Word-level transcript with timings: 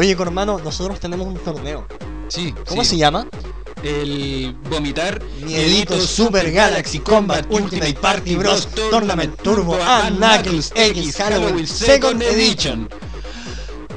Oye, 0.00 0.12
hermano, 0.12 0.58
nosotros 0.64 0.98
tenemos 0.98 1.26
un 1.26 1.36
torneo. 1.36 1.86
Sí. 2.28 2.54
¿Cómo 2.66 2.84
sí. 2.84 2.90
se 2.92 2.96
llama? 2.96 3.26
El 3.82 4.56
vomitar 4.70 5.22
Miedito 5.44 6.00
Super 6.00 6.50
Galaxy 6.50 7.00
Combat 7.00 7.44
Ultimate 7.50 7.92
Party 8.00 8.34
Bros 8.36 8.66
Tournament 8.90 9.36
Turbo 9.42 9.74
and 9.74 10.16
Knuckles 10.16 10.72
X 10.74 11.16
Halloween 11.18 11.66
Second 11.66 12.22
Edition. 12.22 12.88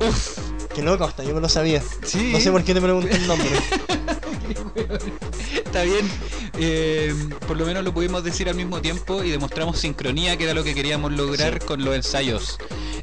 Uf. 0.06 0.33
Qué 0.76 0.82
loco, 0.82 1.04
hasta 1.04 1.24
yo 1.24 1.36
me 1.36 1.42
lo 1.42 1.50
sabía. 1.50 1.84
Sí. 2.04 2.32
No 2.34 2.40
sé 2.40 2.52
por 2.52 2.64
qué 2.64 2.74
te 2.74 2.82
pregunté 2.82 3.16
el 3.16 3.28
nombre. 3.28 3.50
Está 5.66 5.84
bien. 5.84 6.10
Eh, 6.58 7.14
por 7.48 7.58
lo 7.58 7.66
menos 7.66 7.84
lo 7.84 7.94
pudimos 7.94 8.24
decir 8.24 8.50
al 8.50 8.56
mismo 8.56 8.82
tiempo 8.82 9.24
y 9.24 9.32
demostramos 9.32 9.80
sincronía, 9.80 10.38
que 10.38 10.46
era 10.46 10.54
lo 10.54 10.64
que 10.64 10.76
queríamos 10.76 11.12
lograr 11.12 11.64
con 11.64 11.84
los 11.84 11.96
ensayos. 11.96 12.58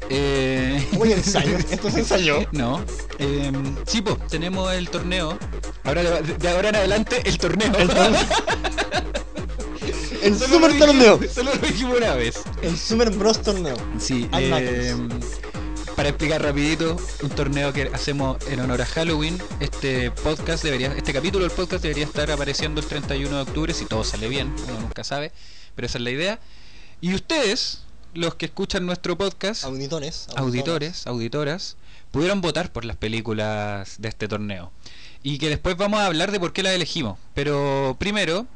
Eh, 0.09 0.85
Uy, 0.97 1.13
ensayo. 1.13 1.57
Esto 1.57 1.89
se 1.89 1.99
ensayó. 1.99 2.45
No. 2.51 2.83
Eh, 3.19 3.51
sí, 3.85 4.01
pues, 4.01 4.17
tenemos 4.27 4.71
el 4.73 4.89
torneo. 4.89 5.37
Ahora 5.83 6.03
de, 6.03 6.37
de 6.37 6.49
ahora 6.49 6.69
en 6.69 6.75
adelante, 6.75 7.21
el 7.25 7.37
torneo. 7.37 7.71
El 7.77 7.87
torneo. 7.87 8.21
El 10.21 10.37
Solo 10.37 10.53
Super 10.53 10.77
Torneo. 10.77 11.19
Solo 11.33 11.51
lo 11.55 11.67
dijimos 11.67 11.97
una 11.97 12.13
vez. 12.13 12.35
El 12.61 12.77
Super 12.77 13.09
Bros 13.09 13.41
Torneo. 13.41 13.75
Sí, 13.97 14.29
eh, 14.37 14.95
para 15.95 16.09
explicar 16.09 16.41
rapidito, 16.41 16.97
un 17.21 17.29
torneo 17.29 17.73
que 17.73 17.89
hacemos 17.93 18.37
en 18.47 18.59
honor 18.59 18.81
a 18.81 18.85
Halloween. 18.85 19.37
Este 19.59 20.11
podcast 20.11 20.63
debería, 20.63 20.93
este 20.93 21.13
capítulo 21.13 21.43
del 21.45 21.53
podcast 21.53 21.83
debería 21.83 22.05
estar 22.05 22.31
apareciendo 22.31 22.81
el 22.81 22.87
31 22.87 23.35
de 23.35 23.41
octubre, 23.41 23.73
si 23.73 23.85
todo 23.85 24.03
sale 24.03 24.27
bien, 24.27 24.53
uno 24.67 24.79
nunca 24.79 25.03
sabe, 25.03 25.31
pero 25.75 25.85
esa 25.85 25.97
es 25.97 26.03
la 26.03 26.11
idea. 26.11 26.39
Y 27.01 27.13
ustedes, 27.13 27.83
los 28.13 28.35
que 28.35 28.45
escuchan 28.45 28.85
nuestro 28.85 29.17
podcast, 29.17 29.63
Auditores. 29.63 30.27
auditores, 30.35 31.07
auditoras, 31.07 31.77
pudieron 32.11 32.41
votar 32.41 32.71
por 32.71 32.85
las 32.85 32.97
películas 32.97 33.95
de 33.99 34.09
este 34.09 34.27
torneo. 34.27 34.71
Y 35.23 35.37
que 35.37 35.49
después 35.49 35.77
vamos 35.77 35.99
a 35.99 36.05
hablar 36.07 36.31
de 36.31 36.39
por 36.39 36.53
qué 36.53 36.63
las 36.63 36.73
elegimos. 36.73 37.17
Pero 37.33 37.95
primero, 37.99 38.47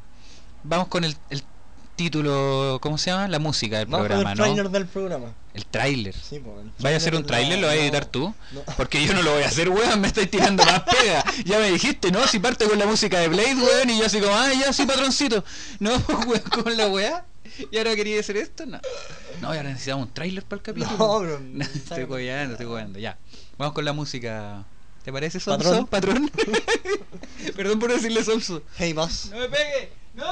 vamos 0.64 0.88
con 0.88 1.04
el, 1.04 1.16
el 1.30 1.42
título, 1.96 2.78
¿cómo 2.80 2.98
se 2.98 3.10
llama? 3.10 3.26
La 3.28 3.38
música 3.38 3.78
del 3.78 3.86
Vamos 3.86 4.06
con 4.06 4.08
programa, 4.08 4.32
el 4.32 4.38
¿no? 4.38 4.44
trailer 4.44 4.70
del 4.70 4.86
programa. 4.86 5.32
El 5.54 5.66
tráiler. 5.66 6.14
Sí, 6.14 6.38
pues. 6.38 6.58
el 6.58 6.70
¿Vaya 6.80 6.96
a 6.96 6.98
hacer 6.98 7.14
un 7.16 7.24
tráiler? 7.24 7.58
¿Lo 7.58 7.66
vas 7.66 7.76
a 7.76 7.80
editar 7.80 8.04
no, 8.04 8.10
tú? 8.10 8.34
no. 8.52 8.62
Porque 8.76 9.04
yo 9.04 9.14
no 9.14 9.22
lo 9.22 9.32
voy 9.32 9.42
a 9.42 9.46
hacer, 9.46 9.70
weón, 9.70 10.00
me 10.00 10.08
estáis 10.08 10.30
tirando 10.30 10.64
más 10.64 10.82
pega. 11.00 11.24
Ya 11.44 11.58
me 11.58 11.70
dijiste, 11.70 12.12
¿no? 12.12 12.26
Si 12.26 12.38
parte 12.38 12.66
con 12.66 12.78
la 12.78 12.86
música 12.86 13.18
de 13.18 13.28
Blade, 13.28 13.54
weón, 13.54 13.90
y 13.90 13.98
yo 13.98 14.06
así 14.06 14.20
como, 14.20 14.34
ah, 14.34 14.52
ya, 14.52 14.72
sí, 14.72 14.84
patroncito. 14.84 15.42
No, 15.80 15.96
weón, 16.26 16.42
con 16.62 16.76
la 16.76 16.88
weá. 16.88 17.24
¿Y 17.70 17.78
ahora 17.78 17.96
quería 17.96 18.20
hacer 18.20 18.36
esto? 18.36 18.66
No. 18.66 18.78
No, 19.40 19.54
y 19.54 19.56
ahora 19.56 19.70
necesitamos 19.70 20.08
un 20.08 20.14
tráiler 20.14 20.44
para 20.44 20.58
el 20.58 20.62
capítulo. 20.62 20.96
No, 20.98 21.20
bro. 21.20 21.40
No, 21.52 21.64
estoy 21.64 22.04
weando, 22.04 22.52
estoy 22.52 22.66
weando, 22.66 22.98
ya. 22.98 23.16
Vamos 23.56 23.74
con 23.74 23.84
la 23.84 23.94
música. 23.94 24.64
¿Te 25.04 25.12
parece, 25.12 25.40
Sonso? 25.40 25.86
Patrón. 25.86 26.28
¿Patrón? 26.28 26.60
Perdón 27.56 27.78
por 27.78 27.92
decirle 27.92 28.22
Sonso. 28.24 28.62
Hey, 28.76 28.92
boss. 28.92 29.30
¡No 29.30 29.38
me 29.38 29.48
pegue! 29.48 29.92
¡No! 30.14 30.24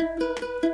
Bueno, 0.00 0.69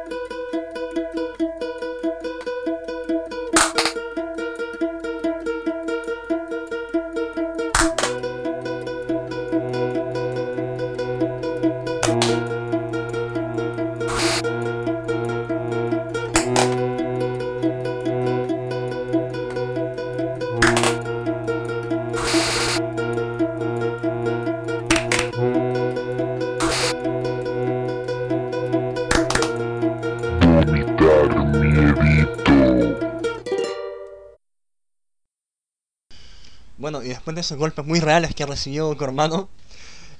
después 37.27 37.35
de 37.35 37.41
esos 37.41 37.59
golpes 37.59 37.85
muy 37.85 37.98
reales 37.98 38.37
que 38.37 38.47
recibió 38.47 38.97
Cormano, 38.97 39.48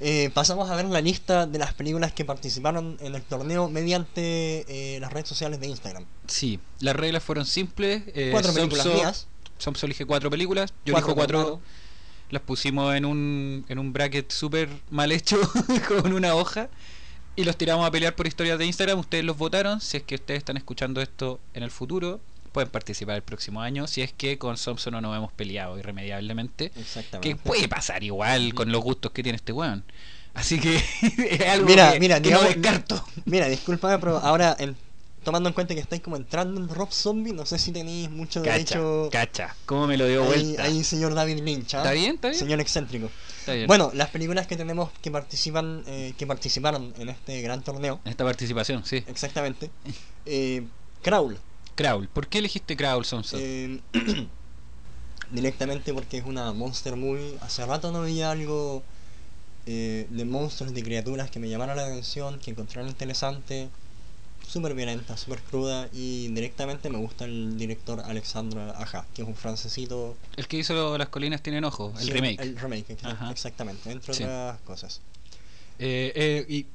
eh, 0.01 0.29
pasamos 0.35 0.69
a 0.71 0.75
ver 0.75 0.87
la 0.87 1.01
lista 1.01 1.47
de 1.47 1.57
las 1.61 1.73
películas 1.73 2.13
que 2.13 2.25
participaron 2.25 2.97
en 3.01 3.15
el 3.15 3.23
torneo 3.23 3.71
mediante 3.71 4.65
eh, 4.69 4.99
las 4.99 5.13
redes 5.13 5.29
sociales 5.29 5.61
de 5.61 5.69
Instagram. 5.69 6.05
Sí, 6.27 6.59
las 6.81 6.97
reglas 6.97 7.23
fueron 7.23 7.47
simples. 7.47 8.03
Eh, 8.09 8.31
Cuatro 8.33 8.53
películas 8.53 8.85
Somso- 8.87 8.95
mías. 8.97 9.27
Somso 9.59 9.87
elige 9.87 10.05
cuatro 10.05 10.29
películas. 10.31 10.75
Yo 10.85 10.93
Cuatro 10.95 11.13
elijo 11.13 11.15
cuatro. 11.15 11.61
Las 12.31 12.43
pusimos 12.43 12.93
en 12.97 13.05
un, 13.05 13.65
en 13.69 13.79
un 13.79 13.93
bracket 13.93 14.33
súper 14.33 14.69
mal 14.91 15.13
hecho 15.13 15.39
con 15.89 16.13
una 16.13 16.35
hoja. 16.35 16.69
Y 17.37 17.45
los 17.45 17.57
tiramos 17.57 17.87
a 17.87 17.91
pelear 17.93 18.17
por 18.17 18.27
historias 18.27 18.59
de 18.59 18.67
Instagram. 18.67 18.99
Ustedes 18.99 19.23
los 19.25 19.39
votaron. 19.39 19.81
Si 19.81 19.97
es 19.97 20.03
que 20.03 20.17
ustedes 20.17 20.39
están 20.39 20.57
escuchando 20.57 21.01
esto 21.01 21.39
en 21.55 21.63
el 21.63 21.71
futuro, 21.71 22.21
pueden 22.57 22.71
participar 22.71 23.17
el 23.17 23.23
próximo 23.23 23.61
año. 23.61 23.87
Si 23.87 24.01
es 24.01 24.15
que 24.15 24.39
con 24.39 24.57
Somso 24.57 24.91
no 24.91 25.03
nos 25.03 25.15
hemos 25.15 25.31
peleado 25.31 25.79
irremediablemente. 25.79 26.73
Exactamente. 26.75 27.29
Que 27.29 27.37
puede 27.37 27.69
pasar 27.69 28.03
igual 28.03 28.55
con 28.55 28.73
los 28.73 28.83
gustos 28.83 29.13
que 29.13 29.23
tiene 29.23 29.37
este 29.37 29.53
weón. 29.53 29.85
Así 30.33 30.59
que 30.59 30.77
es 31.31 31.41
algo 31.43 31.67
Mira, 31.67 31.93
que, 31.93 32.01
mira, 32.01 32.19
que 32.23 32.31
no 32.31 32.39
digamos- 32.41 32.55
descarto. 32.63 33.05
Mira, 33.27 33.49
discúlpame, 33.49 33.99
pero 33.99 34.17
ahora, 34.17 34.57
en- 34.59 34.75
tomando 35.23 35.51
en 35.51 35.53
cuenta 35.55 35.75
que 35.75 35.81
estáis 35.81 36.01
como 36.01 36.17
entrando 36.17 36.59
en 36.59 36.69
Rob 36.71 36.91
Zombie, 36.93 37.35
no 37.35 37.45
sé 37.45 37.59
si 37.59 37.73
tenéis 37.73 38.09
mucho 38.09 38.41
Cacha, 38.43 38.53
derecho. 38.53 39.09
cacha. 39.13 39.55
¿Cómo 39.67 39.87
me 39.87 39.99
lo 39.99 40.07
dio 40.07 40.23
Ahí, 40.23 40.27
vuelta? 40.29 40.63
ahí, 40.63 40.83
señor 40.83 41.13
David 41.13 41.41
Lynch. 41.43 41.75
¿ah? 41.75 41.79
¿Está 41.79 41.93
bien? 41.93 42.15
¿Está 42.15 42.29
bien? 42.29 42.39
Señor 42.41 42.61
excéntrico. 42.61 43.11
Está 43.41 43.53
bien. 43.53 43.67
Bueno, 43.67 43.91
las 43.93 44.09
películas 44.09 44.47
que 44.47 44.57
tenemos 44.57 44.89
que 45.03 45.11
participan, 45.11 45.83
eh, 45.87 46.15
que 46.17 46.27
participaron 46.27 46.95
en 46.99 47.11
este 47.11 47.43
gran 47.43 47.61
torneo, 47.63 48.01
En 48.07 48.13
esta 48.13 48.25
participación, 48.25 48.83
sí. 48.87 49.05
exactamente. 49.07 49.71
Eh, 50.25 50.63
Crawl. 51.03 51.39
Crawl. 51.77 52.09
¿Por 52.09 52.27
qué 52.27 52.39
elegiste 52.39 52.77
Crawl, 52.77 53.05
Somso? 53.05 53.37
Eh, 53.39 53.81
directamente 55.31 55.93
porque 55.95 56.19
es 56.19 56.25
una 56.25 56.53
monster 56.53 56.97
movie. 56.97 57.37
Hace 57.41 57.65
rato 57.67 57.93
no 57.93 58.01
veía 58.03 58.31
algo 58.31 58.83
eh, 59.67 60.07
de 60.11 60.25
monstruos, 60.25 60.73
de 60.75 60.83
criaturas 60.83 61.31
que 61.31 61.39
me 61.39 61.49
llamara 61.49 61.75
la 61.75 61.85
atención, 61.87 62.39
que 62.39 62.51
encontraran 62.51 62.89
interesante. 62.89 63.69
Súper 64.47 64.75
violenta, 64.75 65.17
súper 65.17 65.41
cruda 65.41 65.89
y 65.93 66.29
directamente 66.29 66.89
me 66.89 66.99
gusta 66.99 67.25
el 67.25 67.59
director 67.59 67.99
Alexandre 68.01 68.71
Aja, 68.77 69.05
que 69.13 69.23
es 69.23 69.29
un 69.29 69.35
francesito. 69.35 70.17
El 70.37 70.47
que 70.47 70.59
hizo 70.59 70.97
Las 70.97 71.09
colinas 71.09 71.43
tienen 71.43 71.65
ojos, 71.65 72.01
el 72.01 72.07
Sí, 72.07 72.13
remake. 72.13 72.41
El 72.41 72.57
remake, 72.57 72.97
exactamente, 73.31 73.91
entre 73.91 74.15
Sí. 74.15 74.23
otras 74.23 74.61
cosas. 74.61 75.01
Eh, 75.81 76.13
eh, 76.15 76.47
y 76.49 76.67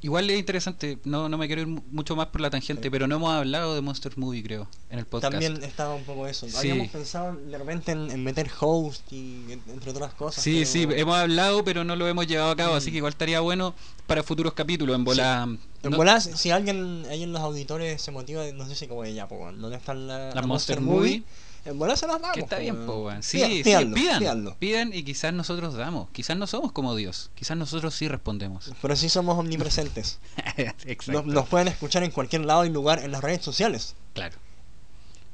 igual 0.00 0.30
es 0.30 0.38
interesante, 0.38 0.98
no, 1.04 1.28
no 1.28 1.36
me 1.38 1.46
quiero 1.46 1.62
ir 1.62 1.68
mu- 1.68 1.82
mucho 1.90 2.14
más 2.16 2.26
por 2.28 2.40
la 2.40 2.50
tangente, 2.50 2.84
Sí. 2.84 2.90
pero 2.90 3.06
no 3.06 3.16
hemos 3.16 3.32
hablado 3.32 3.74
de 3.74 3.80
Monster 3.80 4.16
Movie, 4.16 4.42
creo, 4.42 4.68
en 4.90 4.98
el 5.00 5.06
podcast. 5.06 5.32
También 5.32 5.62
estaba 5.64 5.94
un 5.94 6.04
poco 6.04 6.26
eso. 6.26 6.48
Sí. 6.48 6.56
Habíamos 6.56 6.88
pensado 6.88 7.34
de 7.36 7.58
repente 7.58 7.92
en, 7.92 8.10
en 8.10 8.22
meter 8.24 8.50
host 8.60 9.12
y 9.12 9.44
en- 9.52 9.62
entre 9.68 9.90
otras 9.90 10.14
cosas. 10.14 10.42
Sí, 10.42 10.64
sí, 10.66 10.86
hemos 10.90 11.16
hablado, 11.16 11.64
pero 11.64 11.84
no 11.84 11.96
lo 11.96 12.06
hemos 12.06 12.26
llevado 12.26 12.50
a 12.50 12.56
cabo, 12.56 12.74
así 12.74 12.90
Mm. 12.90 12.92
que 12.92 12.96
igual 12.98 13.12
estaría 13.12 13.40
bueno 13.40 13.74
para 14.06 14.22
futuros 14.22 14.52
capítulos, 14.54 14.94
en 14.96 15.04
bola... 15.04 15.42
En 15.82 15.90
no- 15.90 15.96
volada, 15.96 16.20
si 16.20 16.50
alguien 16.50 17.04
ahí 17.10 17.22
en 17.22 17.32
los 17.32 17.40
auditores 17.42 18.00
se 18.02 18.10
motiva, 18.10 18.44
no 18.52 18.66
sé 18.66 18.74
si 18.74 18.86
como 18.88 19.04
ella, 19.04 19.26
¿dónde 19.28 19.76
están 19.76 20.06
la, 20.08 20.34
Las 20.34 20.46
Monster 20.46 20.80
Movie? 20.80 21.22
En 21.64 21.78
se 21.96 22.06
las 22.06 22.20
damos. 22.20 22.32
Que 22.32 22.40
está 22.40 22.56
po, 22.56 22.62
bien, 22.62 22.86
po, 22.86 23.04
weón. 23.04 23.22
Sí, 23.22 23.40
sí, 23.40 23.62
pídanlo, 23.62 23.94
pidan, 23.94 24.18
pídanlo. 24.18 24.56
pidan 24.58 24.90
y 24.94 25.02
quizás 25.02 25.32
nosotros 25.32 25.74
damos. 25.74 26.08
Quizás 26.10 26.36
no 26.36 26.46
somos 26.46 26.72
como 26.72 26.94
Dios, 26.94 27.30
quizás 27.34 27.56
nosotros 27.56 27.94
sí 27.94 28.08
respondemos. 28.08 28.72
Pero 28.82 28.96
sí 28.96 29.08
somos 29.08 29.38
omnipresentes. 29.38 30.18
Exacto. 30.56 31.12
Nos, 31.12 31.26
nos 31.26 31.48
pueden 31.48 31.68
escuchar 31.68 32.02
en 32.02 32.10
cualquier 32.10 32.44
lado 32.44 32.64
y 32.64 32.70
lugar 32.70 33.02
en 33.04 33.12
las 33.12 33.22
redes 33.22 33.44
sociales. 33.44 33.94
Claro. 34.14 34.36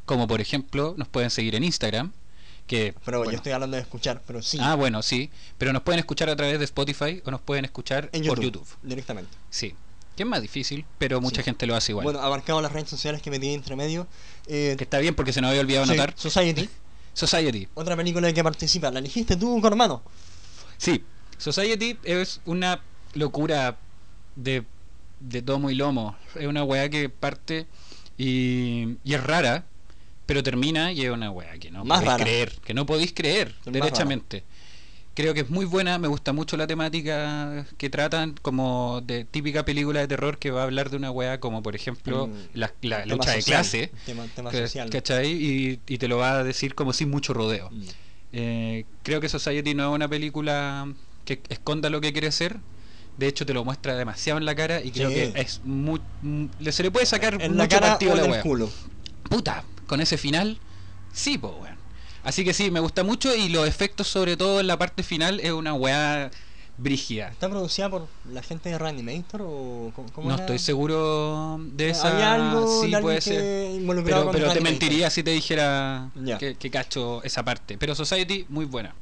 Como 0.04 0.26
por 0.26 0.40
ejemplo, 0.40 0.94
nos 0.96 1.08
pueden 1.08 1.30
seguir 1.30 1.54
en 1.54 1.64
Instagram, 1.64 2.12
que 2.66 2.94
Pero 3.04 3.18
bueno, 3.18 3.32
yo 3.32 3.36
estoy 3.36 3.52
hablando 3.52 3.76
de 3.76 3.82
escuchar, 3.82 4.22
pero 4.26 4.42
sí. 4.42 4.58
Ah, 4.60 4.74
bueno, 4.74 5.02
sí, 5.02 5.30
pero 5.58 5.72
nos 5.72 5.82
pueden 5.82 5.98
escuchar 5.98 6.28
a 6.30 6.36
través 6.36 6.58
de 6.58 6.64
Spotify 6.64 7.22
o 7.24 7.30
nos 7.30 7.40
pueden 7.40 7.64
escuchar 7.64 8.08
en 8.12 8.26
por 8.26 8.40
YouTube. 8.40 8.66
Directamente. 8.82 9.30
Sí. 9.50 9.74
Que 10.16 10.22
es 10.22 10.28
más 10.28 10.40
difícil, 10.42 10.84
pero 10.98 11.20
mucha 11.20 11.42
Sí. 11.42 11.44
gente 11.46 11.66
lo 11.66 11.74
hace 11.74 11.92
igual. 11.92 12.04
Bueno, 12.04 12.20
abarcado 12.20 12.60
las 12.62 12.72
redes 12.72 12.88
sociales 12.88 13.20
que 13.20 13.30
metí 13.30 13.52
entre 13.52 13.74
medio. 13.76 14.06
Eh, 14.46 14.74
que 14.78 14.84
está 14.84 14.98
bien 14.98 15.14
porque 15.14 15.32
se 15.32 15.40
nos 15.40 15.48
había 15.50 15.60
olvidado 15.62 15.86
sí, 15.86 15.92
anotar. 15.92 16.14
Society, 16.16 16.68
Society. 17.14 17.68
otra 17.74 17.96
película 17.96 18.28
en 18.28 18.34
que 18.34 18.44
participa. 18.44 18.90
¿La 18.90 19.00
elegiste 19.00 19.36
tú, 19.36 19.60
hermano? 19.66 20.02
Sí, 20.78 21.02
Society 21.38 21.98
es 22.04 22.40
una 22.44 22.80
locura 23.14 23.76
de, 24.36 24.64
de 25.20 25.42
tomo 25.42 25.70
y 25.70 25.74
lomo. 25.74 26.16
Es 26.36 26.46
una 26.46 26.62
weá 26.64 26.88
que 26.88 27.08
parte 27.08 27.66
y, 28.16 28.96
y 29.04 29.14
es 29.14 29.22
rara, 29.24 29.64
Pero 30.26 30.42
termina 30.42 30.90
y 30.92 31.04
es 31.04 31.10
una 31.10 31.30
wea 31.30 31.58
que 31.58 31.70
no 31.70 31.84
Más 31.84 31.98
podéis 31.98 32.12
rara. 32.12 32.24
creer, 32.24 32.52
que 32.64 32.72
no 32.74 32.86
podéis 32.86 33.12
creer, 33.12 33.54
más 33.64 33.72
derechamente. 33.74 34.44
Creo 35.14 35.32
que 35.32 35.40
es 35.40 35.50
muy 35.50 35.64
buena, 35.64 35.96
me 35.98 36.08
gusta 36.08 36.32
mucho 36.32 36.56
la 36.56 36.66
temática 36.66 37.64
que 37.78 37.88
tratan 37.88 38.34
como 38.42 39.00
de 39.04 39.24
típica 39.24 39.64
película 39.64 40.00
de 40.00 40.08
terror 40.08 40.38
que 40.38 40.50
va 40.50 40.62
a 40.62 40.64
hablar 40.64 40.90
de 40.90 40.96
una 40.96 41.10
wea 41.12 41.38
como 41.38 41.62
por 41.62 41.76
ejemplo 41.76 42.26
Mm, 42.26 42.32
la, 42.54 42.72
la 42.82 43.02
Tema 43.04 43.14
lucha 43.16 43.30
de 43.30 43.42
clase, 43.44 43.92
Tema, 44.04 44.26
tema 44.34 44.50
que- 44.50 44.58
social. 44.66 44.90
¿cachai? 44.90 45.30
Y, 45.30 45.80
y 45.86 45.98
te 45.98 46.08
lo 46.08 46.18
va 46.18 46.38
a 46.38 46.44
decir 46.44 46.74
como 46.74 46.92
sin 46.92 47.10
mucho 47.10 47.32
rodeo. 47.32 47.70
Mm. 47.70 47.82
Eh, 48.32 48.86
creo 49.04 49.20
que 49.20 49.28
Society 49.28 49.74
no 49.74 49.90
es 49.90 49.94
una 49.94 50.08
película 50.08 50.92
que 51.24 51.40
esconda 51.48 51.88
lo 51.90 52.00
que 52.00 52.12
quiere 52.12 52.32
ser. 52.32 52.58
De 53.16 53.28
hecho, 53.28 53.46
te 53.46 53.54
lo 53.54 53.64
muestra 53.64 53.94
demasiado 53.94 54.38
en 54.40 54.44
la 54.44 54.56
cara 54.56 54.82
y 54.82 54.90
creo 54.90 55.08
Sí. 55.10 55.14
que 55.14 55.32
es 55.40 55.60
muy, 55.62 56.02
mu- 56.20 56.48
le- 56.58 56.72
se 56.72 56.82
le 56.82 56.90
puede 56.90 57.06
sacar 57.06 57.34
En 57.34 57.52
mucho 57.52 57.54
la 57.54 57.68
cara 57.68 57.88
partido 57.90 58.10
o 58.14 58.14
a 58.16 58.28
la 58.28 58.36
el 58.38 58.42
culo. 58.42 58.68
Puta, 59.30 59.64
con 59.86 60.00
ese 60.00 60.18
final, 60.18 60.58
sí, 61.12 61.38
pues 61.38 61.52
weón. 61.60 61.73
Así 62.24 62.44
que 62.44 62.54
sí, 62.54 62.70
me 62.70 62.80
gusta 62.80 63.04
mucho 63.04 63.34
y 63.34 63.48
los 63.50 63.68
efectos, 63.68 64.08
sobre 64.08 64.36
todo 64.36 64.60
en 64.60 64.66
la 64.66 64.78
parte 64.78 65.02
final, 65.02 65.40
es 65.40 65.52
una 65.52 65.74
weá 65.74 66.30
brígida. 66.78 67.28
¿Está 67.28 67.48
producida 67.48 67.88
por 67.90 68.08
la 68.32 68.42
gente 68.42 68.70
de 68.70 68.78
Reanimator 68.78 69.42
o 69.42 69.92
cómo, 69.94 70.12
cómo 70.12 70.28
No 70.28 70.34
era? 70.34 70.44
estoy 70.44 70.58
seguro 70.58 71.58
de 71.60 71.90
esa. 71.90 72.08
Había 72.08 72.34
algo 72.34 72.82
sí, 72.82 72.90
de 72.90 72.98
puede 73.00 73.20
ser. 73.20 73.70
involucrado 73.72 74.30
Pero, 74.32 74.52
te 74.52 74.60
mentiría 74.60 75.10
si 75.10 75.22
te 75.22 75.30
dijera 75.30 76.10
Ya. 76.24 76.38
que, 76.38 76.54
que 76.56 76.70
cacho 76.70 77.22
esa 77.22 77.44
parte. 77.44 77.76
Pero 77.78 77.94
Society, 77.94 78.46
muy 78.48 78.64
buena. 78.64 78.94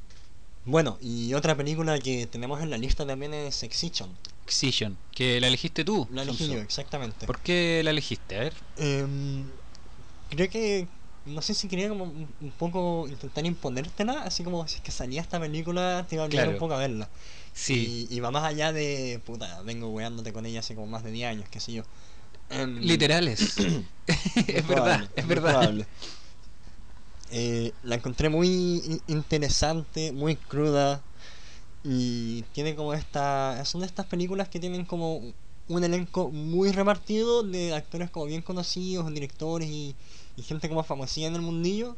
Bueno, 0.65 0.99
y 1.01 1.35
otra 1.35 1.57
película 1.57 1.99
que 1.99 2.27
tenemos 2.27 2.61
en 2.61 2.71
la 2.71 2.79
lista 2.79 3.05
también 3.07 3.35
es 3.35 3.63
Excision. 3.63 4.11
Excision, 4.45 4.97
que 5.13 5.41
la 5.41 5.49
elegiste 5.49 5.85
tú. 5.85 6.07
La 6.13 6.23
elegí 6.23 6.49
yo, 6.49 6.61
exactamente. 6.61 7.27
¿Por 7.27 7.41
qué 7.41 7.81
la 7.85 7.91
elegiste? 7.91 8.37
A 8.37 8.41
ver. 8.41 8.55
Em, 8.77 9.45
creo 10.31 10.49
que 10.51 10.87
no 11.25 11.41
sé 11.43 11.55
si 11.55 11.69
quería 11.69 11.89
como 11.89 12.05
un, 12.05 12.53
poco 12.59 13.07
intentar 13.09 13.45
imponértela, 13.47 14.23
así 14.23 14.43
como 14.45 14.67
si 14.69 14.77
es 14.77 14.83
que 14.83 14.91
salía 14.93 15.21
esta 15.21 15.39
película 15.41 16.05
te 16.09 16.17
iba 16.17 16.25
a 16.25 16.27
obligar 16.27 16.47
Claro. 16.47 16.57
un 16.57 16.61
poco 16.61 16.75
a 16.75 16.79
verla. 16.79 17.09
Sí, 17.53 18.07
Y, 18.11 18.17
y 18.17 18.21
va 18.21 18.31
más 18.31 18.45
allá 18.45 18.73
de, 18.73 19.21
puta, 19.25 19.63
vengo 19.63 19.89
weándote 19.91 20.33
con 20.33 20.47
ella 20.47 20.61
hace 20.61 20.75
como 20.75 20.87
más 20.87 21.05
de 21.05 21.13
10 21.13 21.29
años, 21.29 21.49
qué 21.51 21.61
sé 21.61 21.73
yo. 21.73 21.83
Em, 22.51 22.81
literales. 22.83 23.57
es 24.49 24.67
verdad, 24.67 25.09
es 25.15 25.27
verdad. 25.29 25.87
Eh, 27.31 27.73
la 27.83 27.95
encontré 27.95 28.29
muy 28.29 28.49
in- 28.85 29.03
interesante, 29.07 30.13
muy 30.13 30.37
cruda 30.37 31.03
y 31.83 32.43
tiene 32.53 32.75
como 32.77 32.95
esta... 32.95 33.65
Son 33.65 33.81
de 33.81 33.87
estas 33.87 34.07
películas 34.07 34.49
que 34.49 34.61
tienen 34.61 34.85
como 34.85 35.21
un 35.69 35.85
elenco 35.85 36.31
muy 36.31 36.73
repartido 36.73 37.43
de 37.43 37.75
actores 37.75 38.11
como 38.11 38.27
bien 38.27 38.43
conocidos, 38.43 39.13
directores 39.13 39.69
y, 39.69 39.95
y 40.37 40.43
gente 40.43 40.69
como 40.69 40.83
famosilla 40.85 41.29
en 41.29 41.35
el 41.37 41.43
mundillo 41.43 41.97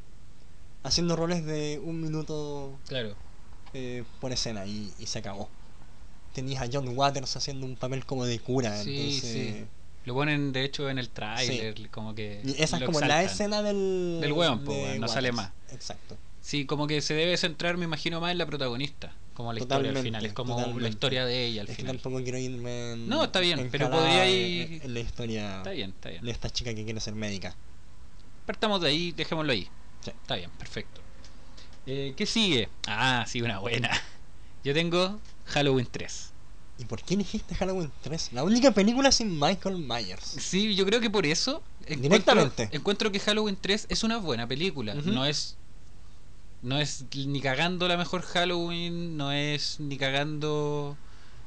haciendo 0.83 1.17
roles 1.17 1.45
de 1.45 1.81
un 1.83 2.01
minuto 2.01 2.79
Claro. 2.89 3.15
eh, 3.73 4.05
por 4.21 4.33
escena 4.33 4.67
y, 4.67 4.93
y 4.99 5.07
se 5.07 5.19
acabó. 5.21 5.49
Tenías 6.35 6.63
a 6.63 6.69
John 6.73 6.89
Waters 6.97 7.37
haciendo 7.37 7.65
un 7.65 7.77
papel 7.77 8.05
como 8.05 8.25
de 8.25 8.39
cura, 8.39 8.83
Sí, 8.83 8.91
entonces... 8.97 9.31
sí. 9.33 9.65
Lo 10.05 10.13
ponen 10.13 10.53
de 10.53 10.65
hecho 10.65 10.91
en 10.91 10.99
el 10.99 11.09
tráiler, 11.09 11.89
como 11.91 12.15
que. 12.15 12.43
Y 12.45 12.63
esa 12.63 12.77
es 12.77 12.83
como 12.85 13.01
la 13.01 13.23
exaltan. 13.23 13.25
escena 13.25 13.63
del... 13.63 14.19
Del 14.21 14.35
po, 14.35 14.73
de 14.75 14.99
no 14.99 15.09
sale 15.09 15.33
más. 15.33 15.51
Exacto. 15.73 16.19
Sí, 16.43 16.67
como 16.67 16.87
que 16.87 17.01
se 17.01 17.15
debe 17.15 17.39
centrar, 17.39 17.79
me 17.79 17.87
imagino, 17.87 18.21
más 18.21 18.31
en 18.33 18.37
la 18.37 18.45
protagonista. 18.45 19.15
Como 19.35 19.53
la 19.53 19.59
historia 19.59 19.77
al 19.77 19.83
Totalmente, 19.95 20.09
final. 20.09 20.27
Es 20.27 20.33
como 20.33 20.55
totalmente. 20.57 20.83
la 20.83 20.89
historia 20.89 21.27
de 21.27 21.47
ella 21.47 21.61
al 21.63 21.69
es 21.69 21.77
que 21.77 21.83
final. 21.83 21.97
tampoco 22.01 22.23
quiero 22.23 22.39
irme 22.39 22.93
en, 22.93 23.09
No, 23.09 23.25
está 23.25 23.41
bien, 23.41 23.69
pero 23.71 23.91
podría 23.91 24.29
ir- 24.29 24.81
en 24.85 24.95
la 24.95 25.01
historia 25.01 25.57
Está 25.59 25.71
bien, 25.73 25.91
está 25.91 26.09
bien. 26.11 26.25
de 26.25 26.31
esta 26.31 26.51
chica 26.51 26.73
que 26.75 26.85
quiere 26.85 27.01
ser 27.01 27.15
médica. 27.17 27.57
Partamos 28.47 28.81
de 28.81 28.89
ahí, 28.89 29.13
dejémoslo 29.13 29.53
ahí. 29.53 29.69
Sí. 30.05 30.11
Está 30.11 30.37
bien, 30.37 30.51
perfecto. 30.59 31.01
Eh, 31.87 32.15
¿Qué 32.17 32.27
sigue? 32.27 32.69
Ah, 32.87 33.25
sí, 33.27 33.43
una 33.43 33.59
buena. 33.59 33.91
Yo 34.63 34.73
tengo 34.73 35.19
Halloween 35.47 35.89
3. 35.91 36.31
¿Y 36.79 36.85
por 36.87 37.03
qué 37.03 37.15
elegiste 37.15 37.55
Halloween 37.55 37.91
3? 38.03 38.33
La 38.33 38.43
única 38.45 38.71
película 38.73 39.11
sin 39.13 39.39
Michael 39.39 39.79
Myers. 39.79 40.25
Sí, 40.25 40.75
yo 40.75 40.85
creo 40.87 41.01
que 41.01 41.11
por 41.11 41.25
eso 41.27 41.63
Directamente. 41.89 42.69
encuentro 42.73 43.11
que 43.13 43.21
Halloween 43.21 43.57
3 43.61 43.87
es 43.89 44.03
una 44.05 44.19
buena 44.19 44.47
película. 44.47 44.95
No 44.95 45.25
es 45.27 45.57
no 46.65 46.81
es 46.81 47.05
ni 47.15 47.41
cagando 47.41 47.87
la 47.87 47.97
mejor 47.97 48.23
Halloween, 48.23 49.17
no 49.17 49.31
es 49.33 49.79
ni 49.79 49.97
cagando 49.97 50.97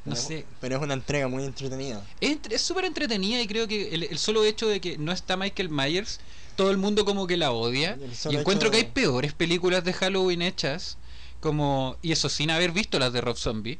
no 0.08 0.14
Pero- 0.14 0.26
sé. 0.26 0.46
Pero 0.62 0.78
es 0.78 0.82
una 0.82 0.94
entrega 0.94 1.28
muy 1.28 1.44
entretenida. 1.44 2.02
Es 2.22 2.62
súper 2.62 2.86
entretenida 2.86 3.42
y 3.42 3.48
creo 3.48 3.68
que 3.68 3.94
el, 3.94 4.04
el 4.04 4.18
solo 4.18 4.46
hecho 4.46 4.68
de 4.68 4.80
que 4.80 4.98
no 4.98 5.12
está 5.12 5.36
Michael 5.36 5.70
Myers, 5.70 6.22
todo 6.56 6.72
el 6.72 6.78
mundo 6.78 7.04
como 7.04 7.28
que 7.28 7.36
la 7.36 7.52
odia. 7.52 7.98
Y 8.30 8.36
encuentro 8.38 8.72
que 8.72 8.78
hay 8.78 8.86
peores 8.86 9.34
películas 9.34 9.84
de 9.84 9.92
Halloween 9.92 10.42
hechas, 10.42 10.98
como 11.42 11.98
y 12.02 12.14
eso 12.14 12.30
sin 12.30 12.52
haber 12.52 12.72
visto 12.72 13.00
las 13.00 13.12
de 13.12 13.20
Rob 13.20 13.36
Zombie. 13.36 13.80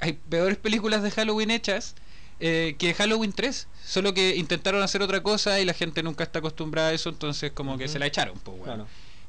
Hay 0.00 0.14
peores 0.14 0.56
películas 0.56 1.02
de 1.02 1.10
Halloween 1.10 1.50
hechas 1.50 1.94
eh, 2.40 2.74
que 2.78 2.94
Halloween 2.94 3.32
3, 3.32 3.68
solo 3.84 4.14
que 4.14 4.36
intentaron 4.36 4.82
hacer 4.82 5.02
otra 5.02 5.22
cosa 5.22 5.60
y 5.60 5.64
la 5.66 5.74
gente 5.74 6.02
nunca 6.02 6.24
está 6.24 6.38
acostumbrada 6.38 6.88
a 6.88 6.92
eso, 6.92 7.10
entonces 7.10 7.52
como 7.52 7.76
que 7.76 7.88
se 7.88 7.98
la 7.98 8.06
echaron, 8.06 8.38
pues. 8.38 8.62
Claro. 8.62 8.86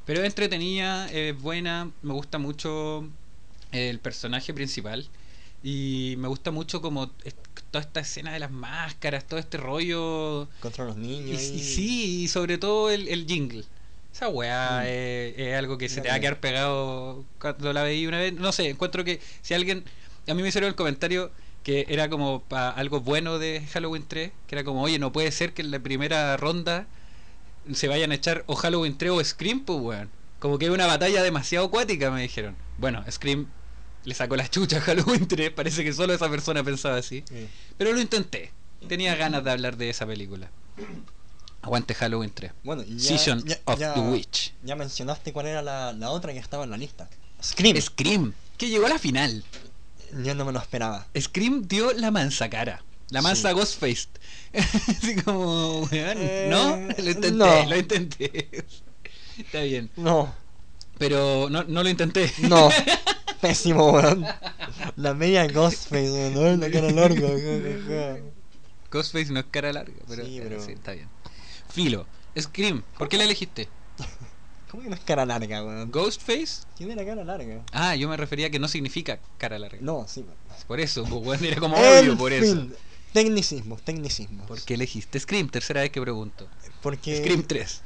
Pero 0.07 0.21
es 0.21 0.25
entretenida, 0.25 1.07
es 1.11 1.39
buena, 1.39 1.91
me 2.01 2.13
gusta 2.13 2.37
mucho 2.39 3.07
el 3.71 3.99
personaje 3.99 4.53
principal 4.53 5.05
y 5.61 6.15
me 6.17 6.27
gusta 6.29 6.49
mucho 6.51 6.81
como 6.81 7.09
toda 7.71 7.83
esta 7.83 7.99
escena 7.99 8.31
de 8.31 8.39
las 8.39 8.49
máscaras, 8.49 9.27
todo 9.27 9.39
este 9.39 9.57
rollo 9.57 10.47
Contra 10.61 10.85
los 10.85 10.95
niños. 10.97 11.41
y 11.41 11.59
sí, 11.59 12.23
y 12.23 12.27
sobre 12.29 12.57
todo 12.57 12.89
el, 12.89 13.07
el 13.09 13.25
jingle. 13.27 13.65
Esa 14.13 14.29
weá 14.29 14.79
Mm. 14.81 14.87
es, 14.87 15.39
es 15.39 15.55
algo 15.55 15.77
que 15.77 15.89
se 15.89 16.01
te 16.01 16.07
va 16.09 16.15
a 16.15 16.19
quedar 16.19 16.39
pegado 16.39 17.25
cuando 17.39 17.73
la 17.73 17.83
veí 17.83 18.07
una 18.07 18.17
vez. 18.19 18.33
No 18.33 18.51
sé, 18.51 18.69
encuentro 18.69 19.03
que 19.03 19.19
si 19.41 19.53
alguien. 19.53 19.83
A 20.27 20.33
mí 20.33 20.41
me 20.41 20.47
hicieron 20.49 20.69
el 20.69 20.75
comentario 20.75 21.31
que 21.63 21.85
era 21.89 22.09
como 22.09 22.43
algo 22.49 23.01
bueno 23.01 23.39
de 23.39 23.61
Halloween 23.73 24.05
3, 24.07 24.31
que 24.47 24.55
era 24.55 24.63
como, 24.63 24.81
oye, 24.83 24.99
no 24.99 25.11
puede 25.11 25.31
ser 25.31 25.53
que 25.53 25.61
en 25.61 25.69
la 25.71 25.79
primera 25.79 26.35
ronda 26.37 26.87
se 27.73 27.87
vayan 27.87 28.11
a 28.11 28.15
echar 28.15 28.43
o 28.47 28.55
Halloween 28.55 28.97
3 28.97 29.11
o 29.11 29.23
Scream, 29.23 29.61
pues 29.65 29.79
weón. 29.79 30.09
Como 30.39 30.57
que 30.59 30.65
es 30.65 30.71
una 30.71 30.85
batalla 30.85 31.23
demasiado 31.23 31.65
acuática, 31.67 32.11
me 32.11 32.21
dijeron. 32.21 32.55
Bueno, 32.77 33.03
Scream 33.09 33.47
le 34.03 34.13
sacó 34.13 34.35
la 34.35 34.47
chucha 34.49 34.77
a 34.77 34.81
Halloween 34.81 35.27
3, 35.27 35.51
parece 35.51 35.83
que 35.83 35.93
solo 35.93 36.13
esa 36.13 36.29
persona 36.29 36.63
pensaba 36.63 36.97
así. 36.97 37.23
Sí. 37.27 37.47
Pero 37.77 37.91
lo 37.93 37.99
intenté. 37.99 38.51
Tenía 38.87 39.15
ganas 39.15 39.43
de 39.43 39.51
hablar 39.51 39.75
de 39.77 39.89
esa 39.89 40.05
película. 40.05 40.49
Aguante 41.61 41.93
Halloween 41.95 42.31
3. 42.33 42.51
Bueno, 42.63 42.83
ya, 42.83 42.99
Season 42.99 43.43
ya- 43.43 43.59
of 43.65 43.79
ya- 43.79 43.93
the 43.95 43.99
Witch. 43.99 44.53
Ya 44.63 44.75
mencionaste 44.75 45.33
cuál 45.33 45.47
era 45.47 45.61
la, 45.61 45.91
la 45.93 46.11
otra 46.11 46.31
que 46.31 46.39
estaba 46.39 46.63
en 46.63 46.69
la 46.69 46.77
lista. 46.77 47.09
Scream. 47.43 47.81
Scream, 47.81 48.33
que 48.57 48.69
llegó 48.69 48.85
a 48.85 48.89
la 48.89 48.99
final. 48.99 49.43
Yo 50.23 50.35
no 50.35 50.45
me 50.45 50.53
lo 50.53 50.59
esperaba. 50.59 51.07
Scream 51.19 51.67
dio 51.67 51.91
la 51.93 52.11
mansa 52.11 52.49
cara. 52.49 52.83
La 53.09 53.21
mansa 53.21 53.49
Sí. 53.49 53.55
Ghostface. 53.55 54.07
Así 54.53 55.15
como, 55.23 55.81
weón, 55.81 56.17
Eh, 56.19 56.47
¿no? 56.49 56.77
Lo 56.77 57.09
intenté, 57.11 57.31
no. 57.31 57.65
lo 57.69 57.77
intenté. 57.77 58.65
Está 59.37 59.61
bien. 59.61 59.89
No, 59.95 60.33
Pero 60.97 61.47
no, 61.49 61.63
no 61.63 61.83
lo 61.83 61.89
intenté. 61.89 62.31
no. 62.39 62.69
Pésimo, 63.41 63.91
weón. 63.91 64.25
La 64.95 65.13
media 65.13 65.45
Ghostface, 65.47 66.09
weón. 66.35 66.63
Ay, 66.63 66.69
La 66.69 66.71
cara 66.71 66.91
larga. 66.91 68.17
Ghostface 68.91 69.31
no 69.31 69.39
es 69.39 69.45
cara 69.51 69.71
larga, 69.73 69.93
pero, 70.07 70.25
Sí, 70.25 70.37
eh, 70.37 70.41
pero- 70.43 70.63
sí, 70.65 70.71
está 70.71 70.93
bien. 70.93 71.07
Filo, 71.69 72.07
Scream, 72.39 72.83
¿por 72.97 73.09
qué 73.09 73.17
la 73.17 73.25
elegiste? 73.25 73.67
¿Cómo 74.71 74.83
que 74.83 74.89
no 74.89 74.95
es 74.95 75.01
cara 75.01 75.25
larga, 75.25 75.63
weón? 75.63 75.91
¿Ghostface? 75.91 76.63
Tiene 76.75 76.95
la 76.95 77.05
cara 77.05 77.23
larga. 77.23 77.61
Ah, 77.71 77.95
yo 77.95 78.09
me 78.09 78.17
refería 78.17 78.47
a 78.47 78.49
que 78.49 78.59
no 78.59 78.67
significa 78.67 79.19
cara 79.37 79.59
larga. 79.59 79.77
No, 79.81 80.05
sí. 80.07 80.25
Por 80.67 80.79
eso, 80.79 81.03
pues, 81.03 81.21
weón, 81.21 81.45
era 81.45 81.57
como 81.59 81.77
obvio 81.77 82.17
por 82.17 82.33
eso. 82.33 82.67
Tecnicismos, 83.13 83.81
tecnicismos. 83.81 84.47
¿Por 84.47 84.61
qué 84.61 84.75
elegiste 84.75 85.19
Scream? 85.19 85.49
Tercera 85.49 85.81
vez 85.81 85.91
que 85.91 86.01
pregunto. 86.01 86.47
Porque 86.81 87.17
Scream 87.17 87.43
3. 87.43 87.81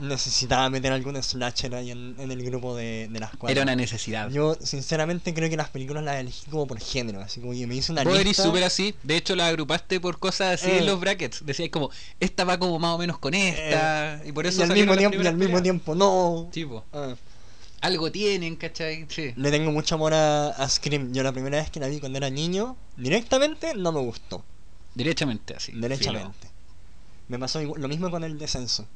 necesitaba 0.00 0.68
meter 0.70 0.92
algún 0.92 1.20
slasher 1.22 1.74
ahí 1.74 1.90
en, 1.90 2.16
en 2.18 2.30
el 2.32 2.42
grupo 2.42 2.74
de, 2.76 3.08
de 3.10 3.20
las 3.20 3.30
cuatro. 3.30 3.50
Era 3.50 3.62
una 3.62 3.76
necesidad. 3.76 4.28
Yo, 4.30 4.56
sinceramente, 4.60 5.34
creo 5.34 5.48
que 5.50 5.56
las 5.56 5.68
películas 5.68 6.02
las 6.04 6.16
elegí 6.20 6.46
como 6.50 6.66
por 6.66 6.80
género. 6.80 7.20
Así 7.20 7.40
como 7.40 7.52
que 7.52 7.66
me 7.66 7.76
hice 7.76 7.92
una 7.92 8.02
eres 8.02 8.24
lista. 8.24 8.42
súper 8.44 8.64
así. 8.64 8.94
De 9.02 9.16
hecho, 9.16 9.36
la 9.36 9.46
agrupaste 9.48 10.00
por 10.00 10.18
cosas 10.18 10.60
así 10.60 10.70
Eh. 10.70 10.78
en 10.78 10.86
los 10.86 10.98
brackets. 11.00 11.44
Decías 11.44 11.68
como, 11.70 11.90
esta 12.20 12.44
va 12.44 12.58
como 12.58 12.78
más 12.78 12.94
o 12.94 12.98
menos 12.98 13.18
con 13.18 13.34
esta. 13.34 14.20
y 14.24 14.32
por 14.32 14.46
eso 14.46 14.60
y 14.60 14.64
al 14.64 14.72
mismo 14.72 14.92
las 14.94 14.98
tiempo, 14.98 15.22
y 15.22 15.26
al 15.26 15.36
mismo 15.36 15.62
tiempo 15.62 15.94
no. 15.94 16.48
Sí, 16.52 16.64
po. 16.64 16.84
Ah. 16.92 17.14
Algo 17.82 18.10
tienen, 18.12 18.56
¿cachai? 18.56 19.06
Sí. 19.08 19.32
Le 19.36 19.50
tengo 19.50 19.70
mucho 19.72 19.96
amor 19.96 20.14
a, 20.14 20.48
a 20.48 20.68
Scream. 20.68 21.12
Yo 21.12 21.22
la 21.22 21.32
primera 21.32 21.58
vez 21.58 21.70
que 21.70 21.80
la 21.80 21.88
vi 21.88 22.00
cuando 22.00 22.16
era 22.18 22.30
niño, 22.30 22.76
directamente 22.96 23.74
no 23.74 23.92
me 23.92 24.00
gustó. 24.00 24.44
Derechamente 24.94 25.54
así. 25.54 25.72
derechamente. 25.74 26.48
Me 27.28 27.38
pasó 27.38 27.60
lo 27.60 27.88
mismo 27.88 28.10
con 28.10 28.24
el 28.24 28.38
descenso. 28.38 28.86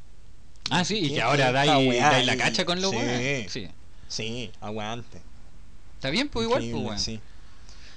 Ah, 0.70 0.84
sí, 0.84 0.96
y 0.98 1.08
¿Qué 1.08 1.14
que 1.16 1.22
ahora 1.22 1.52
dais, 1.52 1.70
dais 2.00 2.26
la 2.26 2.36
cacha 2.36 2.64
con 2.64 2.80
lo 2.80 2.90
Sí. 2.90 2.96
bueno. 2.96 3.48
Sí. 3.50 3.68
Sí, 4.08 4.50
aguante. 4.60 5.20
Está 5.96 6.10
bien, 6.10 6.28
pues 6.28 6.44
igual, 6.46 6.60
pues 6.70 6.82
bueno. 6.82 6.98
sí. 6.98 7.20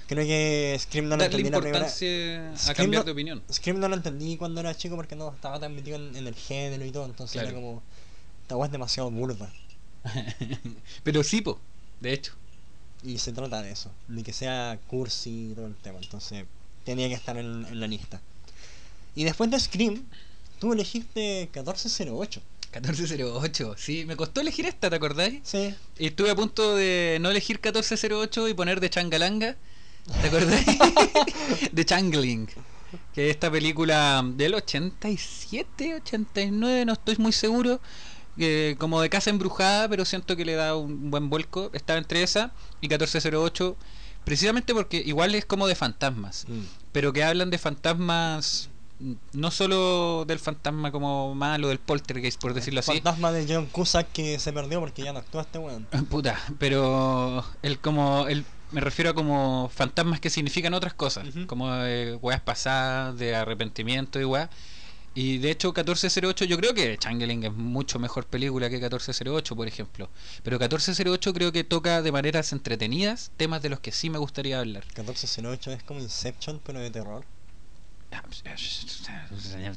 Creo 0.08 0.24
que 0.24 0.76
Scream 0.80 1.04
no 1.08 1.16
lo 1.16 1.22
Darle 1.22 1.36
entendí 1.36 1.50
la 1.50 1.60
primera. 1.60 1.86
a 1.86 1.88
Scream 1.88 2.74
cambiar 2.76 3.02
no- 3.02 3.04
de 3.04 3.12
opinión. 3.12 3.42
Scream 3.52 3.78
no 3.78 3.86
lo 3.88 3.94
entendí 3.94 4.36
cuando 4.36 4.60
era 4.60 4.74
chico 4.76 4.96
porque 4.96 5.14
no 5.14 5.30
estaba 5.32 5.60
tan 5.60 5.72
metido 5.74 5.96
en, 5.98 6.16
en 6.16 6.26
el 6.26 6.34
género 6.34 6.84
y 6.84 6.90
todo, 6.90 7.04
entonces 7.06 7.34
Claro. 7.34 7.48
era 7.50 7.56
como 7.56 7.82
esta 8.42 8.64
es 8.64 8.72
demasiado 8.72 9.08
burda. 9.12 9.52
Pero 11.02 11.22
sí, 11.22 11.40
po, 11.40 11.58
de 12.00 12.12
hecho. 12.12 12.32
Y 13.02 13.18
se 13.18 13.32
trata 13.32 13.62
de 13.62 13.70
eso, 13.70 13.90
de 14.08 14.22
que 14.22 14.32
sea 14.32 14.78
cursi 14.86 15.50
y 15.52 15.54
todo 15.54 15.66
el 15.66 15.74
tema. 15.74 15.98
Entonces, 16.02 16.44
tenía 16.84 17.08
que 17.08 17.14
estar 17.14 17.36
en, 17.36 17.64
en 17.66 17.80
la 17.80 17.86
lista. 17.86 18.20
Y 19.14 19.24
después 19.24 19.50
de 19.50 19.58
Scream, 19.58 20.04
tú 20.58 20.72
elegiste 20.72 21.48
1408. 21.54 22.42
1408, 22.72 23.74
sí, 23.76 24.04
me 24.04 24.16
costó 24.16 24.40
elegir 24.40 24.66
esta, 24.66 24.88
¿te 24.88 24.96
acordáis? 24.96 25.40
Sí. 25.42 25.74
Y 25.98 26.06
estuve 26.06 26.30
a 26.30 26.36
punto 26.36 26.76
de 26.76 27.18
no 27.20 27.30
elegir 27.30 27.56
1408 27.56 28.48
y 28.48 28.54
poner 28.54 28.78
de 28.78 28.90
Changalanga. 28.90 29.56
¿Te 30.20 30.28
acordáis? 30.28 30.66
de 31.72 31.84
Changling. 31.84 32.48
Que 33.12 33.28
es 33.28 33.34
esta 33.34 33.50
película 33.50 34.22
del 34.24 34.54
87, 34.54 35.96
89, 35.96 36.84
no 36.84 36.92
estoy 36.92 37.16
muy 37.16 37.32
seguro. 37.32 37.80
Que 38.36 38.76
como 38.78 39.00
de 39.00 39.10
casa 39.10 39.30
embrujada, 39.30 39.88
pero 39.88 40.04
siento 40.04 40.36
que 40.36 40.44
le 40.44 40.54
da 40.54 40.76
un 40.76 41.10
buen 41.10 41.30
vuelco. 41.30 41.70
Estaba 41.72 41.98
entre 41.98 42.22
esa 42.22 42.52
y 42.80 42.88
1408. 42.88 43.76
Precisamente 44.24 44.74
porque 44.74 44.98
igual 44.98 45.34
es 45.34 45.44
como 45.44 45.66
de 45.66 45.74
fantasmas. 45.74 46.46
Mm. 46.48 46.60
Pero 46.92 47.12
que 47.12 47.24
hablan 47.24 47.50
de 47.50 47.58
fantasmas. 47.58 48.68
No 49.32 49.50
solo 49.50 50.26
del 50.26 50.38
fantasma 50.38 50.92
como 50.92 51.34
malo, 51.34 51.68
del 51.68 51.78
poltergeist, 51.78 52.38
por 52.38 52.52
decirlo 52.52 52.80
así. 52.80 52.92
Fantasma 52.92 53.32
de 53.32 53.46
John 53.48 53.64
Cusack 53.66 54.12
que 54.12 54.38
se 54.38 54.52
perdió 54.52 54.78
porque 54.78 55.02
ya 55.02 55.14
no 55.14 55.20
actúa 55.20 55.42
este 55.42 55.58
weón. 55.58 55.86
Puta, 56.10 56.38
pero 56.58 57.42
el 57.62 57.78
como 57.78 58.28
el 58.28 58.44
me 58.72 58.80
refiero 58.80 59.10
a 59.10 59.14
como 59.14 59.70
fantasmas 59.74 60.20
que 60.20 60.30
significan 60.30 60.74
otras 60.74 60.94
cosas, 60.94 61.26
como 61.46 61.74
eh, 61.84 62.16
weas 62.16 62.40
pasadas, 62.40 63.18
de 63.18 63.34
arrepentimiento 63.34 64.20
y 64.20 64.24
weas. 64.24 64.50
Y 65.14 65.38
de 65.38 65.50
hecho 65.50 65.68
1408 65.68 66.44
yo 66.44 66.56
creo 66.56 66.72
que 66.72 66.96
Changeling 66.96 67.44
es 67.44 67.52
mucho 67.52 67.98
mejor 67.98 68.26
película 68.26 68.68
que 68.70 68.76
1408, 68.76 69.56
por 69.56 69.66
ejemplo. 69.66 70.08
Pero 70.42 70.58
1408 70.58 71.34
creo 71.34 71.52
que 71.52 71.64
toca 71.64 72.00
de 72.02 72.12
maneras 72.12 72.52
entretenidas 72.52 73.32
temas 73.36 73.60
de 73.62 73.70
los 73.70 73.80
que 73.80 73.90
sí 73.92 74.08
me 74.08 74.18
gustaría 74.18 74.60
hablar. 74.60 74.84
1408 74.96 75.72
es 75.72 75.82
como 75.82 76.00
Inception, 76.00 76.60
pero 76.64 76.78
de 76.80 76.90
terror. 76.90 77.24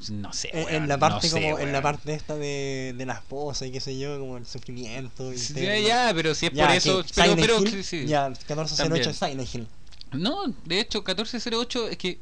No 0.09 0.33
sé. 0.33 0.49
En, 0.53 0.59
en 0.61 0.65
weón, 0.65 0.87
la 0.87 0.97
parte 0.97 1.27
no 1.27 1.31
sé, 1.31 1.41
como 1.41 1.59
en 1.59 1.71
la 1.71 1.79
weón. 1.79 1.83
parte 1.83 2.13
esta 2.13 2.35
de, 2.35 2.93
de 2.97 3.05
la 3.05 3.13
esposa 3.13 3.65
y 3.65 3.71
qué 3.71 3.79
sé 3.79 3.97
yo, 3.97 4.19
como 4.19 4.37
el 4.37 4.45
sufrimiento. 4.45 5.31
Sí, 5.33 5.53
interno. 5.53 5.87
ya, 5.87 6.11
pero 6.15 6.33
si 6.33 6.47
es 6.47 6.53
Ya, 6.53 6.67
por 6.67 6.75
eso, 6.75 7.03
pero, 7.15 7.35
pero 7.35 7.59
Hill, 7.59 7.69
sí, 7.71 7.83
sí. 7.83 8.05
Ya, 8.07 8.29
1408 8.29 9.09
es 9.09 9.17
Silent 9.17 9.55
Hill. 9.55 9.67
No, 10.13 10.47
de 10.65 10.79
hecho, 10.79 10.99
1408 10.99 11.89
es 11.89 11.97
que 11.97 12.19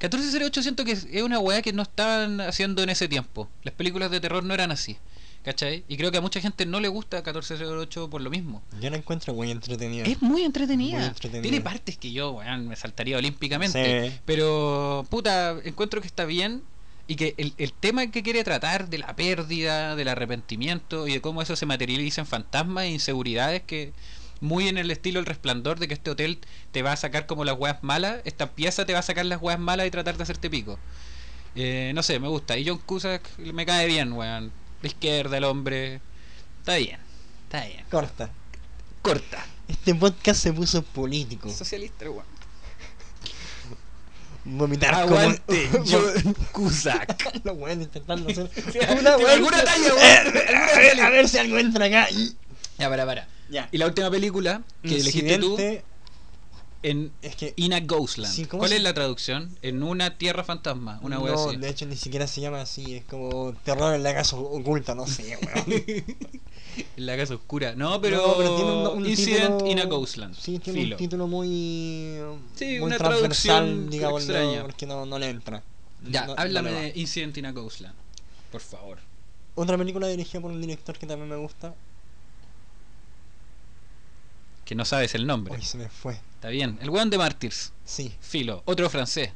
1408 0.00 0.62
siento 0.62 0.84
que 0.84 0.92
es 0.92 1.06
una 1.22 1.38
weá 1.38 1.62
que 1.62 1.72
no 1.72 1.82
estaban 1.82 2.40
haciendo 2.40 2.82
en 2.82 2.90
ese 2.90 3.08
tiempo. 3.08 3.48
Las 3.62 3.74
películas 3.74 4.10
de 4.10 4.20
terror 4.20 4.44
no 4.44 4.54
eran 4.54 4.70
así. 4.70 4.96
¿Cachai? 5.44 5.84
Y 5.88 5.98
creo 5.98 6.10
que 6.10 6.16
a 6.16 6.20
mucha 6.22 6.40
gente 6.40 6.64
no 6.64 6.80
le 6.80 6.88
gusta 6.88 7.18
1408 7.18 8.08
por 8.08 8.22
lo 8.22 8.30
mismo. 8.30 8.62
Yo 8.80 8.88
la 8.88 8.96
encuentro 8.96 9.34
muy 9.34 9.50
entretenida. 9.50 10.04
Es 10.04 10.22
muy 10.22 10.42
entretenida. 10.42 10.98
Muy 10.98 11.06
entretenida. 11.06 11.42
Tiene 11.42 11.60
partes 11.60 11.98
que 11.98 12.12
yo, 12.12 12.32
weón, 12.32 12.66
me 12.66 12.76
saltaría 12.76 13.18
olímpicamente. 13.18 14.08
Sí. 14.08 14.16
Pero, 14.24 15.06
puta, 15.10 15.58
encuentro 15.64 16.00
que 16.00 16.06
está 16.06 16.24
bien. 16.24 16.62
Y 17.06 17.16
que 17.16 17.34
el, 17.36 17.52
el 17.58 17.74
tema 17.74 18.06
que 18.06 18.22
quiere 18.22 18.42
tratar 18.42 18.88
de 18.88 18.96
la 18.96 19.14
pérdida, 19.14 19.94
del 19.94 20.08
arrepentimiento 20.08 21.06
y 21.06 21.12
de 21.12 21.20
cómo 21.20 21.42
eso 21.42 21.54
se 21.56 21.66
materializa 21.66 22.22
en 22.22 22.26
fantasmas 22.26 22.84
e 22.84 22.92
inseguridades 22.92 23.62
que 23.62 23.92
muy 24.40 24.68
en 24.68 24.78
el 24.78 24.90
estilo 24.90 25.20
El 25.20 25.26
Resplandor 25.26 25.78
de 25.78 25.88
que 25.88 25.94
este 25.94 26.10
hotel 26.10 26.38
te 26.72 26.82
va 26.82 26.92
a 26.92 26.96
sacar 26.96 27.26
como 27.26 27.44
las 27.44 27.58
weas 27.58 27.82
malas, 27.82 28.20
esta 28.24 28.52
pieza 28.52 28.84
te 28.86 28.92
va 28.92 29.00
a 29.00 29.02
sacar 29.02 29.26
las 29.26 29.40
weas 29.40 29.58
malas 29.58 29.86
y 29.86 29.90
tratar 29.90 30.16
de 30.16 30.22
hacerte 30.22 30.50
pico. 30.50 30.78
Eh, 31.56 31.92
no 31.94 32.02
sé, 32.02 32.18
me 32.18 32.28
gusta. 32.28 32.58
Y 32.58 32.66
John 32.66 32.78
Cusack 32.78 33.38
me 33.38 33.64
cae 33.64 33.86
bien, 33.86 34.12
weón. 34.12 34.52
La 34.82 34.88
izquierda, 34.88 35.38
el 35.38 35.44
hombre. 35.44 36.00
Está 36.60 36.76
bien, 36.76 36.98
está 37.44 37.64
bien. 37.66 37.84
Corta. 37.90 38.30
Corta. 39.02 39.46
Este 39.68 39.94
podcast 39.94 40.42
se 40.42 40.52
puso 40.52 40.82
político. 40.82 41.48
Socialista, 41.50 42.10
weón. 42.10 42.34
Vomitar 44.46 44.94
Aguante, 44.94 45.68
como... 45.72 45.84
John 45.86 46.36
Cusack. 46.52 47.40
Los 47.44 47.56
weones 47.56 47.86
intentando 47.86 48.30
hacer 48.30 48.50
Una 49.00 49.14
alguna 49.14 49.64
talla, 49.64 49.94
weón. 49.94 50.36
Eh, 50.36 50.76
ver, 50.76 51.00
a 51.00 51.10
ver 51.10 51.28
si 51.28 51.38
algo 51.38 51.58
entra 51.58 51.86
acá. 51.86 52.08
Ya, 52.78 52.88
para, 52.88 53.06
para. 53.06 53.28
Ya. 53.50 53.68
Y 53.72 53.78
la 53.78 53.86
última 53.86 54.10
película 54.10 54.62
que 54.82 54.96
elegiste 54.96 55.38
tú 55.38 55.52
Incidente, 55.52 55.84
en 56.82 57.12
Es 57.22 57.36
que 57.36 57.52
In 57.56 57.72
a 57.72 57.80
Ghostland. 57.80 58.32
Sí, 58.32 58.44
¿cómo 58.46 58.60
¿Cuál 58.60 58.70
se- 58.70 58.76
es 58.76 58.82
la 58.82 58.92
traducción? 58.94 59.56
En 59.62 59.82
una 59.82 60.16
tierra 60.18 60.44
fantasma, 60.44 60.98
una 61.02 61.18
wea 61.18 61.32
no, 61.34 61.48
así. 61.48 61.56
de 61.56 61.68
hecho 61.68 61.86
ni 61.86 61.96
siquiera 61.96 62.26
se 62.26 62.40
llama 62.40 62.60
así, 62.60 62.94
es 62.96 63.04
como 63.04 63.52
terror 63.64 63.94
en 63.94 64.02
la 64.02 64.12
casa 64.14 64.36
oculta, 64.36 64.94
no 64.94 65.06
sé, 65.06 65.38
weón. 65.42 65.84
En 66.96 67.06
la 67.06 67.16
casa 67.16 67.36
oscura. 67.36 67.76
No, 67.76 68.00
pero, 68.00 68.16
No, 68.16 68.34
pero 68.36 68.56
tiene 68.56 68.70
un, 68.72 68.86
un 68.98 69.06
Incident 69.06 69.54
título- 69.58 69.70
in 69.70 69.78
a 69.78 69.84
Ghostland. 69.84 70.34
Sí, 70.36 70.58
tiene 70.58 70.80
Filo. 70.80 70.96
un 70.96 70.98
título 70.98 71.26
muy. 71.28 72.18
Sí, 72.56 72.64
muy 72.64 72.78
una 72.80 72.98
traducción 72.98 73.88
digámoslo, 73.88 74.34
extraña. 74.34 74.62
porque 74.62 74.84
no, 74.84 75.06
no 75.06 75.18
le 75.20 75.30
entra. 75.30 75.62
Ya, 76.10 76.26
No- 76.26 76.34
háblame 76.36 76.72
de 76.72 76.92
Incident 76.96 77.36
in 77.38 77.46
a 77.46 77.52
Ghostland. 77.52 77.94
Por 78.50 78.60
favor. 78.60 78.98
Otra 79.54 79.78
película 79.78 80.08
dirigida 80.08 80.40
por 80.40 80.50
un 80.50 80.60
director 80.60 80.98
que 80.98 81.06
también 81.06 81.28
me 81.28 81.36
gusta. 81.36 81.74
Que 84.64 84.74
no 84.74 84.84
sabes 84.84 85.14
el 85.14 85.26
nombre. 85.26 85.54
Uy, 85.54 85.62
se 85.62 85.76
me 85.78 85.88
fue. 85.88 86.14
Está 86.36 86.48
bien. 86.48 86.78
El 86.82 86.90
weón 86.90 87.10
de 87.10 87.18
Martyrs. 87.18 87.72
Sí, 87.84 88.14
Filo. 88.20 88.62
Otro 88.64 88.88
francés. 88.90 89.30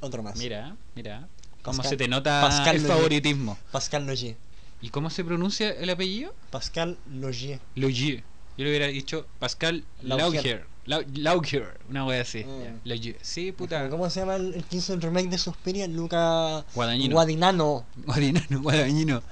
otro 0.00 0.22
más. 0.22 0.36
Mira, 0.36 0.76
mira. 0.94 1.28
Cómo 1.62 1.78
Pascal- 1.78 1.90
se 1.90 1.96
te 1.96 2.08
nota 2.08 2.40
Pascal 2.42 2.76
el 2.76 2.82
Logier. 2.82 2.96
favoritismo. 2.96 3.58
Pascal 3.72 4.06
Logier. 4.06 4.36
¿Y 4.82 4.90
cómo 4.90 5.08
se 5.10 5.24
pronuncia 5.24 5.70
el 5.70 5.88
apellido? 5.88 6.34
Pascal 6.50 6.98
Logier. 7.10 7.58
Logier. 7.74 8.22
Yo 8.58 8.64
le 8.64 8.70
hubiera 8.70 8.86
dicho 8.88 9.26
Pascal 9.38 9.84
Laugier. 10.02 10.32
Laugier. 10.34 10.66
Lau- 10.86 11.06
Laugier, 11.16 11.80
una 11.88 12.04
wea 12.04 12.20
así. 12.20 12.44
Mm. 12.44 13.14
Sí, 13.22 13.52
puta. 13.52 13.88
¿Cómo 13.88 14.10
se 14.10 14.20
llama 14.20 14.36
el, 14.36 14.52
el 14.54 14.64
que 14.64 14.76
hizo 14.76 14.92
el 14.92 15.00
remake 15.00 15.28
de 15.30 15.38
Suspiria? 15.38 15.86
Luca. 15.88 16.64
Guadagnino. 16.74 17.14
Guadañino, 17.14 17.86
Guadañino. 18.62 19.22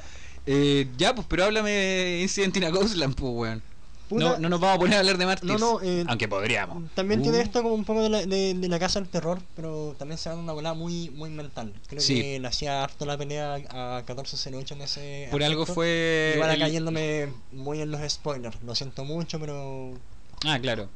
Eh, 0.46 0.88
ya, 0.96 1.14
pues, 1.14 1.26
pero 1.28 1.44
háblame 1.44 1.70
de 1.70 2.20
Incident 2.22 2.56
in 2.56 2.64
a 2.64 2.70
Ghostland, 2.70 3.14
pues, 3.14 3.32
weón. 3.34 3.62
Puta, 4.12 4.24
No, 4.24 4.38
no 4.38 4.48
nos 4.48 4.60
vamos 4.60 4.76
a 4.76 4.78
poner 4.78 4.96
a 4.96 4.98
hablar 5.00 5.18
de. 5.18 5.46
No, 5.46 5.58
no, 5.58 5.80
eh, 5.82 6.04
Aunque 6.08 6.28
podríamos. 6.28 6.90
También 6.94 7.20
Uh. 7.20 7.22
tiene 7.24 7.40
esto 7.40 7.62
como 7.62 7.74
un 7.74 7.84
poco 7.84 8.02
de 8.02 8.08
la, 8.08 8.24
de, 8.26 8.54
de 8.54 8.68
la 8.68 8.78
casa 8.78 9.00
del 9.00 9.08
terror, 9.08 9.40
pero 9.56 9.94
también 9.98 10.18
se 10.18 10.28
da 10.28 10.36
una 10.36 10.52
volada 10.52 10.74
muy, 10.74 11.10
muy 11.10 11.30
mental. 11.30 11.72
Creo 11.88 12.00
Sí. 12.00 12.20
que 12.20 12.40
le 12.40 12.48
hacía 12.48 12.82
harto 12.84 13.04
la 13.06 13.16
pelea 13.18 13.54
a 13.70 14.02
1408 14.06 14.74
en 14.74 14.82
ese. 14.82 15.28
Por 15.30 15.42
algo 15.42 15.66
fue. 15.66 16.32
Igual 16.36 16.60
el- 16.62 16.72
yéndome 16.72 17.32
muy 17.52 17.80
en 17.80 17.90
los 17.90 18.00
spoilers. 18.10 18.56
Lo 18.62 18.74
siento 18.74 19.04
mucho, 19.04 19.38
pero. 19.40 19.92
Ah, 20.44 20.58
claro. 20.60 20.88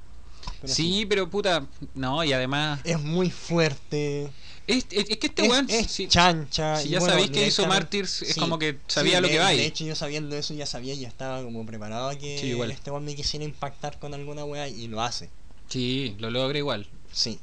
pero 0.61 0.73
Sí, 0.73 1.06
pero 1.08 1.28
puta. 1.28 1.66
No, 1.94 2.23
y 2.25 2.32
además. 2.32 2.80
Es 2.85 3.00
muy 3.00 3.30
fuerte. 3.30 4.30
Es, 4.66 4.87
es- 4.90 5.11
es 5.11 5.16
que 5.18 5.26
este 5.28 5.42
es, 5.44 5.49
weón. 5.49 5.66
es 5.70 6.08
chancha. 6.08 6.76
si 6.76 6.88
y 6.88 6.90
ya 6.92 6.99
bueno, 6.99 7.14
sabéis 7.14 7.30
que 7.30 7.46
hizo 7.46 7.66
Martyrs, 7.66 8.23
es 8.23 8.35
sí, 8.35 8.40
como 8.40 8.58
que 8.58 8.78
sabía 8.88 9.16
sí, 9.18 9.23
lo 9.23 9.28
que 9.28 9.38
va. 9.38 9.50
De 9.50 9.64
hecho, 9.66 9.85
yo 9.85 9.94
sabiendo 9.94 10.35
eso 10.37 10.54
ya 10.54 10.66
sabía 10.66 10.94
y 10.94 11.00
ya 11.00 11.08
estaba 11.08 11.42
como 11.42 11.64
preparado 11.64 12.08
a 12.08 12.16
que 12.16 12.38
Sí, 12.38 12.46
igual. 12.49 12.70
este 12.73 12.90
weón 12.90 13.04
me 13.04 13.14
quisiera 13.14 13.44
impactar 13.44 13.99
con 13.99 14.12
alguna 14.14 14.44
wea 14.44 14.68
y 14.68 14.88
lo 14.88 15.00
hace. 15.02 15.30
Sí, 15.68 16.16
lo 16.18 16.30
logra 16.30 16.58
igual. 16.58 16.87
Sí. 17.12 17.38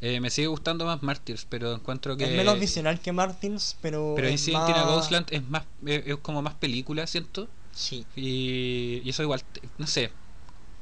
Eh, 0.00 0.20
me 0.20 0.28
sigue 0.30 0.48
gustando 0.48 0.84
más 0.84 1.02
Martyrs, 1.02 1.46
pero 1.48 1.72
encuentro 1.74 2.16
que. 2.16 2.24
Es 2.24 2.30
menos 2.36 2.58
visceral 2.60 3.00
que 3.00 3.12
Martins, 3.12 3.76
pero. 3.80 4.12
Pero 4.16 4.28
es 4.28 4.32
Incident 4.34 4.68
más- 4.68 4.86
Ghostland 4.86 5.26
es 5.30 5.48
más. 5.48 5.64
Es, 5.86 6.06
es 6.06 6.16
como 6.18 6.42
más 6.42 6.54
película, 6.54 7.06
siento. 7.06 7.48
Sí. 7.74 8.04
Y, 8.16 9.00
y 9.04 9.08
eso 9.10 9.22
igual. 9.22 9.42
No 9.78 9.86
sé. 9.86 10.10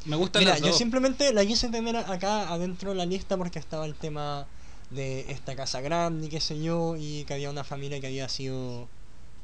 Me 0.06 0.16
gustan 0.16 0.42
Mira, 0.42 0.58
yo 0.58 0.68
dos. 0.68 0.78
simplemente 0.78 1.32
la 1.32 1.46
quise 1.46 1.68
tener 1.68 1.96
acá 1.96 2.52
adentro 2.52 2.90
de 2.90 2.96
la 2.96 3.06
lista 3.06 3.36
porque 3.36 3.60
estaba 3.60 3.86
el 3.86 3.94
tema 3.94 4.46
de 4.94 5.30
esta 5.32 5.56
casa 5.56 5.80
grande 5.80 6.26
y 6.26 6.28
qué 6.28 6.40
sé 6.40 6.62
yo, 6.62 6.96
y 6.98 7.24
que 7.24 7.34
había 7.34 7.50
una 7.50 7.64
familia 7.64 8.00
que 8.00 8.06
había 8.06 8.28
sido. 8.28 8.88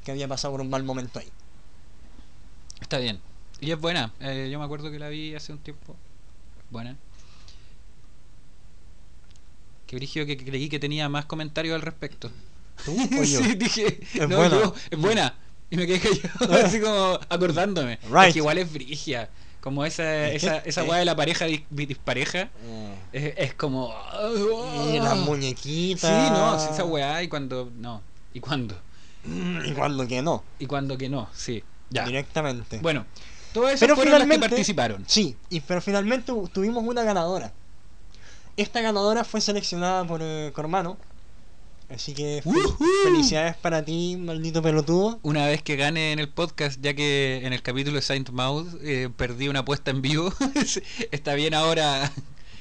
que 0.04 0.10
había 0.10 0.28
pasado 0.28 0.52
por 0.52 0.60
un 0.60 0.70
mal 0.70 0.84
momento 0.84 1.18
ahí. 1.18 1.28
Está 2.80 2.98
bien. 2.98 3.20
Y 3.60 3.70
es 3.72 3.80
buena. 3.80 4.12
Eh, 4.20 4.48
yo 4.50 4.58
me 4.58 4.64
acuerdo 4.64 4.90
que 4.90 4.98
la 4.98 5.08
vi 5.08 5.34
hace 5.34 5.52
un 5.52 5.58
tiempo. 5.58 5.96
Buena. 6.70 6.96
Que 9.86 9.96
brígido 9.96 10.26
que 10.26 10.36
creí 10.36 10.68
que 10.68 10.78
tenía 10.78 11.08
más 11.08 11.24
comentarios 11.24 11.74
al 11.74 11.82
respecto. 11.82 12.30
¿Tú 12.84 12.94
sí, 13.24 13.54
dije. 13.56 14.00
Es 14.14 14.28
no, 14.28 14.36
buena. 14.36 14.60
yo, 14.60 14.74
es 14.90 14.98
buena. 14.98 15.34
Y 15.70 15.76
me 15.76 15.86
quedé 15.86 16.00
callado, 16.00 16.54
así 16.64 16.80
como 16.80 17.18
acordándome. 17.28 17.98
Right. 18.10 18.28
Es 18.28 18.32
que 18.34 18.38
igual 18.38 18.58
es 18.58 18.72
brigia. 18.72 19.28
Como 19.68 19.84
esa, 19.84 20.28
esa, 20.28 20.56
esa 20.60 20.82
weá 20.84 20.98
de 21.00 21.04
la 21.04 21.14
pareja 21.14 21.46
dis- 21.46 21.66
dispareja. 21.68 22.48
Eh, 23.12 23.34
Es, 23.36 23.48
es 23.48 23.54
como. 23.54 23.94
y 24.90 24.98
las 24.98 25.14
muñequitas. 25.18 26.00
Sí, 26.10 26.30
no, 26.32 26.56
esa 26.56 26.84
weá. 26.84 27.22
Y 27.22 27.28
cuando. 27.28 27.70
No. 27.76 28.00
¿Y 28.32 28.40
cuándo? 28.40 28.74
Mm, 29.24 29.66
Y 29.66 29.72
cuando 29.74 30.06
que 30.08 30.22
no. 30.22 30.42
¿Y 30.58 30.64
cuándo 30.64 30.96
que 30.96 31.10
no? 31.10 31.28
Sí. 31.34 31.62
Ya. 31.90 32.06
Directamente. 32.06 32.78
Bueno, 32.78 33.04
todas 33.52 33.74
esas 33.74 33.80
Pero 33.80 33.94
las 33.94 34.00
que 34.04 34.06
finalmente- 34.10 34.48
participaron. 34.48 35.04
Sí, 35.06 35.36
y 35.50 35.60
pero 35.60 35.82
finalmente 35.82 36.24
tu- 36.32 36.48
tuvimos 36.48 36.82
una 36.82 37.02
ganadora. 37.02 37.52
Esta 38.56 38.80
ganadora 38.80 39.22
fue 39.22 39.42
seleccionada 39.42 40.04
por 40.06 40.20
eh, 40.22 40.50
Cormano 40.54 40.96
Así 41.90 42.12
que 42.12 42.42
felicidades 43.04 43.56
para 43.56 43.84
ti, 43.84 44.16
maldito 44.18 44.60
pelotudo. 44.62 45.18
Una 45.22 45.46
vez 45.46 45.62
que 45.62 45.76
gane 45.76 46.12
en 46.12 46.18
el 46.18 46.28
podcast, 46.28 46.80
ya 46.82 46.94
que 46.94 47.40
en 47.44 47.52
el 47.52 47.62
capítulo 47.62 47.96
de 47.96 48.02
Saint 48.02 48.28
Maud 48.30 48.66
eh, 48.82 49.08
perdí 49.16 49.48
una 49.48 49.60
apuesta 49.60 49.90
en 49.90 50.02
vivo, 50.02 50.32
está 51.10 51.34
bien 51.34 51.54
ahora 51.54 52.12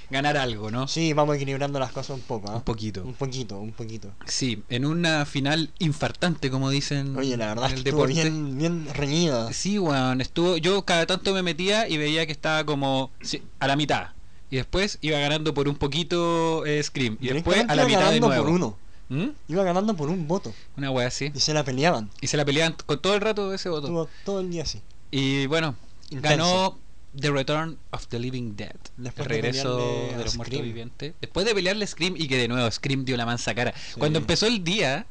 ganar 0.10 0.38
algo, 0.38 0.72
¿no? 0.72 0.88
Sí, 0.88 1.12
vamos 1.12 1.36
equilibrando 1.36 1.80
las 1.80 1.92
cosas 1.92 2.16
un 2.16 2.22
poco, 2.22 2.50
¿ah? 2.50 2.56
Un 2.56 2.62
poquito. 2.62 3.04
Un 3.04 3.14
poquito, 3.14 3.60
un 3.60 3.74
poquito. 3.74 4.14
Sí, 4.26 4.64
en 4.70 4.86
una 4.86 5.26
final 5.26 5.72
infartante, 5.80 6.50
como 6.50 6.70
dicen 6.70 7.18
Oye, 7.18 7.36
la 7.36 7.48
verdad 7.48 7.66
en 7.66 7.72
es 7.74 7.78
el 7.80 7.84
que 7.84 7.90
estuvo 7.90 8.08
deporte. 8.08 8.30
bien, 8.30 8.58
bien 8.58 8.88
reñida. 8.94 9.52
Sí, 9.52 9.78
weón, 9.78 10.22
estuvo. 10.22 10.58
Yo 10.58 10.84
cada 10.84 11.06
tanto 11.06 11.34
me 11.34 11.44
metía 11.44 11.90
y 11.90 11.98
veía 11.98 12.26
que 12.26 12.32
estaba 12.32 12.66
como 12.66 13.12
sí, 13.22 13.42
a 13.60 13.68
la 13.68 13.76
mitad. 13.76 14.12
Y 14.50 14.56
después 14.56 14.98
iba 15.02 15.20
ganando 15.20 15.54
por 15.54 15.68
un 15.68 15.76
poquito 15.76 16.66
eh, 16.66 16.82
Scream. 16.82 17.18
Y 17.20 17.28
después 17.28 17.66
a 17.68 17.76
la 17.76 17.86
mitad 17.86 18.12
de 18.12 18.22
nuevo. 18.22 18.44
por 18.44 18.54
uno. 18.54 18.78
¿Mm? 19.10 19.28
Iba 19.48 19.64
ganando 19.64 19.96
por 19.96 20.10
un 20.10 20.28
voto. 20.28 20.54
Una 20.76 20.92
wea 20.92 21.08
así. 21.08 21.32
Y 21.34 21.40
se 21.40 21.54
la 21.54 21.64
peleaban. 21.64 22.10
Y 22.22 22.28
se 22.28 22.38
la 22.38 22.46
peleaban 22.46 22.76
con 22.86 23.02
todo 23.02 23.16
el 23.16 23.22
rato 23.22 23.54
ese 23.54 23.70
voto. 23.70 23.88
Estuvo 23.88 24.10
todo 24.26 24.40
el 24.42 24.50
día 24.50 24.64
así. 24.64 24.82
Y 25.12 25.46
bueno, 25.48 25.76
Intenso. 26.10 26.30
ganó 26.30 26.80
The 27.20 27.32
Return 27.32 27.78
of 27.92 28.08
the 28.08 28.20
Living 28.20 28.56
Dead. 28.56 28.76
Después 28.98 29.28
el 29.28 29.36
de 29.36 29.42
regreso 29.42 29.78
de 29.78 30.16
a 30.16 30.18
los 30.20 30.36
muertos 30.36 30.62
vivientes. 30.62 31.14
Después 31.22 31.46
de 31.46 31.56
pelearle 31.56 31.88
Scream 31.88 32.16
y 32.18 32.28
que 32.28 32.38
de 32.38 32.48
nuevo 32.48 32.70
Scream 32.70 33.06
dio 33.06 33.18
la 33.18 33.26
mansa 33.26 33.56
cara. 33.56 33.74
Cuando 33.98 34.20
empezó 34.20 34.46
el 34.46 34.64
día, 34.64 35.06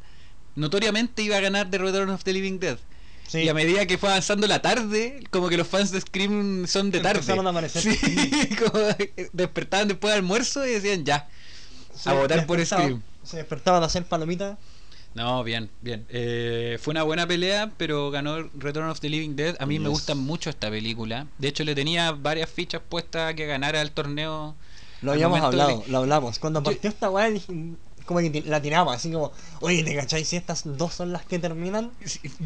notoriamente 0.54 1.22
iba 1.22 1.36
a 1.36 1.40
ganar 1.40 1.70
The 1.70 1.78
Return 1.78 2.10
of 2.10 2.22
the 2.22 2.32
Living 2.32 2.58
Dead. 2.58 2.78
Sí. 3.26 3.40
Y 3.40 3.48
a 3.48 3.54
medida 3.54 3.86
que 3.86 3.98
fue 3.98 4.10
avanzando 4.10 4.46
la 4.46 4.62
tarde, 4.62 5.24
como 5.30 5.48
que 5.48 5.56
los 5.56 5.66
fans 5.66 5.90
de 5.90 6.00
Scream 6.00 6.66
son 6.68 6.92
de 6.92 7.00
tarde. 7.00 7.18
Empezaron 7.18 7.46
a 7.46 7.50
amanecer. 7.50 7.82
Sí, 7.82 8.48
como 8.70 8.84
despertaban 9.32 9.88
después 9.88 10.12
del 10.12 10.22
almuerzo 10.22 10.64
y 10.64 10.70
decían 10.70 11.04
ya. 11.04 11.28
A 12.04 12.12
votar 12.12 12.46
por 12.46 12.64
Scream. 12.64 13.02
Se 13.26 13.38
despertaban 13.38 13.83
a 13.83 13.87
hacer 13.87 14.04
palomitas. 14.04 14.56
No, 15.14 15.42
bien, 15.42 15.71
bien. 15.80 16.04
Eh, 16.11 16.78
fue 16.80 16.90
una 16.92 17.02
buena 17.02 17.26
pelea, 17.26 17.73
pero 17.78 18.11
ganó 18.11 18.50
Return 18.54 18.88
of 18.90 19.00
the 19.00 19.09
Living 19.09 19.35
Dead. 19.35 19.56
A 19.61 19.66
mí 19.66 19.78
me 19.78 19.88
gusta 19.88 20.14
mucho 20.14 20.50
esta 20.50 20.68
película. 20.71 21.26
De 21.38 21.49
hecho, 21.49 21.64
le 21.64 21.75
tenía 21.75 22.12
varias 22.12 22.50
fichas 22.50 22.83
puestas 22.87 23.30
a 23.30 23.35
que 23.35 23.47
ganara 23.47 23.80
el 23.80 23.92
torneo. 23.92 24.54
Lo 25.00 25.12
habíamos 25.12 25.40
hablado, 25.40 25.80
de- 25.80 25.88
lo 25.90 25.99
hablamos. 25.99 26.38
Cuando 26.38 26.61
Yo- 26.61 26.64
partió 26.64 26.90
esta 26.90 27.09
weá, 27.11 27.30
como 28.04 28.21
que 28.21 28.42
la 28.47 28.61
tiramos, 28.62 28.95
así 28.95 29.11
como, 29.11 29.33
oye, 29.61 29.83
¿te 29.83 29.97
cachai? 29.97 30.25
Si 30.25 30.37
estas 30.37 30.62
dos 30.76 30.92
son 30.95 31.12
las 31.12 31.25
que 31.25 31.38
terminan. 31.38 31.90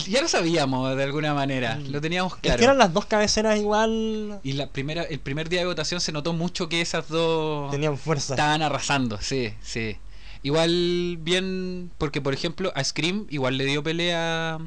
Ya 0.08 0.22
lo 0.22 0.28
sabíamos 0.28 0.96
de 0.96 1.02
alguna 1.02 1.34
manera, 1.34 1.74
Mm. 1.76 1.90
lo 1.90 2.00
teníamos 2.00 2.32
Es 2.34 2.38
que 2.40 2.48
eran 2.48 2.58
claro. 2.60 2.78
las 2.78 2.92
dos 2.94 3.06
cabeceras 3.06 3.58
igual. 3.58 4.38
Y 4.44 4.52
la 4.52 4.68
primera, 4.68 5.02
el 5.02 5.18
primer 5.18 5.48
día 5.48 5.60
de 5.60 5.66
votación 5.66 6.00
se 6.00 6.12
notó 6.12 6.32
mucho 6.34 6.68
que 6.68 6.80
esas 6.80 7.08
dos 7.08 7.70
Tenían 7.72 7.98
fuerza. 7.98 8.34
estaban 8.34 8.62
arrasando, 8.62 9.18
sí, 9.20 9.52
sí. 9.60 9.96
Igual 10.42 11.18
bien, 11.20 11.90
porque 11.98 12.20
por 12.20 12.32
ejemplo 12.32 12.72
a 12.74 12.82
Scream 12.82 13.26
igual 13.30 13.58
le 13.58 13.64
dio 13.64 13.82
pelea. 13.82 14.58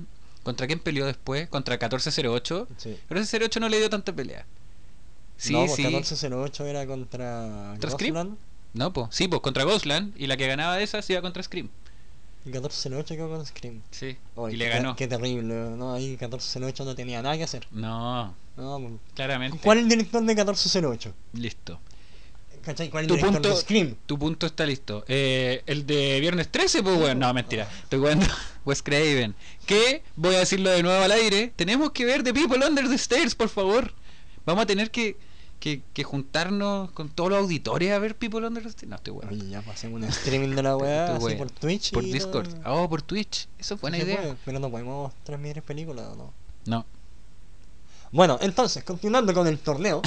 ¿Contra 0.44 0.68
quién 0.68 0.80
peleó 0.80 1.06
después? 1.06 1.48
Contra 1.50 1.76
1408. 1.76 2.68
Sí. 2.78 2.90
1408 2.90 3.60
no 3.60 3.70
le 3.70 3.80
dio 3.80 3.90
tanta 3.90 4.14
pelea. 4.14 4.46
Sí, 5.38 5.54
no, 5.54 5.60
pues 5.62 5.76
sí. 5.76 5.84
1408 5.84 6.66
era 6.66 6.86
contra. 6.86 7.70
¿Contra 7.72 7.90
Scream? 7.92 8.38
No, 8.74 8.92
pues, 8.92 9.08
sí, 9.12 9.28
pues 9.28 9.42
contra 9.42 9.64
Ghostland 9.64 10.14
y 10.18 10.28
la 10.28 10.36
que 10.38 10.48
ganaba 10.48 10.78
de 10.78 10.84
esas 10.84 11.10
iba 11.10 11.22
contra 11.22 11.44
Scream. 11.44 11.70
Y 12.46 12.50
1408 12.50 13.16
quedó 13.16 13.30
con 13.30 13.46
Scream. 13.46 13.82
Sí. 13.92 14.18
Oye, 14.36 14.56
y 14.56 14.58
le 14.58 14.66
qué, 14.66 14.72
ganó. 14.72 14.96
Qué 14.96 15.08
terrible. 15.08 15.54
No, 15.54 15.94
ahí 15.94 16.10
1408 16.10 16.86
no 16.86 16.96
tenía 16.96 17.22
nada 17.22 17.38
que 17.38 17.44
hacer. 17.44 17.68
No, 17.72 18.36
No, 18.58 18.80
pues, 18.80 18.94
claramente. 19.16 19.60
¿Cuál 19.64 19.78
es 19.80 19.84
el 19.84 19.90
director 19.90 20.22
de 20.22 20.28
1408? 20.28 21.14
Listo. 21.34 21.80
¿Cachai? 22.64 22.90
¿Cuál 22.90 23.04
es 23.04 23.08
Tu 23.10 23.16
director 23.16 23.42
punto, 23.42 23.50
de 23.50 23.62
Scream? 23.62 23.96
tu 24.06 24.18
punto 24.18 24.46
está 24.46 24.66
listo. 24.66 25.04
Eh, 25.08 25.64
el 25.66 25.86
de 25.86 26.20
viernes 26.22 26.50
13, 26.50 26.82
pues 26.84 26.98
bueno, 26.98 27.28
no, 27.28 27.34
mentira. 27.34 27.68
Estoy 27.84 28.00
jugando 28.00 28.26
Wes 28.66 28.82
Craven. 28.82 29.36
Que, 29.66 30.02
voy 30.16 30.36
a 30.36 30.40
decirlo 30.40 30.70
de 30.70 30.82
nuevo 30.82 31.04
al 31.04 31.12
aire, 31.12 31.52
tenemos 31.56 31.92
que 31.92 32.06
ver 32.06 32.24
The 32.24 32.34
People 32.34 32.66
Under 32.66 32.88
the 32.88 32.96
Stairs, 32.98 33.36
por 33.36 33.50
favor. 33.50 33.94
Vamos 34.46 34.64
a 34.64 34.66
tener 34.66 34.92
que, 34.92 35.18
que, 35.60 35.82
que 35.94 36.04
juntarnos 36.04 36.92
con 36.92 37.10
todos 37.10 37.32
los 37.32 37.40
auditores 37.40 37.92
a 37.92 38.00
ver 38.00 38.16
People 38.16 38.46
Under 38.48 38.64
the 38.64 38.70
Stairs. 38.70 38.90
No, 38.90 38.96
estoy 38.96 39.14
bueno. 39.14 39.32
Oye, 39.32 39.50
ya 39.50 39.62
pasemos 39.62 40.02
un 40.02 40.08
streaming 40.08 40.56
de 40.56 40.64
la 40.64 40.78
weá, 40.78 41.16
así 41.18 41.36
por 41.36 41.52
Twitch. 41.52 41.92
Por 41.92 42.04
y 42.06 42.14
Discord. 42.14 42.48
todo. 42.62 42.84
Oh, 42.84 42.90
por 42.90 43.02
Twitch. 43.02 43.48
Eso 43.60 43.76
es 43.76 43.82
buena 43.82 43.98
Sí 43.98 44.04
idea. 44.04 44.18
puede, 44.22 44.36
pero 44.46 44.60
no 44.60 44.72
podemos 44.72 45.14
transmitir 45.24 45.62
películas, 45.64 46.06
¿o 46.08 46.16
¿no? 46.16 46.34
No. 46.66 46.86
Bueno, 48.14 48.38
entonces, 48.42 48.84
continuando 48.84 49.34
con 49.34 49.48
el 49.48 49.58
torneo. 49.58 50.02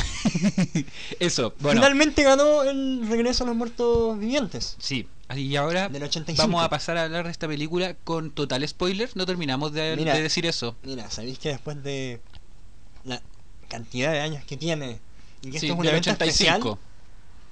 Eso, 1.20 1.52
bueno. 1.58 1.80
Finalmente 1.80 2.22
ganó 2.22 2.62
el 2.62 3.06
regreso 3.08 3.42
a 3.44 3.48
los 3.48 3.56
muertos 3.56 4.18
vivientes. 4.18 4.76
Sí. 4.78 5.08
Y 5.34 5.56
ahora 5.56 5.88
Del 5.88 6.04
85. 6.04 6.40
vamos 6.40 6.64
a 6.64 6.68
pasar 6.70 6.96
a 6.98 7.02
hablar 7.02 7.24
de 7.24 7.32
esta 7.32 7.48
película 7.48 7.94
con 8.04 8.30
total 8.30 8.66
spoiler. 8.68 9.10
No 9.16 9.26
terminamos 9.26 9.72
de, 9.72 9.96
Mira. 9.96 10.14
de 10.14 10.22
decir 10.22 10.46
eso. 10.46 10.76
Mira, 10.84 11.10
¿sabéis 11.10 11.40
que 11.40 11.48
después 11.48 11.82
de 11.82 12.20
la 13.04 13.20
cantidad 13.68 14.12
de 14.12 14.20
años 14.20 14.44
que 14.44 14.56
tiene 14.56 15.00
y 15.42 15.50
que 15.50 15.58
Sí, 15.58 15.66
esto 15.66 15.74
es 15.74 15.80
un 15.80 15.86
evento 15.86 16.10
85. 16.10 16.54
especial 16.54 16.78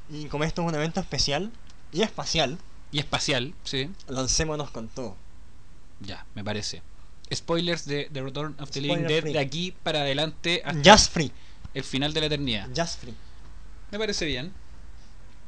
y 0.08 0.26
como 0.28 0.44
esto 0.44 0.62
es 0.62 0.68
un 0.68 0.74
evento 0.76 1.00
especial 1.00 1.50
y 1.92 2.02
espacial, 2.02 2.58
Y 2.92 3.00
espacial, 3.00 3.54
sí. 3.64 3.90
lancémonos 4.06 4.70
con 4.70 4.86
todo. 4.86 5.16
Ya, 5.98 6.26
me 6.36 6.44
parece. 6.44 6.80
Spoilers 7.32 7.84
de 7.86 8.08
The 8.12 8.22
Return 8.22 8.54
of 8.60 8.70
the 8.70 8.80
Spoiler 8.80 8.96
Living 8.98 9.08
Dead 9.08 9.20
free. 9.22 9.32
de 9.32 9.38
aquí 9.38 9.74
para 9.82 10.00
adelante 10.00 10.62
hasta 10.64 10.92
Just 10.92 11.12
free, 11.12 11.32
el 11.74 11.84
final 11.84 12.12
de 12.12 12.20
la 12.20 12.26
eternidad. 12.26 12.68
just 12.76 13.00
free. 13.00 13.14
Me 13.90 13.98
parece 13.98 14.24
bien. 14.26 14.52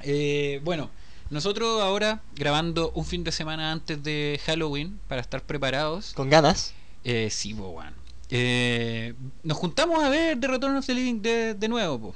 Eh, 0.03 0.61
bueno, 0.65 0.91
nosotros 1.31 1.81
ahora 1.83 2.23
grabando 2.35 2.93
un 2.95 3.05
fin 3.05 3.25
de 3.25 3.33
semana 3.33 3.73
antes 3.73 4.03
de 4.03 4.41
Halloween 4.47 4.99
para 5.09 5.21
estar 5.21 5.43
preparados. 5.43 6.13
Con 6.15 6.31
ganas. 6.31 6.75
Eh, 7.05 7.29
sí, 7.31 7.55
po, 7.55 7.69
weón. 7.71 7.95
Eh, 8.31 9.15
nos 9.45 9.57
juntamos 9.57 10.03
a 10.03 10.09
ver 10.09 10.39
The 10.41 10.49
Return 10.49 10.77
of 10.77 10.87
the 10.87 10.95
Living 10.95 11.23
Dead 11.23 11.55
de 11.57 11.69
nuevo, 11.69 11.99
po. 12.01 12.15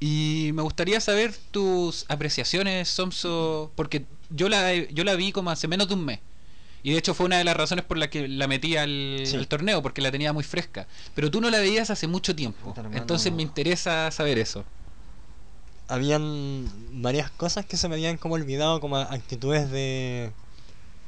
Y 0.00 0.50
me 0.54 0.62
gustaría 0.62 0.98
saber 1.00 1.34
tus 1.50 2.06
apreciaciones, 2.08 2.88
Somso, 2.88 3.70
porque 3.76 4.06
yo 4.30 4.48
la, 4.48 4.74
yo 4.74 5.04
la 5.04 5.14
vi 5.14 5.30
como 5.30 5.50
hace 5.50 5.68
menos 5.68 5.88
de 5.88 5.94
un 5.94 6.04
mes. 6.04 6.20
Y 6.82 6.92
de 6.92 6.98
hecho 6.98 7.12
fue 7.14 7.26
una 7.26 7.36
de 7.38 7.44
las 7.44 7.56
razones 7.56 7.84
por 7.84 7.98
las 7.98 8.08
que 8.08 8.26
la 8.28 8.46
metí 8.46 8.76
al, 8.76 9.20
Sí. 9.24 9.36
al 9.36 9.46
torneo, 9.48 9.82
porque 9.82 10.00
la 10.00 10.10
tenía 10.10 10.32
muy 10.32 10.44
fresca. 10.44 10.86
Pero 11.14 11.30
tú 11.30 11.40
no 11.40 11.50
la 11.50 11.58
veías 11.58 11.90
hace 11.90 12.06
mucho 12.06 12.34
tiempo. 12.34 12.72
Hermano. 12.76 12.96
Entonces 12.96 13.32
me 13.32 13.42
interesa 13.42 14.10
saber 14.10 14.38
eso. 14.38 14.64
Habían 15.88 16.70
varias 17.02 17.30
cosas 17.32 17.66
que 17.66 17.76
se 17.76 17.88
me 17.88 17.96
habían 17.96 18.16
como 18.16 18.34
olvidado, 18.36 18.80
como 18.80 18.96
actitudes 18.96 19.70
de 19.70 20.30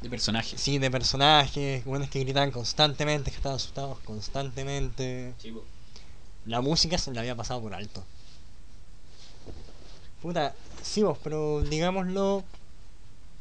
De 0.00 0.10
personajes. 0.10 0.60
sí, 0.60 0.78
de 0.78 0.90
personajes, 0.90 1.84
buenos 1.84 2.10
que 2.10 2.18
gritaban 2.20 2.50
constantemente, 2.50 3.30
que 3.30 3.36
estaban 3.36 3.56
asustados 3.56 3.98
constantemente. 4.00 5.34
La 6.46 6.60
música 6.60 6.98
se 6.98 7.12
la 7.14 7.20
había 7.20 7.36
pasado 7.36 7.60
por 7.62 7.72
alto. 7.74 8.04
Puta, 10.20 10.54
sí 10.82 11.02
vos, 11.02 11.18
pero 11.22 11.62
digámoslo, 11.62 12.44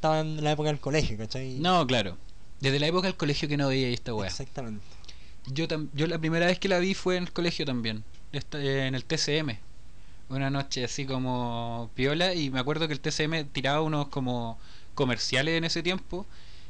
estaba 0.02 0.22
en 0.22 0.44
la 0.44 0.52
época 0.54 0.70
del 0.70 0.80
colegio, 0.80 1.16
¿cachai? 1.16 1.60
No, 1.60 1.86
claro. 1.86 2.18
Desde 2.60 2.80
la 2.80 2.88
época 2.88 3.06
del 3.08 3.16
colegio 3.16 3.48
que 3.48 3.56
no 3.56 3.68
veía 3.68 3.88
esta 3.90 4.16
weá. 4.16 4.28
Exactamente. 4.28 4.84
Yo, 5.46 5.68
tam- 5.68 5.90
yo 5.94 6.08
la 6.08 6.18
primera 6.18 6.48
vez 6.48 6.58
que 6.58 6.68
la 6.68 6.80
vi 6.80 6.96
fue 6.96 7.18
en 7.18 7.24
el 7.26 7.32
colegio 7.32 7.66
también, 7.68 8.04
en 8.34 8.96
el 8.96 9.06
TCM. 9.06 9.60
Una 10.30 10.50
noche 10.50 10.84
así 10.86 11.06
como 11.06 11.92
piola 11.94 12.34
y 12.34 12.50
me 12.50 12.60
acuerdo 12.60 12.88
que 12.88 12.94
el 12.94 13.00
TCM 13.00 13.46
tiraba 13.52 13.82
unos 13.82 14.08
como 14.08 14.58
comerciales 14.96 15.56
en 15.58 15.66
ese 15.66 15.84
tiempo 15.84 16.26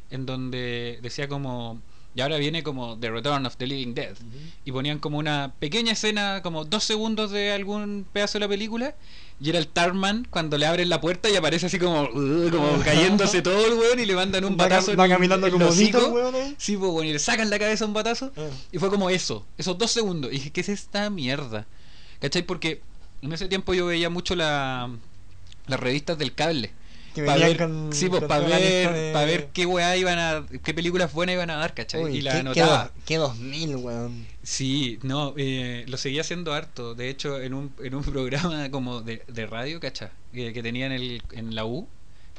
en 0.09 0.25
donde 0.25 0.99
decía 1.01 1.29
como 1.29 1.79
y 2.13 2.19
ahora 2.19 2.35
viene 2.37 2.63
como 2.63 2.97
The 2.99 3.11
Return 3.11 3.45
of 3.45 3.55
the 3.55 3.65
Living 3.67 3.93
Dead 3.93 4.17
y 4.65 4.71
ponían 4.73 4.99
como 4.99 5.17
una 5.19 5.53
pequeña 5.59 5.93
escena 5.93 6.41
como 6.43 6.65
dos 6.65 6.83
segundos 6.83 7.31
de 7.31 7.53
algún 7.53 8.05
pedazo 8.11 8.33
de 8.39 8.39
la 8.41 8.49
película 8.49 8.93
y 9.43 9.49
era 9.49 9.57
el 9.57 9.67
Tarman 9.67 10.27
cuando 10.29 10.55
le 10.57 10.67
abren 10.67 10.87
la 10.87 11.01
puerta 11.01 11.27
y 11.27 11.35
aparece 11.35 11.65
así 11.65 11.79
como, 11.79 12.03
uh, 12.03 12.49
como 12.51 12.79
cayéndose 12.83 13.41
todo 13.41 13.65
el 13.65 13.73
weón 13.73 13.99
y 13.99 14.05
le 14.05 14.13
mandan 14.13 14.45
un 14.45 14.53
Va, 14.53 14.65
batazo 14.65 14.95
va 14.95 15.09
caminando 15.09 15.47
en 15.47 15.53
como 15.53 15.67
hocico. 15.67 16.09
weón. 16.09 16.55
Sí, 16.59 16.77
pues, 16.77 16.91
bueno, 16.91 17.09
y 17.09 17.13
le 17.13 17.19
sacan 17.19 17.49
la 17.49 17.57
cabeza 17.57 17.85
un 17.85 17.93
batazo. 17.93 18.31
Eh. 18.35 18.49
Y 18.71 18.77
fue 18.77 18.89
como 18.91 19.09
eso, 19.09 19.45
esos 19.57 19.77
dos 19.79 19.89
segundos. 19.89 20.31
Y 20.31 20.35
dije, 20.35 20.51
¿qué 20.51 20.61
es 20.61 20.69
esta 20.69 21.09
mierda? 21.09 21.65
¿Cachai? 22.19 22.43
Porque 22.43 22.81
en 23.23 23.33
ese 23.33 23.47
tiempo 23.47 23.73
yo 23.73 23.87
veía 23.87 24.11
mucho 24.11 24.35
la, 24.35 24.91
las 25.65 25.79
revistas 25.79 26.19
del 26.19 26.35
cable. 26.35 26.71
Que 27.13 27.23
Para 27.23 27.45
ver, 27.45 27.57
con- 27.57 27.91
sí, 27.91 28.07
pues, 28.07 28.23
para 28.23 28.45
ver, 28.47 28.93
de- 28.93 29.25
ver 29.25 29.49
qué 29.51 29.65
weá 29.65 29.97
iban 29.97 30.17
a, 30.17 30.45
qué 30.63 30.73
películas 30.73 31.11
buenas 31.11 31.33
iban 31.33 31.49
a 31.49 31.55
dar, 31.55 31.73
¿cachai? 31.73 32.03
Uy, 32.03 32.17
y 32.17 32.21
la 32.21 32.31
qué- 32.31 32.37
anotaba. 32.39 32.91
Qué, 33.05 33.17
dos- 33.17 33.35
qué 33.35 33.41
2000, 33.41 33.75
weón. 33.75 34.27
Sí, 34.43 34.97
no, 35.03 35.33
eh, 35.37 35.83
lo 35.87 35.97
seguía 35.97 36.21
haciendo 36.21 36.53
harto. 36.53 36.95
De 36.95 37.09
hecho, 37.09 37.41
en 37.41 37.53
un, 37.53 37.73
en 37.83 37.95
un 37.95 38.03
programa 38.05 38.71
como 38.71 39.01
de, 39.01 39.23
de 39.27 39.45
radio, 39.45 39.79
¿cachai? 39.81 40.09
Que, 40.33 40.53
que 40.53 40.63
tenía 40.63 40.85
en, 40.85 40.93
el, 40.93 41.21
en 41.33 41.53
la 41.53 41.65
U, 41.65 41.87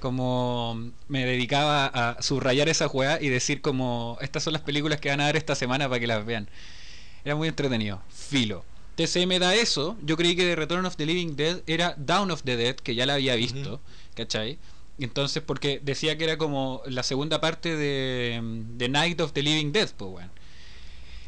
como 0.01 0.91
me 1.09 1.25
dedicaba 1.27 1.87
a 1.87 2.23
subrayar 2.23 2.69
esa 2.69 2.89
juega 2.89 3.21
y 3.21 3.29
decir 3.29 3.61
como, 3.61 4.17
estas 4.21 4.43
son 4.43 4.53
las 4.53 4.63
películas 4.63 5.01
que 5.01 5.11
van 5.11 5.21
a 5.21 5.25
dar 5.25 5.37
esta 5.37 5.55
semana 5.55 5.89
para 5.89 6.01
que 6.01 6.07
las 6.07 6.25
vean. 6.25 6.49
Era 7.25 7.37
muy 7.37 7.49
entretenido. 7.49 8.01
Filo. 8.11 8.65
TCM 8.96 9.38
da 9.38 9.55
eso. 9.55 9.96
Yo 10.02 10.16
creí 10.16 10.37
que 10.37 10.42
The 10.44 10.57
Return 10.57 10.85
of 10.87 10.96
the 10.96 11.07
Living 11.07 11.35
Dead 11.37 11.62
era 11.66 11.94
Down 11.96 12.31
of 12.31 12.42
the 12.42 12.57
Dead, 12.57 12.76
que 12.76 12.94
ya 12.94 13.07
la 13.07 13.14
había 13.14 13.35
visto, 13.37 13.74
Ujú. 13.74 13.81
¿cachai? 14.14 14.59
Entonces, 14.98 15.42
porque 15.42 15.81
decía 15.83 16.16
que 16.18 16.24
era 16.24 16.37
como 16.37 16.83
la 16.87 17.02
segunda 17.02 17.40
parte 17.40 17.76
de, 17.76 18.40
de 18.42 18.88
Night 18.88 19.20
of 19.20 19.33
the 19.33 19.42
Living 19.42 19.72
Dead, 19.72 19.88
pues, 19.96 20.11
weón. 20.12 20.31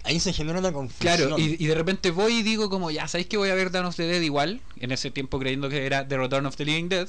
Ahí 0.05 0.21
se 0.21 0.35
genera 0.35 0.59
una 0.59 0.71
confusión. 0.71 1.17
Claro, 1.17 1.39
y, 1.39 1.57
y 1.59 1.67
de 1.67 1.75
repente 1.75 2.11
voy 2.11 2.35
y 2.35 2.43
digo 2.43 2.69
como, 2.69 2.91
ya, 2.91 3.09
¿sabéis 3.09 3.27
que 3.27 3.39
voy 3.39 3.49
a 3.49 3.55
ver 3.55 3.71
Dawn 3.71 3.87
of 3.87 3.97
the 3.97 4.07
Dead 4.07 4.21
igual? 4.21 4.61
En 4.79 4.93
ese 4.93 5.11
tiempo 5.11 5.39
creyendo 5.39 5.71
que 5.71 5.87
era 5.87 6.07
The 6.07 6.19
Return 6.19 6.45
of 6.45 6.57
the 6.57 6.67
Living 6.67 6.91
Dead. 6.91 7.09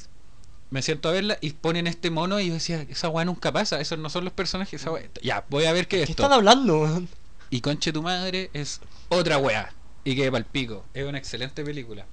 Me 0.69 0.81
siento 0.81 1.09
a 1.09 1.11
verla 1.11 1.37
y 1.41 1.51
ponen 1.51 1.87
este 1.87 2.09
mono 2.09 2.39
y 2.39 2.47
yo 2.47 2.53
decía, 2.53 2.85
esa 2.89 3.09
weá 3.09 3.25
nunca 3.25 3.51
pasa, 3.51 3.79
esos 3.81 3.99
no 3.99 4.09
son 4.09 4.23
los 4.23 4.33
personajes, 4.33 4.81
esa 4.81 4.91
weá. 4.91 5.03
Ya, 5.21 5.45
voy 5.49 5.65
a 5.65 5.73
ver 5.73 5.87
qué 5.89 6.01
es 6.01 6.05
¿Qué 6.07 6.11
esto. 6.13 6.23
están 6.23 6.33
hablando? 6.33 7.03
Y 7.49 7.59
Conche 7.61 7.91
tu 7.93 8.01
madre 8.01 8.49
es 8.53 8.79
otra 9.09 9.37
weá. 9.37 9.73
Y 10.05 10.15
que 10.15 10.31
palpico. 10.31 10.85
Es 10.93 11.03
una 11.05 11.17
excelente 11.17 11.63
película. 11.65 12.05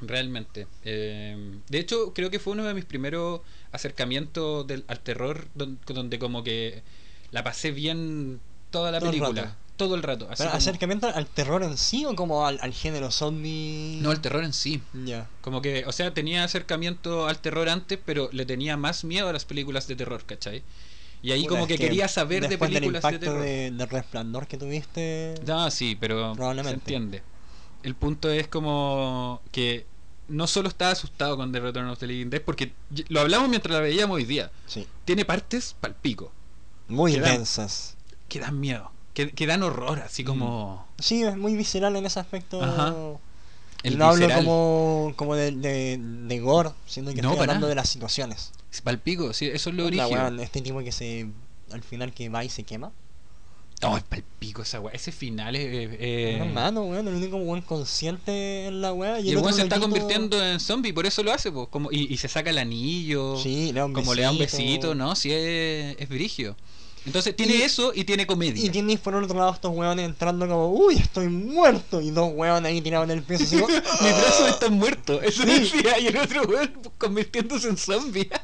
Realmente. 0.00 0.66
Eh, 0.84 1.58
de 1.68 1.78
hecho, 1.78 2.12
creo 2.14 2.30
que 2.30 2.38
fue 2.38 2.52
uno 2.52 2.64
de 2.64 2.74
mis 2.74 2.84
primeros 2.84 3.40
acercamientos 3.72 4.66
del, 4.66 4.84
al 4.88 5.00
terror 5.00 5.48
don- 5.54 5.78
donde, 5.86 6.18
como 6.18 6.42
que 6.44 6.82
la 7.30 7.42
pasé 7.44 7.70
bien 7.72 8.40
toda 8.70 8.90
la 8.92 8.98
Todo 9.00 9.10
el 9.10 9.16
película. 9.18 9.42
rato. 9.42 9.56
Todo 9.76 9.94
el 9.94 10.02
rato. 10.02 10.26
así 10.30 10.38
¿Pero 10.38 10.50
como- 10.50 10.58
acercamiento 10.58 11.06
al 11.08 11.26
terror 11.26 11.62
en 11.62 11.76
sí 11.76 12.04
o 12.06 12.14
como 12.14 12.46
al, 12.46 12.58
al 12.62 12.72
género 12.72 13.10
zombie? 13.10 13.98
No, 14.00 14.12
el 14.12 14.20
terror 14.20 14.44
en 14.44 14.52
sí. 14.52 14.82
Ya. 15.04 15.28
Como 15.40 15.60
que, 15.62 15.84
o 15.86 15.92
sea, 15.92 16.12
tenía 16.14 16.44
acercamiento 16.44 17.26
al 17.26 17.38
terror 17.40 17.68
antes, 17.68 17.98
pero 18.04 18.28
le 18.32 18.46
tenía 18.46 18.76
más 18.76 19.04
miedo 19.04 19.28
a 19.28 19.32
las 19.32 19.44
películas 19.44 19.86
de 19.88 19.96
terror, 19.96 20.24
¿cachai? 20.24 20.62
Y 21.26 21.32
ahí 21.32 21.46
como 21.46 21.62
es 21.62 21.68
que, 21.68 21.76
quería 21.78 22.06
saber 22.08 22.48
de 22.48 22.56
películas 22.56 22.72
del 22.72 22.80
de 22.92 22.96
impacto 22.98 23.18
terror. 23.20 23.42
de, 23.42 23.70
del 23.72 23.88
resplandor 23.88 24.46
que 24.46 24.56
tuviste. 24.56 25.34
Ah, 25.48 25.68
sí, 25.70 25.96
pero 25.98 26.30
se 26.32 26.36
Probablemente. 26.36 26.74
entiende. 26.78 27.22
El 27.82 27.94
punto 27.94 28.30
es 28.30 28.46
como 28.48 29.40
que 29.50 29.86
no 30.28 30.46
solo 30.46 30.68
estaba 30.68 30.92
asustado 30.92 31.36
con 31.36 31.52
The 31.52 31.60
Return 31.60 31.88
of 31.88 31.98
the 31.98 32.06
Living 32.06 32.30
Dead, 32.30 32.42
porque 32.42 32.72
lo 33.08 33.20
hablamos 33.20 33.48
mientras 33.48 33.74
la 33.74 33.80
veíamos 33.80 34.16
hoy 34.16 34.24
día. 34.24 34.50
Sí. 34.66 34.86
Tiene 35.04 35.24
partes 35.24 35.74
palpico, 35.80 36.32
Muy 36.88 37.14
Quedan- 37.14 37.38
densas. 37.38 37.96
que 38.28 38.38
dan 38.40 38.58
miedo, 38.60 38.90
que, 39.14 39.30
que 39.32 39.46
dan 39.46 39.62
horror, 39.62 40.00
así 40.00 40.22
como 40.24 40.86
Sí, 40.98 41.22
es 41.22 41.36
muy 41.36 41.54
visceral 41.56 41.94
en 41.96 42.06
ese 42.06 42.20
aspecto. 42.20 42.62
Ajá. 42.62 42.94
El 43.82 43.98
no 43.98 44.06
hablo 44.06 44.26
visceral. 44.26 44.44
como, 44.44 45.12
como 45.16 45.34
de, 45.36 45.52
de, 45.52 45.98
de 46.00 46.38
gore, 46.40 46.70
siendo 46.86 47.12
que 47.14 47.20
No, 47.22 47.30
estoy 47.30 47.42
hablando 47.42 47.62
nada. 47.66 47.68
de 47.70 47.74
las 47.76 47.88
situaciones. 47.88 48.52
Palpico, 48.80 49.32
sí, 49.32 49.46
eso 49.46 49.70
es 49.70 49.76
lo 49.76 49.86
original. 49.86 50.10
weón, 50.12 50.40
este 50.40 50.60
tipo 50.62 50.80
que 50.80 50.92
se. 50.92 51.26
Al 51.72 51.82
final 51.82 52.12
que 52.12 52.28
va 52.28 52.44
y 52.44 52.48
se 52.48 52.62
quema. 52.62 52.92
No, 53.82 53.94
es 53.96 54.02
palpico 54.04 54.62
esa 54.62 54.80
weá. 54.80 54.94
Ese 54.94 55.12
final 55.12 55.54
es. 55.54 55.62
eh, 55.66 55.96
eh, 56.00 56.38
Hermano, 56.40 56.84
weón, 56.84 57.06
el 57.08 57.14
único 57.14 57.36
weón 57.36 57.60
consciente 57.62 58.66
en 58.68 58.80
la 58.80 58.92
weá. 58.92 59.20
y 59.20 59.28
el 59.30 59.36
weón 59.36 59.48
otro 59.48 59.56
se 59.56 59.62
está 59.64 59.78
convirtiendo 59.80 60.42
en 60.44 60.60
zombie, 60.60 60.92
por 60.94 61.04
eso 61.06 61.22
lo 61.22 61.32
hace, 61.32 61.52
pues. 61.52 61.68
Como, 61.68 61.90
y, 61.92 62.12
y 62.12 62.16
se 62.16 62.28
saca 62.28 62.48
el 62.50 62.58
anillo. 62.58 63.36
Sí, 63.36 63.66
le 63.66 63.80
da 63.80 63.84
un 63.86 63.92
como 63.92 64.14
le 64.14 64.22
da 64.22 64.30
un 64.30 64.38
besito. 64.38 64.62
besito, 64.62 64.94
¿no? 64.94 65.14
Sí, 65.14 65.30
es, 65.32 65.96
es 65.98 66.08
brigio. 66.08 66.56
Entonces 67.04 67.36
tiene 67.36 67.54
Y- 67.56 67.62
eso 67.62 67.92
y 67.94 68.02
tiene 68.04 68.26
comedia. 68.26 68.64
Y 68.64 68.70
tienes 68.70 68.98
por 68.98 69.14
otro 69.14 69.38
lado 69.38 69.52
estos 69.52 69.72
weones 69.76 70.06
entrando 70.06 70.48
como, 70.48 70.70
uy, 70.72 70.96
estoy 70.96 71.28
muerto. 71.28 72.00
Y 72.00 72.10
dos 72.10 72.32
weones 72.34 72.68
ahí 72.72 72.80
tirados 72.80 73.04
en 73.10 73.18
el 73.18 73.22
piso 73.22 73.44
así 73.44 73.56
Mi 74.02 74.08
brazo 74.10 74.48
está 74.48 74.70
muerto, 74.70 75.20
eso 75.22 75.42
Sí. 75.44 75.50
decía, 75.50 76.00
y 76.00 76.06
el 76.08 76.16
otro 76.16 76.42
weón 76.44 76.72
convirtiéndose 76.98 77.68
en 77.68 77.76
zombie. 77.76 78.28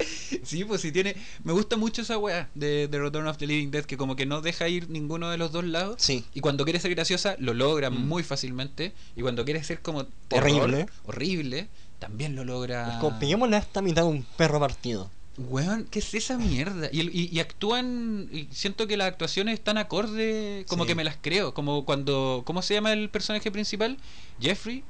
sí, 0.44 0.64
pues 0.64 0.80
sí 0.80 0.92
tiene. 0.92 1.14
Me 1.44 1.52
gusta 1.52 1.76
mucho 1.76 2.02
esa 2.02 2.18
weá 2.18 2.48
de, 2.54 2.88
de 2.88 2.98
Return 2.98 3.26
of 3.26 3.36
the 3.38 3.46
Living 3.46 3.70
Dead, 3.70 3.84
que 3.84 3.96
como 3.96 4.16
que 4.16 4.26
no 4.26 4.40
deja 4.40 4.68
ir 4.68 4.88
ninguno 4.90 5.30
de 5.30 5.38
los 5.38 5.52
dos 5.52 5.64
lados. 5.64 5.96
Sí. 5.98 6.24
Y 6.34 6.40
cuando 6.40 6.64
quiere 6.64 6.80
ser 6.80 6.94
graciosa, 6.94 7.36
lo 7.38 7.54
logra 7.54 7.90
Mm. 7.90 8.08
muy 8.08 8.22
fácilmente. 8.22 8.92
Y 9.16 9.22
cuando 9.22 9.44
quiere 9.44 9.62
ser 9.64 9.80
como 9.82 10.06
terror, 10.28 10.50
Horrible. 10.50 10.86
horrible, 11.06 11.68
también 11.98 12.34
lo 12.36 12.44
logra. 12.44 13.00
Peguémosle 13.20 13.56
a 13.56 13.58
esta 13.60 13.82
mitad 13.82 14.02
de 14.02 14.08
un 14.08 14.22
perro 14.36 14.58
partido. 14.60 15.10
Weón, 15.38 15.86
¿qué 15.90 16.00
es 16.00 16.12
esa 16.14 16.36
mierda? 16.36 16.88
Y, 16.92 17.00
el- 17.00 17.14
y, 17.16 17.28
y 17.32 17.40
actúan, 17.40 18.28
y 18.32 18.48
siento 18.50 18.86
que 18.86 18.96
las 18.98 19.08
actuaciones 19.08 19.54
están 19.54 19.78
acorde, 19.78 20.66
como 20.68 20.84
Sí. 20.84 20.88
que 20.88 20.94
me 20.94 21.04
las 21.04 21.16
creo. 21.20 21.54
Como 21.54 21.84
cuando, 21.86 22.42
¿cómo 22.44 22.60
se 22.62 22.74
llama 22.74 22.92
el 22.92 23.08
personaje 23.10 23.50
principal? 23.50 23.96
¿Jeffrey? 24.40 24.82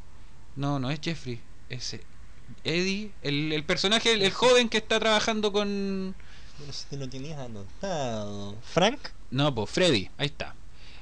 No, 0.56 0.78
no 0.80 0.90
es 0.90 0.98
Jeffrey, 1.00 1.40
ese. 1.68 2.00
Eddie, 2.64 3.10
el, 3.22 3.52
el 3.52 3.64
personaje, 3.64 4.12
el, 4.12 4.22
el 4.22 4.32
joven 4.32 4.68
que 4.68 4.78
está 4.78 4.98
trabajando 5.00 5.52
con... 5.52 6.08
No 6.10 6.72
sé 6.72 6.86
si 6.90 6.96
lo 6.96 7.08
tenías 7.08 7.38
anotado. 7.38 8.54
Frank, 8.62 8.98
No, 9.30 9.54
pues 9.54 9.70
Freddy, 9.70 10.10
ahí 10.18 10.26
está. 10.26 10.54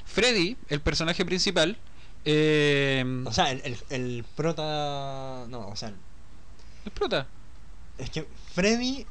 Freddy, 0.04 0.56
el 0.68 0.80
personaje 0.80 1.24
principal, 1.24 1.76
eh, 2.24 3.04
o 3.26 3.32
sea, 3.32 3.50
el, 3.50 3.60
el, 3.64 3.76
el 3.90 4.24
prota. 4.36 5.46
No, 5.48 5.68
o 5.68 5.76
sea, 5.76 5.92
el 6.84 6.90
prota, 6.92 7.26
es 7.98 8.08
que 8.10 8.26
Freddy 8.54 9.06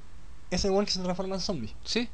es 0.50 0.64
el 0.66 0.72
weón 0.72 0.86
que 0.86 0.92
se 0.92 1.00
transforma 1.02 1.36
en 1.36 1.42
zombie. 1.42 1.74
sí. 1.84 2.10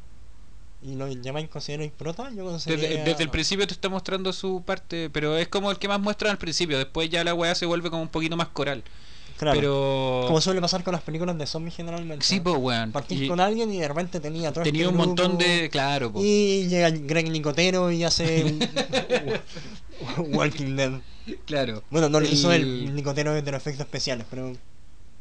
Y 0.85 0.95
lo 0.95 1.07
llamáis 1.07 1.47
considero 1.47 1.89
prota, 1.97 2.23
yo 2.31 2.51
Desde, 2.51 2.73
considero. 2.73 3.05
desde 3.05 3.23
el 3.23 3.29
principio 3.29 3.65
te 3.65 3.73
está 3.73 3.87
mostrando 3.87 4.33
su 4.33 4.63
parte, 4.65 5.09
pero 5.09 5.37
es 5.37 5.47
como 5.47 5.71
el 5.71 5.79
que 5.79 5.87
más 5.87 6.01
muestra 6.01 6.29
al 6.29 6.37
principio. 6.37 6.77
Después 6.77 7.09
ya 7.09 7.23
la 7.23 7.33
weá 7.33 7.55
se 7.55 7.65
vuelve 7.65 7.89
como 7.89 8.01
un 8.01 8.09
poquito 8.09 8.35
más 8.35 8.49
coral. 8.49 8.83
Claro. 9.43 9.59
Pero. 9.59 10.23
Como 10.27 10.41
suele 10.41 10.61
pasar 10.61 10.83
con 10.83 10.93
las 10.93 11.01
películas 11.03 11.37
de 11.37 11.45
zombies 11.45 11.75
generalmente. 11.75 12.25
Sí, 12.25 12.39
pues, 12.39 12.55
weón. 12.57 12.91
Partís 12.91 13.21
Y 13.21 13.27
con 13.27 13.39
alguien 13.39 13.71
y 13.73 13.79
de 13.79 13.87
repente 13.87 14.19
tenía 14.19 14.51
todo 14.51 14.63
tenía 14.63 14.83
este 14.83 14.91
un 14.91 14.97
montón 14.97 15.37
de. 15.37 15.69
Claro, 15.71 16.11
po. 16.11 16.19
Y 16.23 16.67
llega 16.67 16.89
Greg 16.89 17.29
Nicotero 17.29 17.91
y 17.91 18.03
hace 18.03 18.43
un- 18.45 18.69
Walking 20.35 20.75
Dead. 20.75 20.99
Claro. 21.45 21.83
Bueno, 21.89 22.09
no 22.09 22.19
lo 22.19 22.27
hizo 22.27 22.51
El- 22.51 22.93
Nicotero 22.95 23.33
de 23.33 23.41
los 23.51 23.61
efectos 23.61 23.85
especiales, 23.85 24.25
pero. 24.29 24.53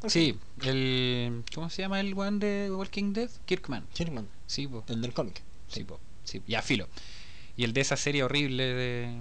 Sí, 0.07 0.37
el. 0.63 1.43
¿Cómo 1.55 1.69
se 1.69 1.81
llama 1.81 1.99
el 2.01 2.13
weón 2.13 2.39
de 2.39 2.69
Walking 2.71 3.13
Dead? 3.13 3.29
Kirkman. 3.45 3.85
Sherman, 3.95 4.27
Sí, 4.47 4.67
po. 4.67 4.83
el 4.87 5.01
del 5.01 5.13
cómic. 5.13 5.41
Sí, 5.69 5.83
po. 5.85 5.99
Sí, 6.25 6.41
ya, 6.47 6.61
filo. 6.61 6.87
Y 7.55 7.63
el 7.63 7.73
de 7.73 7.81
esa 7.81 7.95
serie 7.95 8.23
horrible 8.23 8.63
de, 8.63 9.15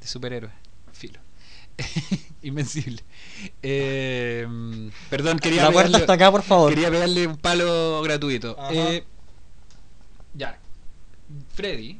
de 0.00 0.06
superhéroes. 0.06 0.52
Invencible. 2.42 3.02
Eh, 3.62 4.46
perdón, 5.10 5.38
quería 5.38 5.64
La 5.64 5.70
puerta 5.72 5.88
pegarle- 5.90 6.00
está 6.02 6.12
acá, 6.14 6.30
por 6.30 6.42
favor. 6.42 6.70
Quería 6.70 6.90
pegarle 6.90 7.26
un 7.26 7.36
palo 7.36 8.02
gratuito. 8.02 8.56
Eh, 8.70 9.04
ya. 10.34 10.58
Freddy. 11.54 11.98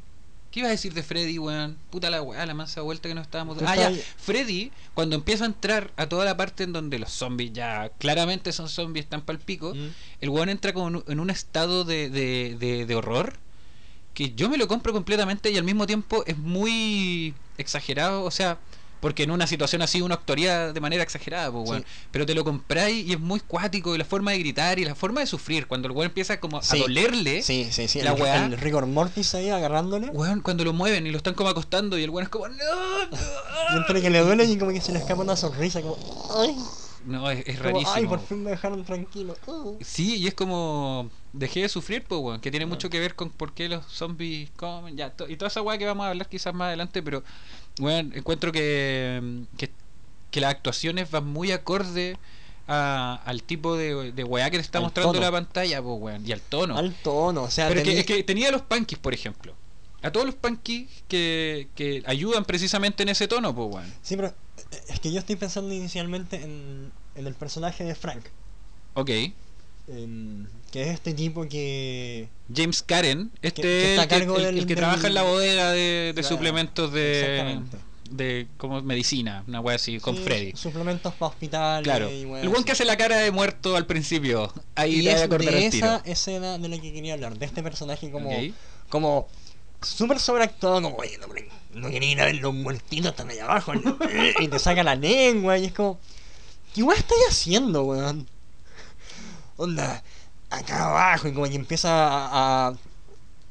¿Qué 0.51 0.61
ibas 0.61 0.71
a 0.71 0.73
decir 0.73 0.93
de 0.95 1.05
Freddy, 1.05 1.39
weón? 1.39 1.77
Puta 1.91 2.11
la 2.11 2.23
weá, 2.23 2.45
la 2.45 2.55
mansa 2.55 2.81
vuelta 2.81 3.09
que 3.09 3.15
nos 3.15 3.23
estábamos 3.23 3.57
Ah, 3.65 3.77
ya. 3.77 3.93
Freddy, 4.19 4.73
cuando 4.95 5.15
empieza 5.15 5.45
a 5.45 5.47
entrar 5.47 5.93
a 5.97 6.09
toda 6.09 6.25
la 6.25 6.37
parte 6.37 6.65
en 6.65 6.73
donde 6.73 6.99
los 6.99 7.13
zombies 7.13 7.53
ya 7.53 7.91
claramente 7.99 8.53
son 8.53 8.69
zombies, 8.69 9.05
están 9.05 9.23
pal 9.23 9.39
pico, 9.39 9.75
Mm. 9.77 9.89
el 10.23 10.29
weón 10.29 10.49
entra 10.49 10.73
como 10.73 10.89
en 10.89 10.97
un- 10.97 11.05
en 11.07 11.21
un 11.21 11.31
estado 11.31 11.85
de, 11.85 12.11
de, 12.11 12.57
de, 12.59 12.85
de 12.85 12.95
horror 12.97 13.35
que 14.13 14.33
yo 14.35 14.51
me 14.51 14.59
lo 14.59 14.67
compro 14.67 14.93
completamente 14.93 15.53
y 15.53 15.57
al 15.57 15.63
mismo 15.63 15.87
tiempo 15.87 16.25
es 16.27 16.37
muy 16.37 17.33
exagerado, 17.57 18.25
o 18.25 18.31
sea, 18.33 18.59
porque 19.01 19.23
en 19.23 19.31
una 19.31 19.47
situación 19.47 19.83
así 19.83 20.03
uno 20.03 20.15
actuaría 20.15 20.73
de 20.73 20.81
manera 20.81 21.03
exagerada, 21.03 21.51
pues, 21.51 21.69
weón. 21.71 21.83
Sí. 21.83 21.87
pero 22.11 22.27
te 22.27 22.35
lo 22.35 22.45
compráis 22.45 23.07
y 23.07 23.13
es 23.15 23.21
muy 23.21 23.41
cuático 23.41 23.95
y 23.95 23.99
la 23.99 24.05
forma 24.05 24.33
de 24.33 24.39
gritar 24.41 24.79
y 24.79 24.85
la 24.85 24.95
forma 24.95 25.21
de 25.21 25.27
sufrir, 25.27 25.67
cuando 25.67 25.89
el 25.89 25.93
weón 25.93 26.07
empieza 26.11 26.39
como 26.39 26.63
Sí. 26.63 26.77
a 26.79 26.81
dolerle, 26.83 27.43
Sí, 27.43 27.69
sí, 27.71 27.89
sí. 27.89 28.03
La 28.03 28.13
el, 28.13 28.21
weá. 28.21 28.45
el 28.45 28.59
rigor 28.59 28.87
mortis 28.87 29.35
ahí 29.35 29.49
agarrándole. 29.51 30.09
weón, 30.11 30.41
cuando 30.41 30.65
lo 30.65 30.73
mueven 30.73 31.07
y 31.07 31.11
lo 31.11 31.17
están 31.17 31.35
como 31.35 31.49
acostando 31.51 31.99
y 31.99 32.03
el 32.05 32.11
weón 32.11 32.25
es 32.25 32.29
como, 32.29 32.47
no, 32.49 33.77
entre 33.77 34.03
que 34.03 34.11
le 34.11 34.21
duele 34.21 34.45
y 34.45 34.59
como 34.59 34.73
que 34.73 34.81
se 34.81 34.93
le 34.93 34.99
escapa 34.99 35.23
una 35.23 35.37
sonrisa, 35.37 35.81
como. 35.83 35.97
Ay, 36.37 36.57
no 37.07 37.31
es, 37.31 37.39
es 37.47 37.57
como, 37.57 37.71
rarísimo. 37.71 37.93
ay 37.95 38.07
por 38.07 38.21
fin 38.21 38.43
me 38.43 38.51
dejaron 38.51 38.85
tranquilo. 38.85 39.35
Uh. 39.47 39.79
Sí, 39.81 40.17
y 40.17 40.27
es 40.27 40.35
como 40.35 41.09
dejé 41.33 41.61
de 41.63 41.69
sufrir, 41.69 42.05
pues, 42.05 42.21
weón, 42.21 42.41
que 42.41 42.51
tiene 42.51 42.67
mucho 42.67 42.91
que 42.91 42.99
ver 43.01 43.15
con 43.15 43.31
por 43.31 43.53
qué 43.55 43.69
los 43.69 43.87
zombies 43.87 44.51
comen, 44.57 44.97
ya, 44.97 45.11
to- 45.11 45.29
y 45.29 45.37
toda 45.37 45.49
esa 45.49 45.63
weá 45.63 45.79
que 45.79 45.87
vamos 45.87 46.05
a 46.05 46.11
hablar 46.11 46.29
quizás 46.29 46.53
más 46.53 46.67
adelante, 46.67 47.03
pero, 47.03 47.23
weón, 47.81 48.13
encuentro 48.15 48.53
que, 48.53 49.43
que, 49.57 49.71
que 50.31 50.41
las 50.41 50.51
actuaciones 50.53 51.11
van 51.11 51.27
muy 51.27 51.51
acorde 51.53 52.17
a- 52.69 53.21
al 53.25 53.43
tipo 53.43 53.77
de, 53.77 54.13
de 54.13 54.25
weá 54.25 54.51
que 54.51 54.59
te 54.59 54.63
está 54.63 54.79
Al 54.79 54.85
mostrando 54.85 55.13
tono. 55.15 55.25
la 55.25 55.33
pantalla, 55.33 55.83
pues, 55.83 55.97
weón, 56.01 56.27
y 56.27 56.33
al 56.33 56.41
tono. 56.41 56.77
Al 56.79 56.95
tono, 56.95 57.43
o 57.43 57.51
sea, 57.51 57.69
pero 57.69 57.81
es 57.81 57.85
que, 57.85 57.91
tenía- 57.91 58.01
es 58.01 58.07
que 58.07 58.23
tenía 58.23 58.51
los 58.53 58.63
punkis, 58.63 58.99
por 58.99 59.13
ejemplo. 59.15 59.55
A 60.03 60.11
todos 60.11 60.25
los 60.27 60.35
punkis 60.35 60.89
que, 61.09 61.69
que 61.75 62.03
ayudan 62.07 62.45
precisamente 62.45 63.03
en 63.03 63.09
ese 63.11 63.27
tono, 63.29 63.55
pues, 63.55 63.75
weón. 63.75 63.95
Sí, 64.03 64.17
pero 64.17 64.29
eh, 64.29 64.81
es 64.89 65.01
que 65.01 65.13
yo 65.13 65.19
estoy 65.19 65.37
pensando 65.37 65.75
inicialmente 65.75 66.37
en, 66.43 66.93
en 67.17 67.27
el 67.27 67.35
personaje 67.35 67.85
de 67.85 67.95
Frank. 67.95 68.25
Ok. 68.95 69.11
em, 69.89 70.47
que 70.73 70.83
es 70.83 70.89
este 70.89 71.15
tipo 71.15 71.47
que. 71.49 72.29
James 72.55 72.83
Karen, 72.83 73.31
este 73.43 73.63
que 73.63 73.91
está 73.91 74.03
a 74.03 74.05
el 74.05 74.09
que, 74.09 74.17
cargo 74.19 74.37
el- 74.39 74.43
del- 74.45 74.59
el 74.59 74.67
que 74.67 74.77
trabaja 74.77 75.07
en 75.09 75.15
la 75.15 75.23
bodega 75.23 75.71
de, 75.73 75.79
de 75.81 76.13
Claro, 76.15 76.29
suplementos 76.29 76.93
de, 76.93 77.61
de 78.11 78.47
como 78.57 78.81
medicina, 78.83 79.45
una 79.47 79.61
wea 79.61 79.77
así, 79.77 79.99
con 80.01 80.17
sí, 80.17 80.23
Freddy. 80.23 80.53
Suplementos 80.57 81.15
para 81.15 81.31
hospitales. 81.31 81.85
Claro, 81.85 82.11
y 82.11 82.23
el 82.23 82.49
buen 82.49 82.65
que 82.65 82.73
hace 82.73 82.85
la 82.85 82.97
cara 82.97 83.17
de 83.19 83.31
muerto 83.31 83.77
al 83.77 83.87
principio, 83.87 84.53
ahí 84.75 85.01
Y 85.01 85.05
te 85.05 85.13
a 85.13 85.17
es 85.17 85.23
acordar 85.23 85.55
de 85.55 85.65
al 85.67 85.71
tiro. 85.71 85.87
esa 85.87 86.03
escena 86.05 86.59
de 86.59 86.69
la 86.69 86.79
que 86.81 86.93
quería 86.93 87.15
hablar, 87.15 87.39
de 87.39 87.47
este 87.47 87.63
personaje 87.63 88.11
como. 88.11 88.31
Ok. 88.31 88.53
como 88.89 89.29
súper 89.83 90.19
sobreactuado, 90.19 90.83
como, 90.83 90.97
oye, 90.97 91.17
no, 91.19 91.27
no 91.81 91.89
quería 91.89 92.11
ir 92.11 92.21
a 92.21 92.27
ver 92.27 92.35
los 92.37 92.53
muertitos 92.53 93.13
están 93.13 93.31
allá 93.31 93.45
abajo. 93.45 93.73
y 94.41 94.49
te 94.49 94.59
saca 94.59 94.83
la 94.83 94.95
lengua 94.95 95.57
y 95.57 95.65
es 95.67 95.73
como, 95.73 95.99
¿qué 96.75 96.83
weón 96.83 96.99
estoy 96.99 97.17
haciendo, 97.29 97.85
weón? 97.85 98.27
Onda, 99.57 100.03
acá 100.51 100.87
abajo 100.87 101.29
y 101.29 101.33
como 101.33 101.47
que 101.49 101.55
empieza 101.55 101.89
a, 101.91 102.69
a- 102.69 102.75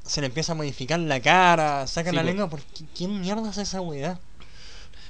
se 0.05 0.21
le 0.21 0.27
empieza 0.27 0.53
a 0.53 0.55
modificar 0.55 0.99
la 0.99 1.19
cara, 1.21 1.85
saca 1.87 2.09
Sí, 2.09 2.15
la 2.15 2.23
lengua, 2.23 2.49
¿por 2.49 2.61
qué, 2.61 2.85
¿quién 2.95 3.19
mierda 3.21 3.49
hace 3.49 3.61
esa 3.61 3.81
weá? 3.81 4.19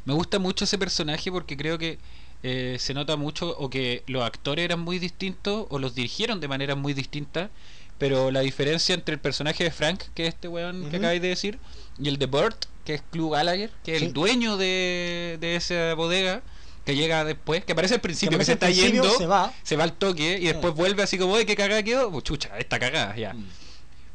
Me 0.05 0.13
gusta 0.13 0.39
mucho 0.39 0.65
ese 0.65 0.77
personaje 0.77 1.31
porque 1.31 1.55
creo 1.57 1.77
que 1.77 1.99
eh, 2.43 2.77
se 2.79 2.93
nota 2.93 3.15
mucho 3.17 3.55
o 3.57 3.69
que 3.69 4.03
los 4.07 4.23
actores 4.23 4.65
eran 4.65 4.79
muy 4.79 4.99
distintos 4.99 5.67
o 5.69 5.79
los 5.79 5.95
dirigieron 5.95 6.39
de 6.39 6.47
manera 6.47 6.75
muy 6.75 6.93
distinta, 6.93 7.49
pero 7.97 8.31
la 8.31 8.39
diferencia 8.41 8.95
entre 8.95 9.13
el 9.15 9.19
personaje 9.21 9.63
de 9.63 9.71
Frank, 9.71 10.03
que 10.13 10.23
es 10.27 10.33
este 10.33 10.47
weón 10.47 10.89
que 10.89 10.97
acabáis 10.97 11.21
de 11.21 11.27
decir, 11.29 11.59
y 11.97 12.07
el 12.07 12.17
de 12.17 12.25
Burt, 12.27 12.65
que 12.85 12.95
es 12.95 13.01
Clue 13.11 13.29
Gallagher, 13.31 13.71
que 13.83 13.93
es 13.95 13.99
Sí. 13.99 14.05
el 14.05 14.13
dueño 14.13 14.57
de, 14.57 15.37
de 15.39 15.55
esa 15.57 15.93
bodega, 15.95 16.41
que 16.89 16.95
llega 16.95 17.23
después, 17.25 17.63
que 17.65 17.71
aparece 17.73 17.95
al 17.95 18.01
principio, 18.01 18.37
que, 18.37 18.45
se 18.45 18.53
está 18.53 18.69
yendo, 18.69 19.09
se 19.17 19.25
va. 19.25 19.53
se 19.63 19.75
va 19.75 19.83
al 19.83 19.93
toque 19.93 20.37
y 20.41 20.45
después 20.45 20.73
vuelve 20.73 21.03
así 21.03 21.17
como, 21.17 21.33
"Oye, 21.33 21.45
¿qué 21.45 21.55
cagada 21.55 21.83
quedó? 21.83 22.11
Pues, 22.11 22.23
chucha, 22.23 22.57
esta 22.57 22.79
cagada, 22.79 23.15
ya. 23.15 23.33
Mm. 23.33 23.45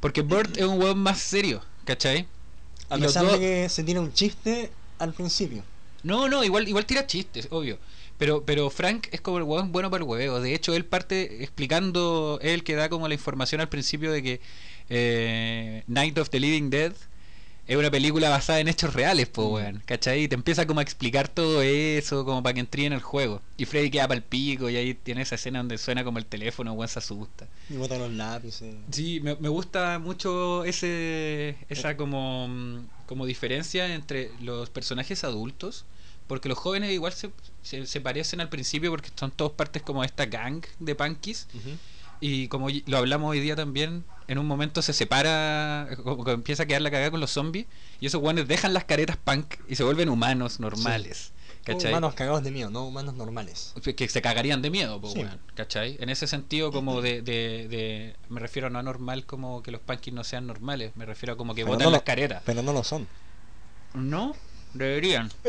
Porque 0.00 0.22
Burt 0.22 0.56
es 0.56 0.64
un 0.64 0.78
weón 0.80 0.98
más 0.98 1.18
serio, 1.18 1.62
¿cachai? 1.84 2.26
A 2.90 2.98
Y 2.98 3.00
pesar 3.00 3.24
dos- 3.24 3.32
de 3.34 3.38
que 3.40 3.68
se 3.68 3.82
tira 3.84 4.00
un 4.00 4.12
chiste 4.12 4.70
al 4.98 5.12
principio. 5.14 5.62
No, 6.02 6.28
no, 6.28 6.44
igual, 6.44 6.68
igual 6.68 6.84
tira 6.84 7.06
chistes, 7.06 7.48
obvio. 7.50 7.78
Pero, 8.18 8.44
pero 8.44 8.70
Frank 8.70 9.08
es 9.10 9.20
como 9.20 9.38
el 9.38 9.44
hueón 9.44 9.72
bueno 9.72 9.90
para 9.90 10.04
el 10.04 10.08
hueveo. 10.08 10.40
De 10.40 10.54
hecho, 10.54 10.74
él 10.74 10.84
parte 10.84 11.42
explicando, 11.42 12.38
él 12.42 12.62
que 12.62 12.74
da 12.74 12.88
como 12.88 13.08
la 13.08 13.14
información 13.14 13.60
al 13.60 13.68
principio 13.68 14.12
de 14.12 14.22
que 14.22 14.40
eh, 14.90 15.82
Night 15.86 16.18
of 16.18 16.28
the 16.30 16.38
Living 16.38 16.70
Dead 16.70 16.92
es 17.66 17.76
una 17.76 17.90
película 17.90 18.28
basada 18.28 18.60
en 18.60 18.68
hechos 18.68 18.92
reales, 18.92 19.28
pues, 19.28 19.48
weón. 19.48 19.82
¿Cachai? 19.86 20.24
Y 20.24 20.28
te 20.28 20.34
empieza 20.34 20.66
como 20.66 20.80
a 20.80 20.82
explicar 20.82 21.28
todo 21.28 21.62
eso, 21.62 22.24
como 22.24 22.42
para 22.42 22.54
que 22.54 22.60
entríe 22.60 22.86
en 22.86 22.92
el 22.92 23.00
juego. 23.00 23.40
Y 23.56 23.64
Freddy 23.64 23.90
queda 23.90 24.06
para 24.06 24.18
el 24.18 24.24
pico 24.24 24.68
y 24.68 24.76
ahí 24.76 24.94
tiene 24.94 25.22
esa 25.22 25.36
escena 25.36 25.60
donde 25.60 25.78
suena 25.78 26.04
como 26.04 26.18
el 26.18 26.26
teléfono, 26.26 26.72
weón, 26.74 26.88
se 26.88 26.98
asusta. 26.98 27.46
Y 27.70 27.74
bota 27.74 27.96
los 27.96 28.12
lápices. 28.12 28.74
Sí, 28.90 29.20
me, 29.20 29.34
me 29.36 29.48
gusta 29.48 29.98
mucho 29.98 30.64
ese 30.64 31.56
esa 31.68 31.96
como, 31.96 32.48
mm, 32.48 32.86
como 33.06 33.24
diferencia 33.26 33.94
entre 33.94 34.30
los 34.40 34.68
personajes 34.70 35.24
adultos, 35.24 35.86
porque 36.26 36.48
los 36.48 36.58
jóvenes 36.58 36.90
igual 36.92 37.12
se, 37.12 37.30
se, 37.62 37.86
se 37.86 38.00
parecen 38.00 38.40
al 38.40 38.48
principio 38.48 38.90
porque 38.90 39.10
son 39.14 39.30
todos 39.30 39.52
partes 39.52 39.82
como 39.82 40.02
de 40.02 40.06
esta 40.06 40.26
gang 40.26 40.64
de 40.78 40.94
punkies. 40.94 41.46
Y 42.20 42.48
como 42.48 42.68
lo 42.86 42.96
hablamos 42.98 43.30
hoy 43.30 43.40
día 43.40 43.56
también, 43.56 44.04
en 44.28 44.38
un 44.38 44.46
momento 44.46 44.82
se 44.82 44.92
separa, 44.92 45.88
como 46.02 46.24
que 46.24 46.32
empieza 46.32 46.62
a 46.62 46.66
quedar 46.66 46.82
la 46.82 46.90
cagada 46.90 47.10
con 47.10 47.20
los 47.20 47.30
zombies 47.30 47.66
y 48.00 48.06
esos 48.06 48.20
guanes 48.20 48.48
dejan 48.48 48.72
las 48.72 48.84
caretas 48.84 49.16
punk 49.16 49.56
y 49.68 49.76
se 49.76 49.84
vuelven 49.84 50.08
humanos 50.08 50.60
normales. 50.60 51.32
¿Cachai? 51.64 51.92
Humanos 51.92 52.14
cagados 52.14 52.44
de 52.44 52.50
miedo, 52.50 52.68
no 52.70 52.84
humanos 52.86 53.14
normales. 53.14 53.72
que 53.96 54.08
se 54.08 54.20
cagarían 54.20 54.60
de 54.60 54.68
miedo, 54.70 55.00
po, 55.00 55.10
Sí. 55.10 55.24
¿cachai? 55.54 55.96
En 55.98 56.10
ese 56.10 56.26
sentido, 56.26 56.70
como 56.72 57.00
de, 57.00 57.22
de, 57.22 57.68
de- 57.68 58.16
Me 58.28 58.38
refiero 58.40 58.66
a 58.66 58.70
no 58.70 58.78
anormal 58.78 59.24
como 59.24 59.62
que 59.62 59.70
los 59.70 59.80
punkies 59.80 60.14
no 60.14 60.24
sean 60.24 60.46
normales, 60.46 60.92
me 60.94 61.06
refiero 61.06 61.32
a 61.32 61.36
como 61.38 61.54
que 61.54 61.62
Pero 61.62 61.72
botan 61.72 61.84
no 61.86 61.90
lo- 61.90 61.96
las 61.96 62.02
caretas. 62.02 62.42
Pero 62.44 62.62
no 62.62 62.72
lo 62.74 62.84
son. 62.84 63.06
No, 63.94 64.36
deberían. 64.74 65.30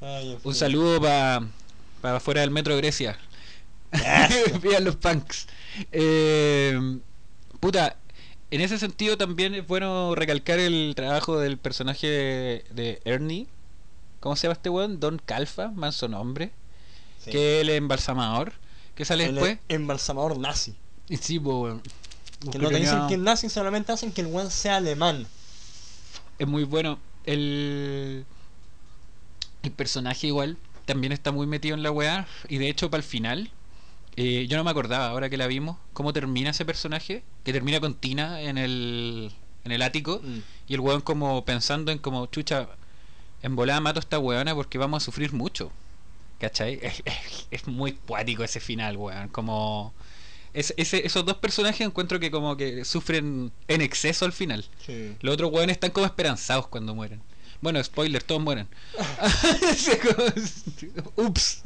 Ay, 0.00 0.38
Un 0.42 0.54
saludo 0.54 1.00
para 1.00 1.42
para 2.00 2.16
afuera 2.16 2.40
del 2.40 2.50
metro 2.50 2.74
de 2.74 2.80
Grecia. 2.80 3.16
Vivan 4.62 4.84
los 4.84 4.96
punks. 4.96 5.46
Eh, 5.90 6.98
puta, 7.60 7.96
en 8.50 8.60
ese 8.60 8.78
sentido 8.78 9.16
también 9.16 9.54
es 9.54 9.66
bueno 9.66 10.14
recalcar 10.14 10.58
el 10.58 10.92
trabajo 10.94 11.38
del 11.38 11.58
personaje 11.58 12.06
de, 12.06 13.00
Ernie. 13.04 13.46
¿Cómo 14.20 14.36
se 14.36 14.42
llama 14.42 14.54
este 14.54 14.68
weón? 14.68 15.00
Don 15.00 15.18
Calfa, 15.18 15.68
manso 15.68 16.08
nombre. 16.08 16.52
Sí. 17.18 17.30
Que 17.30 17.60
el 17.60 17.70
embalsamador. 17.70 18.52
Que 18.94 19.04
sale 19.04 19.24
El 19.24 19.34
después. 19.34 19.58
embalsamador 19.68 20.38
nazi. 20.38 20.76
Sí, 21.20 21.38
weón. 21.38 21.82
Que 22.50 22.58
no 22.58 22.68
te 22.68 22.76
dicen 22.76 23.06
que 23.08 23.14
es 23.14 23.20
nazi, 23.20 23.48
solamente 23.48 23.92
hacen 23.92 24.12
que 24.12 24.20
el 24.20 24.26
weón 24.26 24.50
sea 24.50 24.76
alemán. 24.76 25.26
Es 26.38 26.46
muy 26.46 26.64
bueno. 26.64 26.98
El, 27.24 28.26
el 29.62 29.70
personaje 29.70 30.26
igual 30.26 30.58
también 30.84 31.12
está 31.12 31.30
muy 31.32 31.46
metido 31.46 31.74
en 31.74 31.82
la 31.82 31.90
weá. 31.90 32.26
Y 32.48 32.58
de 32.58 32.68
hecho, 32.68 32.90
para 32.90 33.02
el 33.02 33.08
final, 33.08 33.50
eh, 34.16 34.46
yo 34.48 34.56
no 34.56 34.64
me 34.64 34.70
acordaba, 34.70 35.08
ahora 35.08 35.30
que 35.30 35.36
la 35.36 35.46
vimos, 35.46 35.76
cómo 35.92 36.12
termina 36.12 36.50
ese 36.50 36.64
personaje. 36.64 37.22
Que 37.44 37.52
termina 37.52 37.80
con 37.80 37.94
Tina 37.94 38.40
en 38.42 38.58
el, 38.58 39.32
en 39.64 39.72
el 39.72 39.82
ático. 39.82 40.20
Mm. 40.22 40.38
Y 40.68 40.74
el 40.74 40.80
weón 40.80 41.00
como 41.00 41.44
pensando 41.44 41.92
en 41.92 41.98
como, 41.98 42.26
chucha, 42.26 42.68
en 43.42 43.56
volada 43.56 43.80
mato 43.80 43.98
a 43.98 44.02
esta 44.02 44.18
weona 44.18 44.54
porque 44.54 44.78
vamos 44.78 45.02
a 45.02 45.04
sufrir 45.04 45.32
mucho. 45.32 45.70
¿Cachai? 46.40 46.78
Es, 46.82 47.02
es- 47.06 47.46
es 47.50 47.66
muy 47.68 47.92
cuático 47.92 48.42
ese 48.44 48.60
final, 48.60 48.96
weón. 48.96 49.28
Como... 49.28 49.92
es- 50.54 50.74
ese- 50.76 51.04
esos 51.06 51.24
dos 51.24 51.36
personajes 51.38 51.80
encuentro 51.86 52.20
que 52.20 52.30
como 52.30 52.56
que 52.56 52.84
sufren 52.84 53.52
en 53.68 53.80
exceso 53.80 54.24
al 54.24 54.32
final. 54.32 54.64
Sí. 54.86 55.16
Los 55.20 55.34
otros 55.34 55.52
weones 55.52 55.74
están 55.74 55.90
como 55.90 56.06
esperanzados 56.06 56.66
cuando 56.68 56.94
mueren. 56.94 57.20
Bueno, 57.60 57.82
spoiler, 57.82 58.22
todos 58.24 58.42
mueren. 58.42 58.66
Ups. 61.16 61.62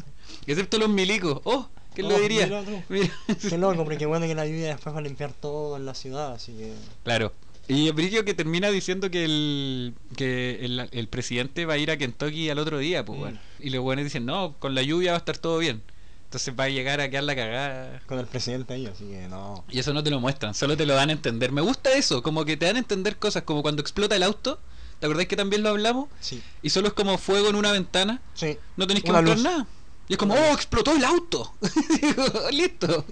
Excepto 0.47 0.79
los 0.79 0.89
milicos. 0.89 1.41
Oh, 1.45 1.69
¿quién 1.97 2.09
lo 2.09 2.15
Oh, 2.15 2.21
diría? 2.21 2.47
mira 2.47 2.63
tú. 2.65 2.83
Mira. 2.89 3.11
Qué 3.49 3.59
loco, 3.59 3.83
porque 3.85 4.07
bueno 4.07 4.27
que 4.27 4.35
la 4.37 4.47
lluvia 4.47 4.69
después 4.69 4.95
va 4.95 5.01
a 5.01 5.03
limpiar 5.03 5.33
todo 5.33 5.77
en 5.77 5.85
la 5.87 5.95
ciudad, 5.95 6.33
así 6.35 6.53
que. 6.53 6.73
Claro. 7.03 7.33
Y 7.69 7.91
Brillo 7.91 8.25
que 8.25 8.33
termina 8.35 8.71
diciendo 8.71 9.11
que 9.11 9.25
el 9.25 9.95
que 10.17 10.65
el, 10.65 10.89
el 10.93 11.09
presidente 11.09 11.67
va 11.67 11.75
a 11.75 11.79
ir 11.79 11.91
a 11.91 11.97
Kentucky 11.97 12.49
al 12.49 12.61
otro 12.61 12.79
día, 12.79 13.05
pues 13.05 13.19
Mm. 13.19 13.21
bueno. 13.21 13.39
Y 13.59 13.71
los 13.71 13.83
buenos 13.83 14.05
dicen, 14.05 14.25
no, 14.25 14.55
con 14.61 14.77
la 14.77 14.83
lluvia 14.83 15.11
va 15.11 15.17
a 15.17 15.19
estar 15.19 15.37
todo 15.39 15.59
bien. 15.59 15.83
Entonces 16.27 16.55
va 16.59 16.65
a 16.65 16.69
llegar 16.69 17.01
a 17.01 17.09
quedar 17.09 17.25
la 17.25 17.35
cagada. 17.35 18.03
Con 18.07 18.19
el 18.21 18.27
presidente 18.27 18.75
ahí, 18.75 18.87
así 18.87 19.05
que 19.05 19.27
no. 19.29 19.65
Y 19.69 19.79
eso 19.81 19.93
no 19.95 20.03
te 20.05 20.11
lo 20.11 20.21
muestran, 20.21 20.55
solo 20.55 20.77
te 20.77 20.87
lo 20.87 20.95
dan 20.95 21.09
a 21.11 21.13
entender. 21.13 21.51
Me 21.53 21.61
gusta 21.61 21.93
eso, 21.95 22.23
como 22.23 22.45
que 22.45 22.57
te 22.57 22.67
dan 22.67 22.77
a 22.77 22.81
entender 22.81 23.17
cosas, 23.17 23.43
como 23.45 23.63
cuando 23.63 23.81
explota 23.83 24.15
el 24.17 24.23
auto. 24.23 24.61
¿Te 25.01 25.07
acordás 25.07 25.27
que 25.27 25.37
también 25.37 25.63
lo 25.63 25.69
hablamos? 25.71 26.09
Sí. 26.21 26.41
Y 26.63 26.71
solo 26.71 26.89
es 26.89 26.95
como 26.95 27.19
fuego 27.19 27.49
en 27.51 27.55
una 27.57 27.71
ventana. 27.71 28.21
Sí. 28.35 28.57
No 28.77 28.87
tenéis 28.87 29.05
que 29.05 29.11
Una 29.11 29.21
mostrar 29.23 29.37
luz. 29.39 29.45
nada. 29.45 29.67
Y 30.09 30.13
es 30.13 30.19
como, 30.19 30.35
oh, 30.35 30.53
explotó 30.55 30.93
el 30.95 31.05
auto. 31.05 31.53
Listo. 32.53 33.05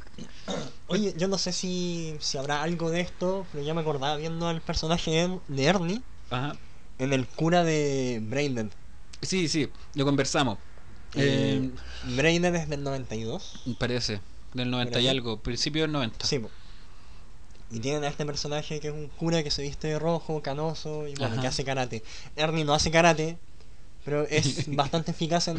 Oye, 0.87 1.15
yo 1.17 1.27
no 1.29 1.39
sé 1.39 1.53
si, 1.53 2.15
si 2.21 2.39
habrá 2.39 2.63
algo 2.63 2.91
de 2.91 3.01
esto, 3.01 3.47
pero 3.53 3.65
ya 3.65 3.75
me 3.75 3.81
acordaba 3.81 4.17
viendo 4.17 4.47
al 4.49 4.61
personaje 4.61 5.29
de, 5.49 5.65
Ernie 5.65 6.03
Ajá. 6.31 6.57
en 6.99 7.13
el 7.13 7.27
cura 7.27 7.65
de 7.65 8.21
Braindead. 8.23 8.67
Sí, 9.23 9.49
sí, 9.49 9.69
lo 9.95 10.05
conversamos. 10.05 10.59
Eh, 11.17 11.61
Eh, 11.63 11.71
Braindead 12.17 12.55
es 12.55 12.69
del 12.69 12.83
92. 12.85 13.63
parece, 13.79 14.21
del 14.53 14.71
90 14.71 15.01
y 15.01 15.09
algo, 15.09 15.39
principio 15.41 15.83
del 15.83 15.93
90. 15.93 16.27
Sí, 16.27 16.39
po. 16.39 16.51
Y 17.71 17.81
tienen 17.81 18.05
a 18.05 18.09
este 18.09 18.25
personaje 18.27 18.79
que 18.79 18.89
es 18.89 18.95
un 18.95 19.09
cura 19.09 19.43
que 19.43 19.51
se 19.51 19.63
viste 19.63 19.89
de 19.89 19.99
rojo, 19.99 20.43
canoso 20.43 21.09
y 21.09 21.15
bueno, 21.15 21.33
Ajá. 21.33 21.41
que 21.43 21.47
hace 21.49 21.65
karate. 21.65 22.05
Ernie 22.37 22.65
no 22.65 22.75
hace 22.75 22.91
karate, 22.91 23.39
pero 24.05 24.23
es 24.31 24.75
bastante 24.75 25.11
eficaz 25.13 25.49
en, 25.49 25.57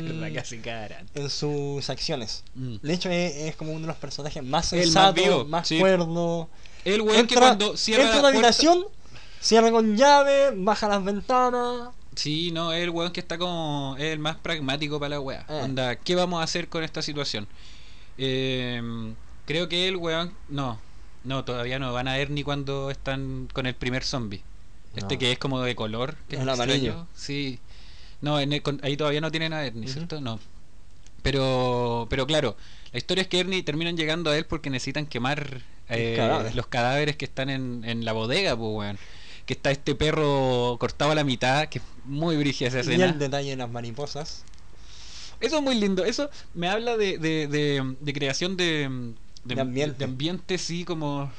en 1.16 1.30
sus 1.30 1.90
acciones. 1.90 2.44
Mm. 2.54 2.76
De 2.82 2.94
hecho, 2.94 3.10
es, 3.10 3.36
es 3.36 3.56
como 3.56 3.72
uno 3.72 3.82
de 3.82 3.88
los 3.88 3.98
personajes 3.98 4.44
más 4.44 4.72
El 4.74 4.80
más 4.80 4.86
sensatos, 4.86 5.48
más, 5.48 5.68
sí. 5.68 5.80
cuerdo. 5.80 6.50
El 6.84 7.02
weón 7.02 7.26
que 7.28 7.36
cuando 7.36 7.76
cierra 7.76 8.04
entra 8.04 8.16
la 8.18 8.22
puerta- 8.22 8.38
habitación, 8.38 8.86
cierra 9.40 9.72
con 9.72 9.98
llave, 9.98 10.52
baja 10.56 10.88
las 10.88 11.04
ventanas. 11.04 11.90
Sí, 12.16 12.52
no, 12.52 12.72
es 12.72 12.84
el 12.84 12.92
weón 12.92 13.12
que 13.12 13.20
está 13.20 13.38
como. 13.38 13.96
Es 13.98 14.06
el 14.14 14.20
más 14.20 14.38
pragmático 14.38 15.00
para 15.00 15.10
la 15.10 15.20
wea. 15.20 15.46
Eh. 15.50 15.62
Onda, 15.64 15.96
¿qué 15.98 16.16
vamos 16.16 16.40
a 16.40 16.44
hacer 16.44 16.70
con 16.70 16.84
esta 16.84 17.02
situación? 17.02 17.48
Eh, 18.18 18.82
creo 19.46 19.68
que 19.68 19.88
el 19.88 19.98
weón. 19.98 20.34
No, 20.48 20.80
no, 21.24 21.44
todavía 21.44 21.80
no 21.80 21.92
van 21.92 22.08
a 22.08 22.14
ver 22.16 22.30
ni 22.30 22.44
cuando 22.44 22.90
están 22.92 23.50
con 23.52 23.66
el 23.66 23.76
primer 23.76 24.04
zombie. 24.04 24.44
Este 24.96 25.18
que 25.18 25.34
es 25.34 25.38
como 25.40 25.60
de 25.60 25.76
color. 25.76 26.16
Que 26.30 26.38
es 26.38 26.42
El 26.42 26.50
amarillo. 26.50 27.06
Sí. 27.14 27.60
No, 28.26 28.40
en 28.40 28.52
el- 28.54 28.62
con- 28.62 28.80
ahí 28.84 28.98
todavía 28.98 29.22
no 29.22 29.30
tienen 29.32 29.54
a 29.54 29.64
Ernie. 29.66 29.88
¿cierto? 29.88 30.20
No. 30.20 30.40
Pero, 31.22 32.08
pero 32.10 32.26
claro, 32.28 32.56
la 32.92 32.98
historia 32.98 33.22
es 33.24 33.28
que 33.28 33.40
Ernie 33.40 33.64
terminan 33.64 33.96
llegando 33.98 34.30
a 34.32 34.38
él 34.38 34.46
porque 34.46 34.70
necesitan 34.70 35.06
quemar 35.08 35.62
eh, 35.90 36.16
cadáveres. 36.18 36.56
los 36.56 36.68
cadáveres 36.68 37.16
que 37.16 37.26
están 37.26 37.50
en, 37.50 37.84
en 37.86 38.06
la 38.06 38.14
bodega, 38.14 38.56
pues, 38.56 38.72
weón. 38.74 38.98
Que 39.46 39.54
está 39.54 39.70
este 39.70 39.94
perro 39.94 40.78
cortado 40.80 41.12
a 41.12 41.16
la 41.16 41.24
mitad, 41.24 41.68
que 41.68 41.78
es 41.80 41.84
muy 42.06 42.36
brígida 42.36 42.68
esa 42.70 42.78
Y 42.78 42.82
escena. 42.82 43.06
el 43.06 43.20
detalle 43.20 43.52
de 43.52 43.56
las 43.58 43.70
mariposas. 43.70 44.44
Eso 45.40 45.58
es 45.58 45.62
muy 45.62 45.76
lindo. 45.76 46.04
Eso 46.04 46.30
me 46.56 46.68
habla 46.68 46.98
de, 46.98 47.18
de, 47.20 47.48
de, 47.48 47.96
de 48.00 48.14
creación 48.14 48.58
de, 48.58 48.90
De 49.44 49.62
ambiente. 49.62 49.98
de 50.00 50.06
ambiente, 50.06 50.58
sí, 50.58 50.84
como 50.84 51.32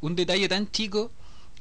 un 0.00 0.14
detalle 0.14 0.48
tan 0.48 0.70
chico 0.70 1.10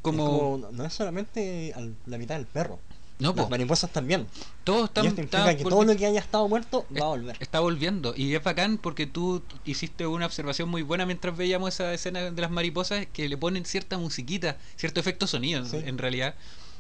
como... 0.04 0.26
como- 0.60 0.72
no 0.72 0.86
es 0.86 0.94
solamente 0.94 1.74
la 2.06 2.18
mitad 2.20 2.36
del 2.36 2.46
perro. 2.46 2.80
No, 3.23 3.33
Las 3.33 3.45
po, 3.45 3.49
mariposas 3.49 3.91
también. 3.91 4.27
todo 4.63 4.86
está, 4.86 5.03
y 5.03 5.07
esto 5.07 5.21
está 5.21 5.55
que 5.57 5.63
todo 5.63 5.83
lo 5.83 5.95
que 5.95 6.05
haya 6.05 6.19
estado 6.19 6.47
muerto 6.47 6.86
es- 6.93 7.01
va 7.01 7.05
a 7.05 7.09
volver. 7.09 7.38
Está 7.39 7.59
volviendo. 7.62 8.13
Y 8.15 8.36
es 8.36 8.43
bacán 8.43 8.77
porque 8.77 9.07
tú 9.07 9.41
hiciste 9.65 10.05
una 10.05 10.25
observación 10.25 10.69
muy 10.69 10.81
buena 10.83 11.05
mientras 11.05 11.36
veíamos 11.36 11.73
esa 11.73 11.93
escena 11.93 12.29
de 12.31 12.41
las 12.41 12.51
mariposas 12.51 13.07
que 13.12 13.27
le 13.27 13.38
ponen 13.38 13.65
cierta 13.65 13.97
musiquita, 13.97 14.57
cierto 14.75 14.99
efecto 14.99 15.25
sonido 15.25 15.65
Sí. 15.65 15.77
en 15.83 15.97
realidad. 15.97 16.36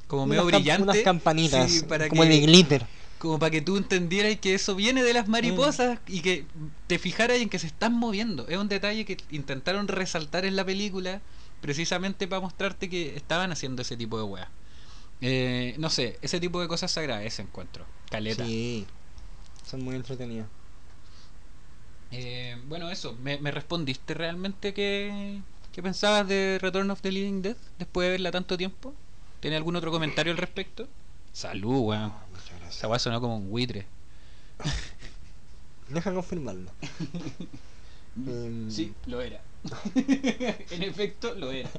Como 0.07 0.23
Unas 0.23 0.29
medio 0.37 0.45
brillante. 0.45 0.83
Unas 0.83 0.97
campanitas, 0.99 1.71
Sí, 1.71 1.83
para 1.83 2.09
como 2.09 2.23
que- 2.23 2.29
de 2.29 2.39
glitter. 2.41 2.85
como 3.17 3.39
para 3.39 3.51
que 3.51 3.61
tú 3.61 3.77
entendieras 3.77 4.37
que 4.37 4.53
eso 4.53 4.75
viene 4.75 5.01
de 5.01 5.13
las 5.13 5.29
mariposas 5.29 5.97
y 6.07 6.19
que 6.21 6.45
te 6.87 6.99
fijaras 6.99 7.37
en 7.39 7.47
que 7.49 7.57
se 7.57 7.67
están 7.67 7.93
moviendo. 7.93 8.45
Es 8.49 8.57
un 8.57 8.67
detalle 8.67 9.05
que 9.05 9.15
intentaron 9.31 9.87
resaltar 9.87 10.43
en 10.45 10.57
la 10.57 10.65
película 10.65 11.21
precisamente 11.61 12.27
para 12.27 12.41
mostrarte 12.41 12.89
que 12.89 13.15
estaban 13.15 13.51
haciendo 13.53 13.81
ese 13.81 13.95
tipo 13.95 14.17
de 14.17 14.23
weas. 14.23 14.49
Eh, 15.25 15.75
no 15.77 15.89
sé, 15.89 16.19
ese 16.21 16.39
tipo 16.41 16.59
de 16.59 16.67
cosas 16.67 16.91
se 16.91 16.99
agradece, 16.99 17.41
encuentro. 17.41 17.85
Caleta. 18.11 18.45
Sí, 18.45 18.85
son 19.65 19.81
muy 19.81 19.95
entretenidas. 19.95 20.47
Eh, 22.11 22.57
bueno, 22.67 22.91
eso, 22.91 23.15
¿Me, 23.23 23.37
me 23.39 23.49
respondiste 23.49 24.13
realmente 24.13 24.73
qué, 24.73 25.39
qué 25.71 25.81
pensabas 25.81 26.27
de 26.27 26.59
Return 26.61 26.91
of 26.91 27.01
the 27.01 27.11
Living 27.11 27.41
Dead 27.41 27.55
después 27.79 28.05
de 28.05 28.11
verla 28.11 28.31
tanto 28.31 28.57
tiempo? 28.57 28.93
¿Tiene 29.39 29.55
algún 29.55 29.77
otro 29.77 29.91
comentario 29.91 30.31
al 30.33 30.37
respecto? 30.37 30.87
Salud, 31.31 31.79
weón. 31.87 32.11
Ah, 32.13 32.25
muchas 32.29 32.49
gracias. 32.49 32.77
Esa 32.77 32.87
weá 32.89 32.99
sonó 32.99 33.21
como 33.21 33.37
un 33.37 33.49
buitre. 33.49 33.85
Deja 35.87 36.13
confirmarlo. 36.13 36.69
Em, 38.27 38.69
Sí, 38.69 38.93
lo 39.07 39.21
era. 39.21 39.41
en 39.95 40.83
efecto, 40.83 41.33
lo 41.33 41.51
era. 41.51 41.69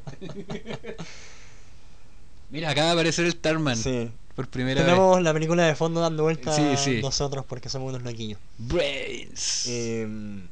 Mira, 2.50 2.70
acaba 2.70 2.88
de 2.88 2.92
aparecer 2.92 3.24
el 3.26 3.36
Tarman 3.36 3.76
Sí. 3.76 4.10
por 4.36 4.48
primera 4.48 4.84
Tenemos 4.84 5.20
la 5.22 5.32
película 5.32 5.64
de 5.64 5.74
fondo 5.74 6.00
dando 6.00 6.22
vueltas 6.24 6.54
Sí, 6.56 6.76
sí. 6.76 7.00
nosotros 7.02 7.44
porque 7.46 7.68
somos 7.68 7.90
unos 7.90 8.02
loquillos. 8.02 8.38
Brains. 8.58 9.66
Em, 9.66 10.46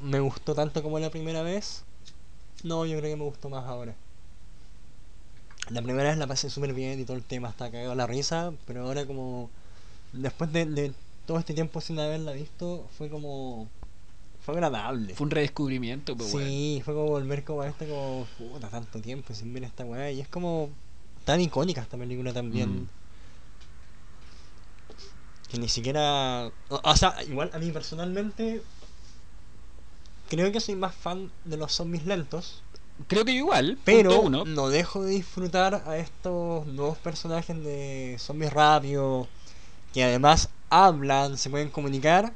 ¿Me 0.00 0.20
gustó 0.20 0.54
tanto 0.54 0.82
como 0.82 0.98
la 0.98 1.10
primera 1.10 1.42
vez? 1.42 1.82
No, 2.62 2.84
yo 2.86 2.98
creo 2.98 3.10
que 3.12 3.16
me 3.16 3.24
gustó 3.24 3.48
más 3.48 3.64
ahora. 3.66 3.94
La 5.70 5.82
primera 5.82 6.08
vez 6.08 6.18
la 6.18 6.26
pasé 6.26 6.48
súper 6.50 6.72
bien 6.72 6.98
y 6.98 7.04
todo 7.04 7.16
el 7.16 7.22
tema 7.22 7.48
está 7.50 7.70
cagado 7.70 7.94
la 7.94 8.06
risa, 8.06 8.52
pero 8.66 8.82
ahora 8.84 9.04
como... 9.06 9.50
Después 10.12 10.50
de, 10.52 10.64
de 10.64 10.92
todo 11.26 11.38
este 11.38 11.52
tiempo 11.52 11.80
sin 11.80 11.98
haberla 12.00 12.32
visto, 12.32 12.88
fue 12.96 13.10
como... 13.10 13.68
Fue 14.48 14.54
agradable. 14.54 15.14
Fue 15.14 15.26
un 15.26 15.30
redescubrimiento, 15.30 16.16
pues, 16.16 16.32
weón. 16.32 16.48
Sí, 16.48 16.80
fue 16.82 16.94
como 16.94 17.08
volver 17.08 17.44
como 17.44 17.60
a 17.60 17.68
esto 17.68 17.84
como... 17.84 18.26
Puta, 18.38 18.70
tanto 18.70 18.98
tiempo 18.98 19.34
sin 19.34 19.52
ver 19.52 19.64
esta 19.64 19.84
weá. 19.84 20.10
Y 20.10 20.22
es 20.22 20.28
como... 20.28 20.70
Tan 21.26 21.42
icónica 21.42 21.82
esta 21.82 21.98
película 21.98 22.32
también. 22.32 22.84
Mm. 22.84 22.88
Que 25.50 25.58
ni 25.58 25.68
siquiera... 25.68 26.50
O, 26.70 26.80
o 26.82 26.96
sea, 26.96 27.22
igual 27.24 27.50
a 27.52 27.58
mí 27.58 27.70
personalmente... 27.72 28.62
Creo 30.30 30.50
que 30.50 30.60
soy 30.60 30.76
más 30.76 30.94
fan 30.94 31.30
de 31.44 31.58
los 31.58 31.70
zombies 31.72 32.06
lentos. 32.06 32.62
Creo 33.06 33.26
que 33.26 33.34
yo 33.34 33.40
igual, 33.40 33.76
Pero 33.84 34.18
uno. 34.22 34.46
no 34.46 34.70
dejo 34.70 35.02
de 35.02 35.10
disfrutar 35.10 35.82
a 35.86 35.98
estos 35.98 36.66
nuevos 36.68 36.96
personajes 36.96 37.62
de 37.62 38.16
zombies 38.18 38.54
rápidos. 38.54 39.28
Que 39.92 40.04
además 40.04 40.48
hablan, 40.70 41.36
se 41.36 41.50
pueden 41.50 41.68
comunicar. 41.68 42.32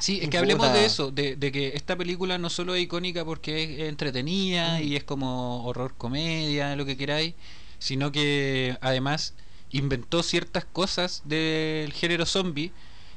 Sí, 0.00 0.18
es 0.22 0.28
que 0.28 0.38
hablemos 0.38 0.66
puta. 0.68 0.78
de 0.78 0.86
eso, 0.86 1.10
de, 1.10 1.36
de 1.36 1.52
que 1.52 1.68
esta 1.74 1.94
película 1.96 2.38
no 2.38 2.50
solo 2.50 2.74
es 2.74 2.82
icónica 2.82 3.24
porque 3.24 3.62
es 3.84 3.88
entretenida 3.88 4.78
Mm. 4.78 4.82
y 4.82 4.96
es 4.96 5.04
como 5.04 5.64
horror 5.66 5.94
comedia, 5.96 6.74
lo 6.76 6.84
que 6.86 6.96
queráis, 6.96 7.34
sino 7.78 8.10
que 8.10 8.76
además 8.80 9.34
inventó 9.70 10.22
ciertas 10.22 10.64
cosas 10.64 11.22
del 11.24 11.92
género 11.92 12.26
zombie 12.26 12.72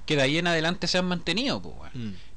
que 0.05 0.15
de 0.17 0.21
ahí 0.21 0.37
en 0.37 0.47
adelante 0.47 0.87
se 0.87 0.97
han 0.97 1.05
mantenido, 1.05 1.61
pues. 1.61 1.91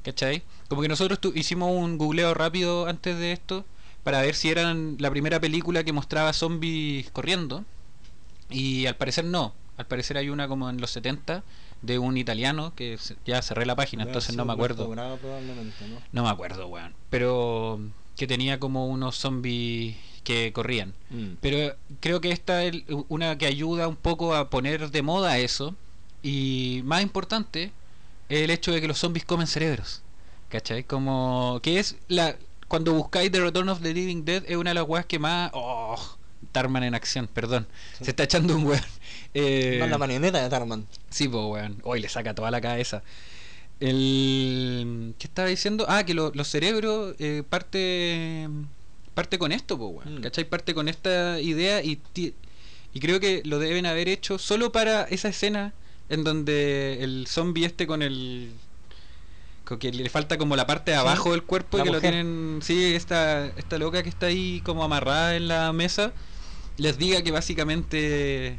¿Cachai? 0.04 0.42
Como 0.68 0.82
que 0.82 0.88
nosotros 0.88 1.20
tu- 1.20 1.32
hicimos 1.34 1.70
un 1.72 1.98
googleo 1.98 2.32
rápido 2.32 2.86
antes 2.86 3.18
de 3.18 3.32
esto 3.32 3.64
para 4.04 4.22
ver 4.22 4.36
si 4.36 4.48
eran 4.50 4.96
la 5.00 5.10
primera 5.10 5.40
película 5.40 5.82
que 5.82 5.92
mostraba 5.92 6.32
zombies 6.32 7.10
corriendo. 7.10 7.64
Y 8.50 8.86
al 8.86 8.94
parecer 8.96 9.24
no. 9.24 9.52
Al 9.76 9.86
parecer 9.86 10.16
hay 10.16 10.28
una 10.30 10.46
como 10.46 10.70
en 10.70 10.80
los 10.80 10.90
70 10.92 11.42
de 11.82 11.98
un 11.98 12.16
italiano 12.16 12.74
que 12.74 12.98
ya 13.24 13.42
cerré 13.42 13.66
la 13.66 13.76
página, 13.76 14.04
entonces 14.04 14.36
no 14.36 14.44
me 14.44 14.52
acuerdo. 14.52 14.88
Bravo 14.88 15.16
probablemente, 15.16 15.86
¿no? 15.88 16.00
No 16.12 16.24
me 16.24 16.30
acuerdo, 16.30 16.66
weón. 16.68 16.94
Pero 17.10 17.80
que 18.16 18.26
tenía 18.26 18.58
como 18.58 18.86
unos 18.86 19.16
zombies 19.16 19.96
que 20.24 20.52
corrían. 20.52 20.94
Pero 21.40 21.76
creo 22.00 22.20
que 22.20 22.32
esta 22.32 22.64
es 22.64 22.82
una 23.08 23.38
que 23.38 23.46
ayuda 23.46 23.86
un 23.86 23.96
poco 23.96 24.34
a 24.34 24.50
poner 24.50 24.90
de 24.90 25.02
moda 25.02 25.38
eso. 25.38 25.74
Y 26.22 26.80
más 26.84 27.02
importante, 27.02 27.70
el 28.28 28.50
hecho 28.50 28.72
de 28.72 28.80
que 28.80 28.88
los 28.88 28.98
zombies 28.98 29.24
comen 29.24 29.46
cerebros. 29.46 30.02
¿Cachai? 30.48 30.84
Como 30.84 31.60
que 31.62 31.78
es 31.78 31.96
la... 32.08 32.36
Cuando 32.66 32.92
buscáis 32.94 33.30
The 33.30 33.40
Return 33.40 33.68
of 33.68 33.80
the 33.80 33.94
Living 33.94 34.24
Dead 34.24 34.42
es 34.46 34.56
una 34.56 34.70
de 34.70 34.74
las 34.74 34.88
weas 34.88 35.06
que 35.06 35.20
más... 35.20 35.50
Oh, 35.54 35.96
Tarman 36.50 36.82
en 36.82 36.94
acción, 36.94 37.28
perdón. 37.28 37.68
Sí. 37.98 38.06
Se 38.06 38.10
está 38.10 38.24
echando 38.24 38.56
un 38.56 38.64
weón. 38.64 38.80
Eh, 39.38 39.76
Más 39.80 39.90
la 39.90 39.98
marioneta 39.98 40.42
de 40.42 40.48
Tarman. 40.48 40.86
Sí, 41.10 41.28
pues, 41.28 41.44
weón. 41.44 41.78
Hoy 41.82 42.00
le 42.00 42.08
saca 42.08 42.34
toda 42.34 42.50
la 42.50 42.60
cabeza. 42.60 43.02
El... 43.80 45.14
¿Qué 45.18 45.26
estaba 45.26 45.48
diciendo? 45.48 45.84
Ah, 45.88 46.04
que 46.04 46.14
lo- 46.14 46.32
los 46.34 46.48
cerebros 46.48 47.14
eh, 47.18 47.42
parte 47.48 48.48
parte 49.14 49.38
con 49.38 49.52
esto, 49.52 49.76
pues, 49.78 49.90
weón. 50.06 50.18
Mm. 50.20 50.22
¿Cachai? 50.22 50.44
Parte 50.44 50.74
con 50.74 50.88
esta 50.88 51.40
idea 51.40 51.82
y, 51.82 52.00
y 52.14 53.00
creo 53.00 53.20
que 53.20 53.42
lo 53.44 53.58
deben 53.58 53.84
haber 53.86 54.08
hecho 54.08 54.38
solo 54.38 54.72
para 54.72 55.02
esa 55.04 55.28
escena 55.28 55.72
en 56.08 56.24
donde 56.24 57.02
el 57.02 57.26
zombie 57.28 57.66
este 57.66 57.86
con 57.86 58.00
el... 58.02 58.50
con 59.64 59.78
que 59.78 59.90
le 59.92 60.08
falta 60.08 60.38
como 60.38 60.54
la 60.56 60.66
parte 60.66 60.92
de 60.92 60.96
Sí, 60.96 61.00
abajo 61.00 61.32
del 61.32 61.42
cuerpo 61.42 61.78
y 61.78 61.82
que 61.82 61.90
lo 61.90 62.00
tienen... 62.00 62.60
Sí, 62.62 62.94
esta, 62.94 63.46
esta 63.48 63.76
loca 63.78 64.02
que 64.02 64.08
está 64.08 64.26
ahí 64.26 64.62
como 64.64 64.84
amarrada 64.84 65.36
en 65.36 65.48
la 65.48 65.72
mesa, 65.74 66.12
les 66.78 66.96
diga 66.96 67.20
que 67.22 67.32
básicamente... 67.32 68.58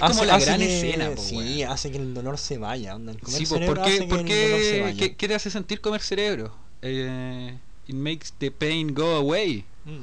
Que 0.00 0.04
es 0.06 0.10
como 0.10 0.24
la 0.24 0.38
gran 0.38 0.58
que- 0.58 0.76
escena, 0.76 1.10
po, 1.14 1.22
Sí, 1.22 1.36
weón. 1.36 1.70
hace 1.72 1.90
que 1.92 1.98
el 1.98 2.14
dolor 2.14 2.36
se 2.38 2.58
vaya. 2.58 2.96
onda, 2.96 3.12
el 3.12 3.20
comer 3.20 3.38
Sí, 3.38 3.46
pues, 3.46 3.60
cerebro 3.60 3.74
¿por 3.76 3.84
qué, 3.84 3.90
hace 3.90 4.00
que 4.02 4.06
por 4.08 4.18
el 4.18 4.24
dolor 4.26 4.60
se 4.60 4.70
qué, 4.72 4.80
vaya. 4.82 4.96
qué, 4.98 5.16
qué 5.16 5.28
te 5.28 5.34
hace 5.34 5.50
sentir 5.50 5.80
comer 5.80 6.00
cerebro? 6.02 6.52
Eh, 6.82 7.56
it 7.86 7.94
makes 7.94 8.26
the 8.38 8.50
pain 8.50 8.92
go 8.94 9.14
away. 9.16 9.64
Mm. 9.84 10.00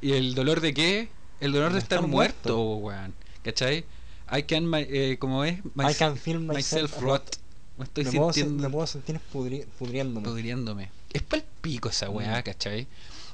¿Y 0.00 0.12
el 0.12 0.34
dolor 0.34 0.60
de 0.60 0.72
qué? 0.74 1.08
El 1.40 1.52
dolor 1.52 1.68
de, 1.70 1.74
De 1.74 1.78
estar, 1.80 1.98
estar 1.98 2.08
muerto, 2.10 2.56
muerto. 2.56 2.76
weón. 2.76 3.14
¿Cachai? 3.42 3.84
I 4.36 4.44
can, 4.44 4.68
my, 4.70 4.86
eh, 4.88 5.16
como 5.18 5.44
es? 5.44 5.58
I 5.58 5.94
can 5.98 6.16
feel 6.16 6.38
myself 6.38 7.00
rot. 7.00 7.36
Me 7.78 7.84
estoy 7.84 8.04
me, 8.04 8.12
puedo, 8.12 8.32
sintiendo 8.32 8.62
me 8.62 8.70
puedo 8.72 8.86
sentir 8.86 9.20
pudri- 9.32 9.66
pudriéndome. 9.78 10.28
pudriéndome. 10.28 10.90
Es 11.12 11.22
pa'l 11.22 11.42
pico 11.60 11.88
esa 11.88 12.08
weá, 12.10 12.38
Mm. 12.38 12.42
¿cachai? 12.42 12.86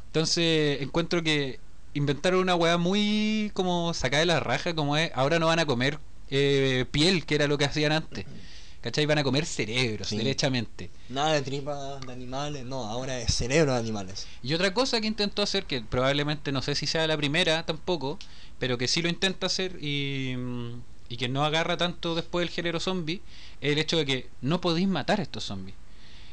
Entonces 0.06 0.80
encuentro 0.80 1.22
que 1.22 1.60
inventaron 1.98 2.40
una 2.40 2.54
weá 2.54 2.78
muy 2.78 3.50
como 3.54 3.92
sacada 3.94 4.20
de 4.20 4.26
la 4.26 4.40
raja, 4.40 4.74
como 4.74 4.96
es, 4.96 5.10
ahora 5.14 5.38
no 5.38 5.46
van 5.46 5.58
a 5.58 5.66
comer 5.66 5.98
eh, 6.30 6.84
piel, 6.90 7.24
que 7.26 7.34
era 7.34 7.46
lo 7.46 7.58
que 7.58 7.64
hacían 7.66 7.92
antes. 7.92 8.24
¿Cachai? 8.80 9.06
Van 9.06 9.18
a 9.18 9.24
comer 9.24 9.44
cerebros, 9.44 10.08
Sí. 10.08 10.16
derechamente. 10.16 10.88
Nada 11.08 11.32
de 11.32 11.42
tripas 11.42 12.00
de 12.06 12.12
animales, 12.12 12.64
no, 12.64 12.84
ahora 12.84 13.18
es 13.18 13.34
cerebro 13.34 13.72
de 13.72 13.78
animales. 13.78 14.26
Y 14.42 14.54
otra 14.54 14.72
cosa 14.72 15.00
que 15.00 15.08
intentó 15.08 15.42
hacer, 15.42 15.64
que 15.64 15.80
probablemente 15.82 16.52
no 16.52 16.62
sé 16.62 16.74
si 16.76 16.86
sea 16.86 17.06
la 17.08 17.16
primera 17.16 17.66
tampoco, 17.66 18.18
pero 18.60 18.78
que 18.78 18.86
sí 18.86 19.02
lo 19.02 19.08
intenta 19.08 19.46
hacer 19.46 19.76
y, 19.82 20.36
y 21.08 21.16
que 21.16 21.28
no 21.28 21.44
agarra 21.44 21.76
tanto 21.76 22.14
después 22.14 22.44
el 22.46 22.50
género 22.54 22.78
zombie, 22.78 23.20
es 23.60 23.72
el 23.72 23.78
hecho 23.78 23.96
de 23.96 24.06
que 24.06 24.28
no 24.42 24.60
podéis 24.60 24.86
matar 24.86 25.18
a 25.18 25.24
estos 25.24 25.42
zombies. 25.44 25.74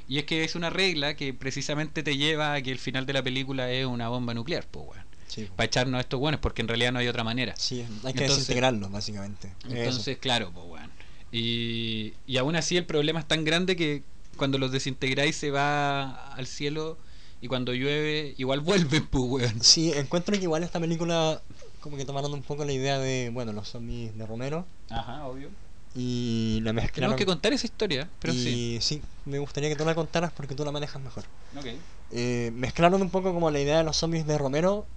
Y 0.08 0.20
es 0.20 0.26
que 0.26 0.44
es 0.44 0.54
una 0.54 0.70
regla 0.70 1.16
que 1.16 1.34
precisamente 1.34 2.04
te 2.04 2.16
lleva 2.16 2.54
a 2.54 2.62
que 2.62 2.72
el 2.72 2.78
final 2.78 3.08
de 3.08 3.14
la 3.14 3.24
película 3.24 3.72
es 3.72 3.88
una 3.88 4.08
bomba 4.08 4.36
nuclear, 4.36 4.68
pues 4.70 4.86
weón. 4.88 5.05
Sí, 5.36 5.50
Para 5.56 5.66
echarnos 5.66 5.98
a 5.98 6.02
estos 6.02 6.20
buenos, 6.20 6.40
porque 6.40 6.62
en 6.62 6.70
realidad 6.70 6.92
no 6.94 7.00
hay 7.00 7.08
otra 7.10 7.24
manera. 7.26 7.54
sí 7.58 7.82
hay 8.04 8.14
que 8.14 8.22
Entonces- 8.24 8.38
desintegrarlos, 8.38 8.90
básicamente. 8.92 9.52
Eso. 9.66 9.76
Entonces, 9.76 10.18
claro, 10.18 10.52
pues 10.54 10.66
weón. 10.66 10.92
Y, 11.32 12.14
y 12.26 12.38
aún 12.38 12.56
así 12.56 12.78
el 12.78 12.86
problema 12.86 13.20
es 13.20 13.28
tan 13.28 13.44
grande 13.44 13.76
que 13.76 14.04
cuando 14.38 14.58
los 14.58 14.72
desintegráis 14.72 15.36
se 15.36 15.52
va 15.52 16.34
al 16.34 16.48
cielo 16.48 16.98
y 17.42 17.48
cuando 17.50 17.74
llueve 17.74 18.34
igual 18.38 18.62
vuelven, 18.62 19.06
pues 19.08 19.24
weón. 19.26 19.62
Sí, 19.62 19.92
encuentro 19.94 20.36
que 20.38 20.44
igual 20.44 20.64
esta 20.64 20.80
película 20.80 21.42
como 21.82 21.98
que 21.98 22.06
tomaron 22.06 22.34
un 22.34 22.42
poco 22.42 22.64
la 22.66 22.72
idea 22.72 22.98
de, 23.00 23.30
bueno, 23.34 23.52
los 23.54 23.68
zombies 23.68 24.18
de 24.18 24.26
Romero 24.26 24.66
Ajá, 24.90 25.26
obvio. 25.28 25.50
y 25.94 26.60
la 26.64 26.72
mezclaron. 26.74 26.94
Tenemos 26.96 27.18
que 27.18 27.26
contar 27.26 27.54
esa 27.54 27.66
historia, 27.68 28.10
pero 28.20 28.34
sí. 28.34 28.80
sí, 28.82 29.02
me 29.26 29.38
gustaría 29.40 29.70
que 29.70 29.76
tú 29.76 29.86
la 29.86 29.94
contaras 29.94 30.32
porque 30.32 30.56
tú 30.56 30.64
la 30.66 30.72
manejas 30.72 31.02
mejor. 31.02 31.26
Ok. 31.58 31.66
Eh, 32.12 32.52
mezclaron 32.56 33.02
un 33.02 33.10
poco 33.10 33.34
como 33.34 33.52
la 33.52 33.60
idea 33.60 33.80
de 33.80 33.84
los 33.84 33.98
zombies 33.98 34.26
de 34.26 34.38
Romero 34.38 34.88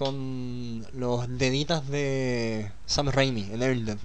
con 0.00 0.86
los 0.94 1.28
deditas 1.38 1.86
de 1.86 2.72
Sam 2.86 3.08
Raimi 3.10 3.42
en 3.52 3.62
Evil 3.62 3.84
Dead. 3.84 3.98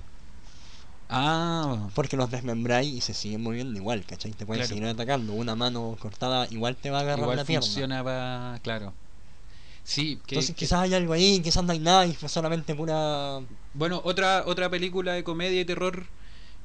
Ah, 1.08 1.88
Porque 1.96 2.18
los 2.18 2.30
desmembráis 2.30 2.94
y 2.94 3.00
se 3.00 3.14
siguen 3.14 3.42
moviendo 3.44 3.80
igual, 3.80 4.04
¿cachai? 4.06 4.34
Te 4.34 4.46
pueden 4.46 4.60
Claro. 4.64 4.76
seguir 4.76 4.86
atacando. 4.90 5.32
Una 5.32 5.56
mano 5.56 5.96
cortada 5.98 6.48
igual 6.52 6.76
te 6.76 6.90
va 6.90 6.98
a 6.98 7.02
agarrar 7.02 7.20
igual 7.24 7.38
la 7.38 7.46
pierna. 7.46 7.66
funciona 7.66 8.04
para... 8.04 8.60
Claro. 8.62 8.94
Sí, 9.86 10.18
que, 10.28 10.36
Entonces 10.36 10.56
que- 10.56 10.60
quizás 10.66 10.82
hay 10.82 10.94
algo 10.96 11.14
ahí, 11.14 11.40
quizás 11.42 11.64
no 11.64 11.72
hay 11.72 11.80
nada 11.80 12.06
y 12.06 12.14
fue 12.14 12.28
solamente 12.28 12.76
pura... 12.76 13.40
Bueno, 13.74 14.02
otra 14.04 14.44
otra 14.46 14.70
película 14.70 15.14
de 15.14 15.24
comedia 15.24 15.62
y 15.62 15.66
terror 15.66 16.08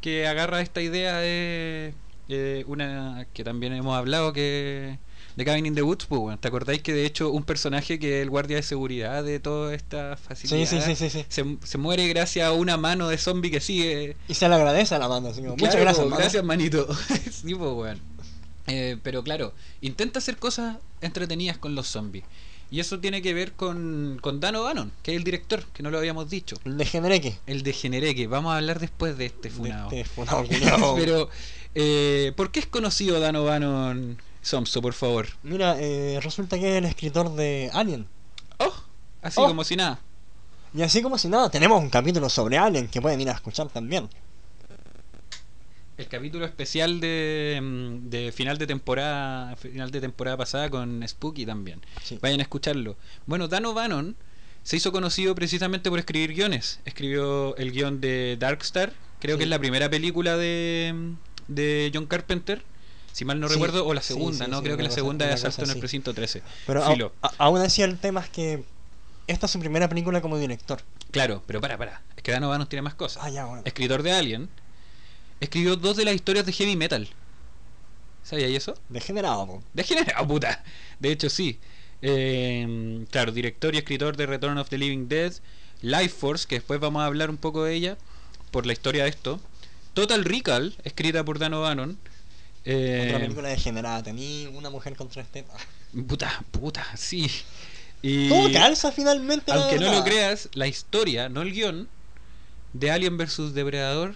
que 0.00 0.26
agarra 0.26 0.60
esta 0.60 0.80
idea 0.80 1.22
es 1.24 1.94
eh, 2.28 2.64
una 2.66 3.26
que 3.32 3.44
también 3.44 3.74
hemos 3.74 3.96
hablado 3.96 4.32
que 4.32 4.98
de 5.36 5.44
Cabin 5.44 5.66
in 5.66 5.74
the 5.74 5.82
Woods, 5.82 6.06
pues, 6.06 6.20
weón. 6.20 6.38
¿Te 6.38 6.48
acordáis 6.48 6.82
que 6.82 6.92
de 6.92 7.06
hecho 7.06 7.30
un 7.30 7.44
personaje 7.44 7.98
que 7.98 8.18
es 8.18 8.22
el 8.22 8.30
guardia 8.30 8.56
de 8.56 8.62
seguridad 8.62 9.24
de 9.24 9.40
toda 9.40 9.74
esta 9.74 10.16
facilidad 10.16 10.66
Sí, 10.66 10.80
sí, 10.80 10.82
sí, 10.82 10.96
sí, 10.96 11.10
sí. 11.10 11.24
Se, 11.28 11.56
se 11.62 11.78
muere 11.78 12.06
gracias 12.08 12.46
a 12.46 12.52
una 12.52 12.76
mano 12.76 13.08
de 13.08 13.18
zombie 13.18 13.50
que 13.50 13.60
sigue. 13.60 14.16
Y 14.28 14.34
se 14.34 14.48
le 14.48 14.54
agradece 14.54 14.94
a 14.94 14.98
la 14.98 15.08
mano, 15.08 15.28
muchas 15.28 15.56
Claro, 15.56 15.80
gracias, 15.80 16.06
mano. 16.06 16.16
Gracias, 16.16 16.44
manito. 16.44 16.88
sí, 17.30 17.54
pues, 17.54 17.72
weón. 17.72 18.00
Eh, 18.66 18.98
pero 19.02 19.24
claro, 19.24 19.52
intenta 19.80 20.18
hacer 20.18 20.36
cosas 20.36 20.76
entretenidas 21.00 21.58
con 21.58 21.74
los 21.74 21.88
zombies. 21.88 22.24
Y 22.70 22.78
eso 22.78 23.00
tiene 23.00 23.20
que 23.20 23.34
ver 23.34 23.52
con, 23.52 24.18
con 24.20 24.38
Dan 24.38 24.54
O'Bannon, 24.54 24.92
que 25.02 25.10
es 25.10 25.16
el 25.16 25.24
director, 25.24 25.64
que 25.72 25.82
no 25.82 25.90
lo 25.90 25.98
habíamos 25.98 26.30
dicho. 26.30 26.56
El 26.64 26.78
de 26.78 26.84
Genereque. 26.84 27.36
El 27.46 27.64
de 27.64 27.72
Genereque. 27.72 28.28
Vamos 28.28 28.52
a 28.52 28.58
hablar 28.58 28.78
después 28.78 29.18
de 29.18 29.26
este 29.26 29.50
funado. 29.50 29.90
De 29.90 30.02
este 30.02 30.14
funado. 30.14 30.44
Pero, 30.96 31.28
eh, 31.74 32.32
¿por 32.36 32.52
qué 32.52 32.60
es 32.60 32.66
conocido 32.66 33.18
Dan 33.18 33.34
O'Bannon, 33.34 34.18
Somso, 34.42 34.80
por 34.80 34.94
favor? 34.94 35.26
Mira, 35.42 35.76
eh, 35.78 36.18
resulta 36.22 36.58
que 36.58 36.72
es 36.72 36.78
el 36.78 36.84
escritor 36.86 37.34
de 37.34 37.70
Alien. 37.72 38.06
Oh, 38.58 38.72
así 39.22 39.40
Oh. 39.40 39.46
como 39.48 39.64
si 39.64 39.76
nada. 39.76 40.00
Y 40.74 40.82
así 40.82 41.02
como 41.02 41.18
si 41.18 41.28
nada, 41.28 41.50
tenemos 41.50 41.82
un 41.82 41.90
capítulo 41.90 42.28
sobre 42.30 42.56
Alien 42.56 42.88
que 42.88 43.00
pueden 43.02 43.20
ir 43.20 43.28
a 43.28 43.32
escuchar 43.32 43.68
también. 43.68 44.08
El 45.98 46.08
capítulo 46.08 46.46
especial 46.46 46.98
de, 47.00 47.58
mm, 47.62 48.08
de 48.08 48.32
final 48.32 48.56
de 48.56 48.66
temporada 48.66 49.54
final 49.56 49.90
de 49.90 50.00
temporada 50.00 50.36
pasada 50.38 50.70
con 50.70 51.06
Spooky 51.06 51.44
también. 51.44 51.80
Sí. 52.02 52.18
Vayan 52.22 52.40
a 52.40 52.44
escucharlo. 52.44 52.96
Bueno, 53.26 53.48
Dan 53.48 53.66
O'Bannon 53.66 54.16
se 54.62 54.76
hizo 54.76 54.92
conocido 54.92 55.34
precisamente 55.34 55.90
por 55.90 55.98
escribir 55.98 56.32
guiones. 56.32 56.80
Escribió 56.86 57.54
el 57.56 57.72
guion 57.72 58.00
de 58.00 58.36
Darkstar, 58.40 58.94
creo 59.18 59.36
que 59.36 59.44
es 59.44 59.50
la 59.50 59.58
primera 59.58 59.90
película 59.90 60.38
de, 60.38 61.14
de 61.48 61.90
John 61.92 62.06
Carpenter, 62.06 62.62
si 63.12 63.24
mal 63.24 63.38
no 63.40 63.48
Sí, 63.48 63.54
recuerdo, 63.54 63.86
o 63.86 63.92
la 63.94 64.02
segunda, 64.02 64.44
sí, 64.44 64.50
¿no? 64.50 64.58
sí, 64.58 64.64
creo 64.64 64.76
que 64.76 64.82
la 64.84 64.90
segunda 64.90 65.26
es 65.28 65.44
Asalto 65.44 65.64
en 65.64 65.70
el 65.70 65.78
precinto 65.78 66.14
13. 66.14 66.42
Pero 66.66 66.86
Filo. 66.86 67.12
a- 67.22 67.28
a- 67.28 67.32
aún 67.38 67.60
así 67.60 67.82
el 67.82 67.98
tema 67.98 68.20
es 68.20 68.28
que 68.30 68.64
esta 69.26 69.46
es 69.46 69.52
su 69.52 69.58
primera 69.60 69.88
película 69.88 70.20
como 70.20 70.38
director. 70.38 70.80
Claro, 71.10 71.42
pero 71.46 71.60
para, 71.60 71.76
para. 71.76 72.02
Es 72.16 72.22
que 72.22 72.32
Dan 72.32 72.44
O'Bannon 72.44 72.68
tiene 72.68 72.82
más 72.82 72.94
cosas. 72.94 73.22
Ah, 73.24 73.30
ya, 73.30 73.44
bueno. 73.44 73.62
Escritor 73.64 74.02
de 74.02 74.12
Alien, 74.12 74.48
escribió 75.40 75.76
dos 75.76 75.96
de 75.96 76.04
las 76.04 76.14
historias 76.14 76.46
de 76.46 76.52
heavy 76.52 76.76
metal. 76.76 77.08
¿Sabías 78.22 78.50
eso? 78.50 78.74
Degenerado, 78.88 79.46
po. 79.46 79.62
De 79.72 79.82
generado, 79.82 80.26
puta. 80.28 80.62
De 80.98 81.10
hecho, 81.10 81.28
sí. 81.30 81.58
Eh, 82.02 83.04
claro, 83.10 83.32
director 83.32 83.74
y 83.74 83.78
escritor 83.78 84.16
de 84.16 84.26
Return 84.26 84.58
of 84.58 84.68
the 84.68 84.78
Living 84.78 85.08
Dead. 85.08 85.32
Life 85.82 86.10
Force, 86.10 86.46
que 86.46 86.56
después 86.56 86.78
vamos 86.80 87.02
a 87.02 87.06
hablar 87.06 87.30
un 87.30 87.38
poco 87.38 87.64
de 87.64 87.74
ella 87.74 87.96
por 88.50 88.66
la 88.66 88.72
historia 88.72 89.04
de 89.04 89.10
esto. 89.10 89.40
Total 89.94 90.24
Recall, 90.24 90.76
escrita 90.84 91.24
por 91.24 91.38
Dan 91.38 91.54
O'Bannon. 91.54 91.98
Eh, 92.64 93.06
Otra 93.08 93.20
película 93.20 93.48
degenerada. 93.48 94.02
Tení 94.02 94.46
una 94.54 94.70
mujer 94.70 94.96
con 94.96 95.08
tres 95.08 95.28
tetas. 95.28 95.60
puta, 96.08 96.44
puta, 96.50 96.86
sí. 96.96 97.30
Y, 98.02 98.28
Todo 98.28 98.52
calza 98.52 98.92
finalmente. 98.92 99.52
la 99.52 99.60
aunque 99.60 99.78
no 99.78 99.92
lo 99.92 100.04
creas, 100.04 100.48
la 100.54 100.66
historia, 100.66 101.28
no 101.28 101.42
el 101.42 101.52
guion, 101.52 101.88
de 102.72 102.90
Alien 102.90 103.18
vs 103.18 103.52
Depredador 103.52 104.14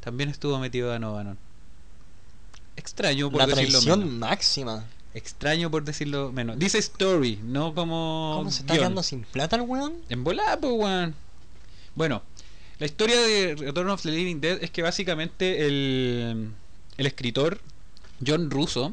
también 0.00 0.28
estuvo 0.28 0.58
metido 0.58 0.88
Dan 0.90 1.04
O'Bannon. 1.04 1.38
Extraño 2.76 3.30
por 3.30 3.40
La 3.40 3.46
decirlo 3.46 3.80
menos. 3.82 4.04
máxima. 4.10 4.84
Extraño 5.14 5.70
por 5.70 5.84
decirlo 5.84 6.32
menos. 6.32 6.58
Dice 6.58 6.78
story, 6.78 7.38
no 7.42 7.74
como. 7.74 8.34
¿Cómo 8.38 8.50
se 8.50 8.60
está 8.60 8.74
guion. 8.74 8.82
quedando 8.82 9.02
sin 9.02 9.22
plata 9.22 9.56
el 9.56 9.62
weón? 9.62 9.94
En 10.08 10.24
volada, 10.24 10.58
pues, 10.58 10.72
weón. 10.74 11.14
Bueno, 11.94 12.22
la 12.80 12.86
historia 12.86 13.18
de 13.20 13.54
Return 13.54 13.88
of 13.90 14.02
the 14.02 14.10
Living 14.10 14.40
Dead 14.40 14.58
es 14.60 14.70
que 14.70 14.82
básicamente 14.82 15.64
el, 15.66 16.50
el 16.98 17.06
escritor 17.06 17.60
John 18.24 18.50
Russo 18.50 18.92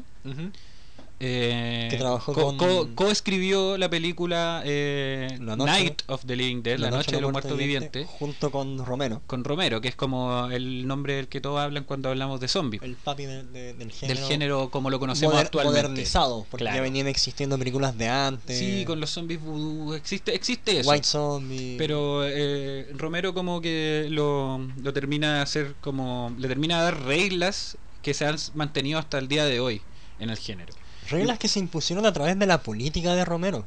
eh, 1.24 1.86
Que 1.88 1.96
trabajó 1.98 2.32
co- 2.32 2.56
con- 2.56 2.58
co- 2.58 2.88
coescribió 2.96 3.78
la 3.78 3.88
película 3.88 4.60
eh, 4.64 5.38
La 5.40 5.54
noche- 5.54 5.70
Night 5.70 6.02
of 6.08 6.24
the 6.26 6.34
Living 6.34 6.62
Dead, 6.64 6.78
La, 6.80 6.90
Noche, 6.90 7.12
de 7.12 7.20
los 7.20 7.30
Muertos 7.30 7.56
Vivientes, 7.56 8.08
Junto 8.08 8.50
con 8.50 8.84
Romero. 8.84 9.22
con 9.28 9.44
Romero, 9.44 9.80
que 9.80 9.86
es 9.86 9.94
como 9.94 10.48
el 10.50 10.84
nombre 10.88 11.14
del 11.14 11.28
que 11.28 11.40
todos 11.40 11.60
hablan 11.60 11.84
cuando 11.84 12.08
hablamos 12.08 12.40
de 12.40 12.48
zombies. 12.48 12.82
El 12.82 12.96
papi 12.96 13.26
de- 13.26 13.44
de- 13.44 13.74
del 13.74 13.92
género. 13.92 14.18
Del 14.20 14.28
género 14.28 14.70
como 14.70 14.90
lo 14.90 14.98
conocemos 14.98 15.34
moder- 15.34 15.46
actualmente. 15.46 15.82
modernizado. 15.82 16.44
Porque 16.50 16.64
Claro. 16.64 16.78
ya 16.78 16.82
venían 16.82 17.06
existiendo 17.06 17.56
películas 17.56 17.96
de 17.96 18.08
antes. 18.08 18.58
Sí, 18.58 18.84
con 18.84 18.98
los 18.98 19.10
zombies 19.10 19.40
voodoo, 19.40 19.94
existe, 19.94 20.34
existe 20.34 20.80
eso. 20.80 20.90
White 20.90 21.06
Zombie. 21.06 21.76
Pero 21.78 22.24
eh, 22.26 22.88
Romero 22.96 23.32
como 23.32 23.60
que 23.60 24.08
lo, 24.10 24.58
lo 24.82 24.92
termina 24.92 25.36
de 25.36 25.40
hacer 25.42 25.76
como... 25.80 26.34
Le 26.36 26.48
termina 26.48 26.78
de 26.78 26.82
dar 26.82 27.02
reglas 27.04 27.76
que 28.02 28.14
se 28.14 28.26
han 28.26 28.36
mantenido 28.54 28.98
hasta 28.98 29.18
el 29.18 29.28
día 29.28 29.44
de 29.44 29.60
hoy 29.60 29.82
en 30.18 30.30
el 30.30 30.38
género. 30.38 30.74
Reglas 31.08 31.38
que 31.38 31.48
se 31.48 31.58
impusieron 31.58 32.06
a 32.06 32.12
través 32.12 32.38
de 32.38 32.46
la 32.46 32.62
política 32.62 33.14
de 33.14 33.24
Romero. 33.24 33.66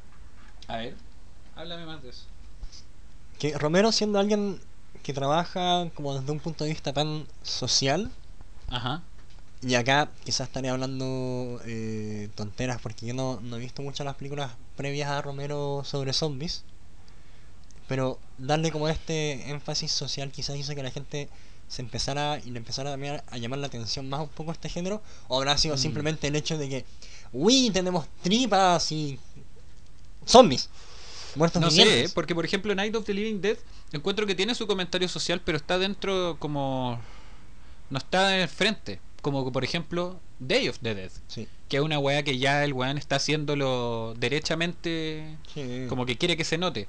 A 0.68 0.78
ver, 0.78 0.96
háblame 1.56 1.86
más 1.86 2.02
de 2.02 2.10
eso. 2.10 2.26
Que 3.40 3.58
Romero 3.58 3.92
siendo 3.92 4.20
alguien 4.20 4.60
que 5.04 5.14
trabaja 5.14 5.90
como 5.94 6.18
desde 6.18 6.32
un 6.32 6.40
punto 6.40 6.64
de 6.64 6.72
vista 6.72 6.94
tan 6.94 7.28
social. 7.44 8.12
Ajá. 8.70 9.04
Y 9.62 9.76
acá 9.76 10.10
quizás 10.24 10.48
estaré 10.48 10.70
hablando 10.70 11.62
eh, 11.66 12.30
tonteras 12.36 12.82
porque 12.82 13.06
yo 13.06 13.14
no, 13.14 13.40
no 13.42 13.58
he 13.58 13.60
visto 13.60 13.82
muchas 13.82 14.06
las 14.06 14.16
películas 14.16 14.52
previas 14.76 15.10
a 15.10 15.22
Romero 15.22 15.84
sobre 15.84 16.14
zombies. 16.14 16.64
Pero 17.88 18.20
darle 18.38 18.72
como 18.72 18.90
este 18.90 19.50
énfasis 19.50 19.92
social 19.92 20.32
quizás 20.32 20.56
hizo 20.58 20.74
que 20.74 20.84
la 20.84 20.92
gente 20.92 21.30
se 21.68 21.82
empezara 21.82 22.40
y 22.46 22.52
le 22.52 22.58
empezara 22.60 22.92
también 22.92 23.22
a 23.28 23.38
llamar 23.38 23.60
la 23.60 23.68
atención 23.68 24.08
más 24.10 24.22
un 24.22 24.30
poco 24.30 24.52
este 24.52 24.70
género. 24.70 25.02
O 25.28 25.38
habrá 25.38 25.58
sido 25.58 25.76
Mm. 25.76 25.80
simplemente 25.80 26.28
el 26.28 26.36
hecho 26.36 26.58
de 26.58 26.70
que, 26.70 26.86
uy, 27.34 27.70
tenemos 27.72 28.06
tripas 28.24 28.92
y 28.92 29.20
zombies. 30.26 30.70
Muertos 31.36 31.62
No 31.62 31.70
sé, 31.70 32.10
porque 32.14 32.34
por 32.34 32.46
ejemplo 32.46 32.74
Night 32.76 32.96
of 32.96 33.04
the 33.06 33.14
Living 33.14 33.42
Dead 33.42 33.58
encuentro 33.92 34.26
que 34.26 34.36
tiene 34.36 34.56
su 34.56 34.68
comentario 34.68 35.08
social, 35.10 35.42
pero 35.44 35.58
está 35.58 35.78
dentro 35.78 36.38
como... 36.40 37.00
No 37.90 37.98
está 37.98 38.36
en 38.36 38.42
el 38.44 38.48
frente. 38.50 39.00
Como 39.22 39.52
por 39.52 39.64
ejemplo 39.64 40.20
Day 40.40 40.70
of 40.70 40.80
the 40.80 40.96
Dead. 40.96 41.12
Sí, 41.28 41.48
Que 41.68 41.78
es 41.78 41.84
una 41.84 42.00
weá 42.00 42.24
que 42.24 42.38
ya 42.38 42.64
el 42.64 42.74
weón 42.74 42.98
está 42.98 43.18
haciéndolo 43.18 44.14
derechamente 44.18 45.38
sí. 45.54 45.86
como 45.90 46.06
que 46.06 46.18
quiere 46.18 46.38
que 46.38 46.44
se 46.46 46.58
note. 46.58 46.88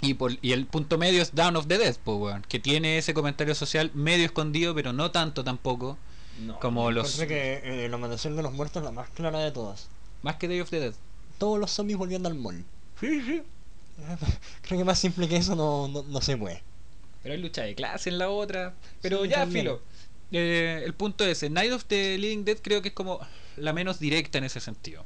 Y, 0.00 0.14
por, 0.14 0.36
y 0.42 0.52
el 0.52 0.66
punto 0.66 0.96
medio 0.96 1.20
es 1.22 1.34
Down 1.34 1.56
of 1.56 1.66
the 1.66 1.76
Dead, 1.78 1.96
po, 1.96 2.16
weón, 2.16 2.42
que 2.48 2.60
tiene 2.60 2.98
ese 2.98 3.14
comentario 3.14 3.54
social 3.54 3.90
medio 3.94 4.24
escondido, 4.26 4.74
pero 4.74 4.92
no 4.92 5.10
tanto 5.10 5.42
tampoco, 5.42 5.98
No, 6.40 6.60
como 6.60 6.90
los- 6.92 7.16
que 7.16 7.60
eh, 7.64 7.88
la 7.88 7.96
mandación 7.98 8.36
de 8.36 8.42
los 8.42 8.52
muertos 8.52 8.80
es 8.80 8.84
la 8.84 8.92
más 8.92 9.10
clara 9.10 9.40
de 9.40 9.50
todas. 9.50 9.88
más 10.22 10.36
que 10.36 10.46
Day 10.48 10.60
of 10.60 10.70
the 10.70 10.78
Dead. 10.80 10.94
Todos 11.38 11.58
los 11.58 11.70
zombies 11.72 11.98
volviendo 11.98 12.28
al 12.28 12.34
mall. 12.36 12.64
Sí, 13.00 13.20
sí. 13.22 13.42
Creo 14.62 14.78
que 14.78 14.84
más 14.84 14.98
simple 15.00 15.28
que 15.28 15.36
eso 15.36 15.56
no, 15.56 15.88
no, 15.88 16.02
no 16.04 16.20
se 16.20 16.36
puede. 16.36 16.62
Pero 17.22 17.34
hay 17.34 17.40
lucha 17.40 17.62
de 17.62 17.74
clase 17.74 18.10
en 18.10 18.18
la 18.18 18.28
otra. 18.30 18.74
Pero 19.02 19.24
Sí, 19.24 19.30
ya, 19.30 19.38
también. 19.40 19.64
filo. 19.64 19.82
Eh, 20.30 20.82
el 20.84 20.94
punto 20.94 21.24
es, 21.24 21.48
Night 21.50 21.72
of 21.72 21.84
the 21.86 22.16
Living 22.18 22.44
Dead 22.44 22.58
creo 22.62 22.82
que 22.82 22.88
es 22.88 22.94
como 22.94 23.18
la 23.56 23.72
menos 23.72 23.98
directa 23.98 24.38
en 24.38 24.44
ese 24.44 24.60
sentido. 24.60 25.04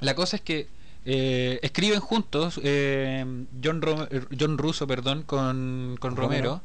La 0.00 0.14
cosa 0.14 0.36
es 0.36 0.42
que 0.42 0.68
eh, 1.04 1.58
escriben 1.62 2.00
juntos 2.00 2.60
eh, 2.62 3.24
John, 3.62 3.82
Rom- 3.82 4.08
eh, 4.10 4.22
John 4.38 4.58
Russo 4.58 4.86
perdón, 4.86 5.22
con, 5.22 5.96
con 6.00 6.16
Romero. 6.16 6.48
Romero. 6.48 6.62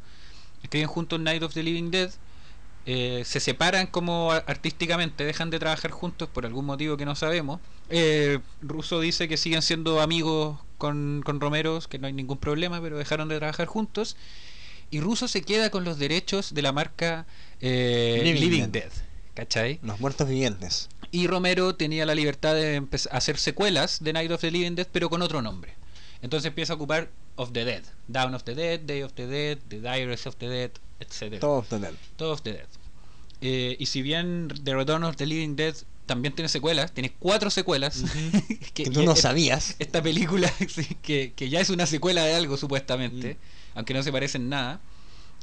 Escriben 0.63 0.87
juntos 0.87 1.19
Night 1.19 1.43
of 1.43 1.53
the 1.53 1.63
Living 1.63 1.89
Dead. 1.91 2.11
eh, 2.85 3.23
se 3.25 3.39
separan 3.39 3.87
como 3.87 4.31
artísticamente, 4.31 5.23
dejan 5.23 5.49
de 5.51 5.59
trabajar 5.59 5.91
juntos 5.91 6.27
por 6.29 6.45
algún 6.45 6.65
motivo 6.65 6.97
que 6.97 7.05
no 7.05 7.15
sabemos. 7.15 7.59
Eh, 7.89 8.39
Russo 8.61 8.99
dice 8.99 9.27
que 9.27 9.37
siguen 9.37 9.61
siendo 9.61 10.01
amigos 10.01 10.57
con, 10.77 11.21
con 11.23 11.39
Romero, 11.39 11.79
que 11.87 11.99
no 11.99 12.07
hay 12.07 12.13
ningún 12.13 12.37
problema, 12.39 12.81
pero 12.81 12.97
dejaron 12.97 13.27
de 13.29 13.37
trabajar 13.37 13.67
juntos. 13.67 14.15
Y 14.91 15.01
Russo 15.01 15.27
se 15.27 15.43
queda 15.43 15.69
con 15.69 15.83
los 15.83 15.99
derechos 15.99 16.53
de 16.53 16.61
la 16.63 16.71
marca 16.71 17.27
eh, 17.61 18.21
Living 18.23 18.41
Living, 18.41 18.71
Dead. 18.71 18.83
Dead. 18.83 18.91
¿Cachai? 19.33 19.79
Los 19.83 19.99
muertos 19.99 20.27
vivientes. 20.27 20.89
Y 21.11 21.27
Romero 21.27 21.75
tenía 21.75 22.05
la 22.05 22.13
libertad 22.15 22.53
de 22.55 22.83
hacer 23.11 23.37
secuelas 23.37 24.03
de 24.03 24.13
Night 24.13 24.31
of 24.31 24.41
the 24.41 24.51
Living 24.51 24.75
Dead, 24.75 24.87
pero 24.91 25.09
con 25.09 25.21
otro 25.21 25.41
nombre. 25.41 25.73
Entonces 26.21 26.47
empieza 26.47 26.73
a 26.73 26.75
ocupar 26.75 27.09
Of 27.35 27.51
the 27.53 27.63
Dead, 27.63 27.83
Down 28.07 28.33
of 28.35 28.43
the 28.43 28.53
Dead, 28.53 28.81
Day 28.81 29.01
of 29.03 29.13
the 29.13 29.25
Dead, 29.27 29.57
The 29.69 29.79
Diaries 29.79 30.27
of 30.27 30.35
the 30.35 30.49
Dead, 30.49 30.71
etc. 30.99 31.39
Todos 31.39 31.67
total. 31.69 31.97
Todo 32.17 32.33
of 32.33 32.41
the 32.41 32.51
Dead. 32.53 32.67
Eh, 33.41 33.77
y 33.79 33.85
si 33.85 34.01
bien 34.01 34.49
The 34.63 34.75
Return 34.75 35.03
of 35.05 35.15
the 35.15 35.25
Living 35.25 35.55
Dead 35.55 35.73
también 36.05 36.35
tiene 36.35 36.49
secuelas, 36.49 36.91
tiene 36.91 37.13
cuatro 37.17 37.49
secuelas, 37.49 38.03
Que 38.73 38.89
tú 38.89 39.03
no 39.03 39.13
es- 39.13 39.21
sabías. 39.21 39.75
esta 39.79 40.01
película 40.03 40.51
que, 41.01 41.31
que 41.33 41.49
ya 41.49 41.61
es 41.61 41.69
una 41.69 41.85
secuela 41.85 42.25
de 42.25 42.35
algo 42.35 42.57
supuestamente, 42.57 43.35
Mm. 43.35 43.77
aunque 43.77 43.93
no 43.93 44.03
se 44.03 44.11
parece 44.11 44.37
en 44.37 44.49
nada, 44.49 44.81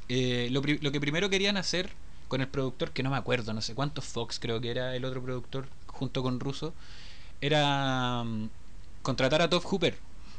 eh, 0.08 0.48
lo 0.50 0.60
que 0.62 1.00
primero 1.00 1.30
querían 1.30 1.56
hacer 1.56 1.88
con 2.28 2.40
el 2.40 2.48
productor, 2.48 2.90
que 2.92 3.02
no 3.02 3.10
me 3.10 3.16
acuerdo, 3.16 3.52
no 3.52 3.62
sé 3.62 3.74
cuántos 3.74 4.04
Fox 4.04 4.38
creo 4.38 4.60
que 4.60 4.70
era 4.70 4.94
el 4.96 5.04
otro 5.04 5.22
productor 5.22 5.68
junto 5.86 6.22
con 6.22 6.40
Russo, 6.40 6.74
era 7.40 8.22
mm, 8.24 8.48
contratar 9.02 9.42
a 9.42 9.50
Todd 9.50 9.62
Hooper, 9.64 9.98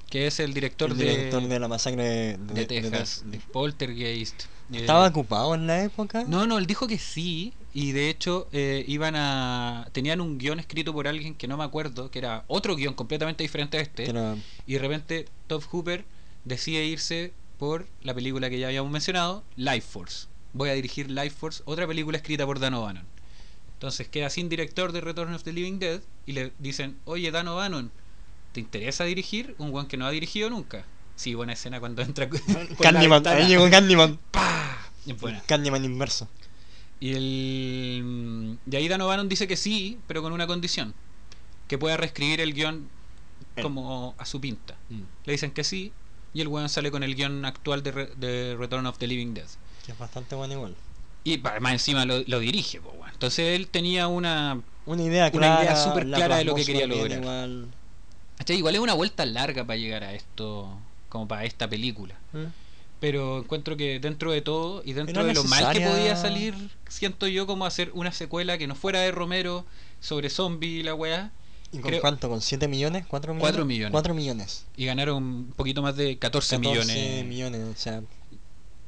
que 0.10 0.28
es 0.28 0.40
el 0.40 0.54
director, 0.54 0.90
El 0.92 0.98
de, 0.98 1.06
director 1.06 1.42
de 1.48 1.60
la 1.60 1.68
masacre 1.68 2.04
de, 2.04 2.38
de 2.38 2.66
Texas, 2.66 3.24
de- 3.26 3.40
Poltergeist. 3.52 4.44
eh, 4.74 4.80
¿Estaba 4.82 5.08
ocupado 5.08 5.56
en 5.56 5.68
la 5.68 5.84
época? 5.84 6.24
no, 6.28 6.46
no, 6.48 6.58
él 6.58 6.66
dijo 6.66 6.88
que 6.88 6.98
sí 6.98 7.54
y 7.74 7.92
de 7.92 8.10
hecho 8.10 8.48
eh, 8.52 8.84
iban 8.88 9.16
a 9.16 9.88
tenían 9.94 10.20
un 10.22 10.38
guion 10.38 10.60
escrito 10.60 10.94
por 10.94 11.08
alguien 11.08 11.36
que 11.36 11.48
no 11.48 11.58
me 11.58 11.64
acuerdo, 11.64 12.10
que 12.12 12.20
era 12.20 12.44
otro 12.48 12.76
guion 12.76 12.94
completamente 12.94 13.44
diferente 13.44 13.78
a 13.78 13.82
este. 13.82 14.14
Y 14.66 14.74
de 14.74 14.80
repente 14.80 15.26
Todd 15.48 15.64
Hooper 15.72 16.06
decide 16.44 16.86
irse 16.86 17.34
por 17.58 17.88
la 18.02 18.14
película 18.14 18.50
que 18.50 18.60
ya 18.60 18.68
habíamos 18.68 18.92
mencionado, 18.92 19.44
Life 19.56 19.88
Force. 19.90 20.28
Voy 20.58 20.70
a 20.70 20.74
dirigir 20.74 21.12
Life 21.12 21.36
Force, 21.38 21.62
otra 21.66 21.86
película 21.88 22.18
escrita 22.18 22.46
por 22.46 22.60
Dan 22.60 22.74
O'Bannon. 22.74 23.06
Entonces 23.74 24.08
queda 24.08 24.30
sin 24.32 24.50
director 24.50 24.92
de 24.92 25.02
Return 25.02 25.34
of 25.34 25.44
the 25.44 25.54
Living 25.54 25.78
Dead 25.78 26.02
y 26.26 26.32
le 26.34 26.52
dicen, 26.58 26.98
oye 27.06 27.30
Dan 27.30 27.48
O'Bannon, 27.48 27.92
¿te 28.54 28.60
interesa 28.60 29.04
dirigir 29.04 29.54
un 29.60 29.74
one 29.74 29.88
que 29.88 29.98
no 29.98 30.08
ha 30.08 30.12
dirigido 30.12 30.50
nunca? 30.50 30.84
Sí, 31.16 31.36
buena 31.36 31.54
escena 31.54 31.80
cuando 31.80 32.02
entra 32.02 32.28
Candyman, 32.82 33.26
ahí 33.28 33.48
llegó 33.48 33.70
Candyman. 33.70 34.20
¡Pah! 34.32 34.90
Buena. 35.20 35.42
Candyman 35.44 35.86
inverso. 35.86 36.28
Y 37.00 37.14
el 37.14 38.58
y 38.70 38.76
ahí 38.76 38.88
Dan 38.88 39.02
O'Bannon 39.02 39.30
dice 39.30 39.48
que 39.48 39.58
sí, 39.58 40.00
pero 40.08 40.22
con 40.24 40.34
una 40.34 40.48
condición, 40.48 40.96
que 41.68 41.78
pueda 41.78 41.98
reescribir 41.98 42.42
el 42.42 42.54
guion 42.54 42.90
Él. 43.56 43.64
como 43.64 44.16
a 44.18 44.26
su 44.26 44.42
pinta. 44.42 44.76
Mm. 44.90 45.02
Le 45.26 45.32
dicen 45.32 45.52
que 45.52 45.64
sí, 45.64 45.92
y 46.34 46.42
el 46.42 46.48
weón 46.48 46.70
sale 46.70 46.90
con 46.90 47.04
el 47.04 47.16
guion 47.16 47.46
actual 47.46 47.84
de, 47.84 47.92
Re- 47.92 48.12
de 48.18 48.56
Return 48.58 48.86
of 48.88 48.98
the 48.98 49.06
Living 49.08 49.34
Dead. 49.36 49.48
Que 49.88 49.94
es 49.94 49.98
bastante 49.98 50.36
bueno 50.36 50.54
igual. 50.54 50.76
Y 51.24 51.40
más 51.40 51.72
encima 51.74 52.06
lo, 52.06 52.20
lo 52.28 52.40
dirige. 52.40 52.80
Entonces 53.12 53.56
él 53.60 53.68
tenía 53.68 54.08
una. 54.08 54.62
Una 54.86 55.02
idea 55.02 55.24
Una 55.26 55.32
clara. 55.32 55.64
idea 55.64 55.76
súper 55.76 56.06
la 56.06 56.18
clara 56.18 56.38
de 56.38 56.44
lo 56.46 56.54
que 56.56 56.64
quería 56.64 56.86
lograr. 56.88 57.20
Igual. 57.20 57.68
Igual 58.50 58.76
es 58.76 58.82
una 58.82 58.94
vuelta 58.94 59.26
larga 59.26 59.66
para 59.66 59.78
llegar 59.78 60.04
a 60.04 60.14
esto, 60.14 60.70
como 61.10 61.28
para 61.28 61.44
esta 61.46 61.68
película. 61.68 62.16
¿Mm? 62.32 62.46
Pero 63.00 63.40
encuentro 63.40 63.76
que 63.76 64.00
dentro 64.00 64.32
de 64.32 64.42
todo 64.42 64.82
y 64.86 64.94
dentro 64.94 65.22
Era 65.22 65.28
de 65.28 65.34
lo 65.34 65.44
mal 65.46 65.72
que 65.74 65.80
necesaria- 65.80 65.90
podía 65.92 66.16
salir, 66.16 66.56
siento 66.88 67.28
yo 67.28 67.46
como 67.48 67.66
hacer 67.66 67.92
una 67.94 68.12
secuela 68.12 68.58
que 68.58 68.68
no 68.68 68.76
fuera 68.76 69.00
de 69.02 69.12
Romero 69.12 69.66
sobre 70.00 70.30
zombie 70.30 70.80
y 70.80 70.84
la 70.84 70.96
weá. 70.96 71.32
¿Y 71.74 71.80
con 71.80 71.90
Creo- 71.90 72.02
cuánto? 72.02 72.30
¿Con 72.30 72.42
7 72.42 72.68
millones? 72.70 73.06
¿4 73.08 73.34
millones? 73.34 73.42
Cuatro 73.42 73.66
millones. 73.66 73.92
4 73.92 74.14
millones. 74.14 74.66
Y 74.78 74.86
ganaron 74.86 75.22
un 75.24 75.54
poquito 75.56 75.82
más 75.82 75.96
de 75.98 76.18
14, 76.18 76.56
14 76.56 76.58
millones. 76.86 77.26
millones. 77.26 77.62
O 77.76 77.78
sea, 77.78 78.02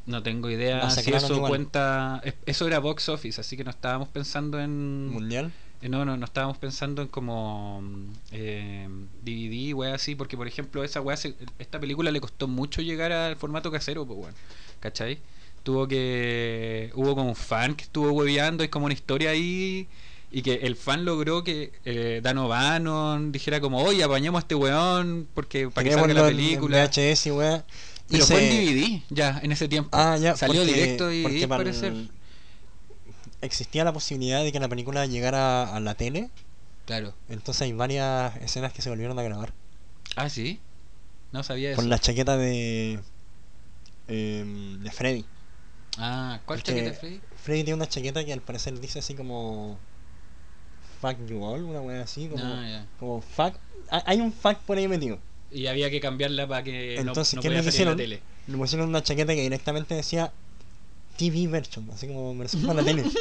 No 0.09 0.23
tengo 0.23 0.49
idea 0.49 0.89
si 0.89 1.11
eso 1.13 1.35
igual. 1.35 1.49
cuenta. 1.51 2.19
es- 2.23 2.33
Eso 2.45 2.65
era 2.67 2.79
box 2.79 3.09
office, 3.09 3.39
así 3.39 3.55
que 3.55 3.63
no 3.63 3.69
estábamos 3.69 4.09
pensando 4.09 4.59
en. 4.59 5.07
mundial. 5.09 5.51
eh, 5.81 5.87
No, 5.87 6.03
no, 6.03 6.17
no 6.17 6.25
estábamos 6.25 6.57
pensando 6.57 7.01
en 7.03 7.07
como 7.09 7.81
mm, 7.81 8.05
eh, 8.31 8.87
DVD, 9.23 9.73
weá 9.75 9.93
así, 9.95 10.15
porque 10.15 10.35
por 10.35 10.47
ejemplo, 10.47 10.83
esa 10.83 10.99
weá, 10.99 11.15
se- 11.15 11.35
esta 11.59 11.79
película 11.79 12.11
le 12.11 12.19
costó 12.19 12.47
mucho 12.47 12.81
llegar 12.81 13.11
al 13.11 13.35
formato 13.35 13.71
casero, 13.71 14.05
pues 14.05 14.19
weón. 14.19 14.33
¿Cachai? 14.79 15.19
Tuvo 15.63 15.87
que. 15.87 16.91
Hubo 16.95 17.15
como 17.15 17.29
un 17.29 17.35
fan 17.35 17.75
que 17.75 17.83
estuvo 17.83 18.11
hueveando, 18.11 18.63
es 18.63 18.69
como 18.71 18.85
una 18.85 18.93
historia 18.95 19.29
ahí. 19.29 19.87
Y 20.31 20.43
que 20.43 20.53
el 20.63 20.75
fan 20.75 21.05
logró 21.05 21.43
que 21.43 21.71
eh, 21.85 22.19
Dan 22.21 22.37
O'Bannon 22.37 23.31
dijera 23.31 23.59
como, 23.59 23.81
oye, 23.83 24.03
apañemos 24.03 24.39
a 24.39 24.41
este 24.41 24.53
weón 24.55 25.27
porque 25.33 25.69
para 25.69 25.83
que 25.89 25.95
salga 25.95 26.13
la 26.13 26.27
película. 26.27 26.85
VHS 26.87 27.31
weá. 27.31 27.65
Pero 28.09 28.23
Hice- 28.23 28.33
fue 28.33 28.49
en 28.49 28.65
DVD, 28.65 29.03
ya, 29.09 29.39
en 29.43 29.51
ese 29.51 29.67
tiempo. 29.67 29.89
Ah, 29.93 30.17
ya. 30.17 30.35
Salió 30.35 30.61
porque- 30.61 30.73
directo 30.73 31.07
DVD, 31.07 31.23
porque 31.23 31.47
para 31.47 31.63
parece. 31.63 31.87
el- 31.87 32.11
Existía 33.41 33.83
la 33.85 33.93
posibilidad 33.93 34.43
de 34.43 34.51
que 34.51 34.59
la 34.59 34.67
película 34.67 35.05
llegara 35.05 35.73
a 35.75 35.79
la 35.79 35.95
tele. 35.95 36.29
Claro. 36.85 37.13
Entonces 37.29 37.61
hay 37.61 37.71
varias 37.73 38.35
escenas 38.37 38.73
que 38.73 38.81
se 38.81 38.89
volvieron 38.89 39.17
a 39.17 39.23
grabar. 39.23 39.53
Ah, 40.15 40.27
sí. 40.29 40.59
No 41.31 41.43
sabía 41.43 41.69
eso. 41.71 41.77
Con 41.77 41.89
la 41.89 41.99
chaqueta 41.99 42.35
de. 42.35 42.99
em, 44.07 44.81
de 44.83 44.91
Freddy. 44.91 45.25
Ah, 45.97 46.39
¿cuál 46.45 46.59
Porque 46.59 46.71
chaqueta, 46.75 46.99
Freddy? 46.99 47.21
Freddy 47.37 47.63
tiene 47.63 47.75
una 47.75 47.87
chaqueta 47.87 48.25
que 48.25 48.33
al 48.33 48.41
parecer 48.41 48.77
dice 48.79 48.99
así 48.99 49.13
como. 49.13 49.77
Fuck 50.99 51.25
you 51.27 51.41
all, 51.43 51.63
una 51.63 51.79
wea 51.81 52.01
así. 52.01 52.27
Como, 52.27 52.43
Ah, 52.43 52.67
ya. 52.67 52.85
como 52.99 53.21
fuck. 53.21 53.55
ha- 53.89 54.03
Hay 54.05 54.19
un 54.19 54.33
fuck 54.33 54.57
por 54.59 54.77
ahí 54.77 54.87
metido. 54.87 55.19
Y 55.51 55.67
había 55.67 55.89
que 55.89 55.99
cambiarla 55.99 56.47
para 56.47 56.63
que 56.63 56.97
Entonces, 56.97 57.33
no, 57.35 57.41
¿qué 57.41 57.47
podía 57.49 57.61
les 57.63 57.73
salir 57.73 57.81
en 57.81 57.87
la 57.87 57.93
hicieron? 58.03 58.19
tele. 58.19 58.21
Le 58.47 58.57
pusieron 58.57 58.89
una 58.89 59.03
chaqueta 59.03 59.33
que 59.33 59.41
directamente 59.41 59.95
decía 59.95 60.31
TV 61.17 61.47
version, 61.47 61.89
así 61.91 62.07
como 62.07 62.35
versión 62.37 62.63
para 62.63 62.81
la 62.81 62.85
tele. 62.85 63.03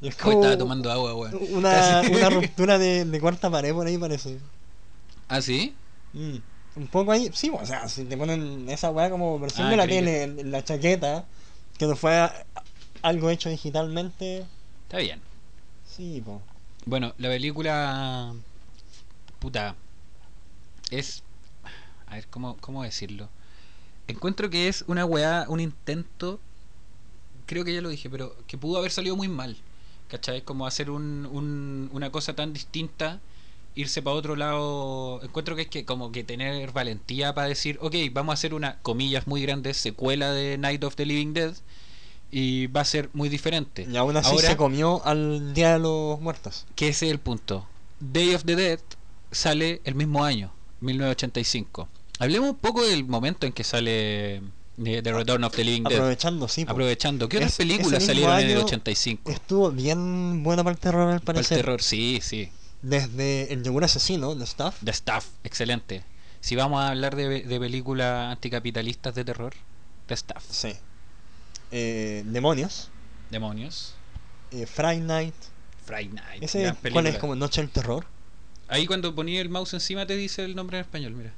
Y 0.00 0.08
es 0.08 0.14
Hoy 0.16 0.20
como 0.20 0.32
estaba 0.32 0.58
tomando 0.58 0.90
agua, 0.90 1.14
weón. 1.14 1.38
una, 1.52 2.02
una 2.10 2.28
ruptura 2.30 2.76
de, 2.78 3.04
de 3.04 3.20
cuarta 3.20 3.48
pared 3.50 3.72
por 3.72 3.86
ahí 3.86 3.96
parece. 3.98 4.40
¿Ah, 5.28 5.40
sí? 5.40 5.76
Mm. 6.12 6.36
Un 6.74 6.86
poco 6.88 7.12
ahí, 7.12 7.30
sí, 7.32 7.50
o 7.54 7.64
sea, 7.64 7.88
si 7.88 8.04
te 8.04 8.16
ponen 8.16 8.68
esa 8.68 8.90
weá 8.90 9.10
como 9.10 9.38
versión 9.38 9.68
Ah, 9.68 9.70
de 9.70 9.76
la 9.76 9.86
que- 9.86 9.94
tele 10.02 10.42
la 10.44 10.64
chaqueta, 10.64 11.24
que 11.78 11.86
no 11.86 11.94
fue 11.94 12.28
algo 13.02 13.30
hecho 13.30 13.48
digitalmente, 13.48 14.44
Está 14.84 14.98
bien. 14.98 15.20
sí, 15.88 16.20
po. 16.24 16.40
Bueno, 16.84 17.14
la 17.18 17.28
película. 17.28 18.34
Puta. 19.42 19.74
Es. 20.90 21.22
A 22.06 22.14
ver, 22.14 22.26
¿cómo, 22.28 22.56
cómo 22.58 22.82
decirlo? 22.84 23.28
Encuentro 24.06 24.48
que 24.50 24.68
es 24.68 24.84
una 24.86 25.04
weá, 25.04 25.46
un 25.48 25.58
intento. 25.58 26.38
Creo 27.46 27.64
que 27.64 27.74
ya 27.74 27.80
lo 27.80 27.88
dije, 27.88 28.08
pero 28.08 28.36
que 28.46 28.56
pudo 28.56 28.78
haber 28.78 28.92
salido 28.92 29.16
muy 29.16 29.26
mal. 29.28 29.56
¿Cachai? 30.08 30.42
Como 30.42 30.66
hacer 30.66 30.90
un, 30.90 31.26
un- 31.32 31.90
una 31.92 32.12
cosa 32.12 32.34
tan 32.34 32.52
distinta, 32.52 33.20
irse 33.74 34.00
para 34.00 34.14
otro 34.14 34.36
lado. 34.36 35.20
Encuentro 35.24 35.56
que 35.56 35.62
hay 35.62 35.68
que 35.68 35.84
como 35.84 36.12
que 36.12 36.22
tener 36.22 36.70
valentía 36.72 37.34
para 37.34 37.48
decir, 37.48 37.78
ok, 37.80 37.96
vamos 38.12 38.32
a 38.32 38.34
hacer 38.34 38.54
una, 38.54 38.78
comillas 38.82 39.26
muy 39.26 39.42
grandes, 39.42 39.76
secuela 39.76 40.30
de 40.30 40.56
Night 40.58 40.84
of 40.84 40.94
the 40.94 41.04
Living 41.06 41.32
Dead. 41.32 41.54
Y 42.30 42.68
va 42.68 42.82
a 42.82 42.84
ser 42.84 43.10
muy 43.12 43.28
diferente. 43.28 43.86
Y 43.90 43.96
aún 43.96 44.16
así 44.16 44.30
Ahora- 44.30 44.48
se 44.48 44.56
comió 44.56 45.04
al 45.04 45.52
Día 45.52 45.72
de 45.74 45.78
los 45.80 46.20
Muertos. 46.20 46.64
que 46.76 46.88
ese 46.88 47.06
es 47.06 47.12
el 47.12 47.18
punto. 47.18 47.66
Day 48.00 48.34
of 48.34 48.44
the 48.44 48.56
Dead 48.56 48.80
sale 49.32 49.80
el 49.84 49.94
mismo 49.94 50.24
año, 50.24 50.52
1985. 50.80 51.88
Hablemos 52.18 52.50
un 52.50 52.56
poco 52.56 52.84
del 52.86 53.04
momento 53.04 53.46
en 53.46 53.52
que 53.52 53.64
sale 53.64 54.36
eh, 54.36 54.42
The 54.76 55.12
Return 55.12 55.42
of 55.44 55.54
the 55.54 55.64
Living 55.64 55.82
Dead. 55.84 55.94
Aprovechando, 55.98 56.46
sí. 56.48 56.64
Aprovechando. 56.68 57.28
¿Qué 57.28 57.38
otras 57.38 57.52
Es- 57.52 57.58
películas 57.58 58.04
salieron 58.04 58.38
en 58.38 58.50
el 58.50 58.56
año 58.58 58.64
85? 58.66 59.30
Estuvo 59.30 59.70
bien 59.70 60.42
buena 60.42 60.62
para 60.62 60.74
el 60.74 60.80
terror 60.80 61.02
al 61.12 61.20
Para 61.20 61.38
el 61.40 61.44
parecer. 61.44 61.58
terror, 61.58 61.82
sí, 61.82 62.20
sí. 62.22 62.50
Desde 62.82 63.52
El 63.52 63.62
Yogur 63.62 63.84
Asesino, 63.84 64.34
de 64.34 64.44
Staff, 64.44 64.76
The 64.84 64.90
Staff, 64.90 65.26
excelente. 65.44 66.04
Si 66.40 66.56
vamos 66.56 66.80
a 66.82 66.88
hablar 66.88 67.14
de, 67.16 67.42
de 67.42 67.60
películas 67.60 68.32
anticapitalistas 68.32 69.14
de 69.14 69.24
terror, 69.24 69.54
The 70.06 70.14
Staff. 70.14 70.44
sí. 70.50 70.72
Eh, 71.70 72.22
Demonios, 72.26 72.90
Demonios. 73.30 73.94
eh, 74.50 74.66
Friday 74.66 75.00
Night. 75.00 75.34
Friday 75.86 76.08
Night. 76.08 76.42
Ese, 76.42 76.74
¿Cuál 76.92 77.06
es? 77.06 77.18
Como 77.18 77.34
Noche 77.34 77.60
del 77.62 77.70
Terror. 77.70 78.04
Ahí 78.68 78.86
cuando 78.86 79.14
ponía 79.14 79.40
el 79.40 79.48
mouse 79.48 79.74
encima 79.74 80.06
te 80.06 80.16
dice 80.16 80.44
el 80.44 80.54
nombre 80.54 80.78
en 80.78 80.82
español, 80.82 81.12
mira. 81.12 81.32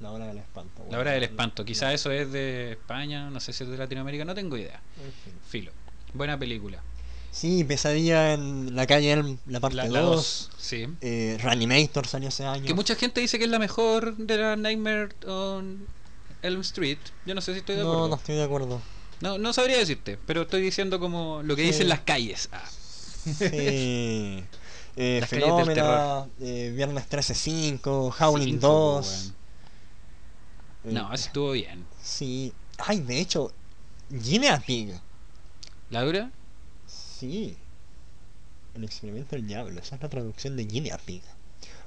La 0.00 0.10
hora 0.10 0.26
del 0.26 0.38
espanto. 0.38 0.84
La 0.90 0.98
hora 0.98 1.12
del 1.12 1.22
espanto. 1.24 1.64
Quizá 1.64 1.92
eso 1.92 2.10
es 2.10 2.30
de 2.32 2.72
España, 2.72 3.30
no 3.30 3.40
sé 3.40 3.52
si 3.52 3.64
es 3.64 3.70
de 3.70 3.76
Latinoamérica, 3.78 4.24
no 4.24 4.34
tengo 4.34 4.56
idea. 4.56 4.80
En 5.04 5.12
fin. 5.12 5.32
Filo. 5.48 5.72
Buena 6.12 6.38
película. 6.38 6.82
Sí, 7.30 7.64
Pesadilla 7.64 8.32
en 8.32 8.74
la 8.74 8.86
calle 8.86 9.12
Elm, 9.12 9.38
la 9.46 9.60
parte 9.60 9.76
La 9.76 9.86
2. 9.86 9.94
2. 9.94 10.50
Sí. 10.58 10.86
Eh, 11.02 11.38
Reanimator 11.40 12.06
salió 12.06 12.28
ese 12.30 12.44
año. 12.46 12.64
Que 12.66 12.74
mucha 12.74 12.94
gente 12.94 13.20
dice 13.20 13.38
que 13.38 13.44
es 13.44 13.50
la 13.50 13.58
mejor 13.58 14.16
de 14.16 14.36
la 14.38 14.56
Nightmare 14.56 15.08
on 15.26 15.86
Elm 16.42 16.60
Street. 16.62 16.98
Yo 17.26 17.34
no 17.34 17.40
sé 17.40 17.52
si 17.52 17.58
estoy 17.60 17.76
de 17.76 17.82
no, 17.82 17.88
acuerdo. 17.90 18.08
no 18.08 18.16
estoy 18.16 18.34
de 18.36 18.42
acuerdo. 18.42 18.82
No, 19.20 19.38
no 19.38 19.52
sabría 19.52 19.78
decirte, 19.78 20.18
pero 20.26 20.42
estoy 20.42 20.60
diciendo 20.62 20.98
como 21.00 21.42
lo 21.42 21.56
que 21.56 21.62
Sí. 21.62 21.68
dicen 21.68 21.88
las 21.88 22.00
calles. 22.00 22.48
Ah. 22.52 22.68
Sí. 23.38 24.44
Eh, 24.96 25.22
Fenómena, 25.28 26.26
eh, 26.40 26.72
Viernes 26.74 27.04
13-5, 27.08 28.14
Howling 28.18 28.46
Cinco, 28.54 28.66
2. 28.68 29.06
weón. 29.06 29.34
eh, 30.84 30.92
No, 30.92 31.12
ese 31.12 31.26
estuvo 31.26 31.50
bien. 31.52 31.84
Sí. 32.02 32.52
Ay, 32.78 33.00
de 33.00 33.20
hecho, 33.20 33.52
Guinea 34.08 34.58
Pig. 34.64 34.94
¿La 35.90 36.02
dura? 36.02 36.30
Sí. 36.86 37.56
El 38.74 38.84
experimento 38.84 39.36
del 39.36 39.46
diablo. 39.46 39.80
Esa 39.80 39.96
es 39.96 40.02
la 40.02 40.08
traducción 40.08 40.56
de 40.56 40.64
Guinea 40.64 40.98
Pig. 40.98 41.22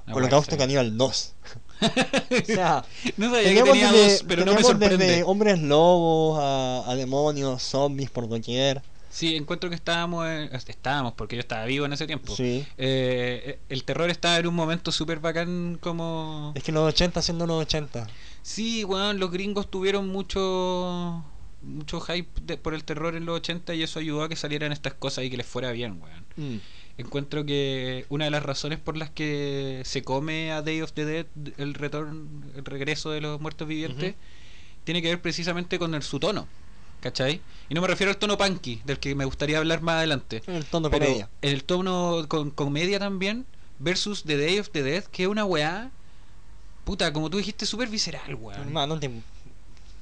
No 0.06 0.14
Holocausto. 0.16 0.56
Caníbal 0.56 0.96
2. 0.96 1.34
o 1.80 2.44
sea, 2.46 2.84
No 3.16 3.30
sabía 3.30 3.54
que 3.54 3.62
tenía 3.62 3.92
desde, 3.92 4.12
dos, 4.12 4.24
pero 4.26 4.44
no 4.44 4.52
me 4.54 4.58
teníamos 4.58 4.80
desde 4.80 4.88
sorprende. 4.96 5.22
hombres 5.24 5.58
lobos 5.60 6.38
a, 6.40 6.90
a 6.90 6.94
demonios, 6.96 7.62
zombies 7.62 8.10
por 8.10 8.28
doquier. 8.28 8.82
Sí, 9.10 9.34
encuentro 9.36 9.68
que 9.68 9.74
estábamos, 9.76 10.26
en- 10.26 10.50
estábamos, 10.54 11.14
porque 11.14 11.36
yo 11.36 11.40
estaba 11.40 11.64
vivo 11.66 11.84
en 11.84 11.92
ese 11.92 12.06
tiempo. 12.06 12.34
Sí. 12.34 12.64
Eh, 12.78 13.58
el 13.68 13.84
terror 13.84 14.08
estaba 14.08 14.38
en 14.38 14.46
un 14.46 14.54
momento 14.54 14.92
súper 14.92 15.18
bacán 15.18 15.78
como... 15.80 16.52
Es 16.54 16.62
que 16.62 16.70
los 16.72 16.86
80 16.88 17.20
siendo 17.20 17.44
los 17.46 17.60
80. 17.62 18.06
Sí, 18.42 18.84
weón, 18.84 19.18
los 19.18 19.30
gringos 19.30 19.70
tuvieron 19.70 20.08
mucho 20.08 21.24
mucho 21.62 22.00
hype 22.00 22.40
de- 22.42 22.56
por 22.56 22.72
el 22.72 22.84
terror 22.84 23.14
en 23.16 23.26
los 23.26 23.36
80 23.36 23.74
y 23.74 23.82
eso 23.82 23.98
ayudó 23.98 24.22
a 24.22 24.28
que 24.30 24.36
salieran 24.36 24.72
estas 24.72 24.94
cosas 24.94 25.24
y 25.24 25.30
que 25.30 25.36
les 25.36 25.44
fuera 25.46 25.72
bien, 25.72 26.00
weón. 26.00 26.24
Mm. 26.36 26.60
Encuentro 26.98 27.44
que 27.44 28.06
una 28.08 28.26
de 28.26 28.30
las 28.30 28.42
razones 28.42 28.78
por 28.78 28.96
las 28.96 29.10
que 29.10 29.82
se 29.84 30.02
come 30.02 30.52
a 30.52 30.62
Day 30.62 30.80
of 30.82 30.92
the 30.92 31.04
Dead, 31.04 31.26
el 31.58 31.74
retorno, 31.74 32.42
el 32.56 32.64
regreso 32.64 33.10
de 33.10 33.20
los 33.20 33.40
muertos 33.40 33.66
vivientes, 33.68 34.14
tiene 34.84 35.02
que 35.02 35.08
ver 35.08 35.20
precisamente 35.20 35.78
con 35.78 35.94
el, 35.94 36.02
su 36.02 36.18
tono. 36.20 36.46
¿Cachai? 37.00 37.40
Y 37.68 37.74
no 37.74 37.80
me 37.80 37.86
refiero 37.88 38.10
al 38.10 38.16
tono 38.18 38.36
punky, 38.36 38.82
del 38.84 38.98
que 38.98 39.14
me 39.14 39.24
gustaría 39.24 39.58
hablar 39.58 39.80
más 39.82 39.96
adelante. 39.96 40.42
El 40.46 40.64
tono 40.66 40.90
Pero 40.90 41.06
comedia. 41.06 41.28
el 41.42 41.64
tono 41.64 42.24
con 42.28 42.50
comedia 42.50 42.98
también, 42.98 43.46
versus 43.78 44.24
The 44.24 44.36
Day 44.36 44.58
of 44.58 44.70
the 44.70 44.82
Dead, 44.82 45.04
que 45.04 45.22
es 45.24 45.28
una 45.28 45.44
weá, 45.44 45.90
puta, 46.84 47.12
como 47.12 47.30
tú 47.30 47.38
dijiste, 47.38 47.66
súper 47.66 47.88
visceral, 47.88 48.34
weón. 48.34 48.60
Hermano, 48.60 48.98
te- 48.98 49.10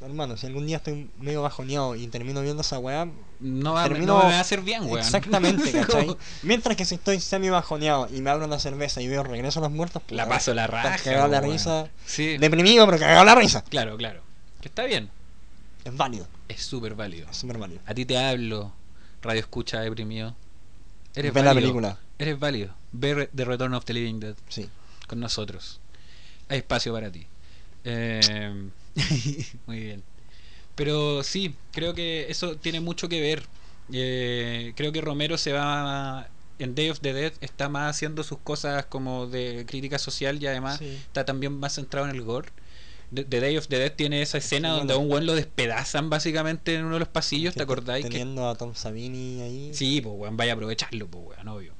hermano, 0.00 0.36
si 0.36 0.46
algún 0.46 0.66
día 0.66 0.78
estoy 0.78 1.10
medio 1.18 1.42
bajoneado 1.42 1.94
y 1.96 2.06
termino 2.06 2.40
viendo 2.40 2.62
esa 2.62 2.78
weá, 2.78 3.06
No, 3.40 3.74
va, 3.74 3.82
termino- 3.84 4.14
no 4.14 4.18
me 4.24 4.30
va 4.32 4.38
a 4.38 4.40
hacer 4.40 4.62
bien, 4.62 4.84
weón. 4.84 4.98
exactamente, 4.98 5.70
¿cachai? 5.86 6.16
Mientras 6.42 6.76
que 6.76 6.84
si 6.84 6.94
estoy 6.94 7.20
semi 7.20 7.50
bajoneado 7.50 8.08
y 8.12 8.20
me 8.22 8.30
abro 8.30 8.46
una 8.46 8.58
cerveza 8.58 9.00
y 9.02 9.08
veo 9.08 9.22
Regreso 9.24 9.58
a 9.60 9.62
los 9.62 9.72
Muertos, 9.72 10.02
La 10.08 10.28
paso 10.28 10.54
la 10.54 10.66
raja. 10.66 10.96
cagado 11.02 11.28
la 11.28 11.40
risa. 11.40 11.88
Sí, 12.06 12.38
Deprimido, 12.38 12.86
pero 12.86 12.98
cagado 12.98 13.24
la 13.24 13.34
risa. 13.34 13.62
claro, 13.62 13.96
claro. 13.96 14.22
Que 14.60 14.68
está 14.68 14.84
bien, 14.84 15.10
Es 15.84 15.96
válido, 15.96 16.26
es 16.48 16.62
súper 16.62 16.94
válido. 16.94 17.28
es 17.30 17.36
súper 17.36 17.58
válido. 17.58 17.80
A 17.86 17.94
ti 17.94 18.04
te 18.04 18.18
hablo, 18.18 18.72
radio 19.22 19.40
escucha 19.40 19.80
deprimido. 19.80 20.34
Eres 21.14 21.32
Ve 21.32 21.40
la 21.42 21.46
válido. 21.52 21.62
película, 21.72 21.98
Eres 22.18 22.38
válido. 22.38 22.74
Ver 22.92 23.30
The 23.34 23.44
Return 23.44 23.74
of 23.74 23.84
the 23.84 23.94
Living 23.94 24.20
Dead 24.20 24.34
sí. 24.48 24.68
con 25.06 25.20
nosotros. 25.20 25.80
Hay 26.48 26.58
espacio 26.58 26.92
para 26.92 27.10
ti. 27.12 27.26
Eh, 27.84 28.70
muy 29.66 29.80
bien. 29.80 30.02
Pero 30.74 31.22
sí, 31.22 31.54
creo 31.72 31.94
que 31.94 32.26
eso 32.30 32.56
tiene 32.56 32.80
mucho 32.80 33.08
que 33.08 33.20
ver. 33.20 33.44
Eh, 33.92 34.72
creo 34.76 34.92
que 34.92 35.00
Romero 35.00 35.38
se 35.38 35.52
va 35.52 36.28
en 36.58 36.74
Day 36.74 36.90
of 36.90 37.00
the 37.00 37.12
Dead 37.12 37.32
está 37.40 37.68
más 37.68 37.94
haciendo 37.96 38.22
sus 38.24 38.38
cosas 38.38 38.84
como 38.86 39.26
de 39.28 39.64
crítica 39.66 39.98
social 39.98 40.42
y 40.42 40.46
además 40.46 40.78
Sí. 40.78 40.86
está 41.06 41.24
también 41.24 41.58
más 41.58 41.74
centrado 41.74 42.08
en 42.08 42.14
el 42.16 42.22
gore. 42.22 42.48
The, 43.14 43.24
Day 43.24 43.56
of 43.56 43.68
the 43.68 43.78
Dead 43.78 43.92
tiene 43.92 44.20
esa 44.20 44.38
escena 44.38 44.72
Sí, 44.72 44.78
donde 44.78 44.94
a 44.94 44.96
un 44.98 45.08
buen 45.08 45.24
lo 45.24 45.34
despedazan 45.34 46.10
básicamente 46.10 46.74
en 46.74 46.84
uno 46.84 46.94
de 46.94 47.00
los 47.00 47.08
pasillos, 47.08 47.54
¿te 47.54 47.62
acordáis? 47.62 48.04
Que... 48.04 48.10
Teniendo 48.10 48.48
a 48.48 48.54
Tom 48.54 48.74
Savini 48.74 49.40
ahí. 49.40 49.70
Sí, 49.72 50.00
pues 50.00 50.14
weón, 50.16 50.36
vaya 50.36 50.52
a 50.52 50.54
aprovecharlo, 50.54 51.06
pues 51.08 51.24
weón, 51.28 51.48
obvio. 51.48 51.72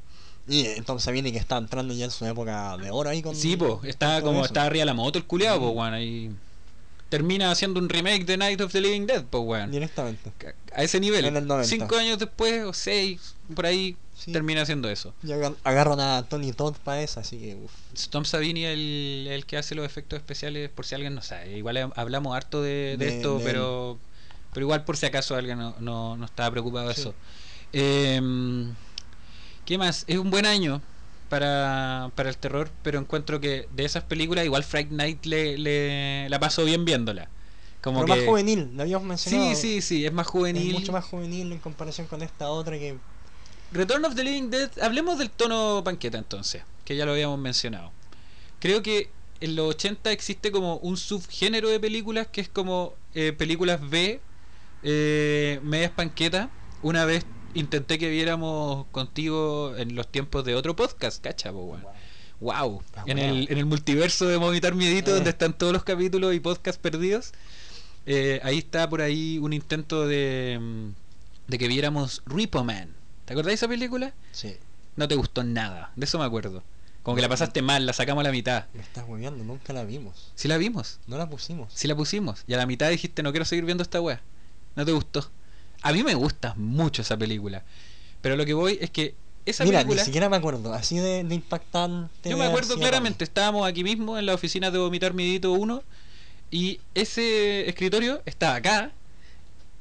Y 0.49 0.63
eh, 0.63 0.83
Tom 0.87 0.99
Savini 0.99 1.31
que 1.31 1.39
está 1.39 1.59
entrando 1.59 1.93
ya 1.93 2.07
en 2.07 2.11
su 2.11 2.25
época 2.25 2.77
de 2.79 2.91
oro 2.91 3.11
ahí 3.11 3.21
con. 3.21 3.37
Sí, 3.37 3.57
pues, 3.57 3.85
está 3.85 4.23
como 4.23 4.39
eso. 4.39 4.47
está 4.47 4.65
arriba 4.65 4.83
de 4.83 4.87
la 4.87 4.95
moto 4.95 5.19
el 5.19 5.27
culiado, 5.27 5.61
pues 5.61 5.75
weón, 5.75 5.93
ahí 5.93 6.31
termina 7.09 7.51
haciendo 7.51 7.81
un 7.81 7.89
remake 7.89 8.25
de 8.25 8.37
Night 8.37 8.61
of 8.61 8.73
the 8.73 8.81
Living 8.81 9.07
Dead, 9.07 9.25
pues 9.25 9.43
weón. 9.45 9.71
Directamente. 9.71 10.33
A 10.75 10.83
ese 10.83 11.01
nivel. 11.01 11.25
En 11.25 11.37
el 11.37 11.47
90. 11.47 11.69
Cinco 11.69 11.97
años 11.97 12.19
después, 12.19 12.65
o 12.65 12.73
seis, 12.73 13.35
por 13.55 13.67
ahí, 13.67 13.97
Sí. 14.15 14.33
termina 14.33 14.63
haciendo 14.63 14.91
eso. 14.91 15.15
Y 15.23 15.31
agar- 15.33 15.55
agarran 15.63 16.01
a 16.01 16.25
Tony 16.29 16.53
Todd 16.53 16.75
para 16.83 17.01
esa, 17.03 17.21
así 17.21 17.39
que. 17.39 17.57
Tom 18.11 18.25
Savini 18.25 18.65
el, 18.65 19.29
el 19.31 19.47
que 19.47 19.57
hace 19.57 19.75
los 19.77 19.87
efectos 19.87 20.17
especiales, 20.19 20.71
por 20.71 20.85
si 20.87 20.95
alguien 20.97 21.15
no 21.15 21.23
sabe. 21.23 21.57
Igual 21.57 21.93
hablamos 21.95 22.37
harto 22.37 22.61
de, 22.61 22.97
de 22.99 23.07
De- 23.07 23.17
esto, 23.17 23.39
de 23.39 23.45
pero 23.45 23.99
pero 24.53 24.65
igual 24.65 24.85
por 24.85 24.97
si 24.97 25.07
acaso 25.07 25.37
alguien 25.37 25.59
no, 25.59 25.77
no, 25.79 26.17
no 26.17 26.25
estaba 26.25 26.51
preocupado 26.51 26.89
de 26.89 26.95
Sí. 26.95 27.03
eso. 27.03 27.15
Em, 27.73 28.75
¿Qué 29.65 29.79
más? 29.79 30.05
Es 30.09 30.17
un 30.19 30.31
buen 30.31 30.47
año 30.47 30.81
para, 31.29 32.11
para 32.15 32.29
el 32.31 32.39
terror, 32.39 32.71
pero 32.83 32.99
encuentro 32.99 33.41
que 33.41 33.69
de 33.71 33.85
esas 33.85 34.05
películas 34.05 34.45
igual 34.45 34.65
Fright 34.65 34.91
Night 34.91 35.27
le, 35.27 35.59
le- 35.59 36.29
la 36.29 36.41
paso 36.41 36.65
bien 36.65 36.85
viéndola. 36.85 37.29
Como 37.81 38.01
Pero 38.01 38.07
que, 38.07 38.15
más 38.15 38.25
juvenil, 38.25 38.71
lo 38.75 38.83
habíamos 38.83 39.07
mencionado. 39.07 39.51
Sí, 39.51 39.57
sí, 39.57 39.83
sí, 39.83 40.07
es 40.07 40.13
más 40.13 40.27
juvenil. 40.27 40.69
Es 40.69 40.73
mucho 40.81 40.93
más 40.93 41.05
juvenil 41.05 41.53
en 41.53 41.59
comparación 41.59 42.07
con 42.07 42.23
esta 42.23 42.51
otra 42.51 42.79
que. 42.79 42.97
Return 43.71 44.05
of 44.05 44.15
the 44.15 44.25
Living 44.25 44.51
Dead, 44.51 44.71
hablemos 44.81 45.19
del 45.19 45.31
tono 45.31 45.83
panqueta 45.85 46.17
entonces, 46.19 46.63
que 46.85 46.97
ya 46.97 47.05
lo 47.05 47.13
habíamos 47.13 47.39
mencionado. 47.39 47.93
Creo 48.61 48.83
que 48.83 49.11
en 49.41 49.57
los 49.57 49.71
80 49.75 50.13
existe 50.13 50.53
como 50.53 50.77
un 50.79 50.97
subgénero 50.97 51.69
de 51.69 51.81
películas 51.81 52.29
que 52.29 52.41
es 52.41 52.49
como 52.49 52.95
eh, 53.15 53.33
películas 53.33 53.81
B, 53.89 54.23
eh, 54.83 55.61
medias 55.63 55.93
panqueta. 55.93 56.51
Una 56.83 57.05
vez 57.05 57.27
intenté 57.55 57.99
que 57.99 58.09
viéramos 58.11 58.87
contigo 58.93 59.75
en 59.77 59.95
los 59.95 60.07
tiempos 60.11 60.45
de 60.45 60.55
otro 60.55 60.77
podcast, 60.77 61.23
cacha, 61.23 61.53
po, 61.53 61.61
weón. 61.65 61.85
Wow, 62.41 62.83
Ah, 62.95 63.03
en 63.07 63.19
el, 63.19 63.51
en 63.51 63.59
el 63.59 63.67
multiverso 63.67 64.27
de 64.27 64.39
Movitar 64.39 64.75
Miedito, 64.75 65.11
Eh. 65.11 65.15
donde 65.15 65.31
están 65.31 65.53
todos 65.59 65.73
los 65.73 65.83
capítulos 65.85 66.35
y 66.35 66.41
podcasts 66.41 66.81
perdidos. 66.81 67.33
eh, 68.11 68.41
ahí 68.43 68.57
está 68.59 68.89
por 68.89 69.03
ahí 69.03 69.39
un 69.39 69.53
intento 69.53 70.07
de, 70.07 70.57
mm, 70.59 70.89
de 71.51 71.59
que 71.59 71.69
viéramos 71.69 72.23
Repo 72.25 72.65
Man. 72.65 72.95
¿Te 73.27 73.35
acordás 73.35 73.49
de 73.51 73.55
esa 73.55 73.69
película? 73.69 74.15
Sí. 74.33 74.57
No 74.97 75.07
te 75.09 75.15
gustó 75.15 75.45
nada, 75.45 75.93
de 75.95 76.07
eso 76.07 76.19
me 76.19 76.25
acuerdo. 76.25 76.63
Como 77.03 77.17
que 77.17 77.23
la 77.23 77.29
pasaste 77.29 77.61
mal, 77.61 77.85
la 77.87 77.93
sacamos 77.93 78.23
a 78.23 78.25
la 78.25 78.33
mitad. 78.33 78.65
Me 78.73 78.81
estás 78.83 79.05
hueveando, 79.07 79.45
nunca 79.45 79.73
la 79.75 79.85
vimos. 79.85 80.33
Si 80.37 80.49
la 80.49 80.57
vimos, 80.59 81.01
No 81.07 81.19
la 81.19 81.29
pusimos. 81.29 81.71
si 81.75 81.87
la 81.89 81.95
pusimos. 81.97 82.45
Y 82.47 82.55
a 82.55 82.57
la 82.57 82.65
mitad 82.67 82.89
dijiste, 82.89 83.23
no 83.23 83.31
quiero 83.31 83.45
seguir 83.45 83.65
viendo 83.67 83.83
esta 83.83 84.01
wea. 84.01 84.23
No 84.75 84.85
te 84.87 84.93
gustó. 84.93 85.29
A 85.83 85.93
mí 85.93 86.03
me 86.03 86.15
gusta 86.15 86.55
mucho 86.57 87.03
esa 87.03 87.17
película. 87.17 87.65
Pero 88.21 88.37
lo 88.37 88.45
que 88.45 88.55
voy 88.55 88.79
es 88.81 88.91
que 88.91 89.15
esa 89.47 89.65
Mira, 89.65 89.79
película... 89.79 90.03
ni 90.03 90.07
siquiera 90.07 90.29
me 90.29 90.37
acuerdo. 90.37 90.73
Así 90.75 90.99
de, 90.99 91.25
de 91.25 91.35
impactante. 91.35 92.31
Yo 92.31 92.37
me 92.37 92.45
acuerdo 92.45 92.77
claramente, 92.77 93.25
estábamos 93.25 93.67
aquí 93.67 93.85
mismo 93.85 94.19
en 94.19 94.27
la 94.27 94.35
oficina 94.35 94.71
de 94.71 94.79
Vomitar 94.79 95.15
Midito 95.15 95.53
1 95.53 95.83
y 96.51 96.81
ese 96.95 97.69
escritorio 97.69 98.23
estaba 98.25 98.57
acá 98.57 98.93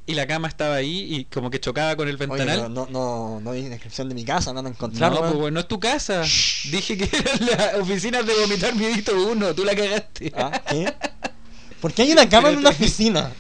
y 0.06 0.14
la 0.14 0.26
cama 0.26 0.48
estaba 0.48 0.76
ahí 0.76 1.16
y 1.16 1.26
como 1.26 1.50
que 1.50 1.60
chocaba 1.60 1.96
con 1.98 2.08
el. 2.08 2.16
Oye, 2.16 2.28
ventanal. 2.28 2.74
no, 2.74 2.88
no, 2.90 3.42
no 3.42 3.52
hay 3.52 3.68
descripción 3.68 4.08
de 4.08 4.16
mi 4.16 4.24
casa, 4.24 4.52
no 4.52 4.56
van 4.56 4.68
a 4.68 4.70
encontrar. 4.70 5.12
no, 5.12 5.38
pues, 5.38 5.52
no 5.52 5.60
es 5.60 5.68
tu 5.68 5.80
casa. 5.80 6.22
Dije 6.72 6.98
que 6.98 7.10
era 7.18 7.74
la 7.74 7.82
oficina 7.82 8.24
de 8.24 8.34
Vomitar 8.34 8.74
Midito 8.76 9.22
1, 9.32 9.54
tú 9.54 9.66
la 9.66 9.76
cagaste. 9.76 10.32
¿Ah? 10.36 10.62
¿Qué? 10.70 10.94
¿Por 11.82 11.92
qué 11.94 12.04
hay 12.04 12.14
una 12.14 12.28
cama 12.30 12.50
en 12.50 12.60
una 12.60 12.70
oficina? 12.72 13.32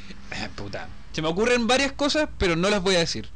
Puta. 0.56 0.90
Se 1.18 1.24
me 1.24 1.30
ocurren 1.30 1.66
varias 1.66 1.94
cosas, 1.94 2.30
pero 2.38 2.56
no 2.56 2.70
las 2.70 2.84
voy 2.84 2.94
a 2.94 3.00
decir. 3.00 3.28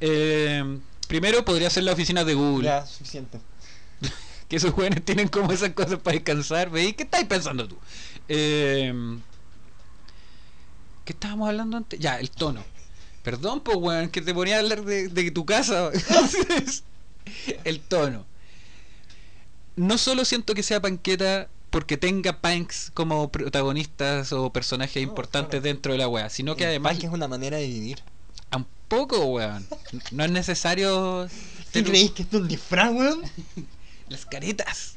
Eh, 0.00 0.80
primero 1.06 1.44
podría 1.44 1.70
ser 1.70 1.84
la 1.84 1.92
oficina 1.92 2.24
de 2.24 2.34
Google. 2.34 2.64
Ya, 2.64 2.84
suficiente. 2.84 3.38
que 4.48 4.56
esos 4.56 4.72
jóvenes 4.72 5.04
tienen 5.04 5.28
como 5.28 5.52
esas 5.52 5.70
cosas 5.70 6.00
para 6.00 6.14
descansar. 6.14 6.68
¿Veis? 6.70 6.96
¿Qué 6.96 7.04
estáis 7.04 7.26
pensando 7.26 7.68
tú? 7.68 7.78
Eh, 8.28 8.92
¿Qué 11.04 11.12
estábamos 11.12 11.48
hablando 11.48 11.76
antes? 11.76 12.00
Ya, 12.00 12.18
el 12.18 12.28
tono. 12.28 12.64
Perdón, 13.22 13.60
pues, 13.60 13.76
weón, 13.76 14.08
que 14.08 14.20
te 14.20 14.34
ponía 14.34 14.56
a 14.56 14.58
hablar 14.58 14.84
de, 14.84 15.06
de 15.06 15.30
tu 15.30 15.46
casa. 15.46 15.92
el 17.62 17.80
tono. 17.82 18.26
No 19.76 19.96
solo 19.96 20.24
siento 20.24 20.54
que 20.54 20.64
sea 20.64 20.82
panqueta 20.82 21.48
porque 21.72 21.96
tenga 21.96 22.40
punks 22.40 22.92
como 22.94 23.32
protagonistas 23.32 24.32
o 24.32 24.52
personajes 24.52 25.02
No, 25.02 25.08
importantes 25.08 25.60
claro. 25.60 25.64
dentro 25.64 25.92
de 25.92 25.98
la 25.98 26.06
wea, 26.06 26.30
sino 26.30 26.54
que 26.54 26.62
El 26.64 26.68
además 26.70 26.92
punk 26.92 27.04
es 27.04 27.10
una 27.10 27.26
manera 27.26 27.56
de 27.56 27.66
vivir. 27.66 27.98
tampoco, 28.50 29.24
weón. 29.24 29.66
No 30.12 30.22
es 30.24 30.30
necesario 30.30 31.26
¿Qué 31.72 31.80
ser- 31.80 31.84
creéis 31.84 32.10
que 32.12 32.22
esto 32.22 32.36
es 32.36 32.42
un 32.42 32.48
disfraz, 32.48 32.92
weón? 32.92 33.22
las 34.08 34.24
caretas. 34.26 34.96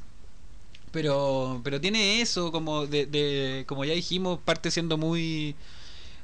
Pero, 0.91 1.61
pero 1.63 1.81
tiene 1.81 2.21
eso, 2.21 2.51
como 2.51 2.85
de, 2.87 3.05
de, 3.05 3.65
como 3.67 3.83
ya 3.85 3.93
dijimos, 3.93 4.39
parte 4.43 4.69
siendo 4.71 4.97
muy 4.97 5.55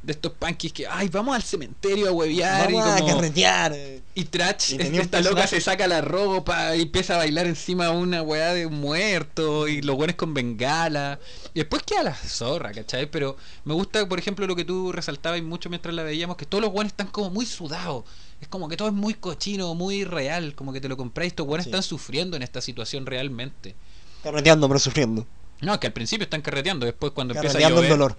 de 0.04 0.14
estos 0.14 0.32
punkies 0.32 0.74
que, 0.74 0.88
ay, 0.88 1.10
vamos 1.10 1.36
al 1.36 1.44
cementerio 1.44 2.08
a 2.10 2.12
huevear 2.12 2.72
Vamos 2.72 2.88
y 2.88 2.92
a 2.92 2.98
como 3.02 3.16
carretear. 3.18 3.72
eh. 3.76 4.02
y 4.16 4.24
Trash, 4.26 4.74
Y 4.74 4.82
es- 4.82 4.94
esta 4.94 5.22
loca 5.22 5.46
se 5.46 5.62
saca 5.62 5.88
la 5.88 6.02
ropa 6.02 6.76
y 6.76 6.82
empieza 6.82 7.14
a 7.14 7.18
bailar 7.18 7.46
encima 7.46 7.86
de 7.86 7.92
una 7.92 8.22
weá 8.24 8.54
de 8.54 8.66
un 8.66 8.80
muerto 8.82 9.68
y 9.68 9.82
los 9.84 9.96
buenos 9.96 10.16
con 10.16 10.34
bengala. 10.34 11.20
Y 11.54 11.60
después 11.60 11.84
queda 11.84 12.04
la 12.04 12.16
zorra, 12.16 12.72
¿cachai? 12.72 13.10
Pero 13.12 13.38
me 13.64 13.74
gusta, 13.76 14.08
por 14.10 14.18
ejemplo, 14.18 14.48
lo 14.48 14.56
que 14.56 14.66
tú 14.66 14.92
resaltabas 14.92 15.38
y 15.40 15.44
mucho 15.44 15.70
mientras 15.70 15.94
la 15.94 16.02
veíamos, 16.04 16.36
que 16.36 16.46
todos 16.46 16.64
los 16.64 16.72
buenos 16.72 16.92
están 16.94 17.08
como 17.08 17.30
muy 17.30 17.46
sudados. 17.46 18.04
Es 18.42 18.48
como 18.48 18.68
que 18.68 18.78
todo 18.78 18.88
es 18.88 18.94
muy 18.96 19.14
cochino, 19.14 19.76
muy 19.76 20.04
real, 20.04 20.56
como 20.56 20.74
que 20.74 20.82
te 20.82 20.90
lo 20.90 20.98
compráis. 20.98 21.34
Estos 21.34 21.46
buenos 21.46 21.66
Sí. 21.66 21.70
están 21.70 21.84
sufriendo 21.84 22.36
en 22.36 22.42
esta 22.42 22.60
situación 22.60 23.06
realmente. 23.06 23.76
Carreteando, 24.24 24.68
pero 24.68 24.80
sufriendo. 24.80 25.28
No, 25.62 25.80
que 25.80 25.86
al 25.86 25.94
principio 25.94 26.24
están 26.24 26.42
carreteando, 26.42 26.88
después 26.88 27.12
cuando 27.14 27.36
empieza 27.36 27.60
a 27.60 27.62
Carreteando 27.62 27.82
el 27.84 27.88
llover, 27.88 28.00
dolor. 28.00 28.18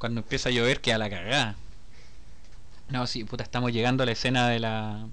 Cuando 0.00 0.22
empieza 0.22 0.48
a 0.48 0.52
llover 0.52 0.80
queda 0.80 0.98
la 0.98 1.08
cagada. 1.10 1.54
No, 2.88 3.06
sí, 3.06 3.22
puta, 3.22 3.44
estamos 3.44 3.70
llegando 3.72 4.02
a 4.02 4.06
la 4.06 4.12
escena 4.12 4.48
de 4.48 4.58
la 4.58 5.06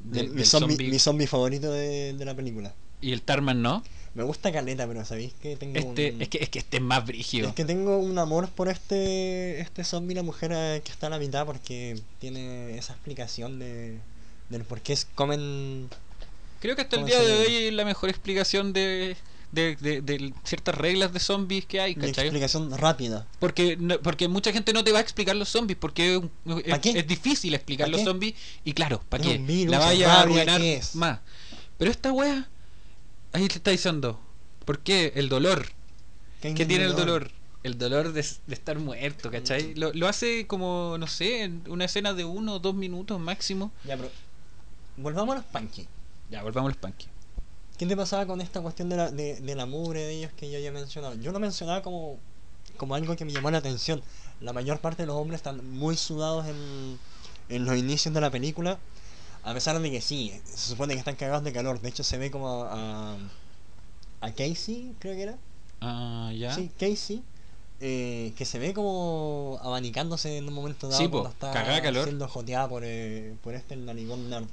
de- 0.00 0.24
mi, 0.24 0.28
del 0.38 0.46
zombie, 0.46 0.68
zombie. 0.76 0.88
mi 0.90 0.98
zombie 0.98 1.26
favorito 1.28 1.70
de, 1.70 2.12
de 2.14 2.24
la 2.24 2.34
película. 2.34 2.74
y 3.00 3.12
el 3.12 3.22
Tarman 3.22 3.62
no. 3.62 3.84
Me 4.14 4.22
gusta 4.24 4.50
Caleta, 4.50 4.86
pero 4.88 5.04
¿sabéis 5.04 5.34
que 5.42 5.56
tengo 5.56 5.78
Este, 5.78 6.12
un... 6.12 6.22
es 6.22 6.28
que 6.30 6.38
es 6.42 6.48
que 6.48 6.58
este 6.58 6.78
es 6.78 6.82
más 6.82 7.04
brígido. 7.04 7.50
Es 7.50 7.54
que 7.54 7.66
tengo 7.66 7.98
un 7.98 8.18
amor 8.18 8.48
por 8.48 8.68
este 8.68 9.60
este 9.60 9.84
zombie, 9.84 10.14
la 10.16 10.22
mujer 10.22 10.52
eh, 10.54 10.80
que 10.82 10.90
está 10.90 11.08
a 11.08 11.10
la 11.10 11.18
mitad, 11.18 11.44
porque 11.44 12.00
tiene 12.18 12.78
esa 12.78 12.94
explicación 12.94 13.58
de 13.58 13.98
del 14.48 14.62
por 14.64 14.80
qué 14.80 14.96
comen... 15.14 15.88
Creo 16.60 16.74
que 16.76 16.82
hasta 16.82 16.96
el 16.96 17.02
¿cómo 17.02 17.12
día 17.14 17.20
de 17.22 17.32
hoy 17.40 17.54
es 17.66 17.72
la 17.74 17.84
mejor 17.84 18.08
explicación 18.08 18.72
de, 18.72 19.16
de, 19.52 19.76
de- 19.76 20.00
de 20.02 20.34
ciertas 20.44 20.74
reglas 20.74 21.12
de 21.12 21.20
zombies 21.20 21.64
que 21.66 21.80
hay, 21.80 21.94
Una 21.96 22.06
¿cachai? 22.06 22.24
explicación 22.26 22.76
rápida. 22.76 23.26
Porque, 23.38 23.76
no- 23.76 23.98
porque 24.00 24.28
mucha 24.28 24.52
gente 24.52 24.72
no 24.72 24.84
te 24.84 24.92
va 24.92 24.98
a 24.98 25.02
explicar 25.02 25.36
los 25.36 25.48
zombies, 25.48 25.78
porque 25.78 26.20
es, 26.64 27.06
difícil 27.06 27.54
explicar 27.54 27.86
¿Pa 27.86 27.90
los 27.92 28.00
qué? 28.00 28.04
zombies, 28.04 28.34
y 28.64 28.72
claro, 28.72 29.02
¿para 29.08 29.22
qué? 29.22 29.66
la 29.68 29.78
vaya 29.78 30.12
a 30.14 30.22
arruinar 30.22 30.60
más. 30.94 31.20
Pero 31.78 31.90
esta 31.90 32.12
wea, 32.12 32.48
ahí 33.32 33.48
te 33.48 33.54
está 33.56 33.70
diciendo, 33.70 34.20
¿por 34.64 34.80
qué? 34.80 35.12
El 35.16 35.28
dolor. 35.28 35.66
¿Qué 36.40 36.48
en 36.48 36.54
tiene 36.56 36.84
el 36.84 36.94
dolor? 36.94 37.30
el 37.62 37.78
dolor 37.78 38.12
de, 38.12 38.22
de 38.46 38.54
estar 38.54 38.78
muerto, 38.78 39.28
¿cachai? 39.30 39.74
Lo, 39.74 39.92
lo 39.92 40.06
hace 40.06 40.46
como, 40.46 40.96
no 40.98 41.08
sé, 41.08 41.42
en 41.42 41.62
una 41.68 41.86
escena 41.86 42.14
de 42.14 42.24
uno 42.24 42.54
o 42.54 42.58
dos 42.60 42.74
minutos 42.76 43.18
máximo. 43.18 43.72
Ya, 43.84 43.96
pero. 43.96 44.10
Volvamos 44.96 45.34
a 45.34 45.38
los 45.38 45.46
punky. 45.46 45.86
Ya, 46.30 46.42
volvamos 46.44 46.70
a 46.70 46.74
los 46.74 46.78
punky. 46.80 47.06
¿Qué 47.78 47.86
te 47.86 47.96
pasaba 47.96 48.26
con 48.26 48.40
esta 48.40 48.60
cuestión 48.60 48.88
de 48.88 48.96
la, 48.96 49.10
de, 49.10 49.36
de 49.40 49.54
la 49.54 49.66
mugre 49.66 50.00
de 50.00 50.12
ellos 50.18 50.32
que 50.36 50.50
yo 50.50 50.58
ya 50.58 50.68
he 50.68 50.72
mencionado? 50.72 51.14
Yo 51.16 51.32
lo 51.32 51.38
mencionaba 51.38 51.82
como, 51.82 52.18
como 52.76 52.94
algo 52.94 53.16
que 53.16 53.24
me 53.24 53.32
llamó 53.32 53.50
la 53.50 53.58
atención. 53.58 54.02
La 54.40 54.52
mayor 54.52 54.80
parte 54.80 55.02
de 55.02 55.06
los 55.06 55.16
hombres 55.16 55.38
están 55.38 55.68
muy 55.70 55.96
sudados 55.96 56.46
en, 56.46 56.98
en 57.48 57.64
los 57.64 57.76
inicios 57.76 58.14
de 58.14 58.20
la 58.20 58.30
película. 58.30 58.78
A 59.42 59.52
pesar 59.54 59.78
de 59.78 59.90
que 59.90 60.00
sí, 60.00 60.32
se 60.46 60.56
supone 60.70 60.94
que 60.94 60.98
están 60.98 61.16
cagados 61.16 61.44
de 61.44 61.52
calor. 61.52 61.80
De 61.80 61.88
hecho, 61.88 62.02
se 62.02 62.18
ve 62.18 62.30
como 62.30 62.64
a, 62.64 63.12
a, 63.12 63.16
a 64.22 64.32
Casey, 64.32 64.94
creo 64.98 65.14
que 65.14 65.22
era. 65.22 65.38
Ah, 65.80 66.32
ya. 66.36 66.54
Sí, 66.54 66.70
Casey. 66.80 67.22
eh, 67.80 68.32
que 68.36 68.44
se 68.46 68.58
ve 68.58 68.72
como 68.72 69.58
abanicándose 69.62 70.38
en 70.38 70.48
un 70.48 70.54
momento 70.54 70.88
dado 70.88 71.00
Sí, 71.00 71.08
po, 71.08 71.20
cuando 71.20 71.30
está 71.30 71.52
cagada 71.52 71.82
calor. 71.82 72.04
siendo 72.04 72.26
joteada 72.26 72.68
por, 72.68 72.82
eh, 72.84 73.36
por 73.42 73.54
este 73.54 73.74
el 73.74 73.84
narigón 73.84 74.30
nerd. 74.30 74.46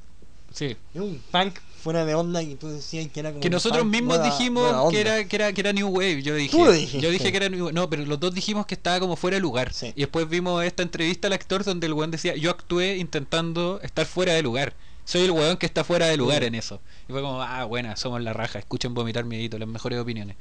Sí. 0.54 0.78
Es 0.94 1.02
un 1.02 1.22
punk 1.32 1.56
fuera 1.82 2.06
de 2.06 2.16
onda 2.16 2.42
y 2.42 2.56
tú 2.56 2.70
decías 2.70 3.08
que 3.12 3.20
era 3.20 3.32
como 3.32 3.42
Que 3.42 3.50
nosotros 3.50 3.86
mismos 3.86 4.18
nueva- 4.20 4.24
dijimos 4.38 4.72
nueva 4.72 4.90
que 4.90 5.02
era, 5.02 5.26
que, 5.28 5.36
era, 5.36 5.52
que 5.52 5.60
era 5.62 5.74
New 5.74 5.90
Wave. 5.90 6.22
Yo 6.24 6.36
dije, 6.36 6.52
Tú 6.56 6.64
lo 6.64 6.74
yo 6.74 7.10
dije 7.12 7.32
que 7.32 7.38
era 7.38 7.50
New 7.50 7.60
Wave. 7.66 7.74
No, 7.74 7.90
pero 7.90 8.06
los 8.06 8.20
dos 8.20 8.34
dijimos 8.34 8.66
que 8.66 8.76
estaba 8.76 9.00
como 9.02 9.16
fuera 9.18 9.36
de 9.36 9.42
lugar. 9.42 9.74
Sí. 9.74 9.92
Y 9.96 10.02
después 10.02 10.30
vimos 10.30 10.64
esta 10.64 10.82
entrevista 10.84 11.28
al 11.28 11.34
actor 11.34 11.64
donde 11.66 11.88
el 11.88 11.94
weón 11.94 12.12
decía, 12.12 12.36
yo 12.36 12.52
actué 12.52 12.98
intentando 12.98 13.82
estar 13.84 14.06
fuera 14.06 14.34
de 14.34 14.42
lugar. 14.44 14.74
Soy 15.06 15.24
el 15.24 15.32
weón 15.32 15.58
que 15.58 15.66
está 15.66 15.84
fuera 15.84 16.06
de 16.08 16.16
lugar 16.16 16.44
Mm. 16.44 16.46
en 16.46 16.56
eso. 16.56 16.80
Y 17.10 17.12
fue 17.12 17.22
como, 17.22 17.42
ah, 17.42 17.66
buena, 17.66 17.98
somos 17.98 18.22
la 18.22 18.32
raja. 18.32 18.60
Escuchen 18.60 18.94
vomitar 18.94 19.26
miedito, 19.26 19.58
las 19.60 19.68
mejores 19.68 20.00
opiniones. 20.00 20.38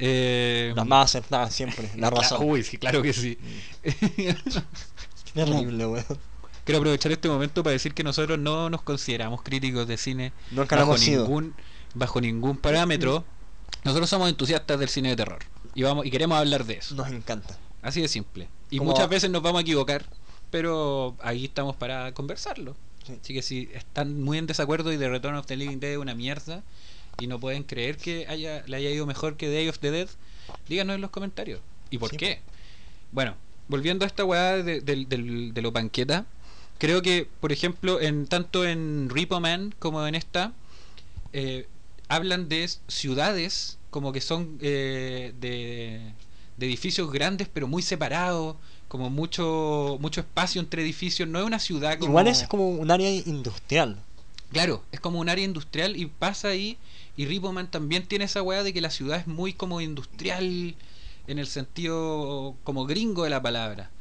Eh, 0.00 0.72
Las 0.74 0.86
más 0.86 1.04
acertadas 1.10 1.54
siempre, 1.54 1.88
la 1.96 2.10
razón. 2.10 2.38
Uy, 2.42 2.64
sí, 2.64 2.78
claro 2.78 3.00
que 3.02 3.12
sí. 3.12 3.38
Terrible, 5.34 5.86
weón. 5.86 6.04
Quiero 6.64 6.78
aprovechar 6.78 7.10
este 7.12 7.28
momento 7.28 7.62
para 7.62 7.72
decir 7.72 7.92
que 7.94 8.04
nosotros 8.04 8.38
no 8.38 8.70
nos 8.70 8.82
consideramos 8.82 9.42
críticos 9.42 9.86
de 9.88 9.96
cine 9.96 10.32
Nunca 10.50 10.76
bajo 10.76 10.96
ningún 10.96 11.54
bajo 11.94 12.20
ningún 12.20 12.56
parámetro. 12.56 13.24
Nosotros 13.84 14.08
somos 14.08 14.28
entusiastas 14.28 14.78
del 14.78 14.88
cine 14.88 15.10
de 15.10 15.16
terror 15.16 15.40
y 15.74 15.82
vamos 15.82 16.06
y 16.06 16.10
queremos 16.10 16.38
hablar 16.38 16.64
de 16.64 16.74
eso. 16.74 16.94
Nos 16.94 17.10
encanta. 17.10 17.58
Así 17.82 18.00
de 18.00 18.08
simple. 18.08 18.48
Y 18.70 18.78
Como- 18.78 18.92
muchas 18.92 19.08
veces 19.08 19.28
nos 19.30 19.42
vamos 19.42 19.58
a 19.58 19.62
equivocar, 19.62 20.04
pero 20.50 21.16
ahí 21.20 21.46
estamos 21.46 21.74
para 21.76 22.12
conversarlo. 22.14 22.76
Sí. 23.04 23.14
Así 23.20 23.34
que 23.34 23.42
si 23.42 23.68
están 23.74 24.22
muy 24.22 24.38
en 24.38 24.46
desacuerdo 24.46 24.92
y 24.92 24.98
The 24.98 25.08
Return 25.08 25.34
of 25.34 25.46
the 25.46 25.56
Living 25.56 25.78
Dead 25.80 25.92
es 25.92 25.98
una 25.98 26.14
mierda 26.14 26.62
y 27.18 27.26
no 27.26 27.40
pueden 27.40 27.64
creer 27.64 27.96
que 27.96 28.26
haya, 28.28 28.62
le 28.66 28.76
haya 28.76 28.90
ido 28.90 29.04
mejor 29.04 29.36
que 29.36 29.50
Day 29.52 29.68
of 29.68 29.80
the 29.80 29.90
Dead, 29.90 30.08
díganos 30.68 30.94
en 30.94 31.00
los 31.00 31.10
comentarios. 31.10 31.60
¿Y 31.90 31.98
por 31.98 32.10
Sí, 32.10 32.16
qué? 32.16 32.40
Bueno, 33.10 33.34
volviendo 33.66 34.04
a 34.04 34.08
esta 34.08 34.24
weá 34.24 34.62
de, 34.62 34.80
del- 34.80 35.08
del- 35.08 35.52
de 35.52 35.62
lo 35.62 35.72
banqueta, 35.72 36.24
creo 36.82 37.00
que, 37.00 37.28
por 37.38 37.52
ejemplo, 37.52 38.00
en 38.00 38.26
tanto 38.26 38.64
en 38.64 39.08
Repo 39.08 39.38
Man 39.38 39.72
como 39.78 40.04
en 40.04 40.16
esta, 40.16 40.52
eh, 41.32 41.68
hablan 42.08 42.48
de 42.48 42.68
ciudades 42.88 43.78
como 43.90 44.12
que 44.12 44.20
son 44.20 44.58
eh, 44.60 45.32
de, 45.38 46.00
de 46.56 46.66
edificios 46.66 47.12
grandes 47.12 47.46
pero 47.46 47.68
muy 47.68 47.82
separados, 47.82 48.56
como 48.88 49.10
mucho 49.10 49.96
mucho 50.00 50.22
espacio 50.22 50.60
entre 50.60 50.82
edificios. 50.82 51.28
No 51.28 51.38
es 51.38 51.44
una 51.44 51.60
ciudad 51.60 52.00
como... 52.00 52.10
Igual 52.10 52.26
es 52.26 52.48
como 52.48 52.70
un 52.70 52.90
área 52.90 53.10
industrial. 53.10 54.02
Claro, 54.50 54.82
es 54.90 54.98
como 54.98 55.20
un 55.20 55.28
área 55.28 55.44
industrial 55.44 55.96
y 55.96 56.06
pasa 56.06 56.48
ahí. 56.48 56.78
Y 57.16 57.26
Ripoman 57.26 57.70
también 57.70 58.08
tiene 58.08 58.24
esa 58.24 58.42
weá 58.42 58.64
de 58.64 58.72
que 58.72 58.80
la 58.80 58.90
ciudad 58.90 59.20
es 59.20 59.28
muy 59.28 59.52
como 59.52 59.80
industrial 59.80 60.74
en 61.28 61.38
el 61.38 61.46
sentido 61.46 62.56
como 62.64 62.86
gringo 62.86 63.22
de 63.22 63.30
la 63.30 63.40
palabra. 63.40 63.92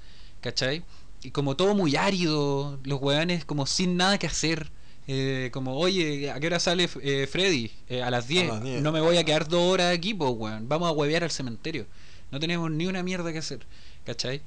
¿Cachai? 0.41 0.83
Y 1.23 1.31
como 1.31 1.55
todo 1.55 1.75
muy 1.75 1.95
árido, 1.95 2.79
los 2.83 3.01
weones 3.01 3.45
como 3.45 3.65
sin 3.65 3.97
nada 3.97 4.17
que 4.17 4.27
hacer. 4.27 4.71
eh, 5.07 5.49
como, 5.51 5.77
oye, 5.77 6.31
¿a 6.31 6.39
qué 6.39 6.47
hora 6.47 6.59
sale 6.59 6.89
eh, 7.01 7.27
Freddy? 7.29 7.71
Eh, 7.89 8.01
a 8.01 8.09
las 8.11 8.27
10. 8.27 8.47
las 8.47 8.63
10. 8.63 8.81
No 8.81 8.91
me 8.91 9.01
voy 9.01 9.17
a 9.17 9.23
quedar 9.23 9.47
dos 9.47 9.61
horas 9.73 9.93
aquí, 9.95 10.13
pues, 10.13 10.31
weón. 10.35 10.67
Vamos 10.69 10.87
a 10.87 10.91
huevear 10.91 11.23
al 11.23 11.31
cementerio. 11.31 11.85
No 12.31 12.39
tenemos 12.39 12.71
ni 12.71 12.87
una 12.87 13.03
mierda 13.03 13.31
que 13.31 13.39
hacer. 13.39 13.65
¿Cachai? 14.05 14.41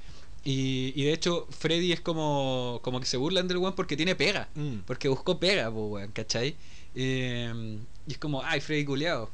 Y, 0.45 0.93
y 0.97 1.05
de 1.05 1.12
hecho, 1.12 1.47
Freddy 1.51 1.93
es 1.93 2.01
como, 2.01 2.81
como 2.83 3.01
que 3.01 3.07
se 3.07 3.16
burlan 3.16 3.47
del 3.49 3.59
weón 3.59 3.75
porque 3.75 3.97
tiene 3.97 4.14
pega. 4.14 4.49
Mm. 4.55 4.79
Porque 4.87 5.09
buscó 5.09 5.39
pega, 5.39 5.70
pues, 5.70 5.85
weón, 5.91 6.12
¿cachai? 6.12 6.57
Eh, 6.95 7.79
y 8.07 8.12
es 8.12 8.18
como, 8.18 8.43
ay, 8.43 8.61
Freddy 8.61 8.85
culiado. 8.85 9.31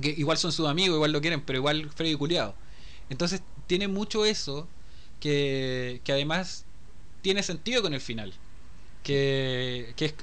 Que 0.00 0.10
igual 0.10 0.38
son 0.38 0.52
sus 0.52 0.68
amigos, 0.68 0.96
igual 0.96 1.12
lo 1.12 1.20
quieren, 1.20 1.40
pero 1.42 1.58
igual 1.58 1.90
Freddy 1.90 2.14
culiado. 2.14 2.54
Entonces, 3.10 3.42
tiene 3.66 3.88
mucho 3.88 4.24
eso 4.24 4.68
que, 5.20 6.00
que 6.04 6.12
además 6.12 6.64
tiene 7.22 7.42
sentido 7.42 7.82
con 7.82 7.94
el 7.94 8.00
final. 8.00 8.32
Que, 9.02 9.94
que 9.96 10.06
es, 10.06 10.14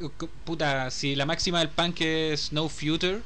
puta, 0.43 0.91
si 0.91 1.16
la 1.16 1.26
máxima 1.26 1.60
del 1.60 1.70
punk 1.70 2.02
es 2.02 2.52
No 2.52 2.70
Future, 2.70 3.22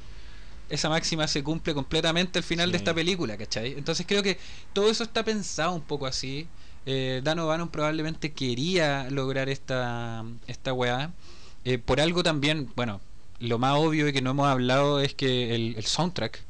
esa 0.69 0.89
máxima 0.89 1.27
se 1.27 1.43
cumple 1.43 1.73
completamente 1.73 2.39
al 2.39 2.43
final 2.43 2.71
de 2.71 2.77
esta 2.77 2.93
película, 2.93 3.37
¿cachai? 3.37 3.73
Entonces 3.73 4.05
creo 4.07 4.23
que 4.23 4.37
todo 4.73 4.89
eso 4.89 5.03
está 5.03 5.23
pensado 5.23 5.73
un 5.73 5.81
poco 5.81 6.05
así. 6.05 6.47
Eh, 6.85 7.21
Dan 7.23 7.39
O'Bannon 7.39 7.69
probablemente 7.69 8.31
quería 8.31 9.09
lograr 9.09 9.49
esta, 9.49 10.23
esta 10.47 10.73
weá. 10.73 11.11
Eh, 11.65 11.77
por 11.77 11.99
algo 11.99 12.23
también, 12.23 12.71
bueno, 12.75 13.01
lo 13.39 13.57
más 13.57 13.75
obvio 13.77 14.07
y 14.07 14.13
que 14.13 14.21
no 14.21 14.31
hemos 14.31 14.47
hablado 14.47 14.99
es 15.01 15.13
que 15.13 15.55
el, 15.55 15.75
el 15.75 15.85
soundtrack 15.85 16.43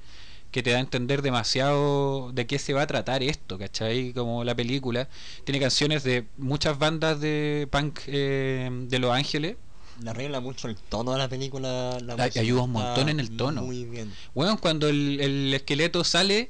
que 0.51 0.63
te 0.63 0.71
da 0.71 0.77
a 0.77 0.79
entender 0.81 1.21
demasiado 1.21 2.31
de 2.33 2.47
qué 2.47 2.57
se 2.59 2.73
va 2.73 2.83
a 2.83 2.87
tratar 2.87 3.21
esto, 3.23 3.57
¿cachai? 3.57 4.13
Como 4.13 4.43
la 4.43 4.55
película. 4.55 5.07
Tiene 5.43 5.59
canciones 5.59 6.03
de 6.03 6.25
muchas 6.37 6.77
bandas 6.79 7.19
de 7.19 7.67
punk 7.71 7.99
eh, 8.07 8.69
de 8.71 8.99
Los 8.99 9.11
Ángeles. 9.11 9.57
Le 10.01 10.09
arregla 10.09 10.39
mucho 10.39 10.67
el 10.67 10.75
tono 10.77 11.11
de 11.11 11.17
la 11.17 11.27
película. 11.27 11.97
La 12.01 12.23
ayuda 12.23 12.61
un 12.63 12.71
montón 12.71 13.09
en 13.09 13.19
el 13.19 13.35
tono. 13.35 13.63
Muy 13.63 13.83
bien. 13.85 14.11
Bueno, 14.33 14.57
cuando 14.59 14.87
el, 14.87 15.19
el 15.19 15.53
esqueleto 15.53 16.03
sale 16.03 16.49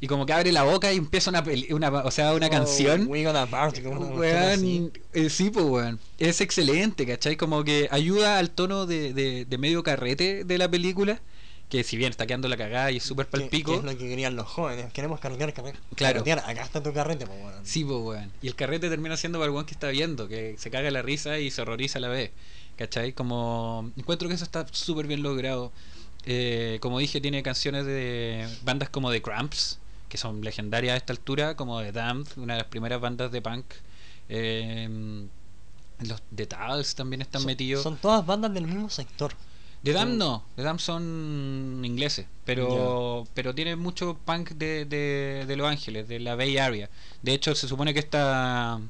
y 0.00 0.06
como 0.06 0.26
que 0.26 0.32
abre 0.32 0.52
la 0.52 0.62
boca 0.64 0.92
y 0.92 0.96
empieza 0.96 1.30
una, 1.30 1.42
peli- 1.42 1.72
una 1.72 1.88
o 1.90 2.10
sea, 2.10 2.34
una 2.34 2.46
Oh, 2.48 2.50
canción. 2.50 3.06
We 3.08 3.24
Gonna 3.24 3.46
Party, 3.46 3.80
eh, 5.12 5.30
sí, 5.30 5.50
pues, 5.50 5.64
weón. 5.64 5.98
Es 6.18 6.40
excelente, 6.40 7.06
¿cachai? 7.06 7.36
Como 7.36 7.64
que 7.64 7.88
ayuda 7.90 8.38
al 8.38 8.50
tono 8.50 8.86
de, 8.86 9.12
de, 9.14 9.44
de 9.44 9.58
medio 9.58 9.82
carrete 9.82 10.44
de 10.44 10.58
la 10.58 10.68
película. 10.70 11.20
Que 11.68 11.84
si 11.84 11.96
bien 11.98 12.10
está 12.10 12.26
quedando 12.26 12.48
la 12.48 12.56
cagada 12.56 12.90
y 12.90 12.96
es 12.96 13.02
súper 13.02 13.26
Que- 13.26 13.32
palpico. 13.40 13.72
que 13.72 13.78
es 13.78 13.84
lo 13.84 13.90
que 13.90 14.08
querían 14.08 14.36
los 14.36 14.46
jóvenes. 14.46 14.90
Queremos 14.92 15.20
carretear, 15.20 15.52
carre- 15.52 15.74
Claro. 15.94 16.24
carretear. 16.24 16.38
Acá 16.50 16.62
está 16.62 16.82
tu 16.82 16.92
carrete, 16.94 17.26
pues, 17.26 17.38
weón. 17.42 17.66
Sí, 17.66 17.84
pues, 17.84 17.98
weón. 18.00 18.32
Y 18.40 18.48
el 18.48 18.54
carrete 18.54 18.88
termina 18.88 19.16
siendo 19.18 19.38
para 19.38 19.52
el 19.52 19.66
que 19.66 19.72
está 19.74 19.88
viendo, 19.88 20.28
que 20.28 20.54
se 20.58 20.70
caga 20.70 20.90
la 20.90 21.02
risa 21.02 21.38
y 21.38 21.50
se 21.50 21.60
horroriza 21.60 21.98
a 21.98 22.00
la 22.00 22.08
vez. 22.08 22.30
¿Cachai? 22.76 23.12
Como. 23.12 23.90
Encuentro 23.96 24.28
que 24.28 24.34
eso 24.34 24.44
está 24.44 24.66
súper 24.70 25.06
bien 25.06 25.22
logrado. 25.22 25.72
Eh, 26.24 26.78
como 26.80 26.98
dije, 27.00 27.20
tiene 27.20 27.42
canciones 27.42 27.84
de 27.84 28.46
bandas 28.62 28.88
como 28.88 29.10
The 29.10 29.20
Cramps, 29.20 29.78
que 30.08 30.16
son 30.16 30.40
legendarias 30.42 30.94
a 30.94 30.96
esta 30.96 31.12
altura, 31.12 31.54
como 31.56 31.80
The 31.82 31.92
Damned, 31.92 32.28
una 32.36 32.54
de 32.54 32.60
las 32.60 32.68
primeras 32.68 33.00
bandas 33.00 33.30
de 33.32 33.42
punk. 33.42 33.64
Eh, 34.28 35.26
los 36.00 36.22
The 36.34 36.46
Tals 36.46 36.94
también 36.94 37.22
están 37.22 37.42
Son- 37.42 37.46
metidos. 37.46 37.82
Son 37.82 37.96
todas 37.96 38.24
bandas 38.24 38.54
del 38.54 38.66
mismo 38.66 38.88
sector. 38.90 39.32
The 39.84 39.92
Mm. 39.94 40.18
no, 40.18 40.44
The 40.56 40.62
Damned 40.62 40.80
son 40.80 41.82
ingleses, 41.84 42.26
pero 42.44 43.26
pero 43.34 43.54
tiene 43.54 43.76
mucho 43.76 44.18
punk 44.24 44.50
de, 44.50 44.84
de, 44.84 45.44
de 45.46 45.56
Los 45.56 45.68
Ángeles, 45.68 46.08
de 46.08 46.18
la 46.18 46.34
Bay 46.34 46.58
Area. 46.58 46.90
De 47.22 47.32
hecho, 47.32 47.54
se 47.54 47.68
supone 47.68 47.94
que 47.94 48.00
esta 48.00 48.80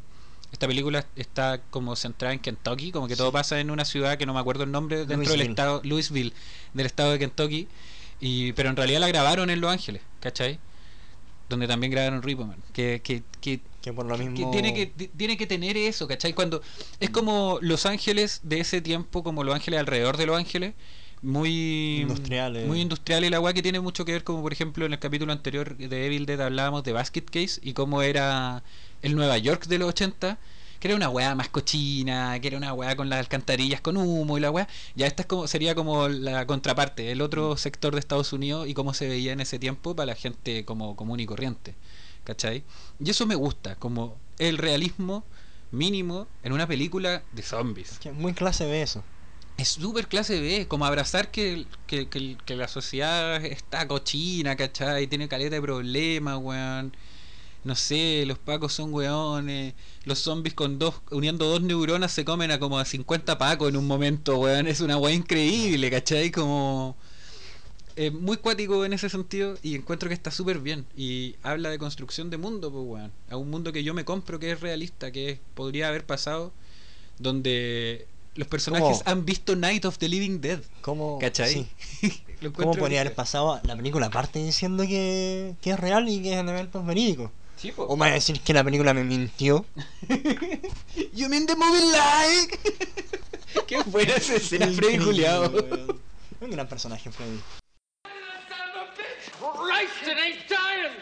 esta 0.51 0.66
película 0.66 1.05
está 1.14 1.61
como 1.70 1.95
centrada 1.95 2.32
en 2.32 2.41
Kentucky, 2.41 2.91
como 2.91 3.07
que 3.07 3.16
todo 3.16 3.30
pasa 3.32 3.61
en 3.61 3.70
una 3.70 3.84
ciudad 3.84 4.16
que 4.16 4.24
no 4.26 4.32
me 4.32 4.41
acuerdo 4.41 4.64
el 4.64 4.72
nombre 4.72 5.05
dentro 5.05 5.30
del 5.32 5.43
estado 5.43 5.82
Louisville, 5.84 6.32
del 6.72 6.86
estado 6.86 7.12
de 7.12 7.18
Kentucky, 7.18 7.68
y 8.20 8.53
pero 8.55 8.70
en 8.70 8.76
realidad 8.76 9.01
la 9.01 9.09
grabaron 9.09 9.51
en 9.51 9.61
Los 9.61 9.70
Ángeles, 9.70 10.01
¿cachai? 10.20 10.59
Donde 11.49 11.66
también 11.66 11.91
grabaron 11.93 12.22
Reaperman, 12.22 12.62
que, 12.72 13.01
que, 13.03 13.22
que 13.41 13.61
Que 13.83 13.93
por 13.93 14.07
lo 14.07 14.16
que 14.18 14.24
mismo. 14.24 14.51
tiene 14.51 14.74
que 14.74 14.87
ti- 14.87 15.11
tiene 15.16 15.37
que 15.37 15.47
tener 15.47 15.76
eso, 15.76 16.09
¿cachai? 16.09 16.33
Cuando 16.35 16.61
es 17.01 17.11
como 17.11 17.59
Los 17.62 17.87
Ángeles 17.87 18.41
de 18.43 18.61
ese 18.61 18.81
tiempo, 18.81 19.22
como 19.22 19.45
Los 19.45 19.55
Ángeles 19.55 19.81
alrededor 19.81 20.16
de 20.16 20.26
Los 20.26 20.37
Ángeles, 20.37 20.74
muy 21.22 22.01
Industriales. 22.03 22.66
muy 22.66 22.81
industrial 22.81 23.24
y 23.24 23.31
la 23.31 23.41
weá 23.41 23.53
que 23.53 23.62
tiene 23.62 23.81
mucho 23.81 24.05
que 24.05 24.12
ver 24.12 24.24
como 24.24 24.41
por 24.43 24.53
ejemplo 24.53 24.87
en 24.87 24.93
el 24.93 24.99
capítulo 24.99 25.33
anterior 25.33 25.76
de 25.76 26.07
Evil 26.07 26.26
Dead 26.26 26.41
hablábamos 26.41 26.85
de 26.85 26.93
Basket 26.93 27.22
Case 27.24 27.61
y 27.62 27.72
cómo 27.72 28.03
era 28.03 28.62
el 29.03 29.16
Nueva 29.16 29.37
York 29.39 29.66
de 29.66 29.79
los 29.79 29.89
80 29.89 30.39
que 30.79 30.87
era 30.87 30.97
una 30.97 31.09
weá 31.11 31.35
más 31.35 31.49
cochina, 31.49 32.39
que 32.41 32.47
era 32.47 32.57
una 32.57 32.72
weá 32.72 32.95
con 32.95 33.09
las 33.09 33.18
alcantarillas 33.18 33.81
con 33.81 33.97
humo 33.97 34.39
y 34.39 34.41
la 34.41 34.53
weá, 34.53 34.68
ya 34.95 35.09
esta 35.09 35.22
es 35.22 35.26
como, 35.26 35.49
sería 35.49 35.74
como 35.74 36.07
la 36.07 36.47
contraparte, 36.47 37.11
el 37.11 37.20
otro 37.20 37.57
sector 37.57 37.95
de 37.95 37.99
Estados 37.99 38.33
Unidos 38.33 38.68
y 38.68 38.74
cómo 38.74 38.95
se 38.95 39.09
veía 39.09 39.33
en 39.33 39.41
ese 39.41 39.59
tiempo 39.59 39.97
para 39.97 40.07
la 40.07 40.14
gente 40.14 40.64
como 40.64 40.95
común 40.95 41.18
y 41.18 41.26
corriente. 41.26 41.74
¿Cachai? 42.29 42.62
Y 43.01 43.09
eso 43.11 43.24
me 43.26 43.35
gusta, 43.37 43.76
como 43.76 44.20
el 44.39 44.59
realismo 44.59 45.24
mínimo 45.70 46.29
en 46.43 46.53
una 46.53 46.66
película 46.66 47.24
de 47.33 47.43
zombies. 47.43 47.99
Que 48.01 48.12
muy 48.12 48.35
clase 48.35 48.66
B 48.66 48.83
eso. 48.83 49.03
Es 49.57 49.68
súper 49.70 50.09
clase 50.09 50.39
B, 50.41 50.68
como 50.68 50.85
abrazar 50.85 51.31
que, 51.31 51.66
que, 51.87 52.11
que- 52.11 52.37
que 52.45 52.55
la 52.55 52.68
sociedad 52.68 53.43
está 53.45 53.89
cochina, 53.89 54.57
¿cachai? 54.57 55.07
Tiene 55.07 55.26
caleta 55.26 55.57
de 55.57 55.62
problemas, 55.62 56.39
weón. 56.39 56.95
no 57.64 57.74
sé, 57.76 58.24
los 58.26 58.39
pacos 58.39 58.72
son 58.74 58.93
weones, 58.95 59.74
los 60.05 60.18
zombies 60.20 60.55
con 60.55 60.79
dos, 60.79 61.03
uniendo 61.11 61.47
dos 61.47 61.62
neuronas 61.62 62.12
se 62.12 62.24
comen 62.24 62.51
a 62.53 62.59
como 62.61 62.79
a 62.79 62.85
50 62.85 63.39
pacos 63.39 63.68
en 63.70 63.76
un 63.79 63.87
momento, 63.87 64.39
weón, 64.39 64.66
es 64.68 64.81
una 64.81 64.99
weá 64.99 65.14
increíble, 65.14 65.91
¿cachai? 65.91 66.31
Como... 66.31 66.99
eh, 68.01 68.11
muy 68.12 68.36
cuático 68.36 68.84
en 68.84 68.92
ese 68.92 69.09
sentido 69.09 69.59
y 69.62 69.74
encuentro 69.74 70.09
que 70.09 70.14
está 70.14 70.30
súper 70.30 70.61
bien 70.61 70.86
y 70.96 71.34
habla 71.42 71.68
de 71.68 71.78
construcción 71.78 72.30
de 72.30 72.36
mundo, 72.36 72.70
pues 72.70 72.84
weón, 72.86 73.12
a 73.28 73.36
un 73.36 73.51
mundo 73.51 73.72
que 73.72 73.82
yo 73.82 73.92
me 73.92 74.05
compro 74.05 74.38
que 74.38 74.53
es 74.53 74.61
realista, 74.61 75.11
que 75.11 75.30
es- 75.30 75.40
podría 75.55 75.88
haber 75.88 76.07
pasado, 76.07 76.53
donde 77.18 78.07
los 78.36 78.46
personajes 78.46 78.99
¿Cómo? 78.99 79.11
han 79.11 79.24
visto 79.24 79.57
Night 79.57 79.84
of 79.84 79.99
the 79.99 80.09
Living 80.09 80.40
Dead, 80.40 80.61
¿Cómo, 80.80 81.18
¿cachai? 81.18 81.53
sí. 82.01 82.22
Lo 82.40 82.53
¿Cómo 82.53 82.72
podría 82.74 83.01
haber 83.01 83.16
pasado 83.16 83.61
la 83.64 83.74
película 83.76 84.11
parte 84.11 84.38
diciendo 84.38 84.84
que, 84.84 85.57
que 85.61 85.70
es 85.72 85.80
real 85.80 86.09
y 86.09 86.22
que 86.22 86.38
es 86.38 86.86
verídicos? 86.86 87.32
Sí, 87.57 87.72
po. 87.72 87.82
O 87.82 87.96
me 87.96 88.03
va 88.07 88.12
a 88.12 88.14
decir 88.14 88.40
que 88.40 88.55
la 88.55 88.62
película 88.62 88.94
me 88.94 89.03
mintió. 89.03 89.66
You 91.14 91.28
mean 91.28 91.46
the 91.46 91.57
movie 91.57 91.90
like? 91.90 92.59
Qué 93.66 93.82
buena 93.86 94.14
esa 94.14 94.36
escena, 94.36 94.68
Freddy 94.68 94.99
Juliado. 94.99 95.53
Un 96.40 96.51
gran 96.51 96.68
personaje, 96.68 97.11
Freddy. 97.11 97.40
Christ, 99.68 100.07
it 100.07 100.16
ain't 100.16 100.49
dying! 100.49 100.94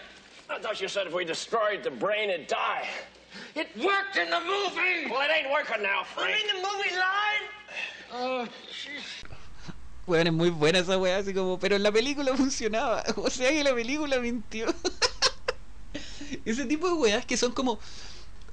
I 0.57 0.59
thought 0.59 0.81
you 0.81 0.89
said 0.89 1.07
if 1.07 1.13
we 1.13 1.27
destroyed 1.27 1.83
the 1.83 1.91
brain, 1.91 2.31
it'd 2.31 2.47
die. 2.47 2.89
It 3.55 3.69
worked 3.77 4.17
in 4.17 4.31
the 4.31 4.41
movie! 4.41 5.11
Well, 5.11 5.21
it 5.21 5.31
ain't 5.31 5.51
working 5.53 5.83
now, 5.83 6.03
Frank. 6.05 6.35
the 6.49 6.57
movie 6.57 6.97
line? 6.97 7.45
Oh, 8.11 8.47
jeez. 8.71 9.03
Weón, 10.07 10.27
es 10.29 10.33
muy 10.33 10.49
buena 10.49 10.79
esa 10.79 10.97
weá, 10.97 11.19
así 11.19 11.35
como, 11.35 11.59
pero 11.59 11.77
en 11.77 11.83
la 11.83 11.93
película 11.93 12.35
funcionaba. 12.37 13.03
O 13.17 13.29
sea 13.29 13.51
que 13.51 13.63
la 13.63 13.75
película 13.75 14.19
mintió. 14.19 14.73
Ese 16.47 16.65
tipo 16.65 16.89
de 16.89 16.95
weas 16.95 17.27
que 17.27 17.37
son 17.37 17.53
como. 17.53 17.79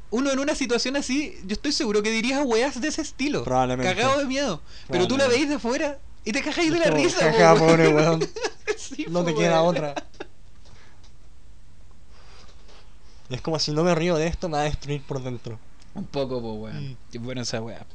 Uno 0.09 0.29
en 0.29 0.39
una 0.39 0.55
situación 0.55 0.97
así, 0.97 1.39
yo 1.45 1.53
estoy 1.53 1.71
seguro 1.71 2.03
que 2.03 2.11
dirías 2.11 2.43
weas 2.45 2.79
de 2.79 2.87
ese 2.89 3.01
estilo. 3.01 3.43
Probablemente. 3.43 3.95
Cagado 3.95 4.19
de 4.19 4.25
miedo. 4.25 4.61
Pero 4.89 5.07
tú 5.07 5.17
la 5.17 5.27
veis 5.27 5.49
de 5.49 5.55
afuera 5.55 5.97
y 6.23 6.31
te 6.33 6.43
cagáis 6.43 6.71
de 6.71 6.79
la 6.79 6.91
risa, 6.91 7.31
jaja, 7.31 7.55
po, 7.55 7.65
pobre 7.65 7.87
weón. 7.87 8.29
Sí, 8.77 9.05
No 9.09 9.23
te 9.23 9.33
queda 9.33 9.63
weón. 9.63 9.95
Es 13.33 13.41
como 13.41 13.57
si 13.57 13.71
no 13.71 13.83
me 13.83 13.95
río 13.95 14.15
de 14.15 14.27
esto, 14.27 14.47
me 14.47 14.57
va 14.57 14.61
a 14.61 14.65
destruir 14.65 15.01
por 15.01 15.21
dentro. 15.21 15.57
Un 15.95 16.05
poco, 16.05 16.39
pues, 16.39 16.73
weón. 16.73 16.91
Mm. 16.91 16.97
Qué 17.11 17.17
buena 17.17 17.41
esa 17.41 17.61
weá. 17.61 17.85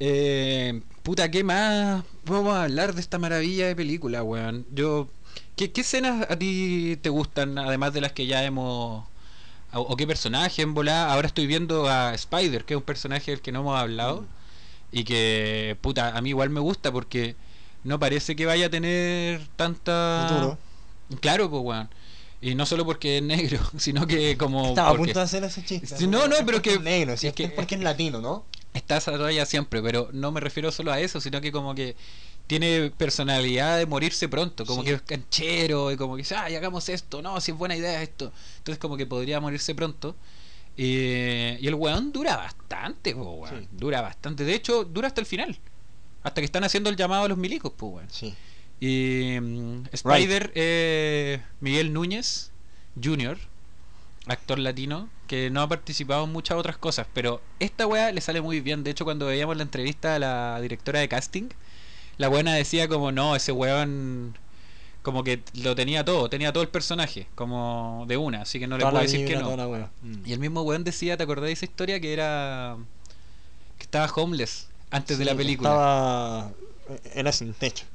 Eh, 0.00 0.82
puta, 1.04 1.30
¿qué 1.30 1.44
más 1.44 2.02
vamos 2.24 2.54
a 2.54 2.64
hablar 2.64 2.92
de 2.92 3.00
esta 3.00 3.18
maravilla 3.18 3.68
de 3.68 3.76
película, 3.76 4.24
weón? 4.24 4.66
Yo, 4.72 5.08
¿qué, 5.54 5.70
qué 5.70 5.82
escenas 5.82 6.28
a 6.28 6.36
ti 6.36 6.98
te 7.00 7.08
gustan, 7.08 7.56
además 7.56 7.92
de 7.92 8.00
las 8.00 8.12
que 8.12 8.26
ya 8.26 8.42
hemos... 8.42 9.04
O, 9.72 9.80
o 9.80 9.96
qué 9.96 10.08
personaje 10.08 10.62
en 10.62 10.74
volada? 10.74 11.12
Ahora 11.12 11.28
estoy 11.28 11.46
viendo 11.46 11.88
a 11.88 12.14
Spider, 12.14 12.64
que 12.64 12.74
es 12.74 12.78
un 12.78 12.84
personaje 12.84 13.30
del 13.30 13.40
que 13.40 13.52
no 13.52 13.60
hemos 13.60 13.78
hablado. 13.78 14.24
Y 14.90 15.04
que, 15.04 15.76
puta, 15.80 16.16
a 16.16 16.20
mí 16.20 16.30
igual 16.30 16.50
me 16.50 16.60
gusta 16.60 16.90
porque 16.90 17.36
no 17.84 18.00
parece 18.00 18.34
que 18.34 18.44
vaya 18.44 18.66
a 18.66 18.70
tener 18.70 19.46
tanta... 19.54 20.26
Futuro. 20.28 20.58
Claro, 21.20 21.48
pues, 21.48 21.62
weón. 21.62 21.88
Y 22.40 22.54
no 22.54 22.66
solo 22.66 22.84
porque 22.86 23.18
es 23.18 23.22
negro, 23.22 23.58
sino 23.78 24.06
que 24.06 24.36
como... 24.36 24.68
Estaba 24.68 24.90
a 24.90 24.94
punto 24.94 25.18
de 25.18 25.24
hacer 25.24 25.42
ese 25.44 25.64
chiste. 25.64 26.06
No, 26.06 26.28
no, 26.28 26.36
pero 26.46 26.62
que- 26.62 26.74
Es 26.74 26.80
negro, 26.80 27.16
si 27.16 27.26
es 27.26 27.32
es 27.32 27.36
que 27.36 27.44
es 27.44 27.52
porque 27.52 27.74
es 27.74 27.80
latino, 27.80 28.20
¿no? 28.20 28.44
está 28.74 28.98
esa 28.98 29.18
talla 29.18 29.44
siempre, 29.44 29.82
pero 29.82 30.08
no 30.12 30.30
me 30.30 30.38
refiero 30.38 30.70
solo 30.70 30.92
a 30.92 31.00
eso, 31.00 31.20
sino 31.20 31.40
que 31.40 31.50
como 31.50 31.74
que 31.74 31.96
tiene 32.46 32.92
personalidad 32.96 33.76
de 33.76 33.86
morirse 33.86 34.28
pronto, 34.28 34.64
como 34.64 34.82
Sí. 34.82 34.88
que 34.88 34.94
es 34.94 35.02
canchero 35.02 35.90
y 35.90 35.96
como 35.96 36.14
que 36.14 36.22
dice, 36.22 36.36
ay, 36.36 36.54
hagamos 36.54 36.88
esto, 36.88 37.20
no, 37.20 37.40
si 37.40 37.50
es 37.50 37.58
buena 37.58 37.74
idea 37.74 38.00
esto. 38.02 38.32
Entonces 38.58 38.78
como 38.78 38.96
que 38.96 39.04
podría 39.06 39.40
morirse 39.40 39.74
pronto. 39.74 40.14
Eh, 40.76 41.58
y 41.60 41.66
el 41.66 41.74
weón 41.74 42.12
dura 42.12 42.36
bastante, 42.36 43.14
po, 43.14 43.32
weón. 43.32 43.62
Sí. 43.62 43.68
Dura 43.72 44.00
bastante. 44.00 44.44
De 44.44 44.54
hecho, 44.54 44.84
dura 44.84 45.08
hasta 45.08 45.20
el 45.20 45.26
final. 45.26 45.58
Hasta 46.22 46.40
que 46.40 46.44
están 46.44 46.62
haciendo 46.62 46.88
el 46.88 46.96
llamado 46.96 47.24
a 47.24 47.28
los 47.28 47.38
milicos, 47.38 47.72
pues, 47.76 47.92
weón. 47.92 48.08
Sí. 48.10 48.34
Y 48.80 49.38
mm, 49.40 49.86
Spider, 49.92 50.52
eh, 50.54 51.42
Miguel 51.60 51.92
Núñez 51.92 52.52
Jr., 53.02 53.38
actor 54.26 54.58
latino, 54.58 55.08
que 55.26 55.50
no 55.50 55.62
ha 55.62 55.68
participado 55.68 56.24
en 56.24 56.32
muchas 56.32 56.58
otras 56.58 56.76
cosas, 56.76 57.06
pero 57.12 57.40
esta 57.58 57.86
weá 57.86 58.12
le 58.12 58.20
sale 58.20 58.40
muy 58.40 58.60
bien. 58.60 58.84
De 58.84 58.90
hecho, 58.90 59.04
cuando 59.04 59.26
veíamos 59.26 59.56
la 59.56 59.62
entrevista 59.62 60.16
a 60.16 60.18
la 60.18 60.60
directora 60.60 61.00
de 61.00 61.08
casting, 61.08 61.48
la 62.18 62.28
buena 62.28 62.54
decía 62.54 62.88
como, 62.88 63.12
no, 63.12 63.36
ese 63.36 63.52
weón 63.52 64.36
como 65.02 65.24
que 65.24 65.42
lo 65.54 65.74
tenía 65.74 66.04
todo, 66.04 66.28
tenía 66.28 66.52
todo 66.52 66.62
el 66.62 66.68
personaje, 66.68 67.28
como 67.34 68.04
de 68.08 68.16
una, 68.16 68.42
así 68.42 68.58
que 68.58 68.66
no 68.66 68.76
le 68.76 68.84
puedo 68.84 69.00
decir 69.00 69.26
que 69.26 69.36
no. 69.36 69.48
wea. 69.48 69.90
Mm. 70.02 70.26
Y 70.26 70.32
el 70.32 70.38
mismo 70.38 70.62
weón 70.62 70.84
decía, 70.84 71.16
¿te 71.16 71.22
acordás 71.22 71.46
de 71.46 71.52
esa 71.52 71.64
historia? 71.64 71.98
Que 72.00 72.12
era... 72.12 72.76
que 73.78 73.84
estaba 73.84 74.06
homeless 74.12 74.68
antes 74.90 75.16
de 75.16 75.24
la 75.24 75.34
película. 75.34 75.70
Estaba... 75.70 76.52
Era 77.14 77.32
sin 77.32 77.54
techo. 77.54 77.86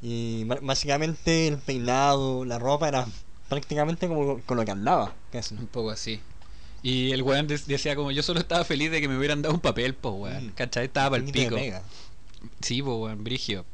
Y 0.00 0.44
básicamente 0.44 1.48
el 1.48 1.58
peinado, 1.58 2.44
la 2.44 2.58
ropa 2.58 2.88
era 2.88 3.06
prácticamente 3.48 4.06
como 4.08 4.40
con 4.42 4.56
lo 4.56 4.64
que 4.64 4.70
andaba. 4.70 5.14
Casi. 5.32 5.54
Un 5.54 5.66
poco 5.66 5.90
así. 5.90 6.20
Y 6.82 7.10
el 7.12 7.22
weón 7.22 7.46
de- 7.48 7.58
decía 7.66 7.96
como 7.96 8.12
yo 8.12 8.22
solo 8.22 8.38
estaba 8.38 8.64
feliz 8.64 8.90
de 8.92 9.00
que 9.00 9.08
me 9.08 9.18
hubieran 9.18 9.42
dado 9.42 9.54
un 9.54 9.60
papel, 9.60 9.94
pues 9.94 10.14
weón. 10.16 10.46
Mm. 10.48 10.50
¿Cachai? 10.50 10.84
Estaba 10.86 11.10
para 11.10 11.24
el 11.24 11.30
pico. 11.32 11.56
Sí, 12.60 12.82
pues 12.82 12.96
weón, 12.96 13.24
brigio. 13.24 13.64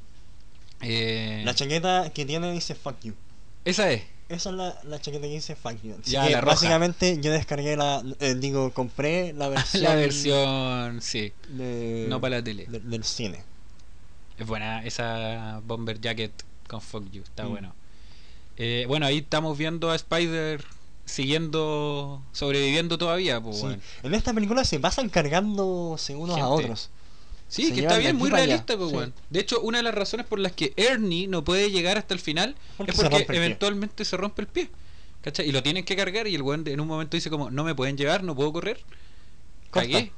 Eh, 0.81 1.43
La 1.45 1.55
chaqueta 1.55 2.11
que 2.15 2.25
tiene 2.25 2.51
dice 2.53 2.75
fuck 2.75 2.97
you. 3.03 3.15
esa 3.65 3.91
es. 3.93 4.03
Esa 4.31 4.49
es 4.51 4.57
la, 4.57 4.79
la 4.85 4.99
chaqueta 5.01 5.23
que 5.27 5.35
dice 5.35 5.55
fuck 5.55 5.77
you. 5.83 5.95
Así 6.01 6.13
Ya, 6.13 6.27
que 6.27 6.33
la 6.33 6.41
básicamente 6.41 7.19
yo 7.21 7.31
descargué 7.31 7.77
la. 7.77 8.03
eh, 8.21 8.35
digo, 8.35 8.73
compré 8.73 9.33
la 9.35 9.49
versión. 9.51 9.83
La 9.83 9.95
versión, 9.97 11.03
sí. 11.03 11.33
de- 11.49 12.07
No 12.09 12.21
para 12.21 12.37
la 12.39 12.45
tele. 12.45 12.65
de- 12.67 12.81
del 12.81 13.05
cine. 13.05 13.43
Es 14.39 14.47
buena 14.47 14.85
esa 14.85 15.61
bomber 15.65 16.01
jacket 16.01 16.33
con 16.69 16.81
fuck 16.81 17.11
you. 17.11 17.23
Está 17.23 17.45
Mm. 17.45 17.51
bueno. 17.51 17.75
Eh, 18.57 18.85
bueno, 18.89 19.07
ahí 19.07 19.19
estamos 19.19 19.57
viendo 19.59 19.91
a 19.91 19.97
Spider 19.97 20.65
siguiendo, 21.05 22.23
sobreviviendo 22.33 22.97
todavía, 22.99 23.41
pues 23.41 23.59
Sí. 23.61 23.67
En 24.03 24.15
esta 24.15 24.33
película 24.33 24.65
se 24.65 24.81
pasan 24.81 25.09
cargándose 25.09 26.15
unos 26.17 26.39
a 26.39 26.49
otros. 26.49 26.91
Sí, 27.49 27.67
Se 27.69 27.75
que 27.75 27.81
está 27.83 27.99
bien, 27.99 28.17
muy 28.17 28.31
realista, 28.31 28.77
pues, 28.77 28.91
sí. 28.91 28.97
weón. 28.97 29.13
De 29.31 29.39
hecho, 29.41 29.61
una 29.61 29.79
de 29.79 29.85
las 29.85 29.95
razones 29.95 30.27
por 30.27 30.39
las 30.39 30.53
que 30.53 30.73
Ernie 30.77 31.29
no 31.29 31.45
puede 31.45 31.71
llegar 31.71 31.99
hasta 31.99 32.15
el 32.15 32.21
final 32.21 32.57
Porque 32.77 32.93
es 32.93 32.99
porque 33.01 33.21
pie. 33.25 33.37
eventualmente 33.37 34.05
se 34.05 34.17
rompe 34.17 34.43
el 34.43 34.49
pie. 34.49 34.71
¿Cachai? 35.21 35.49
Y 35.49 35.53
lo 35.53 35.63
tienen 35.63 35.85
que 35.85 35.95
cargar 35.95 36.27
y 36.27 36.35
el 36.35 36.43
weón 36.43 36.67
en 36.67 36.81
un 36.81 36.89
momento 36.89 37.17
dice 37.17 37.31
como, 37.31 37.51
no 37.51 37.63
me 37.65 37.75
pueden 37.75 37.97
llevar, 37.97 38.23
no 38.25 38.35
puedo 38.35 38.53
correr. 38.53 38.81
Cagué. 39.71 40.11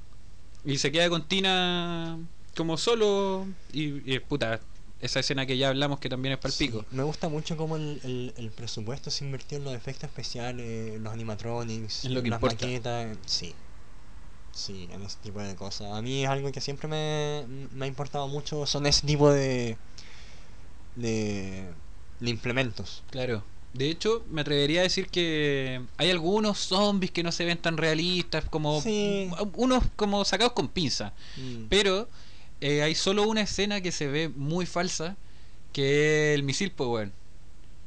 Y 0.65 0.79
se 0.79 0.91
queda 0.93 1.09
con 1.11 1.27
Tina 1.29 2.19
como 2.57 2.77
solo 2.79 3.47
y, 3.73 4.13
y, 4.15 4.19
puta, 4.21 4.61
esa 5.01 5.21
escena 5.21 5.45
que 5.47 5.59
ya 5.59 5.69
hablamos 5.69 6.01
que 6.01 6.09
también 6.09 6.33
es 6.33 6.39
para 6.39 6.49
el 6.49 6.55
Sí, 6.55 6.67
pico. 6.67 6.85
Me 6.91 7.03
gusta 7.03 7.29
mucho 7.29 7.57
cómo 7.57 7.77
el, 7.77 8.01
el- 8.03 8.35
el 8.37 8.51
presupuesto 8.51 9.11
se 9.11 9.25
invirtió 9.25 9.59
en 9.59 9.65
los 9.65 9.75
efectos 9.75 10.05
especiales, 10.09 10.95
en 10.95 11.05
los 11.05 11.13
animatronics, 11.13 12.05
En 12.07 12.15
lo 12.15 12.23
que 12.23 12.31
las 12.31 12.39
importa. 12.39 12.65
maquetas. 12.67 13.17
Sí. 13.27 13.55
Sí, 14.53 14.89
en 14.91 15.03
ese 15.03 15.19
tipo 15.23 15.41
de 15.41 15.55
cosas. 15.55 15.93
A 15.93 16.01
mí 16.01 16.25
es 16.25 16.31
algo 16.31 16.51
que 16.51 16.63
siempre 16.63 16.89
me, 16.89 17.45
me 17.73 17.85
ha 17.85 17.89
importado 17.89 18.27
mucho, 18.27 18.65
son 18.65 18.87
ese 18.87 19.07
tipo 19.07 19.31
de, 19.31 19.77
de, 20.95 21.67
de 22.21 22.31
implementos. 22.31 23.03
Claro. 23.11 23.45
De 23.75 23.91
hecho, 23.91 24.25
me 24.31 24.41
atrevería 24.41 24.81
a 24.81 24.85
decir 24.85 25.09
que 25.09 25.83
hay 25.99 26.11
algunos 26.11 26.57
zombies 26.59 27.11
que 27.13 27.23
no 27.23 27.31
se 27.33 27.45
ven 27.45 27.59
tan 27.59 27.77
realistas, 27.77 28.45
como 28.49 28.81
Sí. 28.81 29.29
unos 29.57 29.85
como 29.97 30.25
sacados 30.25 30.55
con 30.55 30.69
pinza. 30.69 31.13
Mm. 31.37 31.65
Pero 31.69 32.09
eh, 32.61 32.83
hay 32.83 32.95
solo 32.95 33.25
una 33.25 33.43
escena 33.43 33.81
que 33.81 33.93
se 33.93 34.07
ve 34.07 34.29
muy 34.29 34.67
falsa, 34.67 35.17
que 35.73 36.33
es 36.33 36.39
el 36.39 36.43
misil 36.43 36.71
Power. 36.71 37.11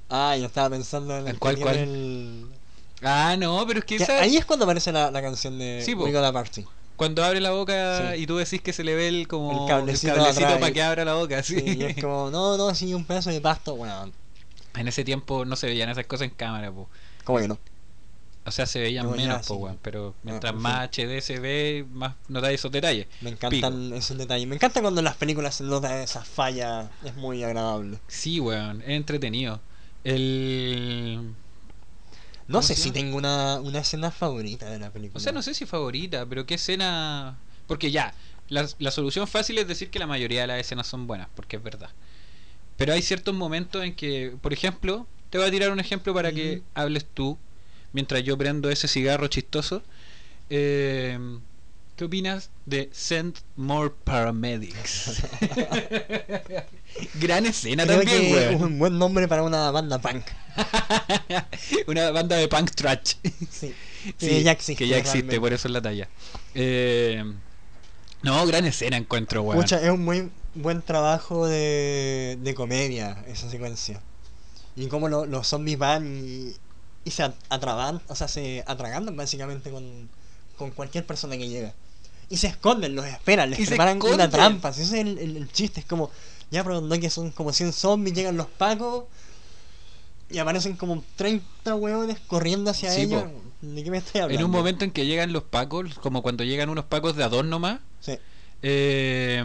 Ah, 0.09 0.35
yo 0.37 0.45
estaba 0.45 0.69
pensando 0.71 1.17
en 1.17 1.27
¿En 1.27 1.33
que 1.33 1.39
cuál, 1.39 1.55
tiene 1.55 1.71
cuál? 1.71 1.77
el- 1.79 2.45
Ah, 3.01 3.35
no, 3.37 3.65
pero 3.65 3.79
es 3.79 3.85
que 3.85 3.97
que 3.97 4.03
esa, 4.03 4.21
Ahí 4.21 4.35
es 4.37 4.45
cuando 4.45 4.65
aparece 4.65 4.91
la, 4.91 5.09
la 5.11 5.21
canción 5.21 5.57
de 5.57 5.81
Sí. 5.85 5.93
We 5.93 6.11
Got 6.11 6.23
a 6.25 6.33
Party. 6.33 6.65
cuando 6.97 7.23
abre 7.23 7.39
la 7.39 7.51
boca 7.51 8.13
Sí. 8.13 8.23
y 8.23 8.27
tú 8.27 8.35
decís 8.37 8.61
que 8.61 8.73
se 8.73 8.83
le 8.83 8.93
ve 8.95 9.07
el 9.07 9.27
como 9.27 9.51
El 9.51 9.67
cablecito 9.69 10.15
para 10.15 10.71
que 10.73 10.81
abra 10.83 11.05
la 11.05 11.13
boca, 11.13 11.41
sí. 11.43 11.55
Sí, 11.59 11.77
y 11.79 11.83
es 11.83 11.95
como, 11.95 12.29
no, 12.29 12.57
no, 12.57 12.75
sí, 12.75 12.93
un 12.93 13.05
pedazo 13.05 13.29
de 13.29 13.39
pasto, 13.39 13.75
bueno, 13.75 14.11
En 14.75 14.87
ese 14.87 15.03
tiempo 15.05 15.45
no 15.45 15.55
se 15.55 15.67
veían 15.67 15.89
esas 15.89 16.05
cosas 16.05 16.27
en 16.27 16.33
cámara, 16.35 16.71
po. 16.71 16.89
¿cómo 17.23 17.39
que 17.39 17.47
no? 17.47 17.57
O 18.49 18.51
sea, 18.51 18.65
se 18.65 18.79
veían 18.79 19.05
No, 19.05 19.11
menos, 19.11 19.45
po, 19.45 19.55
sí. 19.55 19.61
weón, 19.61 19.79
pero 19.81 20.15
mientras 20.23 20.53
en 20.53 20.57
fin. 20.57 20.63
más 20.63 20.89
HD 20.89 21.21
se 21.21 21.39
ve, 21.39 21.85
más 21.93 22.15
notáis 22.27 22.59
esos 22.59 22.71
detalles. 22.71 23.07
Me 23.21 23.29
encantan 23.29 23.93
esos 23.93 24.17
detalles. 24.17 24.47
Me 24.47 24.55
encanta 24.55 24.81
cuando 24.81 24.99
en 25.01 25.05
las 25.05 25.15
películas 25.15 25.55
se 25.55 25.63
nota 25.63 26.01
esas 26.03 26.27
fallas. 26.27 26.89
Es 27.03 27.15
muy 27.15 27.43
agradable. 27.43 27.99
Sí, 28.07 28.39
weón, 28.39 28.81
es 28.81 28.89
entretenido. 28.89 29.61
El... 30.03 31.33
No 32.47 32.61
¿Cómo 32.61 32.61
sé 32.63 32.75
si 32.75 32.91
tengo 32.91 33.15
una, 33.17 33.59
una 33.61 33.79
escena 33.79 34.09
favorita 34.11 34.69
de 34.71 34.79
la 34.79 34.89
película. 34.91 35.17
O 35.17 35.19
sea, 35.21 35.31
no 35.31 35.41
sé 35.43 35.53
si 35.53 35.65
favorita, 35.65 36.25
pero 36.25 36.45
qué 36.45 36.55
escena... 36.55 37.37
Porque 37.67 37.91
ya, 37.91 38.13
la, 38.47 38.67
la 38.79 38.89
solución 38.91 39.27
fácil 39.27 39.59
es 39.59 39.67
decir 39.67 39.91
que 39.91 39.99
la 39.99 40.07
mayoría 40.07 40.41
de 40.41 40.47
las 40.47 40.59
escenas 40.59 40.87
son 40.87 41.05
buenas, 41.05 41.27
porque 41.35 41.57
es 41.57 41.63
verdad. 41.63 41.91
Pero 42.77 42.93
hay 42.93 43.01
ciertos 43.03 43.35
momentos 43.35 43.83
en 43.83 43.95
que, 43.95 44.35
por 44.41 44.51
ejemplo, 44.53 45.05
te 45.29 45.37
voy 45.37 45.47
a 45.47 45.51
tirar 45.51 45.69
un 45.71 45.79
ejemplo 45.79 46.13
para 46.13 46.31
que 46.31 46.63
hables 46.73 47.05
tú. 47.13 47.37
Mientras 47.93 48.23
yo 48.23 48.37
prendo 48.37 48.69
ese 48.69 48.87
cigarro 48.87 49.27
chistoso. 49.27 49.81
Eh, 50.49 51.17
¿Qué 51.95 52.05
opinas 52.05 52.49
de 52.65 52.89
Send 52.93 53.35
More 53.57 53.91
Paramedics? 54.05 55.21
Gran 57.15 57.45
escena 57.45 57.83
Creo 57.85 57.97
también, 57.97 58.49
que 58.49 58.55
un 58.55 58.79
buen 58.79 58.97
nombre 58.97 59.27
para 59.27 59.43
una 59.43 59.69
banda 59.71 59.99
punk. 59.99 60.23
Una 61.87 62.11
banda 62.11 62.35
de 62.37 62.47
punk 62.47 62.71
trash. 62.71 63.15
Sí. 63.51 63.73
Sí, 64.17 64.27
que 64.27 64.43
ya 64.43 64.51
existe. 64.53 64.75
Que 64.83 64.87
ya 64.87 64.97
existe, 64.97 65.17
realmente. 65.17 65.39
por 65.41 65.51
eso 65.53 65.67
es 65.67 65.73
la 65.73 65.81
talla. 65.81 66.07
Eh, 66.55 67.21
no, 68.23 68.45
gran 68.47 68.63
escena 68.65 68.95
encuentro, 68.95 69.41
weón. 69.41 69.61
Pucha, 69.61 69.81
es 69.81 69.89
un 69.89 70.05
muy 70.05 70.31
buen 70.55 70.81
trabajo 70.81 71.47
de, 71.47 72.37
de 72.41 72.55
comedia 72.55 73.23
esa 73.27 73.49
secuencia. 73.49 74.01
Y 74.77 74.87
cómo 74.87 75.09
lo- 75.09 75.25
los 75.25 75.47
zombies 75.47 75.77
van 75.77 76.17
y, 76.25 76.55
y 77.09 77.11
se 77.11 77.23
at- 77.23 77.33
atraban, 77.49 77.99
o 78.07 78.13
sea, 78.15 78.27
se 78.27 78.63
atragantan 78.67 79.17
básicamente 79.17 79.71
con, 79.71 80.07
con 80.57 80.69
cualquier 80.69 81.05
persona 81.07 81.35
que 81.37 81.49
llega. 81.49 81.73
Y 82.29 82.37
se 82.37 82.45
esconden, 82.45 82.93
los 82.95 83.03
esperan, 83.05 83.49
les 83.49 83.67
preparan 83.67 83.99
una 84.01 84.29
trampa. 84.29 84.71
Si 84.71 84.83
ese 84.83 84.99
es 85.01 85.07
el, 85.07 85.17
el- 85.17 85.37
el 85.37 85.51
chiste, 85.51 85.79
es 85.79 85.85
como, 85.87 86.11
ya, 86.51 86.63
pero 86.63 86.81
no 86.81 86.99
que 86.99 87.09
son 87.09 87.31
como 87.31 87.51
100 87.51 87.73
zombies, 87.73 88.15
llegan 88.15 88.37
los 88.37 88.45
pacos 88.45 89.05
y 90.29 90.37
aparecen 90.37 90.75
como 90.75 91.03
30 91.15 91.73
hueones 91.73 92.19
corriendo 92.27 92.69
hacia 92.69 92.91
Sí, 92.91 93.01
ellos. 93.01 93.23
po. 93.23 93.31
¿De 93.61 93.83
qué 93.83 93.89
me 93.91 93.97
estoy 93.97 94.21
hablando? 94.21 94.39
En 94.39 94.45
un 94.45 94.51
momento 94.51 94.85
en 94.85 94.91
que 94.91 95.05
llegan 95.07 95.33
los 95.33 95.43
pacos, 95.43 95.95
como 95.95 96.21
cuando 96.21 96.43
llegan 96.43 96.69
unos 96.69 96.85
pacos 96.85 97.15
de 97.15 97.23
adorno 97.23 97.59
Sí. 97.99 98.13
eh, 98.61 99.43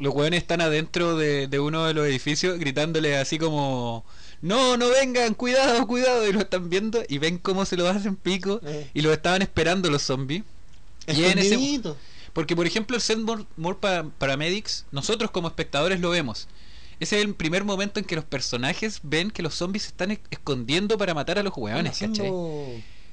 los 0.00 0.12
weones 0.12 0.42
están 0.42 0.60
adentro 0.60 1.16
de, 1.16 1.46
de 1.46 1.60
uno 1.60 1.84
de 1.86 1.94
los 1.94 2.04
edificios 2.06 2.58
gritándole 2.58 3.16
así 3.16 3.38
como 3.38 4.04
no, 4.44 4.76
no 4.76 4.88
vengan, 4.90 5.34
cuidado, 5.34 5.86
cuidado, 5.86 6.28
y 6.28 6.32
lo 6.32 6.40
están 6.40 6.68
viendo 6.70 7.02
y 7.08 7.18
ven 7.18 7.38
cómo 7.38 7.64
se 7.64 7.76
lo 7.76 7.88
hacen 7.88 8.14
pico 8.16 8.60
Eh. 8.64 8.90
y 8.94 9.00
lo 9.02 9.12
estaban 9.12 9.42
esperando 9.42 9.90
los 9.90 10.02
zombies. 10.02 10.42
Y 11.06 11.24
en 11.24 11.38
ese, 11.38 11.48
Escondidito. 11.54 11.96
porque 12.32 12.54
por 12.56 12.66
ejemplo 12.66 12.94
el 12.96 13.02
Send 13.02 13.24
More, 13.24 13.44
More 13.56 13.78
Pa- 13.80 14.04
Paramedics, 14.18 14.86
nosotros 14.92 15.30
como 15.30 15.48
espectadores 15.48 16.00
lo 16.00 16.10
vemos. 16.10 16.46
Ese 17.00 17.18
es 17.18 17.24
el 17.24 17.34
primer 17.34 17.64
momento 17.64 17.98
en 17.98 18.06
que 18.06 18.14
los 18.16 18.24
personajes 18.24 19.00
ven 19.02 19.30
que 19.30 19.42
los 19.42 19.54
zombies 19.54 19.82
se 19.82 19.88
están 19.88 20.12
e- 20.12 20.20
escondiendo 20.30 20.96
para 20.96 21.12
matar 21.14 21.38
a 21.38 21.42
los 21.42 21.52
weones, 21.56 21.98
¿cachai? 21.98 22.30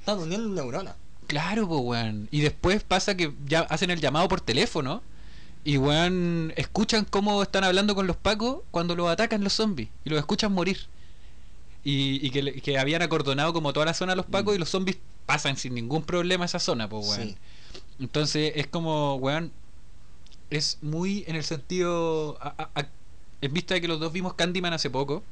Están 0.00 0.28
neuronas. 0.54 0.94
Claro, 1.26 1.66
pues, 1.68 1.80
weón. 1.82 2.28
Y 2.30 2.40
después 2.40 2.82
pasa 2.84 3.16
que 3.16 3.32
ya 3.46 3.60
hacen 3.62 3.90
el 3.90 4.00
llamado 4.00 4.28
por 4.28 4.40
teléfono 4.40 5.02
y, 5.64 5.76
weón, 5.78 6.52
escuchan 6.56 7.04
cómo 7.08 7.42
están 7.42 7.64
hablando 7.64 7.94
con 7.94 8.06
los 8.06 8.16
pacos 8.16 8.58
cuando 8.70 8.94
los 8.94 9.08
atacan 9.10 9.42
los 9.44 9.52
zombies 9.52 9.88
y 10.04 10.10
los 10.10 10.18
escuchan 10.18 10.52
morir. 10.52 10.78
Y, 11.84 12.24
y 12.26 12.30
que, 12.30 12.60
que 12.62 12.78
habían 12.78 13.02
acordonado 13.02 13.52
como 13.52 13.72
toda 13.72 13.86
la 13.86 13.94
zona 13.94 14.14
los 14.14 14.26
pacos 14.26 14.54
y 14.54 14.58
los 14.58 14.68
zombies 14.68 14.98
pasan 15.26 15.56
sin 15.56 15.74
ningún 15.74 16.02
problema 16.04 16.44
esa 16.44 16.58
zona, 16.60 16.88
pues, 16.88 17.06
weón. 17.08 17.28
Sí. 17.30 17.36
Entonces 18.00 18.52
es 18.56 18.66
como, 18.68 19.16
weón, 19.16 19.52
es 20.50 20.78
muy 20.82 21.24
en 21.26 21.36
el 21.36 21.44
sentido... 21.44 22.38
a- 22.40 22.86
en 23.40 23.52
vista 23.52 23.74
de 23.74 23.80
que 23.80 23.88
los 23.88 23.98
dos 23.98 24.12
vimos 24.12 24.34
Candyman 24.34 24.72
hace 24.72 24.88
poco, 24.88 25.24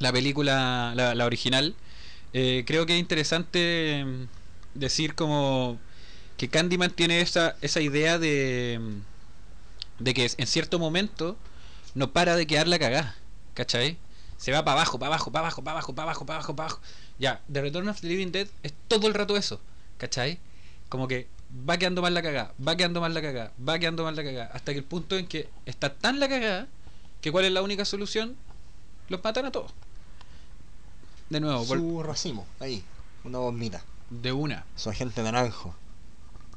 la 0.00 0.12
película, 0.12 0.92
la, 0.94 1.14
la 1.14 1.24
original, 1.24 1.74
eh, 2.34 2.62
creo 2.66 2.84
que 2.84 2.92
es 2.92 3.00
interesante 3.00 4.04
mm, 4.04 4.78
decir 4.78 5.14
como 5.14 5.78
que 6.36 6.48
Candyman 6.50 6.90
tiene 6.90 7.22
esa, 7.22 7.56
esa 7.62 7.80
idea 7.80 8.18
de, 8.18 8.78
mm, 8.78 10.04
de 10.04 10.12
que 10.12 10.30
en 10.36 10.46
cierto 10.46 10.78
momento 10.78 11.38
no 11.94 12.10
para 12.10 12.36
de 12.36 12.46
quedar 12.46 12.68
la 12.68 12.78
cagada, 12.78 13.16
¿cachai? 13.54 13.96
Se 14.38 14.52
va 14.52 14.64
para 14.64 14.80
abajo, 14.80 14.98
para 14.98 15.08
abajo, 15.14 15.30
para 15.30 15.46
abajo, 15.46 15.62
para 15.62 15.72
abajo, 15.72 15.94
para 15.94 16.04
abajo, 16.04 16.24
para 16.26 16.36
abajo, 16.38 16.56
para 16.56 16.68
abajo. 16.68 16.80
Ya, 17.18 17.42
The 17.52 17.60
Return 17.60 17.88
of 17.88 18.00
the 18.00 18.06
Living 18.06 18.30
Dead 18.32 18.48
es 18.62 18.72
todo 18.88 19.06
el 19.08 19.14
rato 19.14 19.36
eso, 19.36 19.60
¿cachai? 19.98 20.38
Como 20.88 21.06
que 21.08 21.28
va 21.68 21.76
quedando 21.76 22.02
mal 22.02 22.14
la 22.14 22.22
cagada, 22.22 22.54
va 22.66 22.76
quedando 22.76 23.00
mal 23.00 23.12
la 23.12 23.20
cagada, 23.20 23.52
va 23.66 23.78
quedando 23.78 24.04
mal 24.04 24.14
la 24.16 24.22
cagada, 24.22 24.50
hasta 24.54 24.72
que 24.72 24.78
el 24.78 24.84
punto 24.84 25.16
en 25.18 25.26
que 25.26 25.48
está 25.66 25.92
tan 25.94 26.20
la 26.20 26.28
cagada 26.28 26.68
que 27.20 27.32
cuál 27.32 27.44
es 27.44 27.52
la 27.52 27.62
única 27.62 27.84
solución, 27.84 28.36
los 29.08 29.22
matan 29.24 29.46
a 29.46 29.50
todos. 29.50 29.72
De 31.30 31.40
nuevo, 31.40 31.64
Su 31.64 32.02
racimo, 32.02 32.46
ahí, 32.60 32.82
una 33.24 33.38
bombita. 33.38 33.82
de 34.10 34.32
una. 34.32 34.64
Su 34.76 34.88
agente 34.88 35.22
naranjo. 35.22 35.74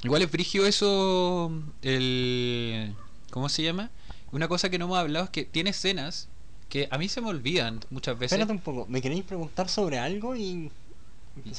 Igual 0.04 0.22
es 0.22 0.30
frigio 0.32 0.66
eso, 0.66 1.52
el... 1.82 2.96
¿Cómo 3.32 3.50
se 3.50 3.64
llama? 3.64 3.90
Una 4.32 4.48
cosa 4.48 4.70
que 4.70 4.78
no 4.80 4.86
hemos 4.86 4.98
hablado 4.98 5.26
es 5.26 5.32
que 5.32 5.46
tiene 5.46 5.72
escenas 5.72 6.28
que 6.72 6.88
a 6.90 6.98
mí 6.98 7.10
se 7.10 7.20
me 7.20 7.28
olvidan 7.28 7.82
muchas 7.90 8.18
veces. 8.18 8.32
Espérate 8.32 8.54
un 8.54 8.60
poco, 8.62 8.86
¿me 8.88 9.02
queréis 9.02 9.26
preguntar 9.26 9.68
sobre 9.68 10.00
algo 10.00 10.38
y... 10.38 10.72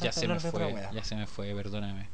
Ya 0.00 0.10
se 0.10 0.26
me 0.26 0.40
fue, 0.40 0.74
ya 0.92 1.04
se 1.04 1.14
me 1.16 1.26
fue, 1.26 1.54
perdóname. 1.54 2.08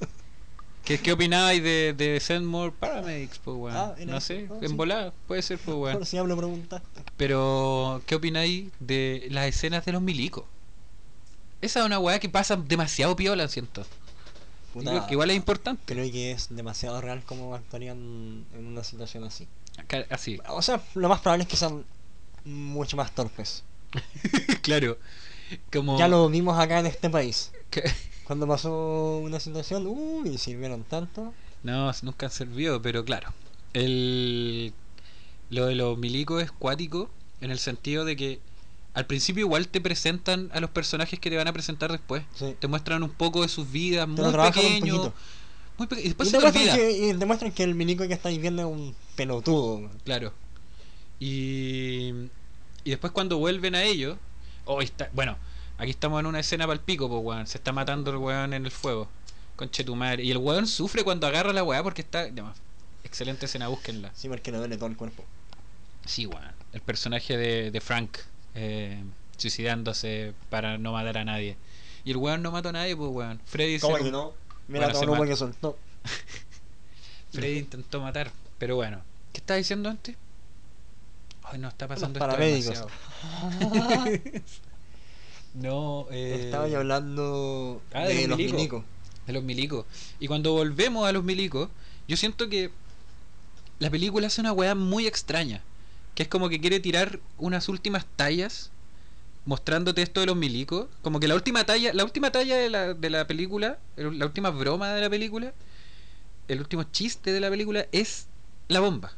¿Qué, 0.84 0.98
qué 1.00 1.12
opinabais 1.12 1.62
de, 1.62 1.94
de 1.96 2.20
Send 2.20 2.44
More 2.44 2.72
Paramedics, 2.78 3.38
pues, 3.38 3.56
weón? 3.56 3.76
Ah, 3.76 3.94
no 4.06 4.20
sé, 4.20 4.48
Ah, 4.50 4.58
en 4.60 4.68
sí. 4.68 4.74
volada, 4.74 5.14
puede 5.26 5.40
ser, 5.40 5.58
pues, 5.58 5.74
weón. 5.76 6.04
Si 6.06 6.16
ya 6.16 6.22
me 6.22 6.28
lo 6.28 6.36
preguntaste. 6.36 7.02
Pero, 7.16 8.02
¿qué 8.06 8.16
opináis 8.16 8.70
de 8.78 9.28
las 9.30 9.46
escenas 9.46 9.84
de 9.86 9.92
los 9.92 10.02
milicos? 10.02 10.44
Esa 11.62 11.80
es 11.80 11.86
una 11.86 11.98
weá 11.98 12.18
que 12.18 12.28
pasa 12.28 12.56
demasiado 12.56 13.16
piola, 13.16 13.48
siento. 13.48 13.86
Puta, 14.74 14.90
Creo 14.90 15.06
que 15.06 15.12
igual 15.14 15.30
es 15.30 15.36
importante. 15.36 15.82
Creo 15.86 16.10
que 16.12 16.32
es 16.32 16.48
demasiado 16.54 17.00
real 17.00 17.22
como 17.24 17.54
actuarían 17.54 18.44
en 18.54 18.66
una 18.66 18.84
situación 18.84 19.24
así. 19.24 19.46
Así, 20.10 20.40
O 20.48 20.62
sea, 20.62 20.82
lo 20.94 21.08
más 21.08 21.20
probable 21.20 21.44
es 21.44 21.48
que 21.48 21.56
sean 21.56 21.84
mucho 22.44 22.96
más 22.96 23.14
torpes. 23.14 23.64
claro. 24.62 24.98
Como... 25.72 25.98
Ya 25.98 26.08
lo 26.08 26.28
vimos 26.28 26.58
acá 26.58 26.78
en 26.78 26.86
este 26.86 27.10
país. 27.10 27.52
Cuando 28.24 28.46
pasó 28.46 29.18
una 29.18 29.40
situación, 29.40 29.86
uy, 29.86 30.38
sirvieron 30.38 30.84
tanto. 30.84 31.34
No, 31.62 31.90
nunca 32.02 32.26
han 32.26 32.32
servido, 32.32 32.80
pero 32.80 33.04
claro. 33.04 33.32
El... 33.72 34.72
Lo 35.50 35.66
de 35.66 35.74
los 35.74 35.98
milicos 35.98 36.42
es 36.42 36.50
cuático 36.50 37.10
en 37.42 37.50
el 37.50 37.58
sentido 37.58 38.06
de 38.06 38.16
que 38.16 38.40
al 38.94 39.06
principio 39.06 39.44
igual 39.44 39.68
te 39.68 39.80
presentan 39.80 40.50
a 40.54 40.60
los 40.60 40.70
personajes 40.70 41.18
que 41.18 41.30
te 41.30 41.36
van 41.36 41.48
a 41.48 41.52
presentar 41.52 41.92
después. 41.92 42.24
Sí. 42.34 42.56
Te 42.58 42.68
muestran 42.68 43.02
un 43.02 43.10
poco 43.10 43.42
de 43.42 43.48
sus 43.48 43.70
vidas, 43.70 44.06
Te 44.06 44.22
muy 44.22 44.32
lo 44.32 45.12
Muy 45.78 45.88
y 45.98 46.02
después 46.08 46.28
y, 46.28 46.32
se 46.32 46.38
te 46.38 46.42
te 46.42 46.48
olvida. 46.48 47.26
muestran 47.26 47.52
que, 47.52 47.62
y 47.62 47.64
el 47.64 47.74
milico 47.74 48.06
que 48.06 48.14
estáis 48.14 48.40
viendo 48.40 48.62
es 48.62 48.68
un 48.68 48.94
pelotudo. 49.16 49.90
Claro. 50.04 50.32
Y, 51.18 52.08
y 52.84 52.90
después 52.90 53.12
cuando 53.12 53.38
vuelven 53.38 53.74
a 53.74 53.82
ellos, 53.84 54.18
oh, 54.64 54.80
está, 54.82 55.08
bueno, 55.12 55.36
aquí 55.78 55.90
estamos 55.90 56.20
en 56.20 56.26
una 56.26 56.40
escena 56.40 56.66
para 56.66 56.74
el 56.74 56.80
pico, 56.80 57.08
pues 57.08 57.22
weón, 57.24 57.46
se 57.46 57.58
está 57.58 57.72
matando 57.72 58.10
el 58.10 58.16
weón 58.18 58.52
en 58.54 58.64
el 58.64 58.70
fuego. 58.72 59.08
Conche 59.56 59.84
tu 59.84 59.94
madre. 59.94 60.24
Y 60.24 60.30
el 60.30 60.38
weón 60.38 60.66
sufre 60.66 61.04
cuando 61.04 61.26
agarra 61.26 61.52
la 61.52 61.62
weá 61.62 61.82
porque 61.82 62.02
está. 62.02 62.28
ya, 62.28 62.52
excelente 63.04 63.46
escena, 63.46 63.68
búsquenla. 63.68 64.10
Sí, 64.14 64.28
porque 64.28 64.50
le 64.50 64.58
duele 64.58 64.76
todo 64.76 64.88
el 64.88 64.96
cuerpo. 64.96 65.24
Sí, 66.06 66.26
weón. 66.26 66.42
El 66.72 66.80
personaje 66.80 67.36
de, 67.36 67.70
de 67.70 67.80
Frank 67.80 68.18
eh, 68.54 69.02
suicidándose 69.36 70.32
para 70.50 70.78
no 70.78 70.92
matar 70.92 71.18
a 71.18 71.24
nadie. 71.24 71.56
Y 72.04 72.10
el 72.10 72.16
weón 72.16 72.42
no 72.42 72.50
mató 72.50 72.70
a 72.70 72.72
nadie, 72.72 72.96
pues 72.96 73.10
weón. 73.12 73.40
Freddy, 73.44 73.78
se 73.78 73.82
¿Cómo 73.82 73.98
lo- 73.98 74.04
que 74.04 74.10
no? 74.10 74.32
Mira 74.68 74.88
Bueno, 74.88 75.12
todo 75.14 75.24
que 75.26 75.36
soltó. 75.36 75.78
Freddy 77.32 77.58
intentó 77.58 78.00
matar. 78.00 78.30
Pero 78.58 78.76
bueno. 78.76 79.02
¿Qué 79.32 79.38
estaba 79.40 79.56
diciendo 79.58 79.88
antes? 79.88 80.16
Ay, 81.44 81.58
no, 81.58 81.68
está 81.68 81.88
pasando 81.88 82.18
esto 82.18 82.26
paramédicos. 82.26 82.86
demasiado. 83.58 84.22
No, 85.54 86.06
eh, 86.10 86.44
Estaba 86.44 86.66
yo 86.68 86.78
hablando 86.78 87.82
ah, 87.92 88.04
de, 88.06 88.14
de 88.14 88.28
los 88.28 88.28
los 88.28 88.38
milicos. 88.38 88.56
milicos. 88.56 88.84
de 89.26 89.32
los 89.34 89.42
milicos. 89.44 89.86
Y 90.18 90.26
cuando 90.26 90.52
volvemos 90.52 91.06
a 91.06 91.12
los 91.12 91.24
milicos, 91.24 91.68
yo 92.08 92.16
siento 92.16 92.48
que 92.48 92.70
la 93.78 93.90
película 93.90 94.28
hace 94.28 94.40
una 94.40 94.52
weá 94.52 94.74
muy 94.74 95.06
extraña. 95.06 95.62
Que 96.14 96.22
es 96.24 96.28
como 96.28 96.48
que 96.48 96.60
quiere 96.60 96.80
tirar 96.80 97.20
unas 97.38 97.68
últimas 97.68 98.06
tallas 98.16 98.70
mostrándote 99.44 100.02
esto 100.02 100.20
de 100.20 100.26
los 100.26 100.36
milicos. 100.36 100.86
Como 101.02 101.20
que 101.20 101.28
la 101.28 101.34
última 101.34 101.64
talla, 101.64 101.92
la 101.92 102.04
última 102.04 102.30
talla 102.30 102.56
de 102.56 102.70
la, 102.70 102.94
de 102.94 103.10
la 103.10 103.26
película, 103.26 103.78
el- 103.96 104.18
la 104.18 104.26
última 104.26 104.50
broma 104.50 104.90
de 104.92 105.00
la 105.00 105.10
película, 105.10 105.52
el 106.48 106.60
último 106.60 106.84
chiste 106.84 107.32
de 107.32 107.40
la 107.40 107.50
película 107.50 107.86
es 107.92 108.26
la 108.68 108.80
bomba. 108.80 109.12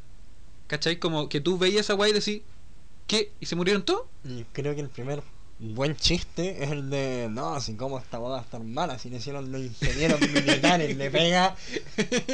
¿Cachai? 0.67 0.99
Como 0.99 1.29
que 1.29 1.41
tú 1.41 1.59
veías 1.59 1.91
a 1.91 1.95
weá 1.95 2.09
y 2.11 2.13
decís, 2.15 2.43
¿qué? 3.07 3.33
¿Y 3.41 3.47
se 3.47 3.57
murieron 3.57 3.83
todos? 3.85 4.03
Y 4.25 4.45
creo 4.53 4.75
que 4.75 4.81
el 4.81 4.89
primer 4.89 5.23
buen 5.61 5.97
chiste 5.97 6.63
es 6.65 6.71
el 6.73 6.91
de, 6.91 7.29
no, 7.31 7.61
si 7.61 7.75
cómo 7.75 7.99
esta 7.99 8.19
boda 8.19 8.35
va 8.35 8.41
a 8.41 8.45
estar 8.45 8.61
mala, 8.63 8.99
si 8.99 9.09
le 9.09 9.17
hicieron 9.19 9.51
los 9.53 9.63
ingenieros 9.63 10.21
militares, 10.21 10.97
le 10.97 11.11
pega 11.11 11.55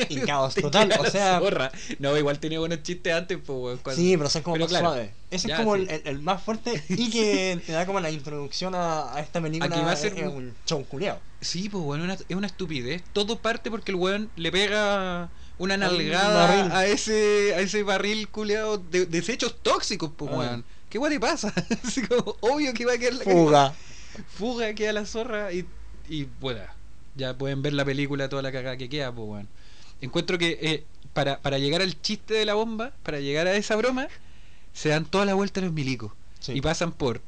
y 0.08 0.16
caos 0.20 0.54
total. 0.60 0.90
O 0.98 1.04
sea, 1.04 1.38
zorra. 1.38 1.70
No, 1.98 2.16
igual 2.16 2.38
tenía 2.40 2.58
buenos 2.58 2.82
chistes 2.82 3.12
antes, 3.12 3.38
pues, 3.44 3.78
cuando- 3.80 4.00
sí, 4.02 4.16
pero 4.16 4.30
son 4.30 4.42
como 4.42 4.54
Pero 4.54 4.64
más 4.64 4.70
claro, 4.70 4.86
suaves. 4.86 5.10
Ese 5.30 5.48
ya, 5.48 5.54
es 5.54 5.60
como 5.60 5.76
sí. 5.76 5.86
el, 5.88 6.02
el- 6.06 6.18
más 6.20 6.42
fuerte 6.42 6.82
y 6.88 7.10
que 7.10 7.60
te 7.66 7.72
da 7.72 7.86
como 7.86 8.00
la 8.00 8.10
introducción 8.10 8.74
a, 8.74 9.14
a 9.14 9.20
esta 9.20 9.40
película. 9.40 9.74
Aquí 9.74 9.84
va 9.84 9.92
a 9.92 9.96
ser 9.96 10.12
es, 10.14 10.20
es 10.20 10.26
un- 10.28 10.34
un 10.36 10.56
show 10.66 10.84
culiao. 10.86 11.18
Sí, 11.40 11.68
pues 11.68 11.84
bueno, 11.84 12.04
una- 12.04 12.14
es 12.14 12.24
una 12.36 12.46
estupidez. 12.46 13.02
Todo 13.12 13.38
parte 13.38 13.70
porque 13.70 13.92
el 13.92 13.96
weón 13.96 14.30
le 14.36 14.50
pega 14.50 15.28
una 15.58 15.74
un 15.74 15.80
nalgada 15.80 16.76
a 16.76 16.86
ese 16.86 17.54
a 17.54 17.60
ese 17.60 17.82
barril 17.82 18.28
culeado 18.28 18.78
de 18.78 19.04
desechos 19.06 19.56
tóxicos, 19.62 20.10
pues 20.16 20.30
Ah. 20.32 20.36
weón. 20.38 20.64
¿Qué 20.91 20.99
weón 20.99 21.12
te 21.14 21.20
pasa? 21.20 21.53
Así 21.84 22.03
como, 22.07 22.36
obvio 22.41 22.74
que 22.74 22.84
va 22.84 22.93
a 22.95 22.99
quedar 22.99 23.14
la 23.14 23.24
Fuga. 23.24 23.74
fuga, 24.36 24.74
queda 24.74 24.93
la 24.93 25.07
zorra 25.07 25.53
y, 25.53 25.64
y 26.09 26.24
pueda. 26.24 26.74
Ya 27.16 27.36
pueden 27.38 27.62
ver 27.62 27.72
la 27.72 27.84
película, 27.84 28.28
toda 28.28 28.43
la 28.43 28.53
cagada 28.53 28.76
que 28.76 28.88
queda, 28.88 29.12
pues 29.12 29.28
weón. 29.28 29.49
Encuentro 30.03 30.36
que 30.38 30.59
eh, 30.61 30.84
para, 31.12 31.41
para 31.41 31.59
llegar 31.59 31.80
al 31.82 32.01
chiste 32.03 32.34
de 32.34 32.45
la 32.45 32.55
bomba, 32.55 32.93
para 33.03 33.20
llegar 33.20 33.47
a 33.47 33.55
esa 33.55 33.76
broma, 33.76 34.09
se 34.72 34.88
dan 34.91 35.05
toda 35.05 35.24
la 35.24 35.34
vuelta 35.34 35.61
los 35.61 35.72
milicos. 35.72 36.12
Sí. 36.41 36.53
Y 36.55 36.61
pasan 36.61 36.93
por 36.93 37.20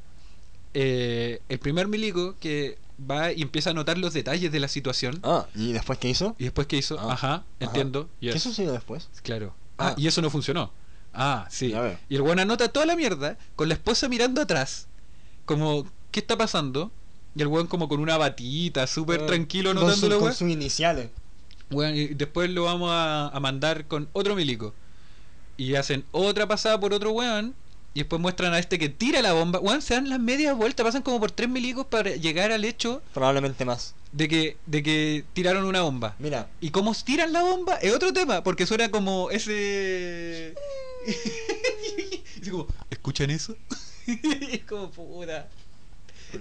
eh, 0.74 1.40
el 1.48 1.58
primer 1.58 1.86
milico 1.88 2.34
que 2.40 2.78
va 3.10 3.32
y 3.32 3.42
empieza 3.42 3.70
a 3.70 3.74
notar 3.74 3.98
los 3.98 4.14
detalles 4.14 4.50
de 4.52 4.60
la 4.60 4.68
situación. 4.68 5.20
Ah, 5.22 5.46
¿y 5.54 5.72
después 5.72 5.98
qué 5.98 6.08
hizo? 6.08 6.34
Y 6.38 6.44
después 6.44 6.66
que 6.66 6.76
hizo, 6.78 6.98
Ah, 6.98 7.12
ajá, 7.12 7.34
ajá. 7.34 7.44
entiendo. 7.60 8.08
¿Qué 8.20 8.38
sucedió 8.38 8.72
después? 8.72 9.08
Claro. 9.22 9.54
Ah, 9.78 9.88
Ah. 9.88 9.94
y 9.98 10.06
eso 10.06 10.22
no 10.22 10.30
funcionó. 10.30 10.72
Ah, 11.14 11.46
sí. 11.50 11.74
Y 12.08 12.14
el 12.16 12.22
weón 12.22 12.38
anota 12.40 12.68
toda 12.68 12.86
la 12.86 12.96
mierda 12.96 13.36
con 13.56 13.68
la 13.68 13.74
esposa 13.74 14.08
mirando 14.08 14.40
atrás. 14.42 14.86
Como, 15.44 15.86
¿qué 16.10 16.20
está 16.20 16.36
pasando? 16.38 16.90
Y 17.34 17.42
el 17.42 17.48
weón 17.48 17.66
como 17.66 17.88
con 17.88 18.00
una 18.00 18.16
batita, 18.16 18.86
súper 18.86 19.22
Ah, 19.22 19.26
tranquilo 19.26 19.70
anotando 19.70 20.08
la 20.08 20.18
Con 20.18 20.32
sus 20.34 20.48
iniciales. 20.48 21.10
Weón, 21.70 21.94
y 21.96 22.08
después 22.08 22.50
lo 22.50 22.64
vamos 22.64 22.90
a, 22.92 23.28
a 23.28 23.40
mandar 23.40 23.86
con 23.86 24.08
otro 24.12 24.34
milico. 24.34 24.74
Y 25.56 25.74
hacen 25.74 26.04
otra 26.12 26.46
pasada 26.46 26.78
por 26.80 26.92
otro 26.94 27.12
weón. 27.12 27.54
Y 27.94 28.00
después 28.00 28.22
muestran 28.22 28.54
a 28.54 28.58
este 28.58 28.78
que 28.78 28.88
tira 28.88 29.20
la 29.20 29.34
bomba. 29.34 29.58
Weón, 29.60 29.82
se 29.82 29.92
dan 29.94 30.08
las 30.08 30.18
medias 30.18 30.56
vueltas, 30.56 30.82
pasan 30.84 31.02
como 31.02 31.20
por 31.20 31.30
tres 31.30 31.48
milicos 31.50 31.84
para 31.86 32.10
llegar 32.16 32.50
al 32.50 32.64
hecho 32.64 33.02
Probablemente 33.12 33.66
más. 33.66 33.94
de 34.12 34.28
que, 34.28 34.56
de 34.64 34.82
que 34.82 35.24
tiraron 35.34 35.64
una 35.66 35.82
bomba. 35.82 36.14
Mira, 36.18 36.48
Y 36.62 36.70
cómo 36.70 36.94
tiran 36.94 37.34
la 37.34 37.42
bomba 37.42 37.74
es 37.76 37.94
otro 37.94 38.12
tema, 38.14 38.42
porque 38.42 38.64
suena 38.66 38.90
como 38.90 39.30
ese. 39.30 40.54
como, 42.50 42.66
¿escuchan 42.90 43.30
eso? 43.30 43.56
es 44.06 44.64
como, 44.64 44.90
puta. 44.90 45.48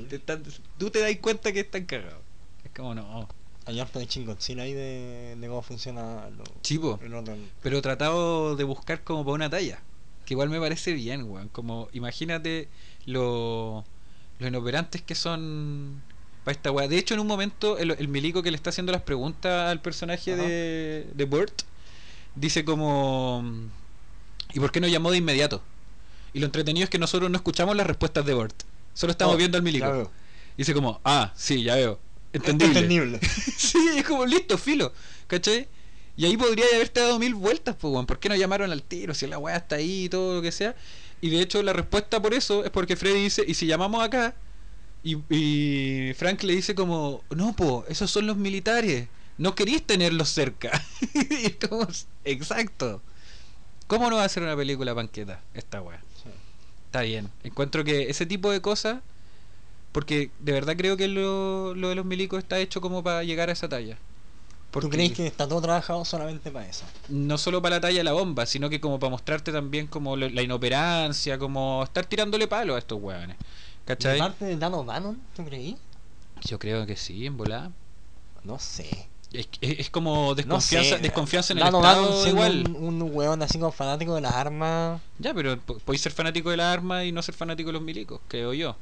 Te 0.10 0.16
están- 0.16 0.44
Tú 0.78 0.90
te 0.90 1.00
das 1.00 1.16
cuenta 1.22 1.52
que 1.52 1.62
están 1.62 1.86
cagados. 1.86 2.22
Es 2.64 2.72
como, 2.76 2.96
no. 2.96 3.28
hay 3.66 3.80
harto 3.80 4.00
de 4.00 4.08
chingoncina 4.08 4.64
ahí 4.64 4.74
de, 4.74 5.36
de 5.40 5.48
cómo 5.48 5.62
funciona 5.62 6.30
lo, 6.30 6.44
Chivo. 6.62 7.00
el 7.04 7.14
orden. 7.14 7.50
Pero 7.62 7.82
tratado 7.82 8.56
de 8.56 8.64
buscar 8.64 9.04
como 9.04 9.24
para 9.24 9.36
una 9.36 9.50
talla. 9.50 9.80
Que 10.26 10.34
igual 10.34 10.50
me 10.50 10.60
parece 10.60 10.94
bien, 10.94 11.24
weón. 11.30 11.50
Como, 11.50 11.90
imagínate 11.94 12.70
lo, 13.06 13.84
lo 14.40 14.48
inoperantes 14.48 15.02
que 15.02 15.16
son 15.16 16.02
para 16.46 16.54
esta 16.56 16.72
weá. 16.72 16.88
De 16.88 16.98
hecho, 16.98 17.14
en 17.16 17.20
un 17.20 17.28
momento, 17.28 17.78
el, 17.78 17.92
el 17.92 18.08
milico 18.08 18.42
que 18.42 18.52
le 18.52 18.56
está 18.56 18.70
haciendo 18.70 18.92
las 18.92 19.02
preguntas 19.02 19.70
al 19.70 19.82
personaje 19.82 20.34
Ajá. 20.34 20.42
de, 20.44 21.08
de 21.14 21.26
Burt 21.26 21.64
dice 22.36 22.64
como. 22.64 23.44
¿Y 24.54 24.60
por 24.60 24.72
qué 24.72 24.80
no 24.82 24.88
llamó 24.88 25.12
de 25.12 25.18
inmediato? 25.18 25.62
Y 26.34 26.40
lo 26.40 26.46
entretenido 26.46 26.84
es 26.86 26.90
que 26.90 26.98
nosotros 27.00 27.30
no 27.30 27.38
escuchamos 27.38 27.76
las 27.76 27.88
respuestas 27.88 28.26
de 28.26 28.34
Burt. 28.34 28.64
Solo 28.94 29.12
estamos 29.12 29.36
Oh, 29.36 29.38
viendo 29.38 29.58
al 29.58 29.64
milico. 29.64 29.92
veo. 29.92 30.12
Dice 30.58 30.74
como, 30.74 31.00
ah, 31.04 31.32
sí, 31.36 31.64
ya 31.64 31.76
veo. 31.76 32.00
Entendible. 32.34 32.80
Entendible. 32.80 33.20
sí, 33.58 33.78
es 33.98 34.06
como 34.06 34.26
listo, 34.26 34.58
filo. 34.58 34.94
¿Cachai? 35.28 35.68
Y 36.18 36.26
ahí 36.26 36.38
podría 36.38 36.66
haberte 36.74 37.00
dado 37.00 37.20
mil 37.20 37.36
vueltas, 37.36 37.76
pues. 37.80 38.06
¿Por 38.06 38.20
qué 38.20 38.30
no 38.30 38.36
llamaron 38.36 38.72
al 38.72 38.84
tiro? 38.84 39.14
Si 39.14 39.28
la 39.28 39.38
weá 39.38 39.58
está 39.58 39.78
ahí 39.78 40.06
y 40.06 40.10
todo 40.10 40.36
lo 40.36 40.42
que 40.42 40.52
sea. 40.52 40.76
Y 41.22 41.30
de 41.30 41.42
hecho, 41.42 41.62
la 41.64 41.74
respuesta 41.74 42.22
por 42.22 42.34
eso 42.34 42.64
es 42.64 42.70
porque 42.72 42.96
Freddy 42.96 43.24
dice: 43.24 43.44
¿y 43.48 43.54
si 43.54 43.66
llamamos 43.66 44.04
acá? 44.04 44.36
Y, 45.04 45.18
y 45.30 46.14
Frank 46.14 46.44
le 46.44 46.54
dice, 46.56 46.76
como, 46.76 47.24
no, 47.32 47.56
po, 47.56 47.86
esos 47.90 48.12
son 48.12 48.28
los 48.28 48.38
militares. 48.38 49.08
No 49.38 49.56
queréis 49.56 49.86
tenerlos 49.86 50.30
cerca. 50.30 50.72
y 51.14 51.46
es 51.48 51.56
como, 51.68 51.88
exacto. 52.24 53.02
¿Cómo 53.92 54.10
no 54.10 54.16
va 54.16 54.24
a 54.24 54.30
ser 54.30 54.42
una 54.44 54.56
película 54.56 54.96
panqueta 54.96 55.42
esta 55.54 55.82
weá? 55.82 56.00
Sí. 56.24 56.30
Está 56.86 57.02
bien. 57.02 57.30
Encuentro 57.44 57.84
que 57.84 58.10
ese 58.10 58.26
tipo 58.26 58.50
de 58.50 58.62
cosas, 58.62 59.00
porque 59.92 60.32
de 60.40 60.54
verdad 60.54 60.78
creo 60.78 60.96
que 60.96 61.10
lo, 61.10 61.76
lo 61.76 61.90
de 61.90 61.96
los 61.96 62.06
milicos 62.06 62.40
está 62.40 62.58
hecho 62.58 62.80
como 62.80 63.04
para 63.04 63.26
llegar 63.26 63.50
a 63.50 63.52
esa 63.52 63.68
talla. 63.68 63.98
Porque 64.72 64.88
¿Tú 64.88 64.92
crees 64.94 65.12
que 65.12 65.28
está 65.28 65.46
todo 65.46 65.62
trabajado 65.62 66.06
solamente 66.06 66.52
para 66.52 66.66
eso? 66.70 66.86
no 67.10 67.38
solo 67.38 67.62
para 67.62 67.76
la 67.76 67.82
talla 67.82 67.98
de 67.98 68.04
la 68.06 68.14
bomba, 68.14 68.46
sino 68.46 68.70
que 68.70 68.80
como 68.80 68.98
para 68.98 69.10
mostrarte 69.10 69.52
también 69.52 69.88
como 69.88 70.16
lo- 70.16 70.30
la 70.30 70.42
inoperancia, 70.42 71.38
como 71.38 71.84
estar 71.84 72.06
tirándole 72.06 72.48
palo 72.48 72.76
a 72.76 72.80
estos 72.80 72.98
hueones. 73.02 73.36
¿De 73.38 73.46
¿Cachai? 73.84 74.20
parte 74.20 74.46
de 74.46 74.56
Dan 74.56 74.74
O'Bannon, 74.74 75.20
tú 75.36 75.44
creí? 75.44 75.78
Yo 76.46 76.58
creo 76.60 76.86
que 76.86 76.96
sí, 76.96 77.26
en 77.26 77.36
volada. 77.36 77.72
No 78.46 78.58
sé. 78.58 79.10
Es, 79.34 79.48
es- 79.62 79.90
como 79.90 80.28
No 80.28 80.36
desconfianza, 80.36 80.96
sé. 80.98 81.02
desconfianza 81.02 81.54
en 81.54 81.60
el 81.60 81.66
Estado 81.66 82.28
igual. 82.28 82.66
Un, 82.76 83.02
un 83.02 83.16
weón 83.16 83.42
así 83.42 83.58
como 83.58 83.72
fanático 83.72 84.16
de 84.16 84.22
las 84.22 84.34
armas. 84.34 85.00
Ya, 85.20 85.34
pero 85.34 85.58
po- 85.60 85.78
podéis 85.80 86.02
ser 86.02 86.12
fanático 86.12 86.50
de 86.50 86.58
la 86.58 86.72
arma 86.74 87.06
y 87.06 87.12
no 87.14 87.22
ser 87.22 87.34
fanático 87.36 87.68
de 87.70 87.74
los 87.74 87.82
milicos, 87.82 88.20
creo 88.28 88.54
yo. 88.54 88.76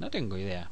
No 0.00 0.10
tengo 0.10 0.36
idea. 0.36 0.70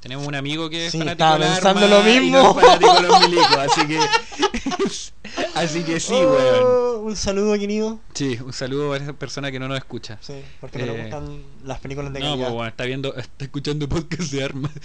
Tenemos 0.00 0.26
un 0.26 0.34
amigo 0.34 0.70
que 0.70 0.86
es 0.86 0.92
Sí, 0.92 0.98
fanático 0.98 1.24
estaba 1.24 1.38
de 1.38 1.52
pensando 1.52 1.86
lo 1.86 2.00
y 2.08 2.14
no 2.14 2.20
mismo. 2.20 2.50
es 2.50 2.66
fanático 2.66 2.94
de 2.94 3.02
los 3.02 3.20
milicos, 3.28 3.56
así 3.58 3.86
que 3.86 4.00
así 5.54 5.82
que 5.84 6.00
sí, 6.00 6.14
weón. 6.14 6.64
Oh, 6.64 7.00
Un 7.04 7.16
saludo, 7.16 7.56
querido. 7.58 8.00
Sí, 8.14 8.38
un 8.44 8.52
saludo 8.52 8.92
a 8.92 8.96
esa 8.96 9.12
persona 9.12 9.52
que 9.52 9.58
no 9.60 9.68
nos 9.68 9.76
escucha. 9.78 10.18
Sí, 10.20 10.42
porque 10.60 10.78
no 10.78 10.84
Eh, 10.84 10.96
le 10.96 11.02
gustan 11.02 11.42
las 11.64 11.78
películas 11.80 12.12
de 12.12 12.20
No, 12.20 12.36
pues 12.36 12.50
bueno, 12.50 12.68
está 12.68 12.84
viendo, 12.84 13.14
está 13.14 13.44
escuchando 13.44 13.88
podcast 13.88 14.32
de 14.32 14.42
armas. 14.44 14.72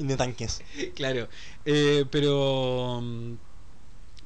y 0.00 0.04
de 0.06 0.16
tanques. 0.16 0.62
claro. 0.96 1.28
Eh, 1.64 2.04
pero. 2.10 3.02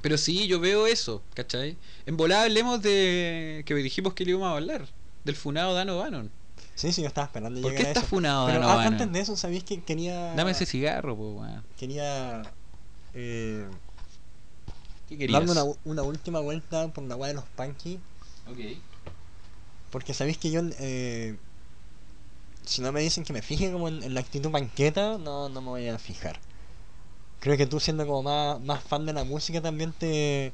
Pero 0.01 0.19
sí, 0.19 0.47
yo 0.47 0.61
veo 0.61 0.87
eso, 0.87 1.23
¿cachai? 1.35 1.77
En 2.07 2.17
volada 2.17 2.45
hablemos 2.45 2.81
de. 2.81 3.63
que 3.67 3.75
dijimos 3.75 4.15
que 4.15 4.25
le 4.25 4.31
íbamos 4.31 4.49
a 4.49 4.53
hablar. 4.53 4.87
Del 5.25 5.35
funado 5.35 5.75
Dano 5.75 5.99
Bannon. 5.99 6.31
Sí, 6.75 6.93
sí, 6.93 7.01
yo 7.01 7.09
estaba 7.09 7.27
esperando 7.27 7.61
¿Por 7.61 7.71
llegar 7.71 7.83
qué 7.83 7.89
a 7.89 7.91
está 7.93 8.01
eso. 8.01 8.09
funado 8.09 8.47
Pero 8.47 8.61
Dano 8.61 8.71
ah, 8.73 8.77
Bannon? 8.77 8.93
antes 8.95 9.13
de 9.13 9.21
eso, 9.21 9.37
¿sabías 9.37 9.65
que 9.65 9.83
quería... 9.83 10.35
Dame 10.35 10.51
ese 10.51 10.67
cigarro, 10.67 11.17
pues, 11.17 11.31
weón. 11.35 11.65
Quería... 11.79 12.43
Eh, 13.15 13.67
¿Qué 15.09 15.17
querías? 15.17 15.47
darme 15.47 15.53
una, 15.53 15.79
una 15.85 16.03
última 16.03 16.41
vuelta 16.41 16.89
por 16.89 17.05
la 17.05 17.17
weá 17.17 17.29
de 17.29 17.35
los 17.35 17.45
punky. 17.57 17.99
Ok. 18.51 18.59
Porque 19.91 20.13
sabéis 20.13 20.37
que 20.37 20.51
yo... 20.51 20.61
Eh, 20.79 21.37
si 22.67 22.83
no 22.83 22.93
me 22.93 23.01
dicen 23.01 23.25
que 23.25 23.33
me 23.33 23.43
fije 23.43 23.71
como 23.73 23.89
en, 23.89 24.03
en 24.03 24.15
la 24.15 24.21
actitud 24.21 24.51
panqueta, 24.51 25.19
no, 25.19 25.49
no 25.49 25.61
me 25.61 25.69
voy 25.69 25.89
a 25.89 25.99
fijar. 25.99 26.39
Creo 27.41 27.57
que 27.57 27.67
tú 27.67 27.79
siendo 27.81 28.07
como 28.07 28.23
más, 28.23 28.61
más 28.61 28.83
fan 28.83 29.05
de 29.07 29.13
la 29.13 29.25
música 29.25 29.61
también 29.61 29.93
te, 29.93 30.53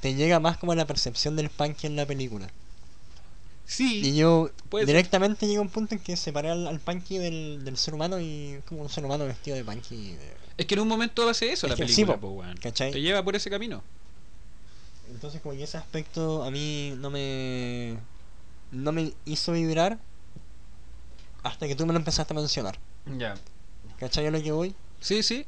te 0.00 0.14
llega 0.14 0.40
más 0.40 0.58
como 0.58 0.74
la 0.74 0.86
percepción 0.86 1.36
del 1.36 1.50
punk 1.50 1.84
en 1.84 1.96
la 1.96 2.06
película. 2.06 2.48
Sí. 3.66 4.00
Y 4.04 4.16
yo 4.16 4.50
directamente 4.86 5.46
llegué 5.46 5.58
a 5.58 5.62
un 5.62 5.68
punto 5.68 5.94
en 5.94 6.00
que 6.00 6.16
separé 6.16 6.50
al, 6.50 6.66
al 6.66 6.80
punky 6.80 7.18
del, 7.18 7.64
del 7.64 7.76
ser 7.76 7.94
humano 7.94 8.18
y 8.20 8.54
es 8.58 8.64
como 8.64 8.82
un 8.82 8.88
ser 8.88 9.04
humano 9.04 9.24
vestido 9.26 9.56
de 9.56 9.64
punky. 9.64 10.12
de- 10.12 10.34
Es 10.58 10.66
que 10.66 10.74
en 10.74 10.80
un 10.80 10.88
momento 10.88 11.28
hace 11.28 11.52
eso 11.52 11.66
Es 11.66 11.70
la 11.70 11.76
que 11.76 11.86
sí, 11.88 12.04
película, 12.04 12.20
po, 12.20 12.34
pues. 12.36 12.74
Te 12.74 13.00
lleva 13.00 13.22
por 13.22 13.36
ese 13.36 13.48
camino. 13.48 13.82
Entonces 15.10 15.40
como 15.40 15.54
que 15.56 15.64
ese 15.64 15.76
aspecto 15.76 16.42
a 16.44 16.50
mí 16.50 16.94
no 16.98 17.10
me 17.10 17.96
no 18.72 18.92
me 18.92 19.12
hizo 19.24 19.52
vibrar 19.52 19.98
hasta 21.42 21.66
que 21.66 21.74
tú 21.74 21.86
me 21.86 21.92
lo 21.92 21.98
empezaste 21.98 22.32
a 22.32 22.36
mencionar. 22.36 22.78
Ya. 23.18 23.34
¿Cachai 23.98 24.26
a 24.26 24.30
lo 24.30 24.42
que 24.42 24.52
voy? 24.52 24.74
Sí, 25.00 25.22
sí. 25.22 25.46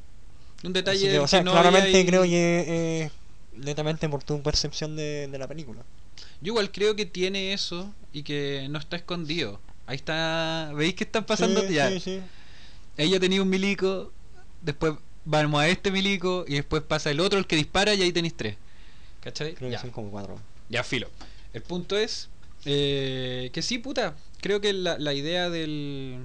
Un 0.63 0.73
detalle 0.73 1.09
que, 1.11 1.19
o 1.19 1.27
sea, 1.27 1.39
que 1.39 1.45
no 1.45 1.51
claramente 1.51 2.05
creo 2.05 2.23
que 2.23 3.03
es 3.05 3.11
netamente 3.57 4.07
por 4.09 4.23
tu 4.23 4.41
percepción 4.41 4.95
de, 4.95 5.27
de 5.27 5.37
la 5.37 5.47
película. 5.47 5.81
Yo 6.41 6.53
igual 6.53 6.71
creo 6.71 6.95
que 6.95 7.05
tiene 7.05 7.53
eso 7.53 7.93
y 8.11 8.23
que 8.23 8.67
no 8.69 8.79
está 8.79 8.95
escondido. 8.95 9.59
Ahí 9.85 9.97
está. 9.97 10.71
¿Veis 10.75 10.93
que 10.95 11.03
están 11.03 11.25
pasando? 11.25 11.61
Sí, 11.67 11.73
ya. 11.73 11.89
sí, 11.89 11.99
sí. 11.99 12.19
Ella 12.97 13.19
tenía 13.19 13.41
un 13.41 13.49
milico, 13.49 14.11
después 14.61 14.93
vamos 15.25 15.61
a 15.61 15.67
este 15.67 15.91
milico 15.91 16.45
y 16.47 16.55
después 16.55 16.83
pasa 16.83 17.09
el 17.11 17.19
otro, 17.19 17.39
el 17.39 17.47
que 17.47 17.55
dispara 17.55 17.93
y 17.93 18.01
ahí 18.01 18.11
tenéis 18.11 18.35
tres. 18.35 18.55
¿Cachai? 19.21 19.55
Creo 19.55 19.69
que 19.69 19.73
Ya. 19.73 19.81
son 19.81 19.89
como 19.91 20.09
cuatro. 20.11 20.39
Ya, 20.69 20.83
filo. 20.83 21.09
El 21.53 21.61
punto 21.61 21.97
es 21.97 22.29
eh, 22.65 23.49
que 23.53 23.61
sí, 23.61 23.77
puta. 23.79 24.15
Creo 24.43 24.59
que 24.59 24.73
la, 24.73 24.97
la 24.99 25.13
idea 25.13 25.49
del 25.49 26.19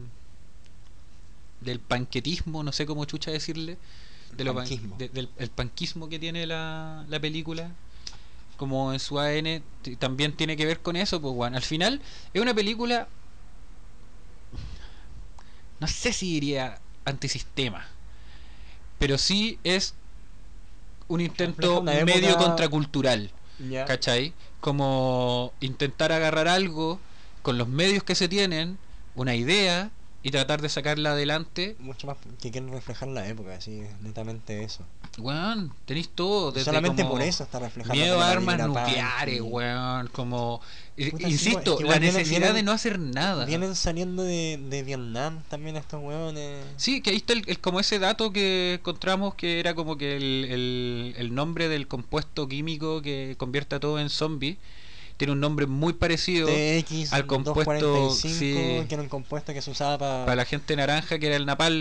del 1.61 1.79
panquetismo, 1.79 2.63
no 2.65 2.73
sé 2.73 2.85
cómo 2.85 3.05
chucha 3.05 3.31
decirle, 3.31 3.79
de 4.37 4.45
lo 4.45 4.55
pan- 4.55 4.65
Panquismo. 4.65 4.97
de- 4.99 5.09
del 5.09 5.29
el 5.39 5.51
panquismo 5.51 6.09
que 6.09 6.19
tiene 6.19 6.45
la, 6.47 7.05
la 7.09 7.21
película, 7.21 7.71
como 8.57 8.93
en 8.93 8.99
su 8.99 9.19
ADN, 9.21 9.63
t- 9.83 9.97
también 9.97 10.33
tiene 10.33 10.57
que 10.57 10.67
ver 10.67 10.81
con 10.81 10.97
eso, 10.97 11.21
pues, 11.21 11.33
bueno. 11.35 11.57
Al 11.57 11.63
final, 11.63 12.01
es 12.35 12.43
una 12.43 12.53
película, 12.55 13.07
no 15.81 15.87
sé 15.87 16.13
si 16.13 16.33
diría 16.35 16.79
antisistema, 17.05 17.87
pero 18.99 19.17
sí 19.19 19.59
es 19.65 19.95
un 21.07 21.21
intento 21.21 21.83
medio 21.83 22.31
época- 22.31 22.45
contracultural. 22.45 23.31
Ya. 23.71 23.85
¿Cachai? 23.85 24.33
Como 24.61 25.53
intentar 25.61 26.13
agarrar 26.13 26.47
algo 26.49 27.01
con 27.49 27.57
los 27.57 27.67
medios 27.69 28.03
que 28.03 28.15
se 28.15 28.29
tienen, 28.29 28.77
una 29.15 29.35
idea, 29.35 29.91
y 30.23 30.31
tratar 30.31 30.61
de 30.61 30.69
sacarla 30.69 31.13
adelante. 31.13 31.77
Mucho 31.79 32.07
más 32.07 32.19
que 32.43 32.51
quieren 32.51 32.71
reflejar 32.71 33.09
la 33.09 33.27
época, 33.27 33.55
así, 33.55 33.81
netamente 34.03 34.63
eso. 34.65 34.85
Weón, 35.17 35.73
tenéis 35.87 36.11
todo. 36.15 36.53
Desde 36.53 36.67
Solamente 36.67 37.03
como 37.05 37.15
por 37.15 37.23
eso 37.23 37.45
está 37.45 37.59
reflejando. 37.59 37.95
Miedo 37.99 38.21
a 38.21 38.31
armas 38.31 38.59
nucleares, 38.67 39.41
weón. 39.41 40.09
Como. 40.09 40.61
eh, 40.99 41.11
Puta, 41.11 41.27
insisto, 41.27 41.77
weón, 41.79 41.85
es 41.85 41.87
que 41.87 41.89
la 41.89 42.01
necesidad 42.01 42.39
vienen- 42.41 42.55
de 42.57 42.63
no 42.65 42.73
hacer 42.73 42.99
nada. 42.99 43.47
Vienen 43.47 43.75
saliendo 43.75 44.25
de, 44.25 44.61
de 44.69 44.83
Vietnam 44.83 45.43
también 45.49 45.79
estos 45.79 46.03
hueones. 46.03 46.63
Sí, 46.77 47.01
que 47.01 47.09
ahí 47.11 47.17
está 47.17 47.33
el, 47.33 47.45
el- 47.47 47.61
como 47.61 47.81
ese 47.81 47.99
dato 47.99 48.31
que 48.31 48.75
encontramos 48.75 49.37
que 49.37 49.59
era 49.59 49.75
como 49.75 49.97
que 49.97 50.17
el, 50.17 50.45
el, 50.51 51.15
el 51.17 51.35
nombre 51.35 51.69
del 51.71 51.89
compuesto 51.89 52.47
químico 52.47 53.01
que 53.01 53.37
convierte 53.39 53.77
a 53.77 53.81
todo 53.81 53.99
en 54.01 54.11
zombie 54.11 54.59
tiene 55.19 55.33
un 55.33 55.41
nombre 55.41 55.67
muy 55.67 55.93
parecido 55.93 56.49
TX 56.49 57.13
al 57.13 57.27
compuesto, 57.27 57.89
245, 57.89 58.39
sí. 58.39 58.87
que 58.89 58.95
era 58.95 59.03
un 59.03 59.09
compuesto 59.11 59.53
que 59.53 59.61
se 59.61 59.71
usaba 59.71 59.99
para 59.99 60.25
para 60.25 60.37
la 60.37 60.45
gente 60.47 60.75
naranja 60.77 61.19
que 61.19 61.27
era 61.27 61.37
el 61.37 61.45
napal 61.45 61.75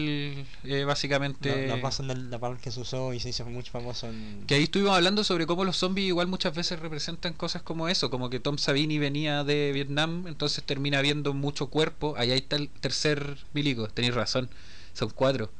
eh, 0.63 0.83
básicamente 0.85 1.67
la, 1.67 1.77
del 1.77 2.29
napalm 2.29 2.57
que 2.57 2.71
se 2.71 2.81
usó 2.81 3.13
y 3.13 3.19
se 3.19 3.29
hizo 3.29 3.45
muy 3.45 3.63
famoso 3.63 4.07
en 4.07 4.43
que 4.47 4.55
ahí 4.55 4.63
estuvimos 4.63 4.95
hablando 4.95 5.23
sobre 5.23 5.45
cómo 5.45 5.63
los 5.63 5.77
zombies 5.77 6.07
igual 6.07 6.27
muchas 6.27 6.53
veces 6.53 6.79
representan 6.79 7.33
cosas 7.33 7.61
como 7.61 7.87
eso, 7.87 8.09
como 8.09 8.29
que 8.29 8.39
Tom 8.39 8.57
Savini 8.57 8.97
venía 8.97 9.43
de 9.43 9.71
Vietnam, 9.73 10.25
entonces 10.27 10.63
termina 10.63 11.01
viendo 11.01 11.33
mucho 11.33 11.67
cuerpo, 11.67 12.15
ahí 12.17 12.31
está 12.31 12.55
el 12.55 12.69
tercer 12.69 13.37
milico, 13.53 13.87
tenéis 13.87 14.15
razón, 14.15 14.49
son 14.93 15.09
cuatro. 15.11 15.51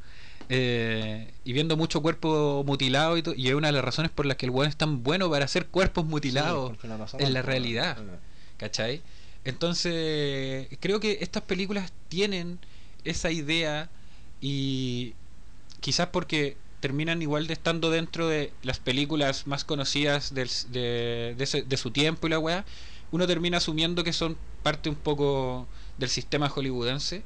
Eh, 0.50 1.34
y 1.44 1.52
viendo 1.54 1.76
mucho 1.76 2.02
cuerpo 2.02 2.64
mutilado 2.66 3.18
y, 3.18 3.24
es 3.48 3.54
una 3.54 3.68
de 3.68 3.74
las 3.74 3.84
razones 3.84 4.12
por 4.12 4.26
las 4.26 4.38
que 4.38 4.46
el 4.46 4.52
weón 4.52 4.70
es 4.70 4.78
tan 4.78 5.04
bueno 5.04 5.30
para 5.30 5.46
hacer 5.46 5.68
cuerpos 5.68 6.06
mutilados 6.06 6.72
Sí, 6.72 6.78
la 6.88 7.28
en 7.28 7.34
la 7.34 7.42
realidad. 7.42 7.98
¿Cachai? 8.58 9.02
Entonces, 9.44 10.68
creo 10.80 11.00
que 11.00 11.18
estas 11.22 11.44
películas 11.44 11.92
tienen 12.10 12.60
esa 13.04 13.32
idea 13.32 13.90
y 14.42 15.14
quizás 15.80 16.08
porque 16.08 16.58
terminan 16.80 17.22
igual 17.22 17.48
de 17.48 17.54
estando 17.54 17.90
dentro 17.90 18.28
de 18.28 18.54
las 18.62 18.80
películas 18.80 19.48
más 19.48 19.64
conocidas 19.64 20.34
del, 20.34 20.50
de, 20.70 21.36
de, 21.38 21.44
ese- 21.44 21.64
de 21.64 21.78
su 21.78 21.92
tiempo 21.92 22.28
y 22.28 22.30
la 22.30 22.40
weá, 22.40 22.66
uno 23.12 23.26
termina 23.28 23.58
asumiendo 23.58 24.04
que 24.04 24.14
son 24.14 24.38
parte 24.64 24.90
un 24.90 24.96
poco 24.96 25.68
del 25.98 26.10
sistema 26.10 26.50
hollywoodense. 26.50 27.24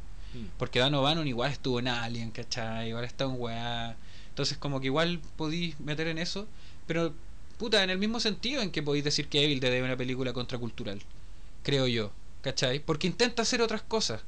Porque 0.57 0.79
Dan 0.79 0.93
O'Bannon 0.93 1.27
igual 1.27 1.51
estuvo 1.51 1.79
en 1.79 1.87
Alien, 1.87 2.31
¿cachai? 2.31 2.89
Igual 2.89 3.05
está 3.05 3.25
en 3.25 3.35
weá. 3.37 3.95
Entonces, 4.29 4.57
como 4.57 4.79
que 4.79 4.87
igual 4.87 5.19
podéis 5.35 5.79
meter 5.79 6.07
en 6.07 6.17
eso, 6.17 6.47
pero 6.87 7.13
puta, 7.57 7.83
en 7.83 7.89
el 7.89 7.97
mismo 7.97 8.19
sentido 8.19 8.61
en 8.61 8.71
que 8.71 8.81
podéis 8.81 9.03
decir 9.03 9.27
que 9.27 9.43
Evil 9.43 9.59
Dead 9.59 9.73
es 9.73 9.83
una 9.83 9.97
película 9.97 10.33
contracultural, 10.33 11.01
creo 11.63 11.87
yo, 11.87 12.11
¿cachai? 12.41 12.79
Porque 12.79 13.07
intenta 13.07 13.43
hacer 13.43 13.61
otras 13.61 13.81
cosas. 13.81 14.21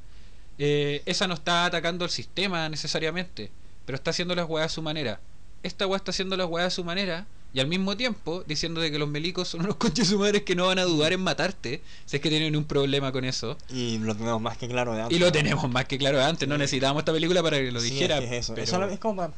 Eh, 0.58 1.02
esa 1.06 1.26
no 1.26 1.34
está 1.34 1.64
atacando 1.64 2.04
al 2.04 2.10
sistema 2.10 2.68
necesariamente, 2.68 3.50
pero 3.86 3.96
está 3.96 4.10
haciendo 4.10 4.34
las 4.34 4.48
weas 4.48 4.66
a 4.66 4.74
su 4.74 4.82
manera. 4.82 5.20
Esta 5.62 5.86
wea 5.86 5.96
está 5.96 6.10
haciendo 6.10 6.36
las 6.36 6.46
weas 6.46 6.68
a 6.68 6.70
su 6.70 6.84
manera 6.84 7.26
y 7.54 7.60
al 7.60 7.68
mismo 7.68 7.96
tiempo 7.96 8.42
diciendo 8.46 8.80
de 8.80 8.90
que 8.90 8.98
los 8.98 9.08
milicos 9.08 9.48
son 9.48 9.60
unos 9.62 9.76
conches 9.78 10.08
su 10.08 10.18
madres 10.18 10.42
que 10.42 10.54
no 10.56 10.66
van 10.66 10.78
a 10.80 10.82
dudar 10.84 11.12
en 11.12 11.20
matarte 11.20 11.80
si 12.04 12.16
es 12.16 12.22
que 12.22 12.28
tienen 12.28 12.56
un 12.56 12.64
problema 12.64 13.12
con 13.12 13.24
eso. 13.24 13.56
y 13.70 13.98
lo 13.98 14.14
tenemos 14.14 14.42
más 14.42 14.58
que 14.58 14.68
claro 14.68 14.92
de 14.92 15.02
antes 15.02 15.16
Y 15.16 15.20
lo 15.20 15.30
tenemos 15.32 15.70
más 15.70 15.84
que 15.86 15.96
claro 15.96 16.18
de 16.18 16.24
antes, 16.24 16.48
no 16.48 16.58
necesitábamos 16.58 17.02
esta 17.02 17.12
película 17.12 17.42
para 17.42 17.56
que 17.58 17.70
lo 17.72 17.80
Sí, 17.80 17.90
dijera. 17.90 18.18
es 18.18 18.20
que 18.28 18.36
es 18.38 18.44
eso. 18.44 18.54
pero... 18.54 18.88
Es 18.90 18.98
como 18.98 19.16
para- 19.16 19.32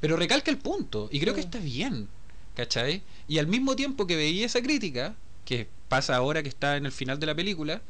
Pero 0.00 0.16
recalca 0.16 0.50
el 0.50 0.58
punto, 0.58 1.08
y 1.10 1.18
creo 1.20 1.34
que 1.34 1.40
está 1.40 1.58
bien, 1.58 2.08
¿cachai? 2.54 3.02
Y 3.28 3.38
al 3.38 3.46
mismo 3.48 3.74
tiempo 3.76 4.06
que 4.06 4.14
veía 4.16 4.46
esa 4.46 4.62
crítica, 4.62 5.14
que 5.44 5.68
pasa 5.88 6.14
ahora 6.16 6.42
que 6.42 6.48
está 6.48 6.76
en 6.76 6.86
el 6.86 6.92
final 6.92 7.18
de 7.18 7.26
la 7.26 7.34
película, 7.34 7.82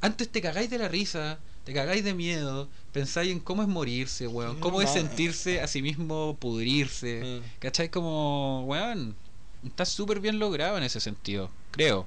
antes 0.00 0.28
te 0.28 0.40
cagáis 0.40 0.68
de 0.70 0.78
la 0.78 0.88
risa, 0.88 1.38
te 1.64 1.72
cagáis 1.72 2.04
de 2.04 2.14
miedo, 2.14 2.68
pensáis 2.92 3.30
en 3.30 3.40
cómo 3.40 3.62
es 3.62 3.68
morirse, 3.68 4.26
weón, 4.26 4.56
cómo 4.60 4.82
es 4.82 4.94
no, 4.94 4.96
eh. 4.96 5.00
sentirse 5.00 5.60
a 5.60 5.66
sí 5.66 5.82
mismo 5.82 6.36
pudrirse, 6.40 7.20
Sí. 7.22 7.42
¿cachai? 7.60 7.88
Como, 7.90 8.64
weón, 8.66 9.16
está 9.64 9.84
súper 9.84 10.20
bien 10.20 10.38
logrado 10.38 10.76
en 10.78 10.84
ese 10.84 11.00
sentido, 11.00 11.50
creo. 11.70 12.06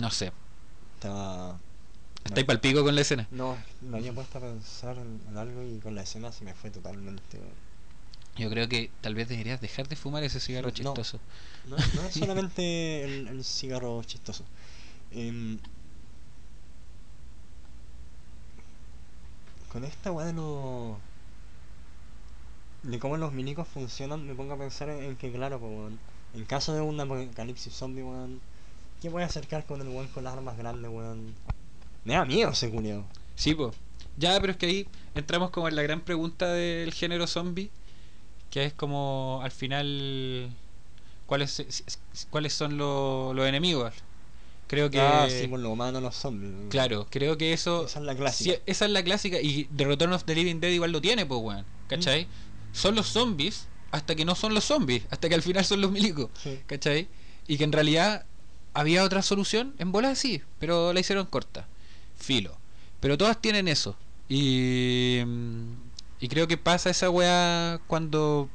No 0.00 0.10
sé, 0.10 0.32
estaba 0.94 1.58
estáis 2.24 2.46
pal 2.46 2.60
pico 2.60 2.84
con 2.84 2.94
la 2.94 3.00
escena. 3.00 3.26
no 3.30 3.56
me 3.80 3.98
había 3.98 4.12
puesto 4.12 4.38
a 4.38 4.40
pensar 4.40 4.96
en, 4.98 5.36
algo 5.36 5.62
y 5.62 5.78
con 5.80 5.94
la 5.94 6.02
escena 6.02 6.32
se 6.32 6.44
me 6.44 6.54
fue 6.54 6.70
totalmente 6.70 7.38
Yo 8.36 8.50
creo 8.50 8.68
que 8.68 8.90
tal 9.00 9.14
vez 9.14 9.28
deberías 9.28 9.60
dejar 9.60 9.88
de 9.88 9.96
fumar 9.96 10.22
ese 10.24 10.40
cigarro 10.40 10.68
No. 10.68 10.74
chistoso. 10.74 11.20
No, 11.64 11.76
no 11.76 12.02
es 12.02 12.14
solamente 12.14 13.04
el, 13.04 13.28
el 13.28 13.44
cigarro 13.44 14.02
chistoso. 14.04 14.44
Em, 15.10 15.58
con 19.72 19.84
esta 19.84 20.12
weá 20.12 20.26
de 20.26 20.32
los. 20.32 20.96
de 22.82 22.98
cómo 22.98 23.16
los 23.16 23.32
milicos 23.32 23.68
funcionan, 23.68 24.26
me 24.26 24.34
pongo 24.34 24.54
a 24.54 24.58
pensar 24.58 24.88
en, 24.88 25.16
que, 25.16 25.30
claro, 25.32 25.58
pues, 25.58 25.92
en 26.34 26.44
caso 26.44 26.72
de 26.74 26.80
un 26.80 26.98
apocalipsis 27.00 27.72
zombie, 27.74 28.02
weón, 28.02 28.40
¿qué 29.02 29.08
voy 29.08 29.22
a 29.22 29.26
acercar 29.26 29.64
con 29.66 29.80
el 29.80 29.88
weón 29.88 30.08
con 30.08 30.24
las 30.24 30.34
armas 30.34 30.56
grandes, 30.56 30.90
weón? 30.90 31.34
Me 32.04 32.14
da 32.14 32.24
miedo 32.24 32.50
ese 32.50 32.70
culiao. 32.70 33.04
Sí, 33.34 33.54
pues. 33.54 33.74
Ya, 34.16 34.40
pero 34.40 34.52
es 34.52 34.56
que 34.58 34.66
ahí 34.66 34.86
entramos 35.14 35.50
como 35.50 35.68
en 35.68 35.76
la 35.76 35.82
gran 35.82 36.00
pregunta 36.00 36.48
del 36.52 36.92
género 36.92 37.26
zombie, 37.26 37.70
que 38.50 38.64
es 38.64 38.72
como 38.72 39.40
al 39.42 39.50
final 39.52 40.50
cuáles 41.26 41.84
cuáles 42.30 42.52
son 42.54 42.78
lo- 42.78 43.32
los 43.34 43.46
enemigos. 43.46 43.92
Creo 44.68 44.90
que 44.90 45.00
Ah, 45.00 45.26
sí, 45.28 45.48
por 45.48 45.58
lo 45.60 45.70
humano 45.70 46.00
los 46.00 46.14
zombies. 46.14 46.52
claro, 46.70 47.06
creo 47.10 47.36
que 47.36 47.52
eso 47.52 47.86
Esa 47.86 47.98
es 47.98 48.04
la 48.04 48.14
clásica. 48.14 48.52
sí, 48.54 48.62
esa 48.66 48.84
es 48.84 48.90
la 48.92 49.02
clásica 49.02 49.40
y 49.40 49.64
The 49.76 49.84
Return 49.86 50.12
of 50.12 50.24
the 50.24 50.34
Living 50.34 50.60
Dead 50.60 50.70
igual 50.70 50.92
lo 50.92 51.00
tiene, 51.00 51.24
pues 51.26 51.40
weón, 51.42 51.64
¿cachai? 51.88 52.24
Mm. 52.26 52.28
Son 52.76 52.94
los 52.94 53.06
zombies 53.08 53.66
hasta 53.90 54.14
que 54.14 54.24
no 54.26 54.34
son 54.34 54.52
los 54.54 54.64
zombies, 54.64 55.04
hasta 55.10 55.28
que 55.28 55.34
al 55.34 55.42
final 55.42 55.64
son 55.64 55.80
los 55.80 55.90
milicos. 55.90 56.30
Sí. 56.42 56.60
¿cachai? 56.66 57.08
Y 57.46 57.56
que 57.56 57.64
en 57.64 57.72
realidad 57.72 58.26
había 58.74 59.02
otra 59.04 59.22
solución, 59.22 59.74
en 59.78 59.90
bola 59.90 60.14
sí, 60.14 60.42
pero 60.58 60.92
la 60.92 61.00
hicieron 61.00 61.24
corta, 61.26 61.66
filo. 62.18 62.56
Pero 63.00 63.16
todas 63.16 63.40
tienen 63.40 63.66
eso. 63.68 63.96
Y, 64.28 65.20
y 66.20 66.28
creo 66.28 66.46
que 66.46 66.58
pasa 66.58 66.90
esa 66.90 67.08
weá 67.08 67.80
cuando, 67.86 68.50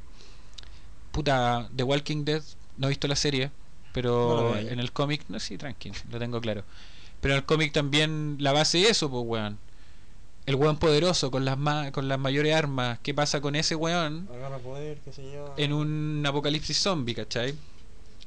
puta, 1.11 1.69
The 1.75 1.83
Walking 1.83 2.23
Dead, 2.25 2.43
no 2.77 2.87
he 2.87 2.89
visto 2.89 3.07
la 3.07 3.15
serie, 3.15 3.49
pero 3.93 4.57
en 4.57 4.79
el 4.79 4.91
cómic, 4.91 5.23
no, 5.29 5.39
sí, 5.39 5.57
tranquilo, 5.57 5.95
lo 6.11 6.19
tengo 6.19 6.41
claro. 6.41 6.63
Pero 7.21 7.35
en 7.35 7.37
el 7.39 7.45
cómic 7.45 7.71
también 7.71 8.37
la 8.39 8.51
base 8.51 8.81
es 8.81 8.91
eso, 8.91 9.09
pues 9.09 9.23
weón. 9.25 9.57
El 10.45 10.55
weón 10.55 10.77
poderoso 10.77 11.31
con 11.31 11.45
las, 11.45 11.57
ma- 11.57 11.91
con 11.93 12.09
las 12.09 12.19
mayores 12.19 12.53
armas, 12.53 12.99
¿qué 13.01 13.13
pasa 13.13 13.39
con 13.39 13.55
ese 13.55 13.75
weón? 13.75 14.27
Agarra 14.33 14.57
poder, 14.57 14.97
qué 15.05 15.13
sé 15.13 15.23
yo. 15.33 15.53
en 15.55 15.71
un 15.71 16.21
apocalipsis 16.27 16.77
zombie, 16.77 17.15
¿cachai? 17.15 17.55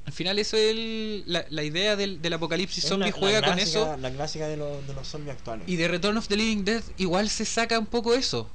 Al 0.06 0.12
final 0.12 0.38
eso 0.38 0.56
es 0.56 0.70
el- 0.70 1.24
la, 1.26 1.44
la 1.50 1.62
idea 1.62 1.94
del, 1.96 2.22
del 2.22 2.32
apocalipsis 2.32 2.84
Es 2.84 2.88
zombie 2.88 3.10
la- 3.10 3.10
la 3.10 3.18
juega 3.18 3.42
con 3.42 3.58
eso 3.58 3.96
La 4.00 4.10
clásica 4.10 4.46
de, 4.46 4.56
los 4.56 4.86
de 4.86 4.94
los 4.94 5.06
zombies 5.06 5.34
actuales. 5.36 5.68
y 5.68 5.76
de 5.76 5.88
Return 5.88 6.16
of 6.16 6.28
the 6.28 6.36
Living 6.36 6.64
Dead 6.64 6.82
igual 6.96 7.28
se 7.28 7.44
saca 7.44 7.78
un 7.78 7.86
poco 7.86 8.14
eso. 8.14 8.48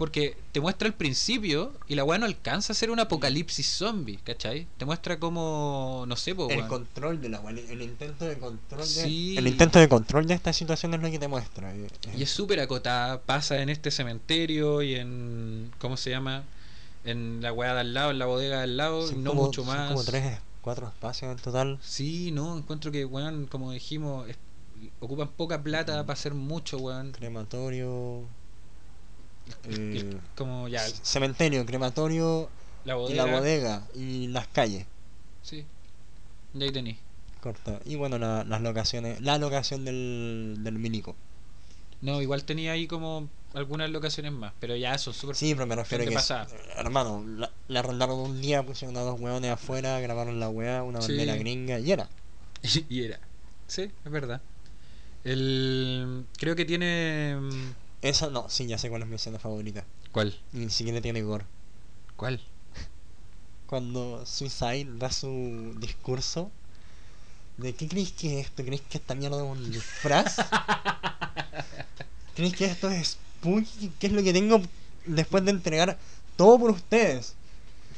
Porque 0.00 0.34
te 0.52 0.60
muestra 0.62 0.88
al 0.88 0.94
principio 0.94 1.74
y 1.86 1.94
la 1.94 2.04
weá 2.04 2.18
no 2.18 2.24
alcanza 2.24 2.72
a 2.72 2.74
ser 2.74 2.90
un 2.90 3.00
apocalipsis 3.00 3.66
zombie, 3.68 4.16
¿cachai? 4.24 4.66
Te 4.78 4.86
muestra 4.86 5.20
como, 5.20 6.06
no 6.08 6.16
sé, 6.16 6.34
po, 6.34 6.48
el 6.48 6.66
control 6.68 7.20
de 7.20 7.28
la 7.28 7.38
el, 7.50 7.58
el 7.58 7.82
intento 7.82 8.24
de 8.24 8.38
control 8.38 8.80
de, 8.80 8.86
Sí. 8.86 9.34
el 9.36 9.46
intento 9.46 9.78
de 9.78 9.90
control 9.90 10.26
de 10.26 10.32
esta 10.32 10.54
situación 10.54 10.94
es 10.94 11.02
lo 11.02 11.10
que 11.10 11.18
te 11.18 11.28
muestra 11.28 11.74
eh, 11.76 11.86
eh, 12.06 12.14
Y 12.16 12.22
es 12.22 12.30
súper 12.30 12.60
acotada, 12.60 13.20
pasa 13.20 13.60
en 13.60 13.68
este 13.68 13.90
cementerio 13.90 14.80
y 14.80 14.94
en, 14.94 15.70
¿cómo 15.78 15.98
se 15.98 16.08
llama? 16.08 16.44
En 17.04 17.42
la 17.42 17.52
weá 17.52 17.74
de 17.74 17.80
al 17.80 17.92
lado, 17.92 18.10
en 18.10 18.18
la 18.18 18.24
bodega 18.24 18.56
de 18.56 18.62
al 18.62 18.76
lado, 18.78 19.06
son 19.06 19.22
no 19.22 19.32
como- 19.32 19.42
mucho 19.48 19.66
son 19.66 19.76
más. 19.76 19.88
como 19.90 20.02
tres 20.02 20.38
cuatro 20.62 20.88
espacios 20.88 21.30
en 21.30 21.36
total 21.44 21.78
Sí, 21.82 22.30
no, 22.32 22.56
encuentro 22.56 22.90
que, 22.90 23.04
weón, 23.04 23.46
como 23.48 23.70
dijimos, 23.72 24.30
es- 24.30 24.38
ocupan 25.00 25.28
poca 25.36 25.62
plata 25.62 26.06
para 26.06 26.14
hacer 26.14 26.32
mucho, 26.32 26.78
weón. 26.78 27.12
crematorio 27.12 28.20
El- 28.20 28.26
eh, 29.64 30.16
como 30.36 30.68
ya, 30.68 30.80
cementerio 30.80 31.64
crematorio 31.66 32.48
la 32.84 32.94
y 32.94 32.96
bodega. 32.98 33.26
la 33.26 33.32
bodega 33.32 33.82
y 33.94 34.26
las 34.28 34.46
calles 34.48 34.86
Sí, 35.42 35.64
de 36.52 36.64
ahí 36.64 36.70
tení. 36.72 36.96
corta 37.40 37.80
y 37.84 37.94
bueno 37.96 38.18
la- 38.18 38.44
las 38.44 38.60
locaciones 38.60 39.20
la 39.20 39.38
locación 39.38 39.84
del, 39.84 40.56
del 40.60 40.74
milico 40.78 41.16
No, 42.02 42.20
igual 42.22 42.44
tenía 42.44 42.72
ahí 42.72 42.86
como 42.86 43.28
algunas 43.54 43.90
locaciones 43.90 44.32
más, 44.32 44.52
pero 44.60 44.76
ya 44.76 44.96
son 44.98 45.12
súper. 45.12 45.34
sí 45.36 45.54
pero 45.54 45.66
me 45.66 45.74
refiero 45.76 46.04
Gente 46.04 46.10
que 46.10 46.16
pasada. 46.16 46.46
hermano 46.76 47.24
la, 47.26 47.50
la 47.68 47.80
arrendaron 47.80 48.18
un 48.18 48.40
día 48.40 48.62
pusieron 48.64 48.96
a 48.96 49.00
dos 49.00 49.20
hueones 49.20 49.50
afuera 49.50 49.98
grabaron 50.00 50.38
la 50.40 50.48
weá 50.48 50.82
una 50.82 51.00
Sí. 51.00 51.08
bandera 51.16 51.34
gringa 51.36 51.78
y 51.80 51.90
era 51.92 52.08
y 52.88 53.02
era. 53.04 53.18
Sí, 53.66 53.82
es 54.04 54.10
verdad. 54.12 54.40
El, 55.24 56.24
creo 56.38 56.56
que 56.56 56.64
tiene. 56.64 57.36
Esa 58.02 58.30
no 58.30 58.48
sí 58.48 58.66
ya 58.66 58.78
sé 58.78 58.88
cuál 58.88 59.02
es 59.02 59.08
mi 59.08 59.16
escena 59.16 59.38
favorita 59.38 59.84
¿Cuál? 60.12 60.38
ni 60.52 60.70
siquiera 60.70 61.00
tiene 61.00 61.22
gore 61.22 61.44
¿Cuál? 62.16 62.40
cuando 63.66 64.24
Suicide 64.26 64.88
da 64.98 65.12
su 65.12 65.74
discurso 65.78 66.50
de 67.56 67.74
¿qué 67.74 67.86
creéis 67.86 68.12
que 68.12 68.40
es 68.40 68.46
esto? 68.46 68.64
¿Creéis 68.64 68.82
que 68.82 68.98
esta 68.98 69.14
mierda 69.14 69.36
es 69.36 69.42
un 69.44 69.70
disfraz? 69.70 70.38
¿Creéis 72.34 72.56
que 72.56 72.64
esto 72.64 72.90
es 72.90 73.18
spooky? 73.40 73.92
¿Qué 74.00 74.08
es 74.08 74.12
lo 74.12 74.22
que 74.22 74.32
tengo 74.32 74.60
después 75.04 75.44
de 75.44 75.50
entregar 75.50 75.98
todo 76.36 76.58
por 76.58 76.70
ustedes. 76.70 77.34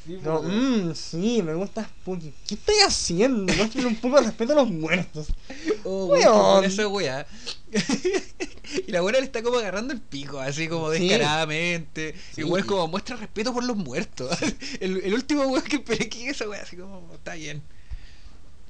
No, 0.07 0.43
mmm, 0.43 0.95
sí, 0.95 1.43
me 1.43 1.55
gusta 1.55 1.85
Spooky. 1.85 2.33
¿Qué 2.49 2.55
estoy 2.57 2.75
haciendo? 2.87 3.53
Muestren 3.55 3.87
un 3.87 3.97
poco 3.97 4.17
de 4.21 4.27
respeto 4.27 4.53
a 4.53 4.57
los 4.57 4.71
muertos. 4.71 5.29
Oh, 5.85 6.07
Weón. 6.07 6.65
weá. 6.93 7.27
y 8.87 8.91
la 8.93 9.01
buena 9.01 9.19
le 9.19 9.25
está 9.25 9.43
como 9.43 9.59
agarrando 9.59 9.93
el 9.93 10.01
pico, 10.01 10.39
así 10.41 10.69
como 10.69 10.93
Sí. 10.93 11.01
descaradamente. 11.09 12.15
Sí. 12.35 12.43
Igual 12.43 12.65
como 12.67 12.87
muestra 12.89 13.17
respeto 13.17 13.53
por 13.53 13.65
los 13.65 13.77
muertos. 13.77 14.31
el, 14.81 14.99
el 14.99 15.15
último 15.15 15.43
weón 15.45 15.65
que 15.65 15.77
esperé 15.77 16.09
que 16.09 16.29
esa 16.31 16.49
weá, 16.49 16.63
así 16.63 16.77
como, 16.77 17.09
está 17.15 17.35
bien. 17.35 17.63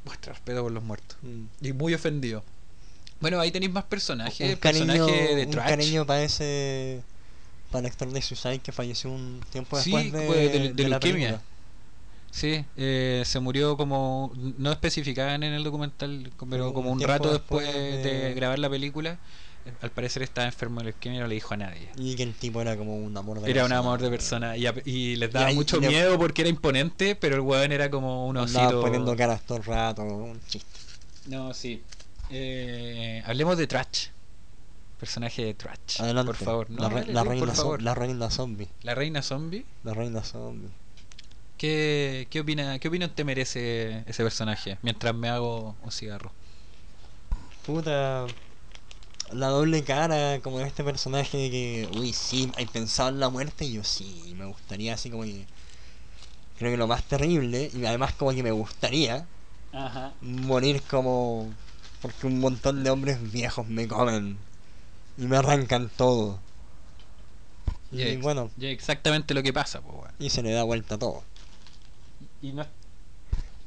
Muestra 0.04 0.32
respeto 0.32 0.62
por 0.62 0.72
los 0.72 0.82
muertos. 0.82 1.16
Mm. 1.22 1.44
Y 1.66 1.72
muy 1.72 1.94
ofendido. 1.94 2.42
Bueno, 3.20 3.38
ahí 3.40 3.50
tenéis 3.52 3.72
más 3.72 3.84
personajes. 3.84 4.54
un 4.54 4.56
cariño, 4.56 4.86
personaje 4.86 5.34
de 5.36 5.44
un 5.44 5.50
Trash. 5.50 5.68
cariño 5.68 6.06
para 6.06 6.22
ese 6.24 7.02
para 7.72 7.80
el 7.80 7.86
actor 7.92 8.08
de 8.12 8.22
Suicide 8.22 8.60
que 8.60 8.70
falleció 8.70 9.10
un 9.10 9.40
tiempo 9.50 9.80
Sí, 9.80 9.90
después 9.90 10.12
de, 10.12 10.26
pues, 10.28 10.52
de- 10.52 10.58
de 10.72 10.72
de 10.74 10.88
la. 10.88 11.40
Sí, 12.30 12.64
eh, 12.76 13.22
se 13.26 13.40
murió 13.40 13.76
como. 13.76 14.32
No 14.58 14.70
especificaban 14.72 15.42
en 15.42 15.52
el 15.52 15.64
documental, 15.64 16.30
pero 16.48 16.68
Un 16.68 16.72
como 16.74 16.90
un 16.92 17.00
rato 17.00 17.30
después 17.32 17.66
después 17.66 18.04
de... 18.04 18.34
grabar 18.34 18.58
la 18.58 18.70
película. 18.70 19.18
Al 19.80 19.90
parecer 19.90 20.22
estaba 20.24 20.46
enfermo 20.48 20.80
de 20.80 20.86
leuquemia 20.86 21.18
y 21.18 21.20
no 21.20 21.28
le 21.28 21.34
dijo 21.36 21.54
a 21.54 21.56
nadie. 21.56 21.88
Y 21.96 22.16
que 22.16 22.24
el 22.24 22.34
tipo 22.34 22.60
era 22.60 22.76
como 22.76 22.96
un 22.96 23.16
amor 23.16 23.40
de 23.40 23.48
Era 23.48 23.62
un 23.62 23.68
persona. 23.68 23.78
amor 23.78 24.00
de 24.02 24.10
persona 24.10 24.56
y, 24.56 25.14
les 25.16 25.30
daba 25.32 25.46
ahí- 25.46 25.54
mucho 25.54 25.78
le- 25.78 25.86
miedo 25.88 26.18
porque 26.18 26.42
era 26.42 26.48
imponente, 26.48 27.14
pero 27.14 27.36
el 27.36 27.42
weón 27.42 27.70
era 27.70 27.88
como 27.88 28.26
un 28.26 28.38
osito. 28.38 28.80
poniendo 28.80 29.14
caras 29.14 29.42
todo 29.42 29.58
el 29.58 29.64
rato, 29.64 30.02
un 30.02 30.40
chiste. 30.48 30.66
No, 31.26 31.54
sí. 31.54 31.80
Eh, 32.30 33.22
hablemos 33.24 33.56
de 33.56 33.66
Trash. 33.68 34.08
Personaje 35.06 35.44
de 35.44 35.54
Trash. 35.54 36.00
Adelante. 36.00 36.28
Por 36.28 36.36
favor, 36.36 36.70
no, 36.70 36.82
la, 36.82 36.88
re- 36.88 37.00
dale 37.00 37.12
la 37.12 37.24
reina 37.24 37.40
por 37.46 37.48
zo- 37.54 37.56
favor. 37.56 37.82
la 37.82 37.92
reina 37.96 38.30
zombie. 38.30 38.68
La 38.84 38.94
reina 38.94 39.20
zombie. 39.20 39.66
La 39.82 39.94
reina 39.94 40.22
zombie. 40.22 40.68
¿Qué, 41.58 42.28
qué, 42.30 42.38
opina, 42.38 42.78
¿Qué 42.78 42.86
opinión 42.86 43.10
te 43.10 43.24
merece 43.24 44.04
ese 44.06 44.22
personaje 44.22 44.78
mientras 44.82 45.12
me 45.12 45.28
hago 45.28 45.74
un 45.82 45.90
cigarro? 45.90 46.30
Puta. 47.66 48.26
La 49.32 49.48
doble 49.48 49.82
cara, 49.82 50.38
como 50.40 50.58
de 50.60 50.68
este 50.68 50.84
personaje 50.84 51.50
que, 51.50 51.88
uy, 51.98 52.12
sí, 52.12 52.52
hay 52.56 52.66
pensado 52.66 53.08
en 53.08 53.18
la 53.18 53.28
muerte 53.28 53.64
y 53.64 53.72
yo 53.72 53.82
sí, 53.82 54.34
me 54.38 54.44
gustaría 54.44 54.94
así 54.94 55.10
como 55.10 55.24
que. 55.24 55.46
Creo 56.60 56.70
que 56.70 56.76
lo 56.76 56.86
más 56.86 57.02
terrible, 57.02 57.72
y 57.74 57.84
además 57.86 58.12
como 58.12 58.30
que 58.32 58.44
me 58.44 58.52
gustaría 58.52 59.26
Ajá. 59.72 60.12
morir 60.20 60.80
como. 60.88 61.52
Porque 62.00 62.28
un 62.28 62.38
montón 62.38 62.84
de 62.84 62.90
hombres 62.90 63.32
viejos 63.32 63.66
me 63.66 63.88
comen 63.88 64.36
y 65.16 65.26
me 65.26 65.36
arrancan 65.36 65.90
todo. 65.96 66.40
Y 67.90 68.16
bueno, 68.16 68.50
Y 68.56 68.66
exactamente 68.66 69.34
lo 69.34 69.42
que 69.42 69.52
pasa, 69.52 69.80
y 70.18 70.30
se 70.30 70.42
le 70.42 70.52
da 70.52 70.62
vuelta 70.62 70.96
todo. 70.98 71.22
Y 72.40 72.52
no, 72.52 72.66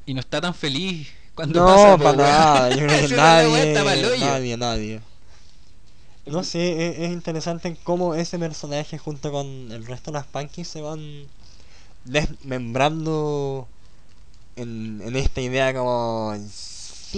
y 0.05 0.13
no 0.13 0.19
está 0.19 0.41
tan 0.41 0.53
feliz 0.53 1.09
cuando 1.33 1.63
No, 1.63 1.63
pasa, 1.63 1.97
po, 1.97 2.03
para 2.03 2.17
nada, 2.17 2.71
yo 2.71 2.77
creo 2.85 2.99
que 2.99 3.07
nadie, 3.09 4.13
nadie, 4.15 4.57
nadie. 4.57 5.01
No 6.25 6.43
sé, 6.43 6.89
es, 6.89 6.99
es 6.99 7.11
interesante 7.11 7.77
cómo 7.83 8.15
ese 8.15 8.39
personaje 8.39 8.97
junto 8.97 9.31
con 9.31 9.45
el 9.71 9.85
resto 9.85 10.11
de 10.11 10.17
las 10.17 10.27
punkies 10.27 10.67
se 10.67 10.81
van 10.81 11.27
desmembrando 12.05 13.69
en, 14.55 15.01
en 15.03 15.15
esta 15.17 15.41
idea 15.41 15.73
como 15.73 16.33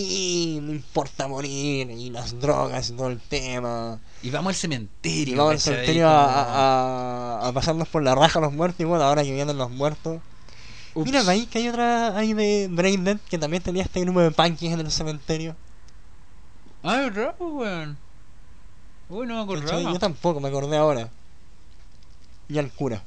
sí, 0.02 0.60
no 0.61 0.72
importa 0.72 1.28
morir 1.28 1.90
y 1.91 2.10
las 2.10 2.40
drogas 2.40 2.90
y 2.90 2.94
todo 2.94 3.07
el 3.07 3.19
tema. 3.19 3.99
Y 4.22 4.30
vamos 4.30 4.49
al 4.52 4.56
cementerio. 4.56 5.34
Y 5.36 5.38
vamos 5.38 5.53
al 5.53 5.60
cementerio 5.60 6.07
a, 6.10 7.41
a, 7.44 7.48
a 7.48 7.52
pasarnos 7.53 7.88
por 7.88 8.03
la 8.03 8.15
raja 8.15 8.40
a 8.40 8.41
los 8.41 8.53
muertos 8.53 8.80
y 8.80 8.84
bueno, 8.84 9.03
ahora 9.03 9.24
que 9.24 9.34
vienen 9.34 9.57
los 9.57 9.69
muertos. 9.72 10.22
Ups. 10.94 11.06
Mira, 11.06 11.22
ahí 11.28 11.45
que 11.45 11.60
hay 11.60 11.68
otra 11.69 12.18
ahí 12.18 12.34
de 12.34 12.68
Brain 12.72 13.03
Dead 13.03 13.18
que 13.30 13.38
también 13.38 13.61
tenía 13.61 13.84
este 13.84 14.02
grupo 14.02 14.19
de 14.22 14.32
punkies 14.32 14.74
en 14.74 14.80
el 14.80 14.91
cementerio. 14.91 15.56
Ah, 16.84 16.98
verdad, 16.98 17.36
po, 17.38 17.48
weón. 17.48 17.98
Uy, 19.10 19.26
no 19.28 19.36
me 19.36 19.41
acordaba. 19.41 19.82
Yo 19.82 19.99
tampoco, 19.99 20.40
me 20.40 20.48
acordé 20.49 20.78
ahora. 20.78 21.10
Y 22.49 22.57
al 22.57 22.72
cura. 22.72 23.03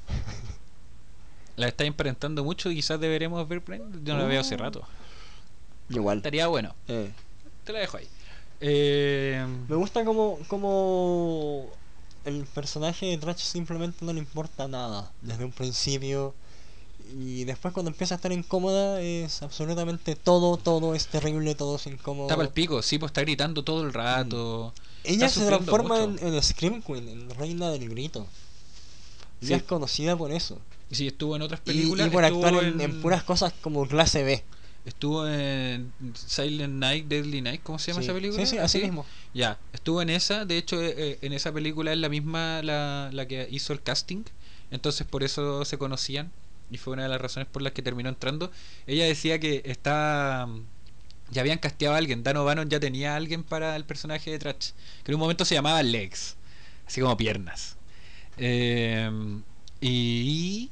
La 1.57 1.69
está 1.69 1.85
emparentando 1.85 2.43
mucho 2.45 2.71
y 2.71 2.77
quizás 2.77 2.99
deberemos 3.01 3.47
ver. 3.49 3.63
Yo 4.05 4.15
no 4.15 4.21
la 4.21 4.25
veo 4.27 4.41
hace 4.41 4.55
Uh. 4.55 4.59
rato. 4.59 4.83
Igual. 5.91 6.19
Estaría 6.19 6.47
bueno. 6.47 6.75
Eh, 6.89 7.11
Te 7.65 7.73
la 7.73 7.81
dejo 7.81 7.97
ahí. 7.99 8.09
Eh, 8.61 9.45
Me 9.69 9.77
gusta 9.77 10.05
como, 10.05 10.39
como 10.49 11.69
el 12.25 12.45
personaje 12.45 13.07
de 13.07 13.19
Trash 13.19 13.39
simplemente 13.41 14.05
no 14.05 14.13
le 14.13 14.19
importa 14.19 14.69
nada 14.69 15.11
desde 15.23 15.45
un 15.45 15.53
principio. 15.53 16.35
Y 17.19 17.43
después 17.45 17.75
cuando 17.75 17.91
empieza 17.91 18.15
a 18.15 18.17
estar 18.17 18.31
incómoda 18.31 19.01
es 19.01 19.43
absolutamente 19.43 20.15
todo, 20.15 20.57
todo 20.57 20.95
es 20.95 21.09
terrible, 21.09 21.55
todo 21.57 21.77
es 21.77 21.87
incómodo. 21.87 22.29
Está 22.31 22.41
el 22.41 22.51
pico, 22.51 22.83
sí, 22.83 22.99
pues 22.99 23.11
está 23.11 23.23
gritando 23.23 23.65
todo 23.65 23.83
el 23.83 23.93
rato. 23.93 24.73
Ella 25.03 25.27
está 25.27 25.41
se 25.41 25.47
transforma 25.47 26.03
en, 26.05 26.19
en 26.25 26.41
Scream 26.43 26.83
Queen, 26.83 27.09
en 27.09 27.31
Reina 27.31 27.71
del 27.71 27.89
Grito. 27.89 28.27
Sí. 29.41 29.47
Ella 29.47 29.57
es 29.57 29.63
conocida 29.65 30.17
por 30.17 30.31
eso. 30.31 30.59
Y 30.91 30.95
si 30.95 31.07
estuvo 31.09 31.35
en 31.35 31.43
otras 31.43 31.61
Y, 31.65 31.71
películas. 31.71 32.07
y 32.07 32.11
por 32.11 32.23
estuvo 32.25 32.47
actuar 32.47 32.65
en, 32.65 32.81
en 32.81 33.01
puras 33.03 33.25
cosas 33.25 33.55
como 33.61 33.89
clase 33.89 34.23
B. 34.23 34.45
Estuvo 34.85 35.27
en 35.29 35.93
Silent 36.15 36.75
Night, 36.75 37.07
Deadly 37.07 37.43
Night, 37.43 37.61
¿cómo 37.63 37.79
se 37.79 37.91
llama 37.93 38.01
Sí. 38.03 38.07
esa 38.07 38.15
película? 38.15 38.41
Sí, 38.47 38.51
sí, 38.53 38.59
así 38.59 38.79
mismo. 38.79 39.05
Ya, 39.35 39.59
estuvo 39.75 40.01
en 40.01 40.09
esa, 40.11 40.45
de 40.47 40.57
hecho 40.57 40.81
eh, 40.83 40.95
eh, 40.97 41.19
en 41.23 41.33
esa 41.35 41.53
película 41.53 41.93
es 41.93 41.99
la 41.99 42.09
misma 42.09 42.63
la, 42.63 43.11
la 43.13 43.27
que 43.29 43.47
hizo 43.51 43.73
el 43.75 43.83
casting, 43.83 44.23
entonces 44.71 45.07
por 45.07 45.23
eso 45.23 45.65
se 45.67 45.77
conocían 45.77 46.33
y 46.71 46.79
fue 46.79 46.95
una 46.95 47.03
de 47.03 47.09
las 47.11 47.21
razones 47.21 47.47
por 47.49 47.61
las 47.63 47.73
que 47.73 47.83
terminó 47.83 48.09
entrando. 48.09 48.51
Ella 48.87 49.05
decía 49.05 49.39
que 49.39 49.63
está 49.67 50.49
ya 51.31 51.43
habían 51.43 51.59
casteado 51.59 51.95
a 51.95 51.99
alguien, 51.99 52.23
Dan 52.25 52.39
O'Bannon 52.39 52.69
ya 52.71 52.81
tenía 52.81 53.13
a 53.13 53.17
alguien 53.17 53.45
para 53.45 53.77
el 53.77 53.85
personaje 53.85 54.31
de 54.33 54.39
Trash, 54.39 54.71
que 55.05 55.13
en 55.13 55.15
un 55.15 55.21
momento 55.21 55.45
se 55.45 55.55
llamaba 55.55 55.81
Legs, 55.83 56.37
así 56.87 57.01
como 57.03 57.17
piernas. 57.17 57.77
Eh, 58.39 59.09
y 59.81 60.71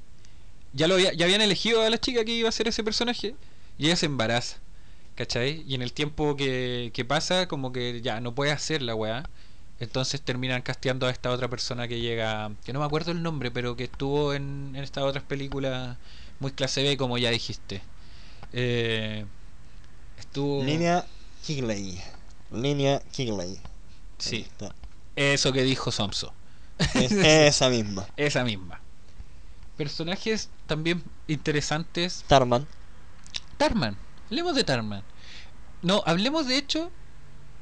ya 0.73 0.89
lo 0.89 0.95
había- 0.95 1.13
ya 1.13 1.27
habían 1.27 1.43
elegido 1.43 1.83
a 1.83 1.91
la 1.91 1.99
chica 1.99 2.25
que 2.25 2.33
iba 2.33 2.49
a 2.49 2.53
ser 2.53 2.67
ese 2.69 2.83
personaje 2.83 3.35
y 3.79 3.87
ella 3.87 3.97
se 3.97 4.07
embaraza. 4.07 4.59
¿Cachai? 5.15 5.65
Y 5.67 5.75
en 5.75 5.83
el 5.83 5.93
tiempo 5.93 6.37
que, 6.37 6.91
que 6.95 7.05
pasa, 7.05 7.49
como 7.49 7.73
que 7.73 8.01
ya 8.03 8.21
no 8.21 8.35
puede 8.35 8.53
hacer 8.53 8.83
la 8.83 8.95
weá. 8.95 9.29
Entonces 9.81 10.21
terminan 10.21 10.63
casteando 10.63 11.07
a 11.07 11.11
esta 11.11 11.31
otra 11.31 11.49
persona 11.49 11.89
que 11.89 12.01
llega, 12.01 12.53
que 12.65 12.73
no 12.73 12.81
me 12.81 12.87
acuerdo 12.87 13.13
el 13.13 13.23
nombre, 13.23 13.51
pero 13.51 13.77
que 13.77 13.85
estuvo 13.85 14.35
en, 14.35 14.73
en 14.75 14.83
estas 14.85 15.05
otras 15.05 15.25
películas 15.25 15.97
muy 16.41 16.53
clase 16.53 16.83
B, 16.83 16.97
como 16.97 17.19
ya 17.19 17.31
dijiste. 17.31 17.81
Eh, 18.53 19.25
estuvo. 20.19 20.63
Línea 20.65 21.05
Kigley. 21.45 22.01
Línea 22.53 23.01
Kigley. 23.13 23.51
Ahí 23.51 23.61
Sí, 24.19 24.47
eso 25.17 25.53
que 25.53 25.63
dijo 25.63 25.91
Somso. 25.93 26.33
Es 26.95 27.13
esa 27.13 27.69
misma. 27.69 28.07
Esa 28.17 28.45
misma. 28.45 28.81
Personajes 29.77 30.49
también 30.67 31.03
interesantes. 31.29 32.25
Tarman. 32.27 32.67
Tarman. 33.59 33.97
Hablemos 34.27 34.55
de 34.55 34.65
Tarman. 34.65 35.03
No, 35.83 36.03
hablemos 36.07 36.47
de 36.47 36.57
hecho 36.57 36.91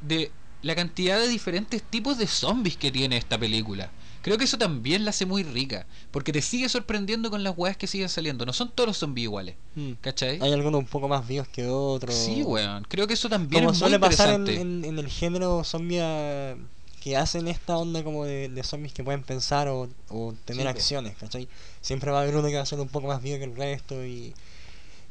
de 0.00 0.30
la 0.62 0.74
cantidad 0.74 1.18
de 1.18 1.28
diferentes 1.28 1.82
tipos 1.82 2.18
de 2.18 2.26
zombies 2.26 2.76
que 2.76 2.90
tiene 2.90 3.16
esta 3.16 3.38
película. 3.38 3.90
Creo 4.22 4.36
que 4.38 4.44
eso 4.44 4.58
también 4.58 5.04
la 5.04 5.10
hace 5.10 5.24
muy 5.26 5.44
rica. 5.44 5.86
Porque 6.10 6.32
te 6.32 6.42
sigue 6.42 6.68
sorprendiendo 6.68 7.30
con 7.30 7.44
las 7.44 7.56
weas 7.56 7.76
que 7.76 7.86
siguen 7.86 8.08
saliendo. 8.08 8.44
No 8.44 8.52
son 8.52 8.72
todos 8.72 8.88
los 8.88 8.96
zombies 8.98 9.24
iguales. 9.24 9.54
¿Cachai? 10.00 10.40
Hay 10.42 10.52
algunos 10.52 10.80
un 10.80 10.86
poco 10.86 11.06
más 11.08 11.26
vivos 11.28 11.46
que 11.48 11.66
otros. 11.68 12.14
Sí, 12.14 12.42
weón. 12.42 12.84
Creo 12.88 13.06
que 13.06 13.14
eso 13.14 13.28
también 13.28 13.62
Como 13.62 13.72
es 13.72 13.76
muy 13.76 13.88
suele 13.88 14.00
pasar 14.00 14.30
en, 14.34 14.48
en- 14.48 14.84
en 14.84 14.98
el 14.98 15.08
género 15.08 15.62
zombie 15.62 16.00
ah, 16.02 16.56
que 17.00 17.16
hacen 17.16 17.46
esta 17.46 17.76
onda 17.78 18.02
como 18.02 18.24
de, 18.24 18.48
de 18.48 18.62
zombies 18.64 18.92
que 18.92 19.04
pueden 19.04 19.22
pensar 19.22 19.68
o, 19.68 19.88
o 20.08 20.34
tener 20.44 20.62
Sí, 20.62 20.68
acciones, 20.68 21.16
¿cachai? 21.16 21.48
Siempre 21.80 22.10
va 22.10 22.18
a 22.18 22.22
haber 22.22 22.34
uno 22.36 22.48
que 22.48 22.56
va 22.56 22.62
a 22.62 22.66
ser 22.66 22.80
un 22.80 22.88
poco 22.88 23.06
más 23.06 23.22
vivo 23.22 23.38
que 23.38 23.44
el 23.44 23.54
resto 23.54 24.04
y, 24.04 24.34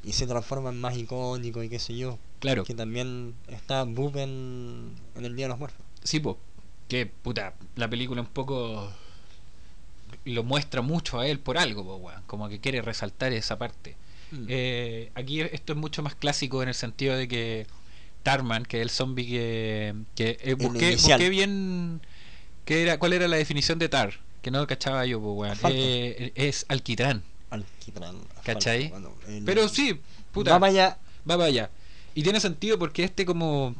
y 0.05 0.13
se 0.13 0.27
transforma 0.27 0.69
en 0.69 0.79
más 0.79 0.95
icónico 0.97 1.63
y 1.63 1.69
qué 1.69 1.79
sé 1.79 1.97
yo. 1.97 2.19
Claro. 2.39 2.63
Que 2.63 2.75
también 2.75 3.33
está 3.47 3.83
Boop 3.83 4.17
en, 4.17 4.91
en 5.15 5.25
el 5.25 5.35
Día 5.35 5.45
de 5.45 5.49
los 5.49 5.59
Muertos. 5.59 5.81
Sí, 6.03 6.19
po. 6.19 6.37
Que 6.87 7.07
puta, 7.07 7.55
la 7.75 7.89
película 7.89 8.21
un 8.21 8.27
poco 8.27 8.91
lo 10.25 10.43
muestra 10.43 10.81
mucho 10.81 11.19
a 11.19 11.27
él 11.27 11.39
por 11.39 11.57
algo, 11.57 11.83
po, 11.83 11.95
weón. 11.95 12.21
Como 12.27 12.47
que 12.49 12.59
quiere 12.59 12.81
resaltar 12.81 13.33
esa 13.33 13.57
parte. 13.57 13.95
Mm. 14.31 14.45
Eh, 14.47 15.11
aquí 15.15 15.41
esto 15.41 15.73
es 15.73 15.79
mucho 15.79 16.03
más 16.03 16.13
clásico 16.13 16.61
en 16.61 16.69
el 16.69 16.75
sentido 16.75 17.15
de 17.15 17.27
que 17.27 17.65
Tarman, 18.21 18.65
que 18.65 18.77
es 18.77 18.83
el 18.83 18.89
zombie 18.91 19.27
que, 19.27 19.95
que 20.15 20.37
eh, 20.41 20.53
busqué, 20.53 20.95
busqué 20.95 21.29
bien 21.29 22.01
qué 22.65 22.83
era, 22.83 22.99
cuál 22.99 23.13
era 23.13 23.27
la 23.27 23.37
definición 23.37 23.79
de 23.79 23.89
Tar, 23.89 24.19
que 24.43 24.51
no 24.51 24.59
lo 24.59 24.67
cachaba 24.67 25.05
yo, 25.07 25.19
po, 25.19 25.33
weón. 25.33 25.57
Eh, 25.69 26.31
es 26.35 26.65
alquitrán. 26.69 27.23
Alquitrán. 27.55 28.17
¿Cachai? 28.43 28.89
bueno, 28.89 29.11
el- 29.27 29.43
Pero 29.43 29.67
sí, 29.69 29.99
puta, 30.31 30.51
Va 30.51 30.59
para 30.59 30.71
allá. 30.71 30.89
va 31.29 31.35
para 31.37 31.45
allá. 31.45 31.69
Y 32.13 32.23
tiene 32.23 32.39
sentido 32.39 32.77
porque 32.79 33.03
este 33.03 33.25
como 33.25 33.75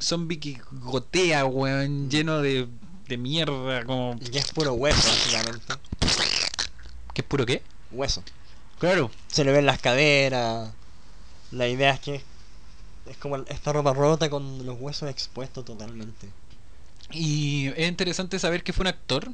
zombie 0.00 0.38
que 0.40 0.58
gotea, 0.72 1.44
weón, 1.44 2.08
lleno 2.10 2.40
de, 2.40 2.66
de 3.08 3.16
mierda, 3.16 3.84
como... 3.84 4.16
Y 4.20 4.30
que 4.30 4.38
es 4.38 4.50
puro 4.52 4.72
hueso, 4.74 5.08
básicamente. 5.08 5.74
¿Qué 7.12 7.20
es 7.20 7.26
puro 7.26 7.46
qué? 7.46 7.62
hueso. 7.92 8.22
Claro. 8.78 9.10
Se 9.28 9.44
le 9.44 9.52
ven 9.52 9.66
las 9.66 9.80
caderas. 9.80 10.72
La 11.52 11.68
idea 11.68 11.90
es 11.92 12.00
que 12.00 12.22
es 13.06 13.16
como 13.18 13.36
esta 13.36 13.72
ropa 13.72 13.92
rota 13.92 14.28
con 14.30 14.64
los 14.66 14.80
huesos 14.80 15.08
expuestos 15.10 15.64
totalmente. 15.64 16.28
Y 17.12 17.68
es 17.76 17.86
interesante 17.88 18.38
saber 18.38 18.64
que 18.64 18.72
fue 18.72 18.82
un 18.84 18.88
actor, 18.88 19.30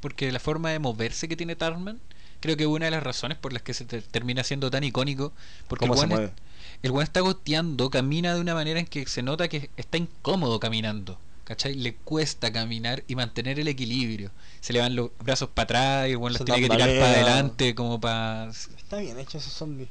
porque 0.00 0.32
la 0.32 0.40
forma 0.40 0.70
de 0.70 0.78
moverse 0.80 1.28
que 1.28 1.36
tiene 1.36 1.54
Tarman, 1.54 2.00
creo 2.40 2.56
que 2.56 2.64
es 2.64 2.68
una 2.68 2.86
de 2.86 2.90
las 2.90 3.02
razones 3.02 3.38
por 3.38 3.52
las 3.52 3.62
que 3.62 3.74
se 3.74 3.84
te- 3.84 4.02
termina 4.02 4.42
siendo 4.44 4.70
tan 4.70 4.82
icónico. 4.84 5.32
Porque 5.68 5.86
¿Cómo 5.86 5.94
el 5.94 6.00
se 6.00 6.06
weón, 6.06 6.20
mueve? 6.22 6.32
es- 6.34 6.42
el 6.82 6.90
weón 6.92 7.04
está 7.04 7.20
goteando, 7.20 7.90
camina 7.90 8.34
de 8.34 8.40
una 8.40 8.54
manera 8.54 8.80
en 8.80 8.86
que 8.86 9.06
se 9.06 9.22
nota 9.22 9.48
que 9.48 9.70
está 9.76 9.96
incómodo 9.98 10.58
caminando. 10.60 11.18
¿Cachai? 11.44 11.74
Le 11.74 11.94
cuesta 11.96 12.52
caminar 12.52 13.02
y 13.08 13.16
mantener 13.16 13.58
el 13.58 13.66
equilibrio. 13.66 14.30
Se 14.60 14.72
le 14.72 14.78
van 14.78 14.94
los 14.94 15.10
brazos 15.18 15.48
para 15.52 15.64
atrás 15.64 16.08
y 16.08 16.12
el 16.12 16.16
weón 16.18 16.32
los 16.34 16.44
tiene 16.44 16.60
que 16.60 16.68
tirar 16.68 16.88
para 16.88 17.10
adelante 17.10 17.74
como 17.74 18.00
para... 18.00 18.48
Está 18.50 18.98
bien 18.98 19.18
hecho 19.18 19.38
ese 19.38 19.50
zombie. 19.50 19.88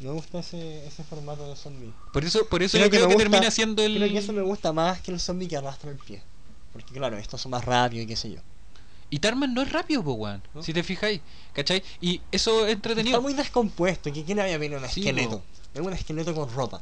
Me 0.00 0.10
gusta 0.10 0.38
ese, 0.38 0.86
ese 0.86 1.02
formato 1.02 1.48
de 1.50 1.56
zombie. 1.56 1.92
Por 2.12 2.24
eso, 2.24 2.46
por 2.48 2.62
eso 2.62 2.76
Creo 2.76 2.86
yo 2.86 2.90
que 2.90 2.96
creo 2.98 3.08
que 3.08 3.14
gusta- 3.14 3.30
termina 3.30 3.50
siendo 3.50 3.82
el... 3.82 3.96
Creo 3.96 4.08
que 4.08 4.18
eso 4.18 4.32
me 4.32 4.42
gusta 4.42 4.72
más 4.72 5.00
que 5.00 5.10
el 5.10 5.18
zombie 5.18 5.48
que 5.48 5.56
arrastra 5.56 5.90
el 5.90 5.96
pie. 5.96 6.22
Porque 6.72 6.94
claro, 6.94 7.18
estos 7.18 7.40
son 7.40 7.50
más 7.50 7.64
rápidos 7.64 8.04
y 8.04 8.06
qué 8.06 8.16
sé 8.16 8.30
yo. 8.30 8.38
Y 9.12 9.18
Tarman 9.18 9.52
no 9.52 9.60
es 9.60 9.70
rápido, 9.70 10.02
po, 10.02 10.14
weón. 10.14 10.42
¿No? 10.54 10.62
Si 10.62 10.72
te 10.72 10.82
fijáis, 10.82 11.20
¿cachai? 11.52 11.82
Y 12.00 12.22
eso 12.32 12.66
es 12.66 12.72
entretenido. 12.72 13.18
Está 13.18 13.20
muy 13.20 13.34
descompuesto. 13.34 14.10
que 14.10 14.24
¿Quién 14.24 14.40
había 14.40 14.56
venido 14.56 14.80
un 14.80 14.88
Sí, 14.88 15.00
esqueleto? 15.00 15.42
Es 15.74 15.80
un 15.82 15.92
esqueleto 15.92 16.34
con 16.34 16.50
ropa. 16.50 16.80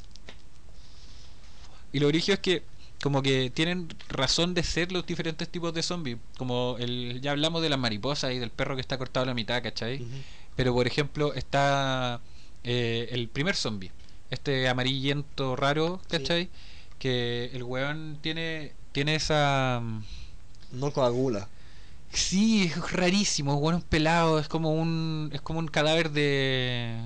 Y 1.93 1.98
lo 1.98 2.07
origen 2.07 2.35
es 2.35 2.39
que 2.40 2.62
como 3.02 3.20
que 3.20 3.51
tienen 3.51 3.89
razón 4.09 4.55
de 4.55 4.62
ser 4.62 4.93
los 4.93 5.05
diferentes 5.07 5.48
tipos 5.48 5.74
de 5.74 5.82
zombies. 5.82 6.19
Como 6.39 6.77
el, 6.78 7.20
ya 7.20 7.32
hablamos 7.32 7.62
de 7.62 7.69
las 7.69 7.81
mariposas 7.81 8.32
y 8.32 8.39
del 8.39 8.51
perro 8.51 8.77
que 8.77 8.81
está 8.81 8.97
cortado 8.97 9.24
a 9.24 9.27
la 9.27 9.35
mitad, 9.35 9.61
¿cachai? 9.61 10.07
Pero 10.55 10.73
por 10.73 10.86
ejemplo 10.86 11.35
está 11.35 12.20
eh, 12.62 13.09
el 13.11 13.28
primer 13.28 13.57
zombie. 13.57 13.90
Este 14.31 14.69
amarillento 14.69 15.57
raro, 15.57 16.01
Sí. 16.09 16.16
¿cachai? 16.19 16.48
Que 17.01 17.51
el 17.55 17.65
weón 17.65 18.19
tiene, 18.20 18.73
tiene 18.93 19.16
esa... 19.16 19.81
mm, 19.82 20.02
No 20.73 20.93
coagula. 20.93 21.48
Sí, 22.12 22.65
es 22.65 22.93
rarísimo, 22.93 23.61
bueno, 23.61 23.78
es 23.78 23.85
pelado, 23.85 24.39
es 24.39 24.49
como 24.49 24.73
un 24.74 25.31
es 25.32 25.41
como 25.41 25.59
un 25.61 25.69
cadáver 25.69 26.11
de 26.11 26.97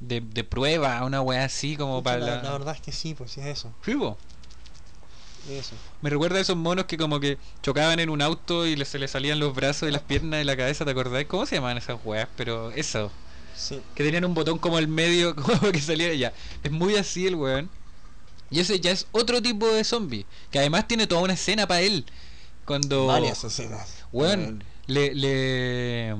de, 0.00 0.20
de 0.20 0.44
prueba, 0.44 1.04
una 1.04 1.20
weá 1.20 1.44
así 1.44 1.76
como 1.76 1.98
Pucha, 2.02 2.04
para 2.14 2.18
la, 2.18 2.36
la... 2.36 2.42
la 2.44 2.52
verdad 2.52 2.74
es 2.74 2.80
que 2.80 2.92
sí, 2.92 3.14
pues 3.14 3.32
sí 3.32 3.40
es 3.40 3.46
eso. 3.46 3.72
Sí, 3.84 3.94
po. 3.94 4.16
Eso. 5.50 5.74
Me 6.00 6.08
recuerda 6.08 6.38
a 6.38 6.40
esos 6.40 6.56
monos 6.56 6.86
que 6.86 6.96
como 6.96 7.20
que 7.20 7.36
chocaban 7.62 8.00
en 8.00 8.08
un 8.08 8.22
auto 8.22 8.66
y 8.66 8.82
se 8.84 8.98
les 8.98 9.10
salían 9.10 9.38
los 9.38 9.54
brazos 9.54 9.88
y 9.88 9.92
las 9.92 10.00
piernas 10.02 10.38
de 10.38 10.44
la 10.44 10.56
cabeza, 10.56 10.84
¿te 10.86 10.90
acordás? 10.92 11.24
¿Cómo 11.26 11.44
se 11.44 11.56
llamaban 11.56 11.76
esas 11.76 11.98
weas? 12.02 12.28
Pero 12.36 12.70
eso, 12.72 13.10
Sí. 13.54 13.80
que 13.94 14.02
tenían 14.04 14.24
un 14.24 14.34
botón 14.34 14.58
como 14.58 14.78
al 14.78 14.88
medio, 14.88 15.36
como 15.36 15.70
que 15.70 15.80
saliera 15.80 16.14
ya. 16.14 16.32
Es 16.62 16.70
muy 16.72 16.96
así 16.96 17.26
el 17.26 17.34
weón. 17.34 17.68
Y 18.50 18.60
ese 18.60 18.80
ya 18.80 18.90
es 18.90 19.06
otro 19.12 19.42
tipo 19.42 19.66
de 19.66 19.84
zombie, 19.84 20.26
que 20.50 20.58
además 20.58 20.86
tiene 20.88 21.06
toda 21.06 21.22
una 21.22 21.34
escena 21.34 21.66
para 21.66 21.80
él. 21.82 22.06
Cuando... 22.64 23.06
Varias 23.06 23.44
escenas. 23.44 24.04
Weón, 24.12 24.64
le, 24.86 25.14
le- 25.14 26.14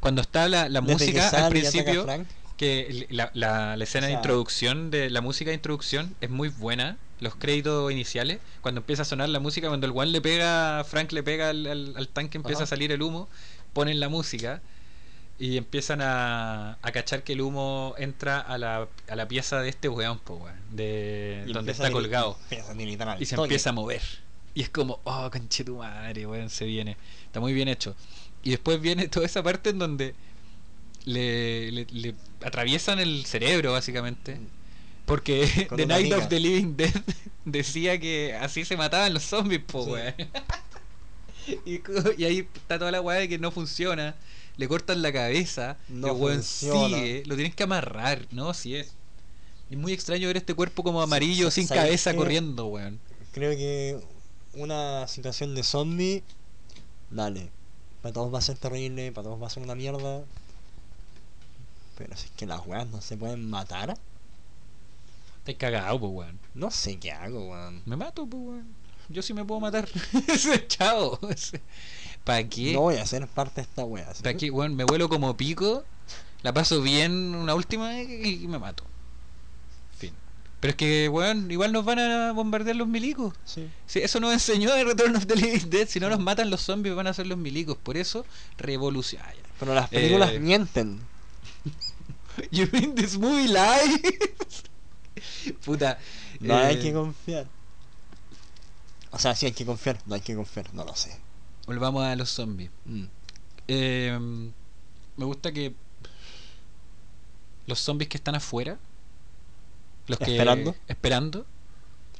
cuando 0.00 0.20
está 0.22 0.48
la, 0.48 0.68
la 0.68 0.80
música 0.80 1.28
al 1.28 1.50
principio, 1.50 2.06
que 2.56 3.06
la, 3.10 3.30
la, 3.34 3.76
la 3.76 3.84
escena 3.84 4.06
O 4.06 4.08
de 4.10 4.14
introducción 4.16 4.90
de 4.90 5.10
la 5.10 5.20
música 5.20 5.50
de 5.50 5.54
introducción 5.54 6.14
es 6.20 6.30
muy 6.30 6.48
buena. 6.48 6.96
Los 7.20 7.34
créditos 7.34 7.90
iniciales, 7.90 8.38
cuando 8.60 8.80
empieza 8.80 9.02
a 9.02 9.04
sonar 9.04 9.28
la 9.28 9.40
música, 9.40 9.66
cuando 9.68 9.86
el 9.86 9.92
one 9.92 10.06
le 10.12 10.20
pega, 10.20 10.84
Frank 10.84 11.10
le 11.12 11.22
pega 11.24 11.48
al, 11.50 11.66
al- 11.66 11.94
al 11.96 12.08
tanque, 12.08 12.38
empieza 12.38 12.62
a 12.62 12.66
salir 12.66 12.92
el 12.92 13.02
humo, 13.02 13.28
ponen 13.72 13.98
la 13.98 14.08
música 14.08 14.62
y 15.36 15.56
empiezan 15.56 16.00
a, 16.00 16.78
a 16.80 16.92
cachar 16.92 17.22
que 17.24 17.32
el 17.32 17.40
humo 17.40 17.94
entra 17.98 18.38
a 18.40 18.56
la, 18.58 18.86
a 19.08 19.16
la 19.16 19.26
pieza 19.28 19.60
de 19.60 19.68
este 19.68 19.88
weón, 19.88 20.18
po, 20.20 20.34
weón, 20.34 20.56
de 20.70 21.44
y 21.46 21.52
donde 21.52 21.72
está 21.72 21.88
a 21.88 21.90
colgado 21.90 22.38
y 23.20 23.24
se 23.26 23.34
empieza 23.34 23.70
a 23.70 23.72
mover. 23.72 24.02
Y 24.58 24.62
es 24.62 24.70
como, 24.70 24.98
oh, 25.04 25.30
conche 25.30 25.62
tu 25.62 25.76
madre, 25.76 26.26
weón, 26.26 26.50
se 26.50 26.64
viene. 26.64 26.96
Está 27.26 27.38
muy 27.38 27.52
bien 27.52 27.68
hecho. 27.68 27.94
Y 28.42 28.50
después 28.50 28.80
viene 28.80 29.06
toda 29.06 29.24
esa 29.24 29.40
parte 29.40 29.70
en 29.70 29.78
donde 29.78 30.16
le, 31.04 31.70
le- 31.70 31.86
le 31.92 32.14
atraviesan 32.42 32.98
el 32.98 33.24
cerebro, 33.24 33.70
básicamente. 33.70 34.36
Porque 35.06 35.66
Con 35.68 35.76
The 35.78 35.86
Night 35.86 36.12
of 36.12 36.28
the 36.28 36.40
Living 36.40 36.74
Dead 36.76 36.90
decía 37.44 38.00
que 38.00 38.34
así 38.34 38.64
se 38.64 38.76
mataban 38.76 39.14
los 39.14 39.22
zombies, 39.22 39.62
po, 39.64 39.84
Sí. 39.84 39.90
weón. 39.92 40.14
y, 42.18 42.24
ahí 42.24 42.38
está 42.56 42.80
toda 42.80 42.90
la 42.90 43.00
weá 43.00 43.18
de 43.20 43.28
que 43.28 43.38
no 43.38 43.52
funciona. 43.52 44.16
Le 44.56 44.66
cortan 44.66 45.02
la 45.02 45.12
cabeza, 45.12 45.76
No 45.88 46.08
el 46.08 46.12
weón 46.14 46.38
funciona. 46.42 46.96
sigue, 46.98 47.22
lo 47.26 47.36
tienes 47.36 47.54
que 47.54 47.62
amarrar, 47.62 48.26
¿no? 48.32 48.52
Si 48.54 48.74
es. 48.74 48.92
Es 49.70 49.78
muy 49.78 49.92
extraño 49.92 50.26
ver 50.26 50.38
este 50.38 50.54
cuerpo 50.54 50.82
como 50.82 51.00
amarillo, 51.00 51.48
sin 51.52 51.68
¿sabes 51.68 51.82
cabeza, 51.84 52.10
qué? 52.10 52.16
corriendo, 52.16 52.66
weón. 52.66 52.98
Creo 53.32 53.52
que 53.52 53.98
una 54.54 55.06
situación 55.08 55.54
de 55.54 55.62
zombie, 55.62 56.22
dale, 57.10 57.50
para 58.02 58.12
todos 58.12 58.32
va 58.32 58.38
a 58.38 58.42
ser 58.42 58.58
terrible, 58.58 59.12
para 59.12 59.24
todos 59.24 59.42
va 59.42 59.46
a 59.46 59.50
ser 59.50 59.62
una 59.62 59.74
mierda. 59.74 60.22
Pero 61.96 62.16
si 62.16 62.26
es 62.26 62.32
que 62.32 62.46
las 62.46 62.64
weas 62.66 62.86
no 62.88 63.00
se 63.00 63.16
pueden 63.16 63.48
matar, 63.48 63.96
Estás 65.38 65.54
cagado, 65.56 65.98
pues, 65.98 66.12
weón. 66.12 66.38
no 66.54 66.70
sé 66.70 66.98
qué 66.98 67.10
hago, 67.10 67.50
weón. 67.50 67.82
Me 67.86 67.96
mato, 67.96 68.26
pues, 68.26 68.42
weón. 68.42 68.66
Yo 69.08 69.22
sí 69.22 69.32
me 69.32 69.44
puedo 69.44 69.60
matar. 69.60 69.88
Chao. 70.68 71.18
¿Para 72.24 72.46
qué? 72.46 72.74
No 72.74 72.82
voy 72.82 72.96
a 72.96 73.06
ser 73.06 73.26
parte 73.26 73.62
de 73.62 73.62
esta 73.62 73.84
wea. 73.84 74.12
¿sí? 74.14 74.22
¿Para 74.22 74.36
qué, 74.36 74.50
weón? 74.50 74.76
Me 74.76 74.84
vuelo 74.84 75.08
como 75.08 75.34
pico, 75.36 75.84
la 76.42 76.52
paso 76.52 76.82
bien 76.82 77.34
una 77.34 77.54
última 77.54 77.88
vez 77.88 78.08
y 78.08 78.46
me 78.46 78.58
mato. 78.58 78.84
Pero 80.60 80.70
es 80.72 80.76
que, 80.76 81.08
weón, 81.08 81.50
igual 81.50 81.72
nos 81.72 81.84
van 81.84 82.00
a 82.00 82.32
bombardear 82.32 82.74
los 82.74 82.88
milicos. 82.88 83.34
Sí. 83.44 83.68
Eso 83.94 84.18
nos 84.18 84.32
enseñó 84.32 84.74
de 84.74 84.84
Return 84.84 85.14
of 85.14 85.26
the 85.26 85.36
Living 85.36 85.70
Dead. 85.70 85.86
Si 85.86 86.00
no 86.00 86.08
nos 86.08 86.18
matan 86.18 86.50
los 86.50 86.62
zombies, 86.62 86.96
van 86.96 87.06
a 87.06 87.14
ser 87.14 87.26
los 87.28 87.38
milicos. 87.38 87.76
Por 87.76 87.96
eso, 87.96 88.26
revolución. 88.56 89.22
Ah. 89.24 89.32
Pero 89.60 89.74
las 89.74 89.88
películas 89.88 90.32
Eh, 90.32 90.40
mienten. 90.40 91.00
You 92.50 92.68
mean 92.72 92.94
this 92.94 93.18
movie 93.18 93.48
lies? 93.48 94.00
Puta. 95.64 95.98
No 96.40 96.56
hay 96.56 96.76
eh, 96.76 96.80
que 96.80 96.92
confiar. 96.92 97.46
O 99.10 99.18
sea, 99.18 99.34
sí 99.34 99.46
hay 99.46 99.52
que 99.52 99.64
confiar, 99.64 99.98
no 100.06 100.14
hay 100.14 100.20
que 100.20 100.34
confiar, 100.34 100.72
no 100.74 100.84
lo 100.84 100.94
sé. 100.94 101.18
Volvamos 101.66 102.04
a 102.04 102.14
los 102.14 102.30
zombies. 102.30 102.70
Mm. 102.84 103.04
Eh, 103.68 104.18
me 105.16 105.24
gusta 105.24 105.52
que 105.52 105.74
los 107.66 107.80
zombies 107.80 108.08
que 108.08 108.16
están 108.16 108.34
afuera, 108.34 108.78
los 110.08 110.18
que 110.18 110.32
¿Esperando? 110.32 110.74
esperando, 110.88 111.46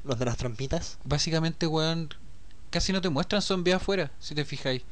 Los 0.05 0.19
de 0.19 0.24
las 0.27 0.36
trampitas. 0.36 0.98
básicamente, 1.05 1.66
weón, 1.66 2.10
casi 2.70 2.93
no 2.93 3.01
te 3.01 3.09
muestran 3.09 3.43
zombies 3.43 3.77
afuera, 3.77 4.10
si 4.20 4.35
te 4.35 4.44
fijáis. 4.44 4.82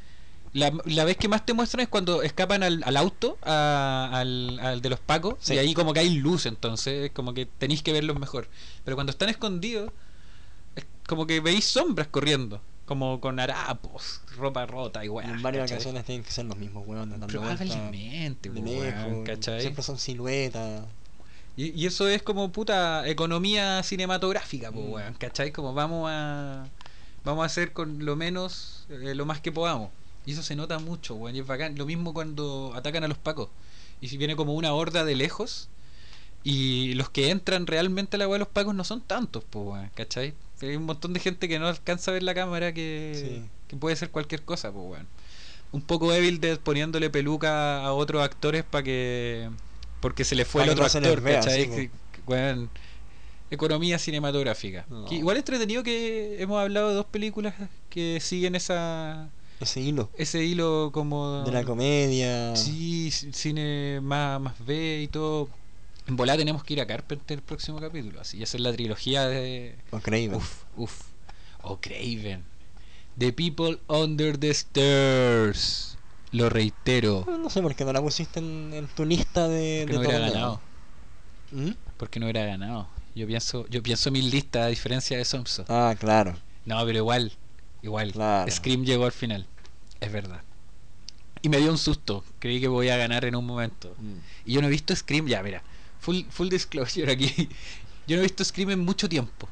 La, 0.52 0.72
la 0.86 1.04
vez 1.04 1.16
que 1.18 1.28
más 1.28 1.44
te 1.44 1.52
muestran 1.52 1.82
es 1.82 1.88
cuando 1.88 2.22
escapan 2.22 2.62
al, 2.62 2.82
al 2.84 2.96
auto, 2.96 3.36
a- 3.42 4.08
al, 4.12 4.58
al 4.60 4.80
de 4.80 4.88
los 4.88 5.00
pacos, 5.00 5.34
Sí. 5.40 5.54
y 5.54 5.58
ahí 5.58 5.74
como 5.74 5.92
que 5.92 6.00
hay 6.00 6.10
luz, 6.14 6.46
entonces 6.46 7.10
como 7.12 7.34
que 7.34 7.44
tenéis 7.46 7.82
que 7.82 7.92
verlos 7.92 8.18
mejor. 8.18 8.48
Pero 8.84 8.96
cuando 8.96 9.10
están 9.10 9.28
escondidos, 9.28 9.92
es 10.74 10.86
como 11.06 11.26
que 11.26 11.40
veis 11.40 11.66
sombras 11.66 12.08
corriendo, 12.08 12.62
como 12.86 13.20
con 13.20 13.38
harapos, 13.38 14.22
ropa 14.38 14.64
rota 14.64 15.04
y 15.04 15.08
weón. 15.08 15.28
en 15.30 15.42
varias 15.42 15.70
ocasiones 15.70 16.04
tienen 16.06 16.24
que 16.24 16.30
ser 16.30 16.46
los 16.46 16.56
mismos 16.56 16.86
vueltas 16.86 17.18
Probablemente, 17.28 18.48
weón, 18.50 19.24
¿cachai? 19.24 19.60
Siempre 19.60 19.82
son 19.82 19.98
siluetas. 19.98 20.84
Y, 21.56 21.70
y 21.80 21.86
eso 21.86 22.06
es 22.08 22.22
como 22.22 22.52
puta 22.52 23.08
economía 23.08 23.82
cinematográfica, 23.82 24.70
pues, 24.72 24.84
weón, 24.88 25.14
¿cachai? 25.14 25.52
Como 25.52 25.72
vamos 25.74 26.08
a 26.12 26.66
vamos 27.24 27.42
a 27.42 27.46
hacer 27.46 27.72
con 27.72 28.04
lo 28.04 28.14
menos 28.14 28.86
eh, 28.90 29.14
lo 29.14 29.26
más 29.26 29.40
que 29.40 29.50
podamos. 29.52 29.90
Y 30.26 30.32
eso 30.32 30.42
se 30.42 30.54
nota 30.56 30.78
mucho, 30.78 31.14
weón, 31.14 31.34
y 31.36 31.40
es 31.40 31.46
bacán. 31.46 31.76
Lo 31.78 31.86
mismo 31.86 32.12
cuando 32.14 32.72
atacan 32.74 33.04
a 33.04 33.08
los 33.08 33.18
pacos. 33.18 33.48
Y 34.00 34.08
si 34.08 34.16
viene 34.18 34.36
como 34.36 34.54
una 34.54 34.74
horda 34.74 35.04
de 35.04 35.14
lejos 35.16 35.68
y 36.44 36.94
los 36.94 37.10
que 37.10 37.30
entran 37.30 37.66
realmente 37.66 38.16
a 38.16 38.18
la 38.18 38.28
weá 38.28 38.34
de 38.34 38.40
los 38.40 38.48
pacos 38.48 38.74
no 38.74 38.84
son 38.84 39.00
tantos, 39.00 39.42
pues, 39.48 39.64
weón, 39.66 39.90
¿cachai? 39.94 40.34
Hay 40.62 40.76
un 40.76 40.84
montón 40.84 41.12
de 41.12 41.20
gente 41.20 41.48
que 41.48 41.58
no 41.58 41.66
alcanza 41.68 42.10
a 42.10 42.14
ver 42.14 42.22
la 42.22 42.34
cámara 42.34 42.72
que, 42.72 43.12
Sí. 43.42 43.50
que 43.68 43.76
puede 43.76 43.96
ser 43.96 44.10
cualquier 44.10 44.42
cosa, 44.42 44.70
pues, 44.72 44.84
weón. 44.86 45.06
Un 45.72 45.82
poco 45.82 46.12
Evil 46.12 46.40
Dead 46.40 46.58
poniéndole 46.58 47.10
peluca 47.10 47.84
a 47.84 47.92
otros 47.92 48.22
actores 48.22 48.62
para 48.64 48.84
que 48.84 49.50
porque 50.00 50.24
se 50.24 50.34
le 50.34 50.44
fue 50.44 50.64
el 50.64 50.70
otro 50.70 50.84
actor, 50.84 51.22
economía 53.50 53.98
cinematográfica. 53.98 54.86
No. 54.88 55.04
Que 55.06 55.16
igual 55.16 55.36
entretenido 55.36 55.82
que 55.82 56.40
hemos 56.42 56.60
hablado 56.60 56.88
de 56.88 56.94
dos 56.94 57.06
películas 57.06 57.54
que 57.88 58.18
siguen 58.20 58.54
esa 58.54 59.28
Ese 59.60 59.80
hilo. 59.80 60.10
ese 60.16 60.44
hilo 60.44 60.90
como 60.92 61.44
De 61.44 61.52
la 61.52 61.64
comedia. 61.64 62.56
Sí, 62.56 63.10
cine 63.10 64.00
más, 64.02 64.40
más 64.40 64.54
B 64.64 65.02
y 65.02 65.08
todo. 65.08 65.48
En 66.06 66.16
volada 66.16 66.38
tenemos 66.38 66.62
que 66.62 66.74
ir 66.74 66.80
a 66.80 66.86
Carpenter 66.86 67.38
el 67.38 67.42
próximo 67.42 67.80
capítulo, 67.80 68.20
así 68.20 68.42
hacer 68.42 68.60
la 68.60 68.72
trilogía 68.72 69.26
de 69.26 69.74
O 69.90 69.98
Craven. 69.98 70.34
Uf, 70.34 70.62
uf. 70.76 71.02
O 71.62 71.80
Craven. 71.80 72.44
The 73.18 73.32
People 73.32 73.80
Under 73.88 74.38
the 74.38 74.50
Stairs. 74.50 75.96
Lo 76.36 76.48
reitero, 76.50 77.24
No 77.26 77.50
sé 77.50 77.62
por 77.62 77.74
qué 77.74 77.84
no 77.84 77.92
la 77.92 78.02
pusiste 78.02 78.40
en, 78.40 78.72
en 78.74 78.86
tu 78.88 79.04
lista 79.04 79.48
de, 79.48 79.84
que 79.86 79.92
de 79.92 79.94
no 79.94 80.00
hubiera 80.00 80.18
ganado. 80.18 80.60
¿Mm? 81.50 81.70
Porque 81.96 82.20
no 82.20 82.26
hubiera 82.26 82.44
ganado. 82.44 82.88
Yo 83.14 83.26
pienso, 83.26 83.66
yo 83.68 83.82
pienso 83.82 84.10
mi 84.10 84.20
lista 84.22 84.64
a 84.64 84.66
diferencia 84.66 85.16
de 85.16 85.24
Thompson. 85.24 85.64
Ah, 85.68 85.94
claro. 85.98 86.36
No, 86.66 86.84
pero 86.84 86.98
igual, 86.98 87.32
igual. 87.82 88.12
Claro. 88.12 88.50
Scream 88.50 88.84
llegó 88.84 89.06
al 89.06 89.12
final. 89.12 89.46
Es 90.00 90.12
verdad. 90.12 90.42
Y 91.40 91.48
me 91.48 91.58
dio 91.58 91.70
un 91.70 91.78
susto. 91.78 92.24
Creí 92.38 92.60
que 92.60 92.68
voy 92.68 92.88
a 92.90 92.96
ganar 92.96 93.24
en 93.24 93.36
un 93.36 93.46
momento. 93.46 93.94
Y 94.44 94.52
yo 94.52 94.60
no 94.60 94.66
he 94.66 94.70
visto 94.70 94.94
Scream, 94.94 95.26
ya, 95.26 95.42
mira. 95.42 95.62
Full, 96.00 96.24
full 96.28 96.48
disclosure 96.48 97.10
aquí. 97.10 97.48
Yo 98.06 98.14
no 98.14 98.20
he 98.20 98.26
visto 98.26 98.44
Scream 98.44 98.70
en 98.70 98.80
mucho 98.80 99.08
tiempo. 99.08 99.48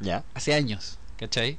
Ya. 0.00 0.24
Hace 0.32 0.54
años, 0.54 0.98
¿cachai? 1.18 1.58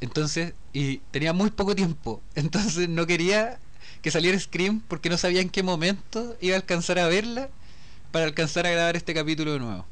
Entonces, 0.00 0.54
y 0.72 0.98
tenía 1.10 1.34
muy 1.34 1.50
poco 1.50 1.74
tiempo. 1.74 2.22
Entonces 2.34 2.88
no 2.88 3.06
quería 3.06 3.58
que 4.02 4.10
saliera 4.10 4.38
Scream 4.38 4.80
porque 4.88 5.10
no 5.10 5.18
sabía 5.18 5.40
en 5.40 5.50
qué 5.50 5.62
momento 5.62 6.36
iba 6.40 6.54
a 6.54 6.58
alcanzar 6.58 6.98
a 6.98 7.08
verla 7.08 7.48
para 8.12 8.24
alcanzar 8.24 8.66
a 8.66 8.70
grabar 8.70 8.96
este 8.96 9.14
capítulo 9.14 9.52
de 9.52 9.58
nuevo. 9.58 9.86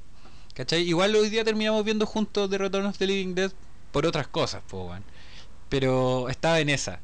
¿Cachai? 0.55 0.83
Igual 0.83 1.15
hoy 1.15 1.29
día 1.29 1.45
terminamos 1.45 1.85
viendo 1.85 2.07
juntos 2.07 2.49
The 2.49 2.59
Return 2.59 2.87
of 2.87 2.97
the 2.99 3.07
Living 3.07 3.35
Dead 3.35 3.53
por 3.93 4.07
otras 4.07 4.27
cosas, 4.27 4.63
po. 4.69 4.91
Pero 5.69 6.29
estaba 6.29 6.61
en 6.61 6.71
esa. 6.71 7.01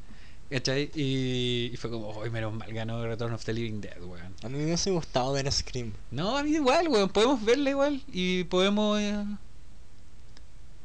¿Cachai? 0.49 0.91
Y, 0.95 1.71
y 1.73 1.77
fue 1.77 1.89
como, 1.89 2.09
hoy 2.09 2.29
menos 2.29 2.53
mal 2.53 2.71
ganó 2.73 3.05
Return 3.05 3.33
of 3.33 3.43
the 3.45 3.53
Living 3.53 3.81
Dead, 3.81 4.01
weón. 4.01 4.33
A 4.43 4.49
mí 4.49 4.57
me 4.57 4.65
hubiese 4.65 4.91
gustado 4.91 5.31
ver 5.33 5.51
Scream. 5.51 5.93
No, 6.11 6.37
a 6.37 6.43
mí 6.43 6.51
igual, 6.51 6.87
weón. 6.87 7.09
Podemos 7.09 7.43
verla 7.43 7.69
igual 7.69 8.01
y 8.11 8.43
podemos. 8.45 8.99
eh, 8.99 9.23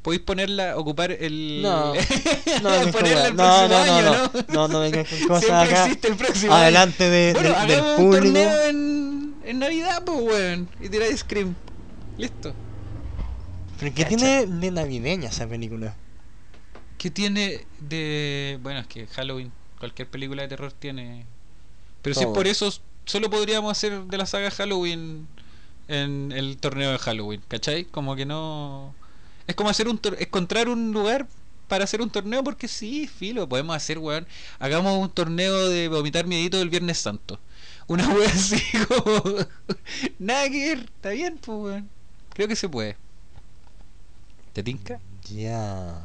Podéis 0.03 0.23
ponerla, 0.23 0.77
ocupar 0.77 1.11
el. 1.13 1.61
No, 1.63 1.93
No, 2.63 2.85
no, 2.85 2.93
ponerla 2.93 3.27
el 3.29 3.37
no, 3.37 3.43
próximo 3.45 3.69
no, 3.69 3.69
no, 3.69 3.77
año, 3.79 4.03
no, 4.05 4.13
¿no? 4.13 4.45
no, 4.55 4.69
no 4.69 4.81
vengas 4.81 5.09
con 5.09 5.19
cosas 5.29 5.45
Siempre 5.45 5.69
acá. 5.75 5.85
existe 5.85 6.09
el 6.09 6.17
próximo 6.17 6.53
año. 6.55 6.63
Adelante 6.63 7.11
de, 7.11 7.33
Bueno, 7.35 7.67
del- 7.67 7.81
un 7.81 7.97
público. 7.97 8.25
torneo 8.25 8.63
en, 8.69 9.35
en 9.45 9.59
Navidad, 9.59 10.03
pues, 10.05 10.19
weón. 10.21 10.69
Y 10.81 10.89
tiráis 10.89 11.21
Scream. 11.21 11.55
Listo. 12.17 12.55
¿Pero 13.81 13.95
qué 13.95 14.05
Cacha. 14.05 14.17
tiene 14.17 14.47
de 14.47 14.71
navideña 14.71 15.29
esa 15.29 15.47
película? 15.47 15.95
¿Qué 16.97 17.11
tiene 17.11 17.67
de. 17.81 18.59
Bueno, 18.63 18.81
es 18.81 18.87
que 18.87 19.07
Halloween, 19.09 19.53
cualquier 19.79 20.09
película 20.09 20.43
de 20.43 20.49
terror 20.49 20.73
tiene. 20.73 21.27
Pero 22.03 22.15
si 22.15 22.21
es 22.21 22.27
Todo. 22.27 22.35
por 22.35 22.47
eso, 22.47 22.73
solo 23.05 23.31
podríamos 23.31 23.71
hacer 23.73 24.03
de 24.05 24.17
la 24.17 24.27
saga 24.27 24.51
Halloween 24.51 25.27
en 25.87 26.33
el 26.33 26.57
torneo 26.59 26.91
de 26.93 26.99
Halloween, 26.99 27.41
¿cachai? 27.49 27.85
Como 27.85 28.17
que 28.17 28.27
no. 28.27 28.95
Es 29.49 29.55
como 29.57 29.71
hacer 29.71 29.89
un 29.89 30.01
encontrar 30.19 30.69
un 30.69 30.93
lugar 30.93 31.27
para 31.69 31.85
hacer 31.85 32.01
un 32.01 32.11
torneo, 32.11 32.45
porque 32.45 32.69
sí, 32.69 33.09
filo, 33.09 33.49
podemos 33.49 33.75
hacer, 33.75 33.99
weón. 33.99 34.27
Hagamos 34.59 34.97
un 34.99 35.11
torneo 35.11 35.69
de 35.69 35.89
vomitar 35.89 36.27
miedito 36.27 36.59
del 36.59 36.71
Viernes 36.71 36.99
Santo. 36.99 37.41
Una 37.87 38.07
wea 38.09 38.29
así 38.29 38.63
como. 38.89 39.23
Nada 40.19 40.49
que 40.51 40.69
ver, 40.69 40.79
está 40.81 41.11
bien, 41.11 41.39
pues, 41.39 41.59
weón. 41.59 41.89
Creo 42.35 42.47
que 42.47 42.57
se 42.57 42.69
puede. 42.69 42.97
¿Te 44.53 44.63
tinca? 44.63 45.01
Ya. 45.31 46.01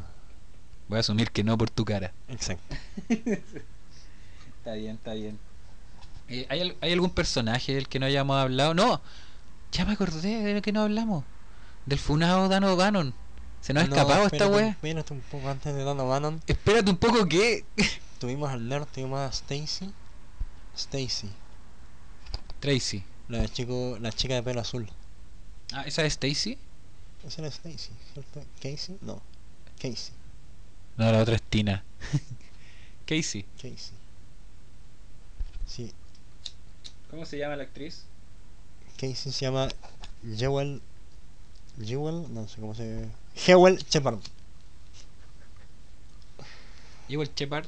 Voy 0.87 0.97
a 0.97 1.01
asumir 1.01 1.29
que 1.31 1.43
no 1.43 1.57
por 1.57 1.69
tu 1.69 1.85
cara. 1.85 2.13
Exacto. 2.27 2.75
Está 4.57 4.75
bien, 4.75 4.95
está 4.95 5.13
bien. 5.13 5.37
Eh, 6.29 6.45
¿hay, 6.47 6.73
¿Hay 6.79 6.93
algún 6.93 7.09
personaje 7.09 7.75
del 7.75 7.89
que 7.89 7.99
no 7.99 8.05
hayamos 8.05 8.37
hablado? 8.37 8.73
No, 8.73 9.01
ya 9.73 9.83
me 9.83 9.91
acordé 9.91 10.41
de 10.41 10.61
que 10.61 10.71
no 10.71 10.83
hablamos. 10.83 11.25
Del 11.85 11.99
funado 11.99 12.47
Dan 12.47 12.63
O'Bannon. 12.63 13.13
Se 13.63 13.73
nos 13.73 13.85
ha 13.85 13.87
No, 13.87 13.95
escapado 13.95 14.25
esta 14.25 14.47
wea. 14.47 14.69
Espérate 14.69 15.13
un 15.13 15.21
poco 15.21 15.47
antes 15.47 15.73
de 15.73 15.85
Dan 15.85 15.97
O'Bannon. 16.01 16.41
Espérate 16.45 16.91
un 16.91 16.97
poco 16.97 17.25
que. 17.27 17.63
Tuvimos 18.19 18.51
al 18.51 18.67
nerd, 18.67 18.85
tuvimos 18.87 19.19
a 19.19 19.27
Stacy. 19.29 19.89
Stacy. 20.75 21.29
Tracy. 22.59 23.03
La, 23.29 23.47
chico, 23.47 23.97
la 24.01 24.11
chica 24.11 24.33
de 24.35 24.43
pelo 24.43 24.59
azul. 24.59 24.89
Ah, 25.71 25.83
¿esa 25.83 26.03
es 26.03 26.13
Stacy? 26.13 26.57
Esa 27.25 27.41
era 27.41 27.47
Stacy, 27.49 27.91
¿cierto? 28.13 28.43
¿Casey? 28.61 28.97
No. 29.01 29.21
Casey. 29.79 30.13
No, 30.97 31.09
la 31.09 31.19
otra 31.21 31.35
es 31.35 31.41
Tina. 31.43 31.85
Casey. 33.05 33.45
Casey. 33.55 33.95
Sí, 35.65 35.93
¿Cómo 37.09 37.25
se 37.25 37.37
llama 37.37 37.55
la 37.55 37.63
actriz? 37.63 38.03
Casey 38.97 39.31
se 39.31 39.45
llama 39.45 39.69
Jewel. 40.35 40.81
Jewel, 41.81 42.33
no 42.33 42.45
sé 42.47 42.59
cómo 42.59 42.75
se. 42.75 43.07
Jewel 43.35 43.77
Shepard. 43.89 44.19
Igual 47.07 47.29
Shepard, 47.35 47.67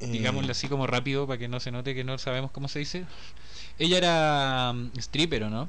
Eh, 0.00 0.06
digámoslo 0.12 0.50
así 0.52 0.68
como 0.68 0.86
rápido 0.86 1.26
para 1.26 1.38
que 1.38 1.48
no 1.48 1.58
se 1.60 1.70
note 1.70 1.94
que 1.94 2.04
no 2.04 2.18
sabemos 2.18 2.50
cómo 2.50 2.68
se 2.68 2.80
dice. 2.80 3.06
Ella 3.78 3.98
era 3.98 4.72
mm, 4.74 4.98
stripper, 4.98 5.44
¿o 5.44 5.50
no? 5.50 5.68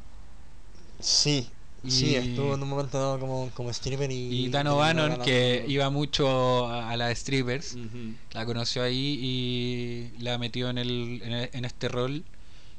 Sí, 0.99 1.47
sí, 1.87 2.15
estuvo 2.15 2.55
en 2.55 2.63
un 2.63 2.69
momento 2.69 2.97
dado 2.99 3.19
como, 3.19 3.49
como 3.55 3.69
stripper 3.69 4.11
y. 4.11 4.45
Y 4.45 4.49
O'Bannon, 4.67 5.09
ganando- 5.09 5.25
que 5.25 5.63
iba 5.67 5.89
mucho 5.89 6.67
a, 6.67 6.89
a 6.91 6.97
las 6.97 7.17
strippers, 7.19 7.77
la 8.33 8.45
conoció 8.45 8.83
ahí 8.83 9.19
y 9.21 10.21
la 10.21 10.37
metió 10.37 10.69
en, 10.69 10.77
el, 10.77 11.21
en, 11.23 11.49
en 11.53 11.65
este 11.65 11.87
rol 11.87 12.23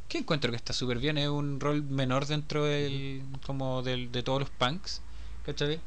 que 0.09 0.19
encuentro 0.19 0.51
que 0.51 0.57
está 0.57 0.73
súper 0.73 0.99
bien 0.99 1.19
es 1.19 1.29
un 1.29 1.61
rol 1.61 1.83
menor 1.85 2.27
dentro 2.27 2.65
del 2.65 3.23
como 3.47 3.83
del, 3.83 4.13
de 4.13 4.23
todos 4.23 4.41
los 4.41 4.51
punks 4.51 5.03
¿cachai? 5.45 5.81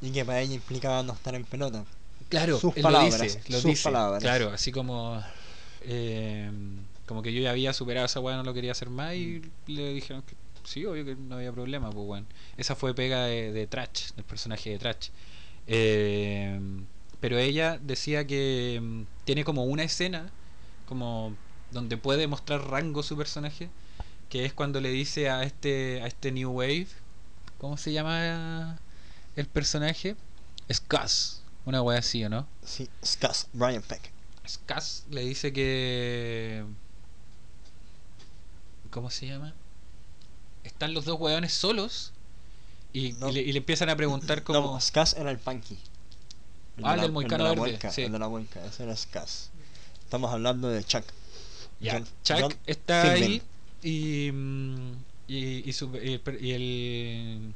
Y 0.00 0.10
que 0.12 0.24
para 0.24 0.40
ella 0.40 0.54
implicaba 0.54 1.02
no 1.02 1.12
estar 1.12 1.34
en 1.34 1.44
pelota. 1.44 1.84
claro 2.28 2.58
Sus 2.58 2.76
él 2.76 2.82
palabras, 2.82 3.18
lo 3.18 3.24
dice, 3.24 3.42
lo 3.48 3.60
sus 3.60 3.64
dice. 3.64 3.82
palabras. 3.84 4.22
claro 4.22 4.50
así 4.50 4.70
como 4.72 5.22
eh, 5.82 6.50
como 7.06 7.22
que 7.22 7.32
yo 7.32 7.40
ya 7.40 7.50
había 7.50 7.72
superado 7.72 8.06
esa 8.06 8.20
weá 8.20 8.36
no 8.36 8.42
lo 8.44 8.54
quería 8.54 8.72
hacer 8.72 8.90
más 8.90 9.14
y 9.14 9.42
le 9.66 9.92
dijeron 9.94 10.22
que 10.22 10.36
sí 10.64 10.84
obvio 10.84 11.04
que 11.04 11.16
no 11.16 11.36
había 11.36 11.52
problema 11.52 11.90
pues 11.90 12.06
bueno 12.06 12.26
esa 12.56 12.74
fue 12.76 12.94
pega 12.94 13.24
de, 13.24 13.52
de 13.52 13.66
Trash 13.66 14.12
del 14.14 14.24
personaje 14.24 14.70
de 14.70 14.78
Trash 14.78 15.08
Eh, 15.66 16.58
pero 17.20 17.38
ella 17.38 17.78
decía 17.82 18.26
que 18.26 18.78
mm, 18.82 19.02
tiene 19.24 19.44
como 19.44 19.64
una 19.64 19.82
escena 19.84 20.30
como 20.86 21.36
donde 21.70 21.96
puede 21.96 22.26
mostrar 22.26 22.62
rango 22.70 23.02
su 23.02 23.16
personaje 23.16 23.68
que 24.30 24.44
es 24.44 24.52
cuando 24.52 24.80
le 24.80 24.90
dice 24.90 25.30
a 25.30 25.42
este 25.44 26.00
a 26.02 26.06
este 26.06 26.32
New 26.32 26.50
Wave 26.52 26.88
¿cómo 27.58 27.76
se 27.76 27.92
llama 27.92 28.78
el 29.40 29.46
personaje? 29.46 30.16
Scuzz 30.72 31.40
una 31.64 31.82
wea 31.82 31.98
así 31.98 32.24
o 32.24 32.28
no 32.28 32.46
Sí, 32.64 32.88
Scuzz, 33.04 33.46
Brian 33.52 33.82
Peck. 33.82 34.10
Scuzz 34.46 35.04
le 35.10 35.22
dice 35.24 35.52
que 35.52 36.64
¿cómo 38.90 39.10
se 39.10 39.26
llama? 39.26 39.54
están 40.64 40.92
los 40.94 41.04
dos 41.04 41.18
weones 41.20 41.52
solos 41.52 42.12
y, 42.92 43.12
No. 43.14 43.28
y 43.28 43.32
le, 43.32 43.40
y 43.42 43.52
le 43.52 43.58
empiezan 43.58 43.88
a 43.90 43.96
preguntar 43.96 44.42
como 44.42 44.60
No, 44.74 44.80
Scuzz 44.80 45.14
era 45.14 45.30
el 45.30 45.38
punky. 45.38 45.78
Ah, 46.82 46.94
el 46.94 46.96
de 46.96 47.02
del 47.02 47.10
la- 47.10 47.12
Moicano 47.12 47.44
de 47.44 47.44
la 47.44 47.50
Verde, 47.50 47.60
Muelca, 47.60 47.90
sí. 47.92 48.02
El 48.02 48.12
de 48.12 48.18
la 48.18 48.28
Muelca, 48.28 48.64
ese 48.64 48.82
era 48.84 48.96
Scuzz. 48.96 49.48
Estamos 50.04 50.32
hablando 50.32 50.68
de 50.68 50.84
Chuck. 50.84 51.04
Ya, 51.80 51.94
John- 51.94 52.06
Chuck 52.24 52.38
John 52.40 52.54
está 52.66 53.02
Finley. 53.14 53.42
ahí 53.82 54.28
y, 54.28 54.32
mm, 54.32 54.92
y, 55.28 55.68
y 55.68 55.72
su- 55.72 55.94
el, 55.96 56.22
y 56.40 56.50
el, 56.52 57.54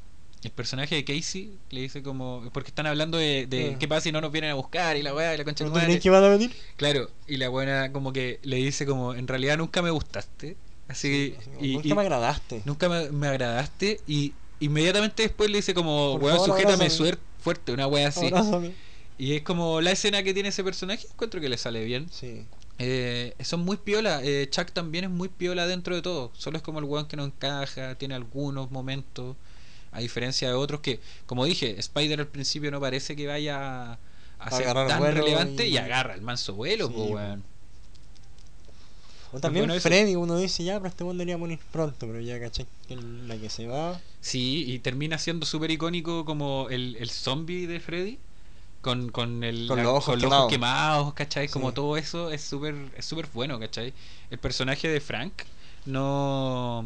el 0.48 0.50
personaje 0.50 0.94
de 0.96 1.04
Casey 1.04 1.56
le 1.70 1.82
dice 1.82 2.02
como 2.02 2.42
porque 2.52 2.68
están 2.70 2.86
hablando 2.86 3.18
de, 3.18 3.46
de 3.46 3.76
qué 3.78 3.86
pasa 3.86 4.02
si 4.02 4.12
no 4.12 4.20
nos 4.20 4.32
vienen 4.32 4.50
a 4.50 4.54
buscar 4.54 4.96
y 4.96 5.02
la 5.02 5.14
weá 5.14 5.34
y 5.34 5.38
la 5.38 5.44
concha 5.44 5.64
de 5.64 5.70
¿No 5.70 5.76
crees 5.76 6.00
que 6.00 6.10
van 6.10 6.24
a 6.24 6.28
venir? 6.28 6.52
Claro, 6.76 7.10
y 7.28 7.36
la 7.36 7.48
buena 7.48 7.92
como 7.92 8.12
que 8.12 8.40
le 8.42 8.56
dice 8.56 8.84
como 8.86 9.14
en 9.14 9.28
realidad 9.28 9.56
nunca 9.58 9.82
me 9.82 9.90
gustaste, 9.90 10.56
así, 10.88 11.36
y, 11.60 11.74
Nunca 11.74 11.88
y- 11.88 11.94
me 11.94 12.00
agradaste. 12.02 12.62
nunca 12.64 12.88
me, 12.88 13.10
me 13.10 13.28
agradaste 13.28 14.00
y 14.06 14.32
inmediatamente 14.60 15.22
después 15.22 15.50
le 15.50 15.58
dice 15.58 15.74
como 15.74 16.14
weón 16.14 16.38
sujétame 16.44 16.74
abrázame". 16.86 16.90
suer- 17.10 17.18
fuerte, 17.38 17.72
una 17.72 17.86
weá 17.86 18.08
así. 18.08 18.26
Abrázame. 18.26 18.72
Y 19.18 19.34
es 19.34 19.42
como 19.42 19.80
la 19.80 19.92
escena 19.92 20.22
que 20.24 20.34
tiene 20.34 20.48
ese 20.48 20.64
personaje, 20.64 21.06
encuentro 21.12 21.40
que 21.40 21.48
le 21.48 21.56
sale 21.56 21.84
bien. 21.84 22.08
Sí. 22.10 22.46
Eh, 22.78 23.34
son 23.44 23.60
muy 23.60 23.76
piola. 23.76 24.20
eh, 24.24 24.48
Chuck 24.50 24.72
también 24.72 25.04
es 25.04 25.10
muy 25.10 25.28
piola 25.28 25.66
dentro 25.68 25.94
de 25.94 26.02
todo. 26.02 26.32
Solo 26.34 26.56
es 26.56 26.62
como 26.64 26.80
el 26.80 26.84
weón 26.86 27.06
que 27.06 27.16
no 27.16 27.24
encaja, 27.24 27.94
tiene 27.96 28.14
algunos 28.16 28.70
momentos. 28.72 29.36
A 29.92 30.00
diferencia 30.00 30.48
de 30.48 30.54
otros 30.54 30.80
que, 30.80 31.00
como 31.26 31.44
dije, 31.44 31.78
Spider 31.78 32.20
al 32.20 32.26
principio 32.28 32.70
no 32.70 32.80
parece 32.80 33.14
que 33.14 33.26
vaya 33.26 33.98
a 34.38 34.50
ser 34.50 34.72
tan 34.72 35.02
relevante 35.14 35.66
y... 35.66 35.74
y- 35.74 35.78
agarra 35.78 36.14
el 36.14 36.22
manso 36.22 36.54
vuelo, 36.54 36.88
Sí, 36.88 36.94
po, 36.94 37.04
weón. 37.04 37.42
O 39.34 39.40
también. 39.40 39.70
Freddy, 39.80 40.14
uno 40.16 40.36
dice 40.38 40.62
ya, 40.64 40.76
pero 40.78 40.88
este 40.88 41.04
weón 41.04 41.16
debería 41.18 41.38
morir 41.38 41.58
pronto, 41.72 42.06
pero 42.06 42.20
ya 42.20 42.38
caché 42.38 42.66
que 42.86 42.96
la 42.96 43.36
que 43.38 43.48
se 43.48 43.66
va. 43.66 44.00
Sí, 44.20 44.64
y 44.68 44.78
termina 44.78 45.18
siendo 45.18 45.46
súper 45.46 45.70
icónico 45.70 46.24
como 46.24 46.68
el, 46.70 46.96
el 47.00 47.10
zombie 47.10 47.66
de 47.66 47.80
Freddy. 47.80 48.18
Con, 48.82 49.10
con, 49.10 49.44
el, 49.44 49.68
Con 49.68 49.78
los 49.80 49.86
ojos 49.92 50.06
con 50.06 50.18
quemados. 50.20 50.50
quemados, 50.50 51.14
¿cachai? 51.14 51.46
Como 51.48 51.68
Sí. 51.70 51.74
todo 51.76 51.96
eso 51.96 52.32
es 52.32 52.42
súper 52.42 52.74
es 52.96 53.04
súper 53.06 53.28
bueno, 53.32 53.60
¿cachai? 53.60 53.94
El 54.28 54.38
personaje 54.38 54.88
de 54.88 55.00
Frank 55.00 55.32
no, 55.86 56.84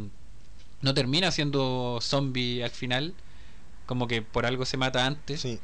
no 0.86 0.94
termina 0.94 1.30
siendo 1.32 1.98
zombie 2.00 2.62
al 2.62 2.70
final, 2.70 3.12
como 3.86 4.06
que 4.08 4.22
por 4.22 4.46
algo 4.46 4.64
se 4.64 4.76
mata 4.76 5.04
antes. 5.04 5.40
Sí. 5.40 5.58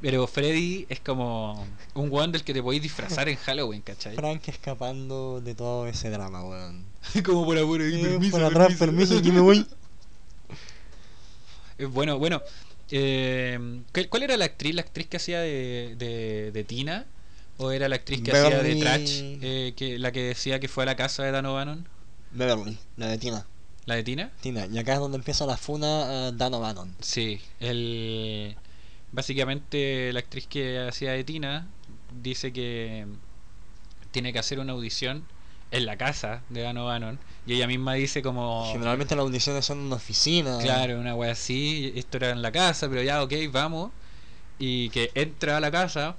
Pero 0.00 0.26
Freddy 0.26 0.86
es 0.88 1.00
como 1.00 1.66
un 1.94 2.10
weón 2.10 2.32
del 2.32 2.42
que 2.44 2.52
te 2.52 2.62
podéis 2.62 2.82
disfrazar 2.82 3.28
en 3.28 3.36
Halloween, 3.36 3.80
¿cachai? 3.82 4.16
Frank 4.16 4.48
escapando 4.48 5.40
de 5.40 5.54
todo 5.54 5.86
ese 5.86 6.10
drama, 6.10 6.42
weón. 6.44 6.84
como 7.24 7.44
por 7.46 7.56
Eh, 7.56 7.62
permiso, 7.62 8.30
por 8.32 8.44
atrás, 8.44 8.74
permiso, 8.78 9.16
aquí 9.18 9.30
me 9.30 9.40
voy. 9.48 9.66
Eh, 11.78 11.84
Bueno, 11.86 12.18
bueno. 12.18 12.42
eh, 12.90 13.58
¿cuál- 13.92 14.08
¿Cuál 14.08 14.22
era 14.24 14.36
la 14.36 14.44
actriz? 14.46 14.74
¿La 14.74 14.82
actriz 14.82 15.06
que 15.08 15.16
hacía 15.16 15.40
de, 15.40 15.94
de, 15.98 16.50
de 16.52 16.64
Tina? 16.64 17.06
¿O 17.56 17.70
era 17.70 17.88
la 17.88 17.96
actriz 17.96 18.20
que 18.22 18.32
hacía 18.32 18.62
de 18.62 18.76
Trash? 18.76 19.20
eh, 19.40 19.72
que, 19.76 19.98
la 19.98 20.10
que 20.12 20.22
decía 20.22 20.58
que 20.60 20.68
fue 20.68 20.82
a 20.82 20.86
la 20.86 20.96
casa 20.96 21.22
de 21.22 21.30
Dan 21.30 21.46
O'Bannon. 21.46 21.86
Beverly, 22.32 22.78
la 22.96 23.06
de 23.06 23.18
Tina. 23.18 23.46
¿La 23.86 23.96
de 23.96 24.02
Tina? 24.02 24.30
Tina, 24.40 24.66
y 24.66 24.78
acá 24.78 24.94
es 24.94 24.98
donde 24.98 25.18
empieza 25.18 25.44
la 25.44 25.56
funa 25.56 26.28
a 26.28 26.32
Dan 26.32 26.54
O'Bannon. 26.54 26.94
Sí. 27.00 27.40
El, 27.60 28.56
básicamente 29.12 30.12
la 30.12 30.20
actriz 30.20 30.46
que 30.46 30.78
hacía 30.88 31.12
de 31.12 31.24
Tina 31.24 31.68
dice 32.22 32.52
que 32.52 33.06
tiene 34.10 34.32
que 34.32 34.38
hacer 34.38 34.58
una 34.58 34.72
audición 34.72 35.24
en 35.70 35.86
la 35.86 35.96
casa 35.96 36.42
de 36.48 36.62
Dan 36.62 36.78
O'Bannon. 36.78 37.18
Y 37.46 37.54
ella 37.54 37.66
misma 37.66 37.94
dice 37.94 38.22
como... 38.22 38.70
Generalmente 38.72 39.16
las 39.16 39.24
audiciones 39.24 39.66
son 39.66 39.80
en 39.80 39.84
una 39.86 39.96
oficina. 39.96 40.58
Claro, 40.62 40.98
una 40.98 41.14
wea 41.14 41.32
así, 41.32 41.92
esto 41.94 42.16
era 42.16 42.30
en 42.30 42.40
la 42.40 42.52
casa, 42.52 42.88
pero 42.88 43.02
ya, 43.02 43.22
ok, 43.22 43.32
vamos. 43.52 43.90
Y 44.58 44.88
que 44.90 45.10
entra 45.14 45.58
a 45.58 45.60
la 45.60 45.70
casa, 45.70 46.16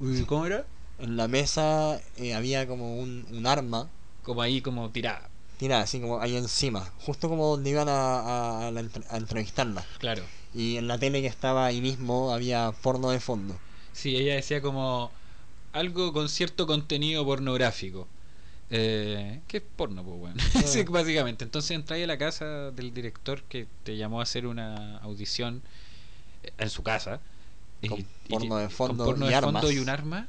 uy, 0.00 0.24
¿cómo 0.24 0.46
era? 0.46 0.66
En 0.98 1.16
la 1.16 1.28
mesa 1.28 2.00
eh, 2.16 2.34
había 2.34 2.66
como 2.66 2.96
un, 2.96 3.26
un 3.30 3.46
arma 3.46 3.90
Como 4.22 4.40
ahí, 4.40 4.62
como 4.62 4.90
tirada, 4.90 5.28
tirada, 5.58 5.82
así 5.82 6.00
como 6.00 6.20
ahí 6.20 6.36
encima. 6.36 6.92
Justo 7.00 7.28
como 7.28 7.46
donde 7.48 7.70
iban 7.70 7.88
a, 7.88 8.20
a- 8.20 8.66
a 8.68 8.70
la 8.70 8.84
a 9.10 9.16
entrevistarla. 9.16 9.84
claro. 9.98 10.22
Y 10.54 10.76
en 10.78 10.88
la 10.88 10.98
tele 10.98 11.20
que 11.20 11.26
estaba 11.26 11.66
ahí 11.66 11.80
mismo 11.82 12.32
había 12.32 12.72
porno 12.82 13.10
de 13.10 13.20
fondo. 13.20 13.54
Sí, 13.92 14.16
ella 14.16 14.34
decía 14.36 14.62
como 14.62 15.10
algo 15.72 16.12
con 16.12 16.28
cierto 16.28 16.66
contenido 16.66 17.24
pornográfico. 17.24 18.06
Eh, 18.70 19.40
¿Qué 19.46 19.58
es 19.58 19.62
porno, 19.76 20.02
pues, 20.02 20.16
weón? 20.20 20.36
Sí, 20.66 20.82
básicamente. 20.84 21.44
Entonces 21.44 21.72
entráis 21.72 22.04
a 22.04 22.06
la 22.06 22.18
casa 22.18 22.70
del 22.70 22.92
director 22.94 23.42
que 23.42 23.66
te 23.84 23.96
llamó 23.96 24.20
a 24.20 24.22
hacer 24.24 24.46
una 24.46 24.98
audición 24.98 25.62
eh, 26.42 26.52
en 26.58 26.70
su 26.70 26.82
casa. 26.82 27.20
Con 27.86 28.00
y- 28.00 28.06
porno 28.28 28.56
de 28.56 28.68
fondo 28.70 29.04
con 29.04 29.12
porno 29.14 29.26
y 29.26 29.28
de 29.28 29.34
armas. 29.34 29.52
fondo 29.62 29.70
y 29.70 29.78
un 29.78 29.88
arma. 29.88 30.28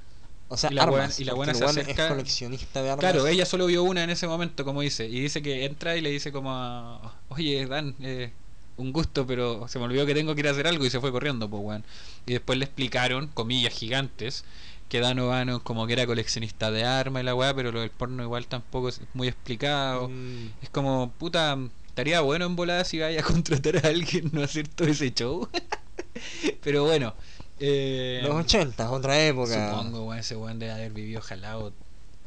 O 0.49 0.56
sea, 0.57 0.72
Y 0.72 0.76
la 0.76 0.86
buena- 0.86 1.03
armas. 1.06 1.19
y 1.19 1.24
la 1.26 1.34
buena 1.34 1.53
se 1.53 1.65
acerca- 1.65 2.06
es 2.06 2.10
coleccionista 2.11 2.82
de 2.82 2.90
armas. 2.91 2.99
Claro, 3.02 3.28
ella 3.28 3.45
solo 3.45 3.65
vio 3.65 3.84
una 3.84 4.03
en 4.03 4.10
ese 4.10 4.28
momento, 4.28 4.64
como 4.64 4.82
dice, 4.82 5.06
y 5.07 5.19
dice 5.19 5.41
que 5.41 5.65
entra 5.65 5.98
y 5.98 6.02
le 6.02 6.10
dice 6.10 6.32
como, 6.32 6.52
a, 6.53 7.14
oye, 7.30 7.65
Dan, 7.68 7.95
eh, 8.02 8.32
un 8.78 8.94
gusto, 8.94 9.26
pero 9.28 9.68
se 9.68 9.78
me 9.80 9.86
olvidó 9.86 10.06
que 10.06 10.14
tengo 10.14 10.34
que 10.36 10.41
ir 10.41 10.48
a 10.48 10.52
hacer 10.52 10.68
algo 10.68 10.86
y 10.86 10.90
se 10.90 10.99
fue 11.02 11.11
corriendo, 11.11 11.49
pues, 11.49 11.61
weón. 11.64 11.84
Y 12.26 12.34
después 12.34 12.57
le 12.60 12.65
explicaron, 12.65 13.28
comillas 13.28 13.74
gigantes, 13.74 14.45
que 14.88 15.02
Dan 15.02 15.19
O'Bannon 15.19 15.60
como 15.60 15.86
que 15.86 15.94
era 15.94 16.06
coleccionista 16.06 16.72
de 16.72 16.86
armas 16.86 17.22
y 17.22 17.26
la 17.26 17.36
weá, 17.36 17.53
pero 17.53 17.74
lo 17.74 17.82
del 17.82 17.90
porno 17.90 18.24
igual 18.24 18.48
tampoco 18.48 18.88
es 18.88 19.02
muy 19.14 19.28
explicado. 19.28 20.07
Mm, 20.07 20.48
Es 20.61 20.69
como, 20.69 21.11
puta, 21.18 21.57
estaría 21.88 22.22
bueno 22.22 22.45
en 22.45 22.56
volada 22.56 22.86
si 22.86 22.99
vaya 22.99 23.19
a 23.19 23.24
contratar 23.64 23.86
a 23.86 23.90
alguien, 23.90 24.30
no 24.32 24.44
hacer 24.44 24.68
todo 24.69 24.88
ese 24.88 25.11
show. 25.14 25.49
pero 26.64 26.86
bueno. 26.86 27.14
Eh, 27.59 28.21
los 28.23 28.35
80, 28.35 28.91
otra 28.91 29.19
época. 29.25 29.71
Supongo, 29.71 30.05
weón, 30.05 30.19
ese 30.19 30.35
weón 30.35 30.59
debe 30.59 30.71
haber 30.73 30.91
vivido 30.91 31.21
jalado 31.21 31.73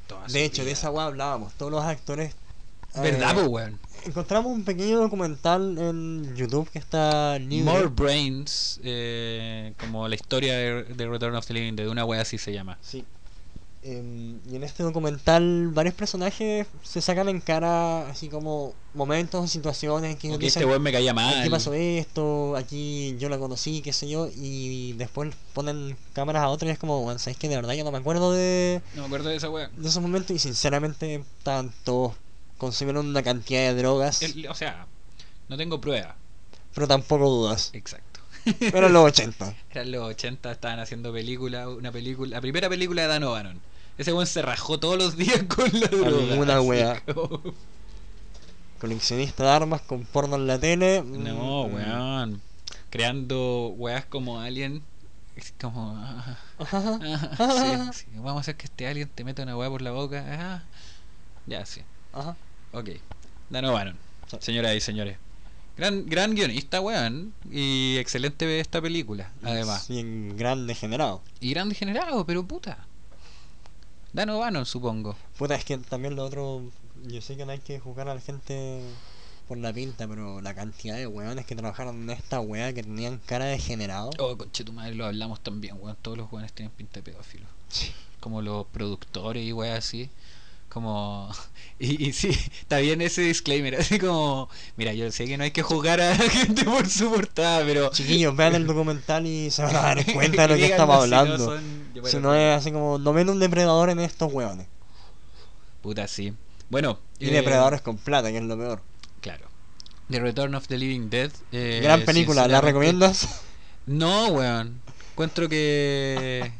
toda 0.07 0.29
su 0.29 0.35
De 0.35 0.45
hecho, 0.45 0.65
de 0.65 0.73
esa 0.73 0.91
weá 0.91 1.07
hablábamos. 1.07 1.53
Todos 1.55 1.71
los 1.73 1.85
actores. 1.85 2.35
eh, 2.97 3.01
¿Verdad, 3.01 3.47
weón? 3.47 3.79
Encontramos 4.05 4.51
un 4.53 4.65
pequeño 4.65 4.99
documental 4.99 5.77
en 5.79 6.35
YouTube 6.35 6.69
que 6.71 6.79
está 6.79 7.39
libre. 7.39 7.71
More 7.71 7.87
Brains, 7.87 8.81
eh, 8.83 9.75
como 9.79 10.09
la 10.09 10.15
historia 10.15 10.57
de, 10.57 10.85
de 10.85 11.07
Return 11.09 11.35
of 11.37 11.47
the 11.47 11.55
Living 11.55 11.75
Dead, 11.77 11.89
una 11.89 12.05
wea 12.05 12.23
así 12.23 12.39
se 12.39 12.53
llama. 12.53 12.79
Sí. 12.81 13.05
Em, 13.83 14.39
y 14.47 14.57
en 14.57 14.63
este 14.63 14.83
documental 14.83 15.69
varios 15.69 15.95
personajes 15.95 16.67
se 16.83 17.01
sacan 17.01 17.31
en 17.31 17.41
cara 17.41 18.11
así 18.11 18.29
como 18.29 18.75
momentos 18.93 19.43
o 19.43 19.47
situaciones 19.49 20.17
que 20.17 20.39
que 20.39 20.47
este 20.49 20.67
me 20.79 20.93
caía 20.93 21.15
mal. 21.15 21.41
aquí 21.41 21.49
pasó 21.49 21.73
esto, 21.73 22.57
aquí 22.57 23.17
yo 23.19 23.31
la 23.31 23.39
conocí, 23.39 23.81
qué 23.81 23.95
sé 23.95 24.07
yo, 24.07 24.29
y 24.37 24.93
después 24.99 25.35
ponen 25.55 25.97
cámaras 26.13 26.43
a 26.43 26.49
otros 26.51 26.69
y 26.69 26.73
es 26.73 26.79
como, 26.79 27.01
bueno, 27.03 27.19
¿sabes 27.19 27.39
que 27.39 27.49
De 27.49 27.57
verdad 27.57 27.73
yo 27.73 27.85
no 27.85 27.91
me 27.91 27.97
acuerdo 27.97 28.33
de, 28.33 28.83
No 28.95 29.01
me 29.03 29.07
acuerdo 29.07 29.31
de 29.31 29.37
esa 29.37 29.49
wea. 29.49 29.71
de 29.75 29.89
esos 29.89 30.03
momentos 30.03 30.37
y 30.37 30.39
sinceramente 30.39 31.25
todos 31.43 32.13
consumieron 32.59 33.07
una 33.07 33.23
cantidad 33.23 33.61
de 33.61 33.75
drogas, 33.77 34.21
El- 34.23 34.47
o 34.49 34.55
sea, 34.55 34.87
no 35.49 35.57
tengo 35.57 35.81
prueba. 35.81 36.17
pero 36.75 36.87
tampoco 36.87 37.31
dudas. 37.31 37.71
Exacto. 37.73 38.21
Eran 38.61 38.93
los 38.93 39.05
80. 39.07 39.55
Eran 39.71 39.91
los 39.91 40.03
80, 40.07 40.53
estaban 40.53 40.81
haciendo 40.81 41.13
película, 41.15 41.67
una 41.71 41.91
película, 41.91 42.37
la 42.37 42.41
primera 42.43 42.69
película 42.69 43.03
de 43.03 43.09
Dan 43.09 43.25
O'Bannon. 43.25 43.70
Ese 44.01 44.15
weón 44.15 44.27
se 44.27 44.41
rajó 44.41 44.81
todos 44.81 44.97
los 44.97 45.15
días 45.15 45.43
con 45.49 45.69
la 45.79 45.87
droga. 45.89 46.55
Alguna 46.55 47.01
como- 47.05 47.43
Coleccionista 48.81 49.45
de 49.45 49.51
armas 49.51 49.83
con 49.83 50.05
porno 50.07 50.37
en 50.37 50.47
la 50.47 50.59
tele. 50.59 51.03
No, 51.03 51.69
mm, 51.69 51.75
weón. 51.75 52.41
Creando 52.89 53.75
weas 53.77 54.07
como 54.07 54.41
Alien. 54.41 54.83
Es 55.37 55.53
como. 55.61 55.95
ah, 55.99 56.39
Ajá. 56.59 56.99
ah, 57.39 57.91
sí, 57.93 57.99
sí. 58.01 58.07
Vamos 58.17 58.39
a 58.39 58.41
hacer 58.41 58.57
que 58.57 58.65
este 58.65 58.87
alien 58.89 59.07
te 59.15 59.23
meta 59.23 59.43
una 59.43 59.55
wea 59.57 59.69
por 59.69 59.83
la 59.83 59.91
boca. 59.91 60.25
ah. 60.27 60.63
Ya, 61.47 61.67
sí. 61.67 61.83
Ajá. 62.15 62.37
Ok. 62.73 62.89
Dan 63.51 63.67
O'Bannon. 63.67 63.97
Sí. 64.31 64.37
Señoras 64.41 64.75
y 64.75 64.81
señores. 64.81 65.19
Gran, 65.77 66.07
gran 66.07 66.35
guionista, 66.35 66.81
weón. 66.81 67.35
Y 67.51 67.97
excelente 67.99 68.61
esta 68.61 68.81
película, 68.81 69.31
además. 69.43 69.89
Bien 69.89 70.37
grande 70.39 70.75
generado. 70.75 71.21
Y 71.41 71.51
gran 71.51 71.69
degenerado, 71.69 72.25
pero 72.25 72.45
puta. 72.47 72.87
Dan 74.13 74.31
O'Bannon, 74.31 74.67
supongo. 74.67 75.17
Puta, 75.39 75.55
es 75.55 75.65
que 75.65 75.79
también 75.79 76.17
lo 76.17 76.25
otro. 76.25 76.63
Yo 77.05 77.21
sé 77.21 77.37
que 77.37 77.47
no 77.47 77.53
hay 77.53 77.61
que 77.61 77.79
juzgar 77.79 78.09
a 78.09 78.15
la 78.15 78.21
gente 78.21 78.83
por 79.47 79.59
la 79.59 79.73
pinta, 79.73 80.07
pero 80.07 80.41
la 80.41 80.55
cantidad 80.55 80.97
de 80.97 81.07
weones 81.07 81.47
que 81.47 81.55
trabajaron 81.57 82.03
en 82.03 82.11
esta 82.11 82.41
wea 82.41 82.73
que 82.73 82.83
tenían 82.83 83.19
cara 83.27 83.47
de 83.47 83.59
generado. 83.59 84.11
Oh, 84.19 84.37
conche 84.37 84.65
tu 84.65 84.73
madre, 84.73 84.95
lo 84.95 85.07
hablamos 85.07 85.41
también, 85.41 85.77
weón. 85.81 85.97
Todos 86.03 86.19
los 86.19 86.33
weones 86.33 86.53
tienen 86.53 86.73
pinta 86.73 87.01
de 87.01 87.03
pedófilo. 87.03 87.47
Como 88.21 88.43
los 88.43 88.67
productores 88.67 89.45
y 89.45 89.53
weas 89.53 89.79
así. 89.79 90.11
Como. 90.71 91.31
Y, 91.83 92.09
y 92.09 92.13
sí, 92.13 92.29
está 92.61 92.77
bien 92.77 93.01
ese 93.01 93.23
disclaimer. 93.23 93.75
Así 93.81 93.99
como. 93.99 94.51
Mira, 94.77 94.93
yo 94.93 95.11
sé 95.11 95.25
que 95.25 95.39
no 95.39 95.45
hay 95.45 95.51
que 95.51 95.63
juzgar 95.63 95.99
a 95.99 96.11
la 96.15 96.29
gente 96.29 96.63
por 96.67 96.87
su 96.87 97.09
portada, 97.11 97.65
pero. 97.65 97.89
Chiquillos, 97.91 98.37
vean 98.37 98.55
el 98.55 98.67
documental 98.67 99.27
y 99.27 99.51
se 99.51 99.63
van 99.63 99.77
a 99.77 99.81
dar 99.81 100.13
cuenta 100.13 100.43
de 100.43 100.49
lo 100.49 100.57
que 100.57 100.67
estamos 100.67 101.05
si 101.05 101.11
no 101.11 101.17
hablando. 101.17 101.43
son- 101.47 101.89
Si 102.05 102.19
no 102.19 102.35
es 102.35 102.59
así 102.59 102.71
como, 102.71 102.99
no 102.99 103.15
ven 103.15 103.31
un 103.31 103.41
depredador 103.41 103.89
en 103.89 104.01
estos 104.01 104.31
weones. 104.31 104.67
Puta, 105.81 106.07
sí. 106.07 106.35
Bueno. 106.69 106.99
Y 107.19 107.29
eh, 107.29 107.33
depredadores 107.33 107.81
con 107.81 107.97
plata, 107.97 108.31
que 108.31 108.37
es 108.37 108.45
lo 108.45 108.59
peor. 108.59 108.83
Claro. 109.23 109.47
The 110.11 110.21
Return 110.21 110.55
of 110.55 110.67
the 110.69 110.77
Living 110.77 111.09
Dead. 111.09 111.31
eh, 111.51 111.81
Gran 111.83 112.05
película, 112.05 112.47
¿la 112.47 112.61
recomiendas? 112.61 113.41
No, 113.87 114.27
weón. 114.29 114.83
Encuentro 115.13 115.49
que. 115.49 116.53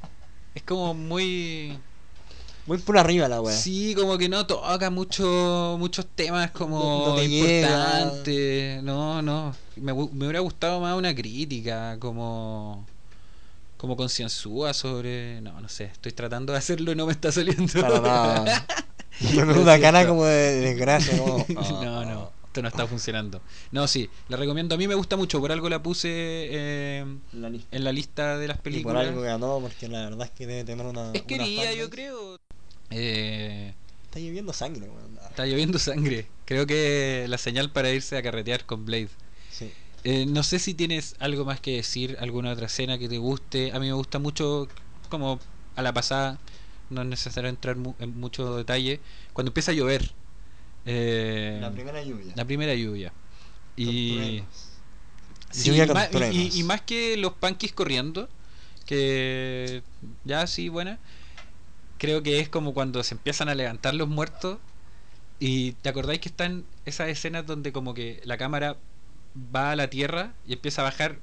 Es 0.55 0.63
como 0.63 0.95
muy. 0.95 1.79
Muy 2.71 2.79
por 2.79 2.97
arriba 2.99 3.27
la 3.27 3.41
wea. 3.41 3.53
Sí, 3.57 3.97
como 3.97 4.17
que 4.17 4.29
no 4.29 4.47
toca 4.47 4.91
mucho, 4.91 5.75
muchos 5.77 6.07
temas 6.15 6.53
como 6.53 6.79
No- 6.79 7.09
no 7.09 7.15
te 7.17 7.29
llega. 7.29 7.69
importantes. 7.69 8.83
No, 8.85 9.21
no. 9.23 9.57
Me, 9.75 9.91
hubiera 9.93 10.39
gustado 10.39 10.79
más 10.81 10.97
una 10.97 11.13
crítica, 11.13 11.97
como 11.99 12.87
como 13.77 13.97
concienzúa 13.97 14.73
sobre. 14.73 15.41
No, 15.41 15.61
no 15.61 15.69
sé. 15.69 15.87
Estoy 15.87 16.13
tratando 16.13 16.53
de 16.53 16.61
hacerlo 16.61 16.93
y 16.93 16.95
no 16.95 17.07
me 17.07 17.13
está 17.13 17.33
saliendo. 17.33 17.73
Para 17.81 17.99
nada. 18.03 18.67
Lo 19.35 19.61
una 19.63 19.81
cara 19.81 20.07
como 20.07 20.25
de 20.25 20.61
desgracia. 20.61 21.19
como, 21.19 21.45
no, 21.83 22.05
no. 22.05 22.31
Esto 22.47 22.63
no 22.63 22.69
está 22.69 22.87
funcionando. 22.87 23.41
No, 23.73 23.89
sí. 23.89 24.09
La 24.29 24.37
recomiendo. 24.37 24.77
A 24.77 24.79
mí 24.79 24.87
me 24.87 24.95
gusta 24.95 25.17
mucho. 25.17 25.41
Por 25.41 25.51
algo 25.51 25.69
la 25.69 25.83
puse 25.83 26.09
eh, 26.09 27.05
La 27.33 27.49
en 27.49 27.83
la 27.85 27.91
lista 27.91 28.39
de 28.39 28.47
las 28.47 28.59
Y 28.59 28.59
por 28.59 28.63
películas. 28.63 29.09
algo 29.09 29.23
ganó, 29.23 29.59
porque 29.61 29.89
la 29.89 30.05
verdad 30.05 30.27
es 30.27 30.31
que 30.31 30.47
debe 30.47 30.63
tener 30.63 30.87
una. 30.87 31.11
Es 31.15 31.23
querida, 31.23 31.73
yo 31.75 31.91
creo. 31.91 32.39
Eh, 32.91 33.73
Está 34.05 34.19
lloviendo 34.19 34.53
sangre, 34.53 34.89
weón. 34.89 35.19
Está 35.31 35.47
lloviendo 35.47 35.79
sangre. 35.79 36.27
Creo 36.45 36.67
que 36.67 37.27
la 37.29 37.39
señal 37.39 37.71
para 37.71 37.91
irse 37.91 38.17
a 38.17 38.23
carretear 38.23 38.67
con 38.67 38.85
Blade. 38.85 39.09
Sí. 39.51 39.71
Eh, 40.03 40.27
no 40.27 40.43
sé 40.43 40.59
si 40.59 40.75
tienes 40.75 41.15
algo 41.21 41.45
más 41.45 41.61
que 41.61 41.77
decir, 41.77 42.17
alguna 42.21 42.53
otra 42.53 42.67
escena 42.67 42.99
que 42.99 43.09
te 43.09 43.19
guste. 43.19 43.71
A 43.73 43.79
mí 43.79 43.87
me 43.87 43.93
gusta 43.93 44.19
mucho, 44.19 44.69
como 45.09 45.39
a 45.77 45.83
la 45.83 45.93
pasada, 45.93 46.39
no 46.89 47.03
es 47.03 47.07
necesario 47.09 47.49
entrar 47.49 47.77
mu- 47.77 47.95
en 48.01 48.19
mucho 48.19 48.57
detalle. 48.57 48.99
Cuando 49.33 49.51
empieza 49.51 49.71
a 49.71 49.75
llover. 49.75 50.11
eh, 50.87 51.59
La 51.61 51.71
primera 51.71 52.03
lluvia. 52.03 52.33
la 52.35 52.45
primera 52.45 52.75
lluvia. 52.75 53.13
Y, 53.77 54.43
sí, 55.51 55.71
Lluvia 55.71 55.87
y 56.53 56.63
más 56.65 56.81
que 56.83 57.17
los 57.17 57.35
panquis 57.35 57.73
corriendo, 57.73 58.29
que 58.87 59.83
ya 60.25 60.47
sí, 60.47 60.69
buena. 60.69 60.99
Creo 62.01 62.23
que 62.23 62.41
es 62.41 62.49
como 62.49 62.73
cuando 62.73 63.05
se 63.05 63.15
empiezan 63.15 63.51
a 63.51 63.55
levantar 63.55 63.95
los 63.95 64.09
muertos. 64.09 64.59
Y 65.39 65.73
te 65.73 65.91
acordáis 65.91 66.21
que 66.21 66.31
están 66.31 66.65
esas 66.87 67.09
escenas 67.09 67.47
donde 67.47 67.73
como 67.73 67.93
que 67.95 68.21
la 68.25 68.39
cámara 68.39 68.77
va 69.55 69.71
a 69.73 69.77
la 69.77 69.89
tierra 69.91 70.33
y 70.47 70.55
empieza 70.55 70.81
a 70.81 70.85
bajar 70.85 71.19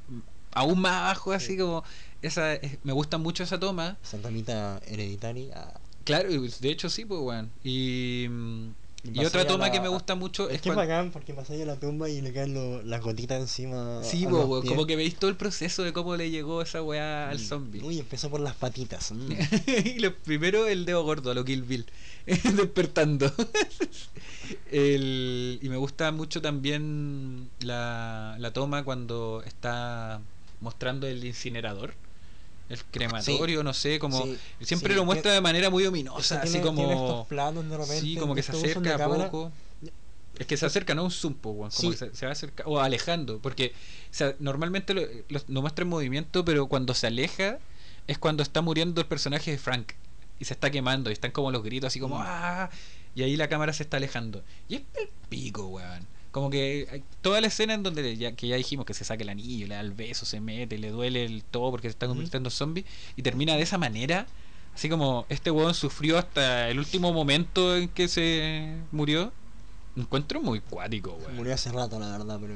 aún 0.53 0.79
más 0.79 0.93
abajo, 1.01 1.31
así 1.33 1.57
como. 1.57 1.83
esa 2.21 2.53
es- 2.55 2.77
Me 2.83 2.93
gusta 2.93 3.17
mucho 3.17 3.43
esa 3.43 3.59
toma. 3.59 3.97
Tomita 4.21 4.79
hereditaria. 4.87 5.73
Claro, 6.03 6.31
y 6.31 6.37
de 6.47 6.69
hecho 6.69 6.89
sí, 6.89 7.05
pues, 7.05 7.21
weón. 7.21 7.51
Y, 7.63 8.27
mm, 8.29 8.69
y 9.03 9.23
otra 9.23 9.47
toma 9.47 9.67
la- 9.67 9.71
que 9.71 9.79
me 9.79 9.87
gusta 9.87 10.15
mucho 10.15 10.49
Es 10.49 10.55
es 10.55 10.61
que 10.61 10.69
es 10.69 10.75
cuando. 10.75 10.91
bacán 10.93 11.11
porque 11.11 11.33
pasáis 11.33 11.61
a 11.61 11.65
la 11.65 11.75
tumba 11.79 12.09
y 12.09 12.19
le 12.21 12.33
caen 12.33 12.53
lo- 12.53 12.81
las 12.83 13.01
gotitas 13.01 13.39
encima. 13.39 14.01
Sí, 14.03 14.25
pies. 14.25 14.29
como 14.29 14.85
que 14.85 14.95
veis 14.95 15.15
todo 15.15 15.29
el 15.29 15.37
proceso 15.37 15.83
de 15.83 15.93
cómo 15.93 16.15
le 16.17 16.29
llegó 16.29 16.61
esa 16.61 16.81
weá 16.81 17.29
al 17.29 17.37
Mm. 17.37 17.41
zombie. 17.41 17.81
Uy, 17.83 17.99
empezó 17.99 18.29
por 18.29 18.41
las 18.41 18.55
patitas. 18.55 19.11
mm. 19.11 19.29
y 19.95 19.99
lo 19.99 20.13
primero 20.15 20.67
el 20.67 20.85
dedo 20.85 21.03
gordo, 21.03 21.31
a 21.31 21.33
lo 21.35 21.45
Kill 21.45 21.61
Bill, 21.63 21.85
despertando. 22.25 23.31
El- 24.71 25.59
y 25.61 25.69
me 25.69 25.77
gusta 25.77 26.11
mucho 26.11 26.41
también 26.41 27.49
la, 27.61 28.35
la 28.39 28.51
toma 28.53 28.83
cuando 28.83 29.43
está 29.45 30.21
mostrando 30.61 31.07
el 31.07 31.23
incinerador, 31.23 31.93
el 32.69 32.84
crematorio, 32.85 33.64
no 33.64 33.73
sé, 33.73 33.98
como 33.99 34.23
Sí, 34.26 34.38
siempre 34.61 34.94
sí, 34.94 34.98
lo 34.98 35.06
muestra 35.06 35.31
de 35.31 35.41
manera 35.41 35.69
muy 35.69 35.85
ominosa, 35.85 36.41
así 36.41 36.52
tiene- 36.53 36.65
como 36.65 36.77
tiene 36.80 36.94
estos 36.94 37.27
planos 37.27 37.64
de 37.69 37.77
repente, 37.77 38.02
sí, 38.02 38.15
como 38.18 38.35
que 38.35 38.44
se 38.44 38.52
acerca 38.52 38.95
a 38.95 38.98
cámara. 38.98 39.26
poco. 39.31 39.52
Es 40.38 40.45
que 40.45 40.56
se 40.56 40.65
acerca, 40.68 40.94
no 40.94 41.03
un 41.06 41.10
zoom, 41.11 41.34
como 41.34 41.72
Sí. 41.72 41.89
que 41.91 41.98
se, 41.98 42.15
se 42.15 42.26
va 42.27 42.31
acercando, 42.34 42.72
o 42.72 42.80
alejando, 42.80 43.39
porque 43.39 43.73
o 44.11 44.14
sea, 44.14 44.35
normalmente 44.39 44.94
lo, 44.94 45.02
lo- 45.30 45.41
lo 45.48 45.61
muestra 45.61 45.81
en 45.84 45.89
movimiento, 45.89 46.45
pero 46.45 46.68
cuando 46.68 46.94
se 46.94 47.07
aleja 47.07 47.57
es 48.06 48.18
cuando 48.19 48.44
está 48.44 48.61
muriendo 48.61 49.02
el 49.02 49.07
personaje 49.07 49.49
de 49.52 49.57
Frank 49.57 49.94
y 50.39 50.45
se 50.45 50.53
está 50.53 50.69
quemando 50.69 51.10
y 51.10 51.14
están 51.14 51.31
como 51.31 51.52
los 51.52 51.64
gritos 51.64 51.88
así 51.88 51.99
como 51.99 52.19
Mm. 52.19 52.23
¡ah! 52.26 52.69
y 53.15 53.23
ahí 53.23 53.35
la 53.35 53.49
cámara 53.49 53.73
se 53.73 53.81
está 53.81 53.98
alejando. 53.98 54.44
Y 54.69 54.76
es 54.76 54.81
el 55.02 55.10
pico, 55.30 55.65
weón. 55.68 56.06
Como 56.38 56.51
que 56.51 57.01
toda 57.23 57.41
la 57.41 57.47
escena 57.47 57.73
en 57.73 57.81
donde 57.81 58.15
ya, 58.15 58.34
que 58.34 58.47
ya 58.47 58.57
dijimos 58.57 58.85
que 58.85 58.93
se 58.93 59.03
saca 59.03 59.23
el 59.23 59.30
anillo, 59.30 59.65
le 59.65 59.73
da 59.73 59.81
el 59.81 59.91
beso, 59.91 60.23
se 60.23 60.39
mete, 60.39 60.77
le 60.77 60.91
duele 60.91 61.26
el 61.26 61.43
todo 61.43 61.72
porque 61.72 61.88
se 61.88 61.93
está 61.93 62.05
convirtiendo 62.05 62.49
en 62.49 62.51
zombie 62.51 62.85
y 63.15 63.23
termina 63.23 63.55
de 63.55 63.64
esa 63.64 63.80
manera. 63.80 64.27
Así 64.76 64.88
como 64.88 65.26
este 65.30 65.49
weón 65.49 65.73
sufrió 65.73 66.19
hasta 66.19 66.69
el 66.69 66.77
último 66.77 67.11
momento 67.11 67.76
en 67.76 67.89
que 67.89 68.07
se 68.07 68.72
murió. 68.91 69.34
Encuentro 69.95 70.39
muy 70.39 70.59
cuático, 70.59 71.18
weón. 71.19 71.38
Murió 71.38 71.55
hace 71.55 71.72
rato, 71.72 71.99
la 71.99 72.11
verdad, 72.11 72.38
pero. 72.39 72.53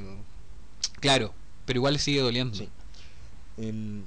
Claro, 1.00 1.34
pero 1.66 1.78
igual 1.78 1.94
le 1.94 1.98
sigue 1.98 2.20
doliendo. 2.20 2.56
Sí. 2.56 2.68
Em, 3.58 4.04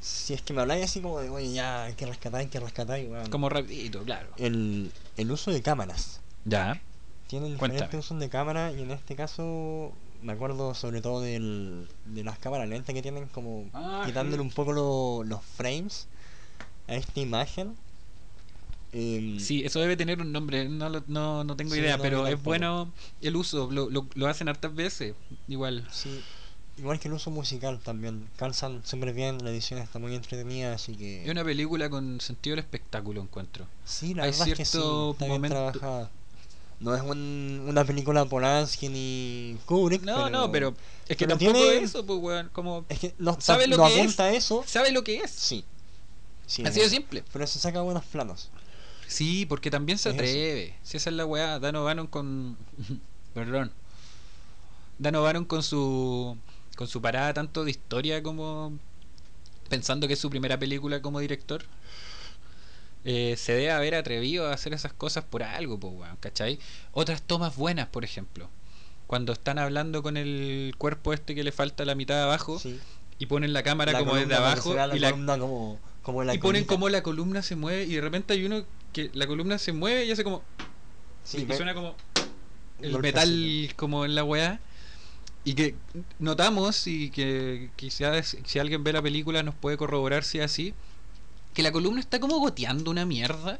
si 0.00 0.34
es 0.34 0.42
que 0.42 0.52
me 0.54 0.62
habláis 0.62 0.86
así 0.86 1.00
como 1.00 1.20
de, 1.20 1.30
oye, 1.30 1.52
ya 1.52 1.84
hay 1.84 1.94
que 1.94 2.06
rescatar, 2.06 2.40
hay 2.40 2.48
que 2.48 2.58
rescatar, 2.58 2.98
weón. 2.98 3.30
Como 3.30 3.48
rapidito, 3.48 4.02
claro. 4.02 4.30
El, 4.38 4.90
el 5.16 5.30
uso 5.30 5.52
de 5.52 5.62
cámaras. 5.62 6.20
Ya. 6.44 6.82
Tienen 7.34 7.56
Cuéntame. 7.58 7.80
diferentes 7.80 7.98
usos 8.06 8.20
de 8.20 8.28
cámara 8.28 8.70
y 8.70 8.80
en 8.82 8.92
este 8.92 9.16
caso 9.16 9.90
me 10.22 10.32
acuerdo 10.34 10.72
sobre 10.72 11.00
todo 11.02 11.20
del, 11.20 11.88
de 12.04 12.22
las 12.22 12.38
cámaras 12.38 12.68
lentas 12.68 12.94
que 12.94 13.02
tienen 13.02 13.26
como 13.26 13.68
Ah, 13.74 14.04
quitándole 14.06 14.40
sí. 14.40 14.46
un 14.46 14.52
poco 14.52 14.72
lo- 14.72 15.24
los 15.24 15.42
frames 15.44 16.06
a 16.86 16.94
esta 16.94 17.18
imagen. 17.18 17.74
Em, 18.92 19.40
Sí, 19.40 19.64
eso 19.64 19.80
debe 19.80 19.96
tener 19.96 20.20
un 20.20 20.30
nombre, 20.30 20.68
no, 20.68 20.88
no, 21.08 21.42
no 21.42 21.56
tengo 21.56 21.74
Sí, 21.74 21.80
idea, 21.80 21.96
no, 21.96 22.02
pero 22.04 22.28
es 22.28 22.40
bueno 22.40 22.92
el 23.20 23.34
uso, 23.34 23.68
lo, 23.68 23.90
lo, 23.90 24.06
lo 24.14 24.28
hacen 24.28 24.48
hartas 24.48 24.72
veces, 24.72 25.16
igual. 25.48 25.84
sí, 25.90 26.22
igual 26.78 27.00
que 27.00 27.08
el 27.08 27.14
uso 27.14 27.32
musical 27.32 27.80
también. 27.80 28.28
Calzan 28.36 28.82
súper 28.86 29.12
bien, 29.12 29.42
la 29.44 29.50
edición 29.50 29.80
está 29.80 29.98
muy 29.98 30.14
entretenida, 30.14 30.72
así 30.74 30.94
que... 30.94 31.24
Es 31.24 31.30
una 31.32 31.42
película 31.42 31.90
con 31.90 32.20
sentido 32.20 32.54
del 32.54 32.64
espectáculo, 32.64 33.20
encuentro. 33.20 33.66
Sí, 33.84 34.14
la 34.14 34.22
hay 34.22 34.30
verdad 34.30 34.46
es 34.46 34.54
que 34.56 34.64
sí, 34.64 34.78
está 34.78 35.24
bien 35.24 35.32
momento- 35.40 35.56
trabajada. 35.72 36.12
No 36.84 36.94
es 36.94 37.02
un- 37.02 37.64
una 37.66 37.84
película 37.84 38.24
Polanski 38.26 38.88
ni 38.90 39.56
Kubrick, 39.64 40.02
No, 40.02 40.28
no, 40.28 40.52
pero 40.52 40.74
es 41.08 41.16
que 41.16 41.26
pero 41.26 41.38
tampoco 41.38 41.52
tiene- 41.58 41.76
es 41.78 41.82
eso, 41.84 42.04
pues, 42.04 42.18
weón, 42.20 42.50
como... 42.52 42.84
Es 42.88 42.98
que 42.98 43.14
no, 43.18 43.36
¿Sabe 43.40 43.66
lo 43.66 43.76
no 43.78 43.86
que 43.86 43.94
es? 43.94 44.00
apunta 44.00 44.30
eso. 44.32 44.62
¿Sabe 44.66 44.92
lo 44.92 45.02
que 45.02 45.16
es? 45.20 45.30
Sí. 45.30 45.64
de 46.58 46.68
eso. 46.68 46.88
simple. 46.90 47.24
Pero 47.32 47.46
se 47.46 47.58
saca 47.58 47.80
buenos 47.80 48.04
planos. 48.04 48.50
Sí, 49.08 49.46
porque 49.46 49.70
también 49.70 49.96
se 49.98 50.10
Es 50.10 50.14
atreve. 50.14 50.74
Si 50.82 50.96
esa 50.98 51.08
es 51.10 51.16
la 51.16 51.24
weá, 51.24 51.58
Dan 51.58 51.76
O'Bannon 51.76 52.06
con. 52.06 52.56
Perdón. 53.34 53.72
Dan 54.98 55.14
O'Bannon 55.16 55.44
con 55.44 55.62
su. 55.62 56.36
con 56.76 56.86
su 56.88 57.00
parada 57.00 57.32
tanto 57.34 57.64
de 57.64 57.70
historia 57.70 58.22
como. 58.22 58.72
pensando 59.68 60.06
que 60.06 60.14
es 60.14 60.18
su 60.18 60.30
primera 60.30 60.58
película 60.58 61.00
como 61.02 61.20
director. 61.20 61.64
Eh, 63.04 63.34
se 63.36 63.52
debe 63.52 63.70
haber 63.70 63.94
atrevido 63.94 64.46
a 64.46 64.54
hacer 64.54 64.72
esas 64.72 64.92
cosas 64.92 65.24
por 65.24 65.42
algo, 65.42 65.78
pues, 65.78 65.92
weón, 65.94 66.16
¿cachai? 66.20 66.58
Otras 66.92 67.22
tomas 67.22 67.54
buenas, 67.56 67.86
por 67.88 68.04
ejemplo. 68.04 68.48
Cuando 69.06 69.34
están 69.34 69.58
hablando 69.58 70.02
con 70.02 70.16
el 70.16 70.74
cuerpo 70.78 71.12
este 71.12 71.34
que 71.34 71.44
le 71.44 71.52
falta 71.52 71.84
la 71.84 71.94
mitad 71.94 72.14
de 72.16 72.22
abajo 72.22 72.58
Sí. 72.58 72.80
y 73.18 73.26
ponen 73.26 73.52
la 73.52 73.62
cámara 73.62 73.92
La 73.92 73.98
como 73.98 74.16
desde 74.16 74.34
abajo 74.34 74.74
la 74.74 74.96
y 74.96 74.98
la, 74.98 75.10
columna 75.10 75.38
como, 75.38 75.78
como 76.02 76.24
la 76.24 76.34
y 76.34 76.38
ponen 76.38 76.64
como 76.64 76.88
la 76.88 77.02
columna 77.02 77.42
se 77.42 77.54
mueve 77.54 77.84
y 77.84 77.94
de 77.94 78.00
repente 78.00 78.32
hay 78.32 78.44
uno 78.46 78.64
que 78.94 79.10
la 79.12 79.26
columna 79.26 79.58
se 79.58 79.72
mueve 79.72 80.06
y 80.06 80.10
hace 80.10 80.24
como 80.24 80.42
Sí, 81.22 81.46
y, 81.48 81.54
suena 81.54 81.74
como 81.74 81.94
el 82.80 82.98
metal 82.98 83.72
como 83.76 84.06
en 84.06 84.14
la 84.14 84.24
weá 84.24 84.58
y 85.44 85.54
que 85.54 85.74
notamos 86.18 86.86
y 86.86 87.10
que 87.10 87.70
quizás 87.76 88.36
si 88.44 88.58
alguien 88.58 88.82
ve 88.82 88.94
la 88.94 89.02
película 89.02 89.42
nos 89.42 89.54
puede 89.54 89.76
corroborar 89.76 90.24
si 90.24 90.38
es 90.38 90.46
así 90.46 90.74
que 91.54 91.62
la 91.62 91.72
columna 91.72 92.00
está 92.00 92.20
como 92.20 92.38
goteando 92.38 92.90
una 92.90 93.04
mierda 93.06 93.58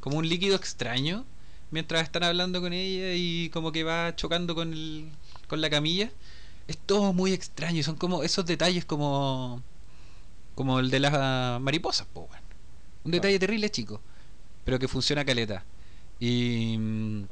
como 0.00 0.18
un 0.18 0.28
líquido 0.28 0.56
extraño 0.56 1.24
mientras 1.70 2.02
están 2.02 2.22
hablando 2.24 2.60
con 2.60 2.72
ella 2.72 3.14
y 3.14 3.48
como 3.50 3.72
que 3.72 3.84
va 3.84 4.14
chocando 4.16 4.54
con 4.54 4.72
el, 4.72 5.08
con 5.48 5.60
la 5.60 5.70
camilla 5.70 6.10
es 6.68 6.76
todo 6.78 7.12
muy 7.12 7.32
extraño 7.32 7.78
y 7.78 7.82
son 7.82 7.96
como 7.96 8.22
esos 8.22 8.44
detalles 8.46 8.84
como 8.84 9.62
como 10.54 10.78
el 10.80 10.90
de 10.90 11.00
las 11.00 11.60
mariposas 11.60 12.06
po, 12.12 12.28
un 13.04 13.10
detalle 13.12 13.38
terrible 13.38 13.70
chico 13.70 14.00
pero 14.64 14.78
que 14.78 14.88
funciona 14.88 15.24
caleta 15.24 15.64
y 16.18 16.76
mm, 16.78 17.24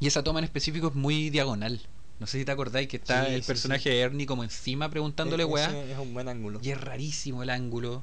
y 0.00 0.06
esa 0.06 0.22
toma 0.22 0.40
en 0.40 0.44
específico 0.44 0.88
es 0.88 0.94
muy 0.94 1.30
diagonal 1.30 1.80
no 2.18 2.26
sé 2.26 2.38
si 2.38 2.44
te 2.44 2.52
acordáis 2.52 2.88
que 2.88 2.96
está 2.96 3.26
Sí, 3.28 3.34
el 3.34 3.42
sí, 3.42 3.46
personaje 3.46 3.82
sí. 3.84 3.88
de 3.90 4.00
Ernie 4.00 4.26
como 4.26 4.42
encima 4.42 4.88
preguntándole 4.88 5.42
E- 5.42 5.46
weá 5.46 5.70
Es 5.84 5.98
un 5.98 6.14
buen 6.14 6.28
ángulo. 6.28 6.60
y 6.62 6.70
es 6.70 6.80
rarísimo 6.80 7.42
el 7.42 7.50
ángulo. 7.50 8.02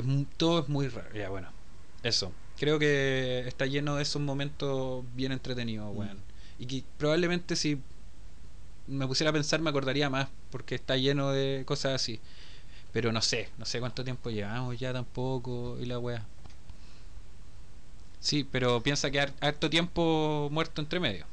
Es 0.00 0.06
todo 0.36 0.60
es 0.60 0.68
muy 0.68 0.88
raro. 0.88 1.14
Ya, 1.14 1.28
bueno. 1.28 1.48
Eso. 2.02 2.32
Creo 2.58 2.78
que 2.78 3.44
está 3.46 3.66
lleno 3.66 3.96
de 3.96 4.02
esos 4.02 4.20
momentos 4.22 5.04
bien 5.14 5.32
entretenidos, 5.32 5.92
Mm. 5.94 5.98
weón. 5.98 6.22
Y 6.58 6.66
que 6.66 6.84
probablemente 6.96 7.56
si 7.56 7.78
me 8.86 9.06
pusiera 9.06 9.30
a 9.30 9.32
pensar 9.32 9.60
me 9.60 9.70
acordaría 9.70 10.08
más 10.10 10.28
porque 10.50 10.74
está 10.74 10.96
lleno 10.96 11.30
de 11.30 11.62
cosas 11.66 11.92
así. 11.94 12.20
Pero 12.92 13.12
no 13.12 13.20
sé, 13.22 13.48
no 13.58 13.64
sé 13.64 13.80
cuánto 13.80 14.02
tiempo 14.02 14.30
llevamos 14.30 14.78
ya 14.78 14.92
tampoco 14.92 15.76
y 15.80 15.86
la 15.86 15.98
weá. 15.98 16.24
Sí, 18.20 18.46
pero 18.50 18.80
piensa 18.82 19.10
que 19.10 19.20
har- 19.20 19.34
harto 19.40 19.70
tiempo 19.70 20.48
muerto 20.50 20.80
entre 20.80 21.00
medio. 21.00 21.26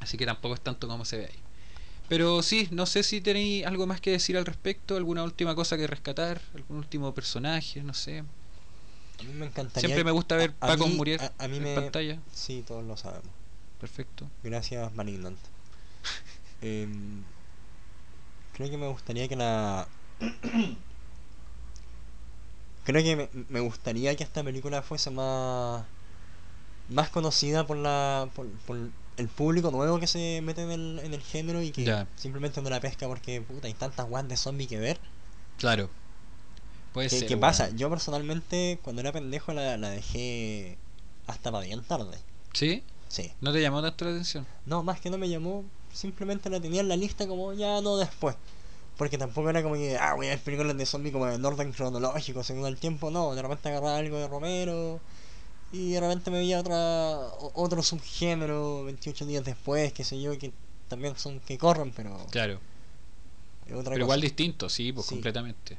Así 0.00 0.16
que 0.16 0.26
tampoco 0.26 0.54
es 0.54 0.60
tanto 0.60 0.88
como 0.88 1.04
se 1.04 1.18
ve 1.18 1.24
ahí. 1.26 1.38
Pero 2.08 2.42
sí, 2.42 2.68
no 2.70 2.84
sé 2.86 3.02
si 3.02 3.20
tenéis 3.20 3.64
algo 3.66 3.86
más 3.86 4.00
que 4.00 4.10
decir 4.10 4.36
al 4.36 4.44
respecto, 4.44 4.96
alguna 4.96 5.22
última 5.24 5.54
cosa 5.54 5.76
que 5.76 5.86
rescatar, 5.86 6.40
algún 6.54 6.76
último 6.78 7.14
personaje, 7.14 7.82
no 7.82 7.94
sé. 7.94 8.18
A 8.18 9.22
mí 9.24 9.32
me 9.34 9.46
encantaría. 9.46 9.80
Siempre 9.88 10.04
me 10.04 10.10
gusta 10.10 10.36
ver 10.36 10.52
a- 10.60 10.66
a 10.66 10.68
Paco 10.68 10.86
mí- 10.88 10.94
Muriel 10.96 11.20
a- 11.20 11.32
a 11.38 11.48
mí 11.48 11.56
en 11.58 11.62
me- 11.62 11.74
pantalla. 11.74 12.18
Sí, 12.34 12.62
todos 12.66 12.84
lo 12.84 12.96
sabemos. 12.96 13.30
Perfecto. 13.80 14.28
Gracias, 14.42 14.92
Malignant. 14.94 15.38
Em, 16.60 17.22
creo 18.54 18.70
que 18.70 18.76
me 18.76 18.88
gustaría 18.88 19.26
que 19.28 19.36
la. 19.36 19.88
creo 22.84 23.02
que 23.02 23.16
me, 23.16 23.28
me 23.48 23.60
gustaría 23.60 24.14
que 24.16 24.24
esta 24.24 24.42
película 24.44 24.82
fuese 24.82 25.10
más. 25.10 25.84
más 26.88 27.08
conocida 27.10 27.66
por 27.66 27.76
la. 27.76 28.28
por, 28.34 28.48
por 28.66 28.76
el 29.16 29.28
público 29.28 29.70
nuevo 29.70 29.98
que 30.00 30.06
se 30.06 30.40
mete 30.42 30.62
en 30.62 30.70
el, 30.70 31.00
en 31.04 31.14
el 31.14 31.22
género 31.22 31.62
y 31.62 31.70
que 31.70 31.84
Ya. 31.84 32.06
simplemente 32.16 32.60
no 32.62 32.70
la 32.70 32.80
pesca 32.80 33.06
porque 33.08 33.40
puta 33.40 33.66
hay 33.68 33.74
tantas 33.74 34.08
guas 34.08 34.26
de 34.28 34.36
zombie 34.36 34.66
que 34.66 34.78
ver. 34.78 34.98
Claro. 35.58 35.90
Puede 36.92 37.08
¿Qué, 37.08 37.18
ser. 37.20 37.28
qué 37.28 37.34
weón. 37.34 37.40
pasa? 37.40 37.70
Yo 37.70 37.88
personalmente 37.90 38.78
cuando 38.82 39.00
era 39.00 39.12
pendejo 39.12 39.52
la, 39.52 39.76
la 39.76 39.90
dejé 39.90 40.76
hasta 41.26 41.50
para 41.52 41.64
bien 41.64 41.82
tarde. 41.82 42.18
¿Sí? 42.52 42.82
Sí. 43.08 43.32
¿No 43.40 43.52
te 43.52 43.60
llamó 43.60 43.82
tanto 43.82 44.04
la 44.04 44.12
atención? 44.12 44.46
No, 44.66 44.82
más 44.82 45.00
que 45.00 45.10
no 45.10 45.18
me 45.18 45.28
llamó, 45.28 45.64
simplemente 45.92 46.48
la 46.50 46.60
tenía 46.60 46.80
en 46.80 46.88
la 46.88 46.96
lista 46.96 47.26
como 47.26 47.52
ya 47.52 47.80
no 47.80 47.96
después. 47.96 48.36
Porque 48.96 49.16
tampoco 49.18 49.48
era 49.50 49.62
como 49.62 49.74
que, 49.74 49.96
ah, 49.98 50.14
voy 50.14 50.26
a 50.26 50.30
ver 50.30 50.40
películas 50.40 50.76
de 50.76 50.84
zombie 50.86 51.12
como 51.12 51.26
en 51.28 51.44
orden 51.44 51.72
cronológico, 51.72 52.44
según 52.44 52.66
el 52.66 52.76
tiempo, 52.76 53.10
no, 53.10 53.34
de 53.34 53.42
repente 53.42 53.68
agarraba 53.68 53.96
algo 53.96 54.18
de 54.18 54.28
Romero 54.28 55.00
y 55.72 55.92
de 55.92 56.00
repente 56.00 56.30
me 56.30 56.38
veía 56.38 56.60
otra, 56.60 57.28
otro 57.54 57.82
subgénero 57.82 58.84
28 58.84 59.24
días 59.26 59.44
después, 59.44 59.92
qué 59.92 60.04
sé 60.04 60.20
yo, 60.20 60.38
que 60.38 60.52
también 60.88 61.16
son 61.16 61.40
que 61.40 61.56
corren, 61.58 61.92
pero 61.92 62.26
Claro. 62.30 62.60
es 63.66 63.72
otra 63.74 63.94
Pero 63.94 64.04
igual 64.04 64.20
distinto, 64.20 64.68
sí, 64.68 64.92
pues 64.92 65.06
Sí. 65.06 65.14
completamente. 65.14 65.78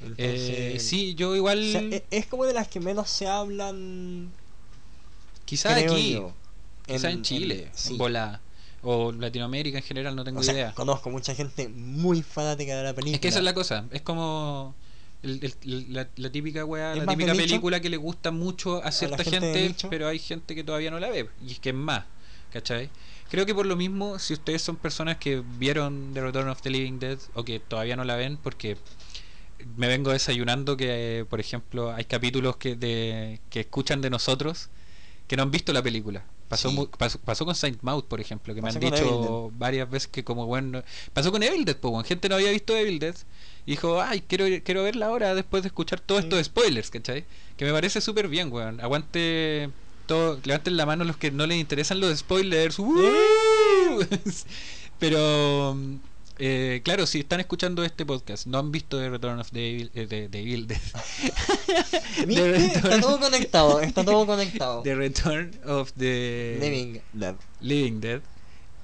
Entonces, 0.00 0.76
Eh, 0.76 0.80
sí, 0.80 1.14
yo 1.14 1.34
igual. 1.36 1.58
o 1.58 1.72
sea, 1.72 1.80
e- 1.90 2.04
es 2.10 2.26
como 2.26 2.44
de 2.46 2.54
las 2.54 2.68
que 2.68 2.80
menos 2.80 3.10
se 3.10 3.26
hablan, 3.26 4.30
quizás 5.44 5.74
creo 5.74 5.92
aquí, 5.94 6.12
yo. 6.12 6.32
quizás 6.86 7.12
en, 7.12 7.22
Chile, 7.22 7.70
sí. 7.74 7.92
en 7.92 7.98
volada. 7.98 8.40
O 8.82 9.10
Latinoamérica 9.10 9.78
en 9.78 9.84
general, 9.84 10.14
no 10.14 10.22
tengo 10.22 10.38
O 10.38 10.42
sea, 10.42 10.54
idea. 10.54 10.72
conozco 10.72 11.10
mucha 11.10 11.34
gente 11.34 11.68
muy 11.68 12.22
fanática 12.22 12.76
de 12.76 12.82
la 12.84 12.94
película. 12.94 13.16
Es 13.16 13.20
que 13.20 13.28
esa 13.28 13.38
es 13.38 13.44
la 13.44 13.54
cosa, 13.54 13.84
es 13.90 14.02
como 14.02 14.74
el- 15.22 15.54
el- 15.64 15.92
la, 15.92 16.08
la 16.16 16.30
típica 16.30 16.64
weá, 16.64 16.94
la 16.94 17.06
típica 17.06 17.34
película 17.34 17.80
que 17.80 17.88
le 17.90 17.96
gusta 17.96 18.30
mucho 18.30 18.82
a 18.84 18.92
cierta 18.92 19.24
gente 19.24 19.46
de 19.46 19.52
gente, 19.52 19.68
nicho. 19.68 19.90
pero 19.90 20.08
hay 20.08 20.18
gente 20.18 20.54
que 20.54 20.62
todavía 20.64 20.90
no 20.90 20.98
la 21.00 21.10
ve, 21.10 21.28
y 21.46 21.52
es 21.52 21.58
que 21.60 21.70
es 21.70 21.74
más, 21.74 22.04
¿cachai? 22.52 22.90
Creo 23.30 23.44
que 23.44 23.54
por 23.54 23.66
lo 23.66 23.76
mismo, 23.76 24.18
si 24.18 24.32
ustedes 24.32 24.62
son 24.62 24.76
personas 24.76 25.18
que 25.18 25.42
vieron 25.58 26.12
The 26.14 26.22
Return 26.22 26.48
of 26.48 26.62
the 26.62 26.70
Living 26.70 26.98
Dead 26.98 27.18
o 27.34 27.44
que 27.44 27.60
todavía 27.60 27.94
no 27.96 28.04
la 28.04 28.16
ven, 28.16 28.38
porque 28.38 28.78
me 29.76 29.88
vengo 29.88 30.12
desayunando 30.12 30.76
que, 30.76 31.26
por 31.28 31.40
ejemplo, 31.40 31.92
hay 31.92 32.04
capítulos 32.04 32.56
que, 32.56 32.76
de, 32.76 33.40
que 33.50 33.60
escuchan 33.60 34.00
de 34.00 34.08
nosotros 34.10 34.68
que 35.26 35.36
no 35.36 35.42
han 35.42 35.50
visto 35.50 35.72
la 35.74 35.82
película. 35.82 36.24
Pasó, 36.48 36.70
Sí. 36.70 36.88
pasó, 36.96 37.18
pasó 37.18 37.44
con 37.44 37.54
Saint 37.54 37.82
Maud, 37.82 38.04
por 38.04 38.20
ejemplo, 38.22 38.54
que 38.54 38.62
Pasó 38.62 38.78
me 38.80 38.86
han 38.86 38.94
dicho 38.94 39.50
varias 39.58 39.90
veces 39.90 40.08
que 40.08 40.24
como 40.24 40.46
bueno... 40.46 40.82
Pasó 41.12 41.30
con 41.30 41.42
Evil 41.42 41.66
Dead, 41.66 41.76
pues, 41.76 42.06
gente 42.06 42.30
no 42.30 42.36
había 42.36 42.50
visto 42.50 42.74
Evil 42.74 42.98
Dead 42.98 43.14
y 43.68 43.72
dijo, 43.72 44.00
ay, 44.00 44.22
quiero, 44.26 44.46
quiero 44.64 44.82
verla 44.82 45.08
ahora 45.08 45.34
después 45.34 45.62
de 45.62 45.66
escuchar 45.66 46.00
todos 46.00 46.24
estos 46.24 46.42
spoilers, 46.42 46.88
¿cachai? 46.88 47.26
Que 47.58 47.66
me 47.66 47.72
parece 47.72 48.00
súper 48.00 48.26
bien, 48.26 48.50
weón. 48.50 48.80
Aguante... 48.80 49.68
Todo, 50.06 50.40
levanten 50.42 50.78
la 50.78 50.86
mano 50.86 51.04
los 51.04 51.18
que 51.18 51.30
no 51.30 51.46
les 51.46 51.58
interesan 51.58 52.00
los 52.00 52.18
spoilers. 52.18 52.78
¡Uh! 52.78 54.06
Pero... 54.98 55.76
eh, 56.38 56.80
claro, 56.82 57.06
si 57.06 57.18
están 57.18 57.40
escuchando 57.40 57.84
este 57.84 58.06
podcast, 58.06 58.46
no 58.46 58.56
han 58.58 58.72
visto 58.72 58.96
The 58.96 59.10
Return 59.10 59.38
of 59.38 59.50
the 59.50 59.70
Evil, 59.70 59.90
eh, 59.92 60.06
de, 60.06 60.28
de 60.30 60.40
Evil 60.40 60.66
Está 62.26 63.00
todo 63.02 63.20
conectado, 63.20 63.80
está 63.82 64.02
todo 64.02 64.24
conectado. 64.34 64.82
The 64.82 64.94
Return 64.94 65.50
of 65.66 65.92
the 65.92 66.56
Living 66.58 67.00
Dead. 67.12 67.34
Living 67.60 68.00
Dead. 68.00 68.22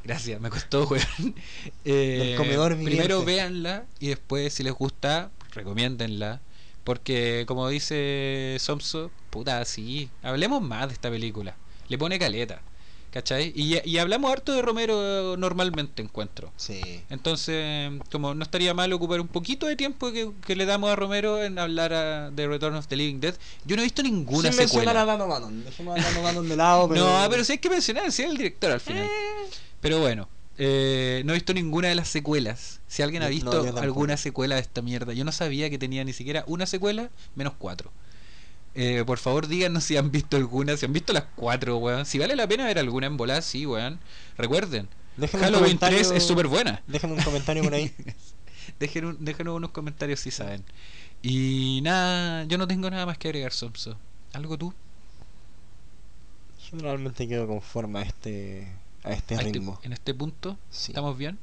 Gracias, 0.05 0.41
me 0.41 0.51
costó, 0.51 0.87
weón. 0.87 1.35
Eh, 1.85 2.35
comedor 2.37 2.77
primero 2.83 3.25
véanla 3.25 3.85
y 4.01 4.09
después, 4.09 4.53
si 4.55 4.63
les 4.63 4.73
gusta, 4.73 5.31
recomiéndenla. 5.53 6.41
Porque, 6.85 7.45
como 7.47 7.69
dice 7.69 8.57
Somso, 8.61 9.11
puta, 9.31 9.65
sí, 9.65 10.11
hablemos 10.23 10.61
más 10.63 10.89
de 10.89 10.95
esta 10.95 11.09
película. 11.11 11.57
Le 11.89 11.97
pone 11.97 12.19
caleta, 12.19 12.61
¿cachai? 13.11 13.53
Y, 13.57 13.79
y 13.89 13.97
hablamos 13.99 14.31
harto 14.31 14.53
de 14.53 14.61
Romero 14.61 15.35
normalmente, 15.39 16.03
encuentro. 16.03 16.53
Sí. 16.59 16.83
Entonces, 17.09 17.91
como 18.13 18.35
no 18.35 18.43
estaría 18.43 18.75
mal 18.75 18.93
ocupar 18.93 19.21
un 19.23 19.29
poquito 19.29 19.65
de 19.67 19.77
tiempo 19.77 20.13
que, 20.13 20.31
que 20.47 20.55
le 20.57 20.67
damos 20.67 20.91
a 20.91 20.97
Romero 20.97 21.43
en 21.43 21.59
hablar 21.59 21.95
a- 21.95 22.31
de 22.31 22.47
Return 22.47 22.75
of 22.77 22.87
the 22.87 22.97
Living 22.97 23.21
Dead. 23.21 23.35
Yo 23.65 23.77
no 23.77 23.83
he 23.83 23.85
visto 23.87 24.03
ninguna 24.03 24.51
Sin 24.51 24.59
mencionar 24.59 24.97
a 24.99 25.01
secuela. 25.01 25.05
Dano 25.07 25.27
Bannon. 25.29 25.65
Dejemos 25.65 25.99
a 25.99 26.03
Dano 26.03 26.23
Bannon 26.23 26.49
de 26.49 26.57
lado, 26.57 26.89
pero... 26.89 27.01
No, 27.23 27.31
pero 27.31 27.45
sí 27.45 27.53
hay 27.53 27.59
que 27.59 27.71
mencionar, 27.71 28.13
sí 28.13 28.23
es 28.23 28.29
el 28.31 28.37
director 28.37 28.73
al 28.73 28.81
final. 28.81 29.09
Pero 29.85 30.01
bueno, 30.01 30.29
eh, 30.57 31.21
no 31.27 31.33
he 31.33 31.37
visto 31.37 31.53
ninguna 31.53 31.89
de 31.89 31.95
las 31.95 32.09
secuelas. 32.09 32.81
Si 32.89 33.03
alguien 33.03 33.23
ha 33.23 33.29
visto 33.29 33.67
yo 33.67 33.79
alguna 33.79 34.17
secuela 34.17 34.55
de 34.55 34.63
esta 34.63 34.81
mierda, 34.81 35.13
yo 35.13 35.25
no 35.27 35.31
sabía 35.33 35.69
que 35.69 35.77
tenía 35.77 36.03
ni 36.05 36.15
siquiera 36.15 36.43
una 36.47 36.65
secuela, 36.65 37.11
menos 37.35 37.53
cuatro. 37.59 37.93
Eh, 38.75 39.05
por 39.07 39.19
favor, 39.19 39.47
díganos 39.47 39.85
si 39.89 39.99
han 39.99 40.11
visto 40.11 40.39
alguna, 40.39 40.75
si 40.79 40.87
han 40.87 40.95
visto 40.95 41.13
las 41.13 41.25
cuatro, 41.37 41.77
weón. 41.77 42.07
Si 42.07 42.19
vale 42.19 42.35
la 42.35 42.49
pena 42.49 42.65
ver 42.65 42.79
alguna 42.79 43.07
en 43.09 43.19
volar, 43.19 43.43
sí, 43.43 43.67
weón. 43.67 44.01
Recuerden, 44.39 44.89
Déjenme 45.19 45.45
Halloween 45.45 45.65
comentario- 45.79 45.99
3 45.99 46.11
es 46.13 46.23
súper 46.27 46.47
buena. 46.49 46.83
Déjenme 46.87 47.17
un 47.17 47.23
comentario 47.23 47.63
por 47.63 47.75
ahí. 47.75 47.93
Dejen 48.81 49.05
un- 49.05 49.23
déjenos 49.23 49.55
unos 49.57 49.71
comentarios 49.71 50.19
si 50.21 50.31
saben. 50.31 50.65
Y 51.21 51.81
nada, 51.83 52.45
yo 52.45 52.57
no 52.57 52.67
tengo 52.67 52.89
nada 52.89 53.05
más 53.05 53.19
que 53.19 53.29
agregar, 53.29 53.53
Somso. 53.53 53.99
¿Algo 54.33 54.57
tú? 54.57 54.73
Generalmente 56.71 57.29
quedo 57.29 57.47
conforme 57.47 57.99
a 58.01 58.03
este, 58.03 58.67
a 59.05 59.13
este 59.13 59.35
A 59.35 59.39
este- 59.39 59.53
ritmo. 59.53 59.79
en 59.83 59.93
este 59.93 60.15
punto, 60.15 60.59
Sí. 60.71 60.93
¿estamos 60.93 61.17
bien? 61.17 61.39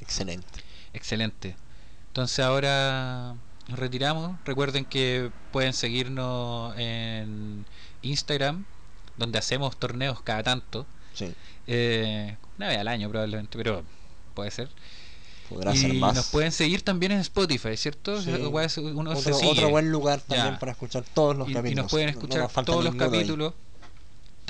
Excelente. 0.00 0.60
Excelente. 0.92 1.56
Entonces 2.08 2.38
ahora 2.44 3.34
nos 3.68 3.78
retiramos. 3.78 4.36
Recuerden 4.44 4.84
que 4.84 5.30
pueden 5.52 5.72
seguirnos 5.72 6.74
en 6.78 7.64
Instagram, 8.02 8.64
donde 9.16 9.38
hacemos 9.38 9.78
torneos 9.78 10.20
cada 10.22 10.42
tanto. 10.42 10.86
Sí. 11.14 11.32
Eh, 11.66 12.36
una 12.58 12.68
vez 12.68 12.78
al 12.78 12.88
año 12.88 13.08
probablemente, 13.08 13.56
pero 13.58 13.82
puede 14.34 14.50
ser. 14.50 14.68
Podrá 15.48 15.74
y 15.74 15.78
ser 15.78 15.94
más. 15.94 16.14
nos 16.14 16.26
pueden 16.28 16.52
seguir 16.52 16.82
también 16.82 17.12
en 17.12 17.18
Spotify, 17.20 17.76
¿cierto? 17.76 18.22
Sí. 18.22 18.30
Uno 18.30 19.14
se 19.16 19.30
otro, 19.32 19.34
sigue. 19.34 19.50
otro 19.50 19.70
buen 19.70 19.90
lugar 19.90 20.20
también 20.20 20.52
Ya. 20.54 20.58
para 20.58 20.72
escuchar 20.72 21.04
todos 21.12 21.36
los 21.36 21.48
y, 21.48 21.50
y 21.50 21.54
capítulos. 21.54 21.84
nos 21.84 21.90
pueden 21.90 22.06
no 22.06 22.10
escuchar 22.12 22.64
todos 22.64 22.84
los 22.84 22.94
ahí. 22.94 23.42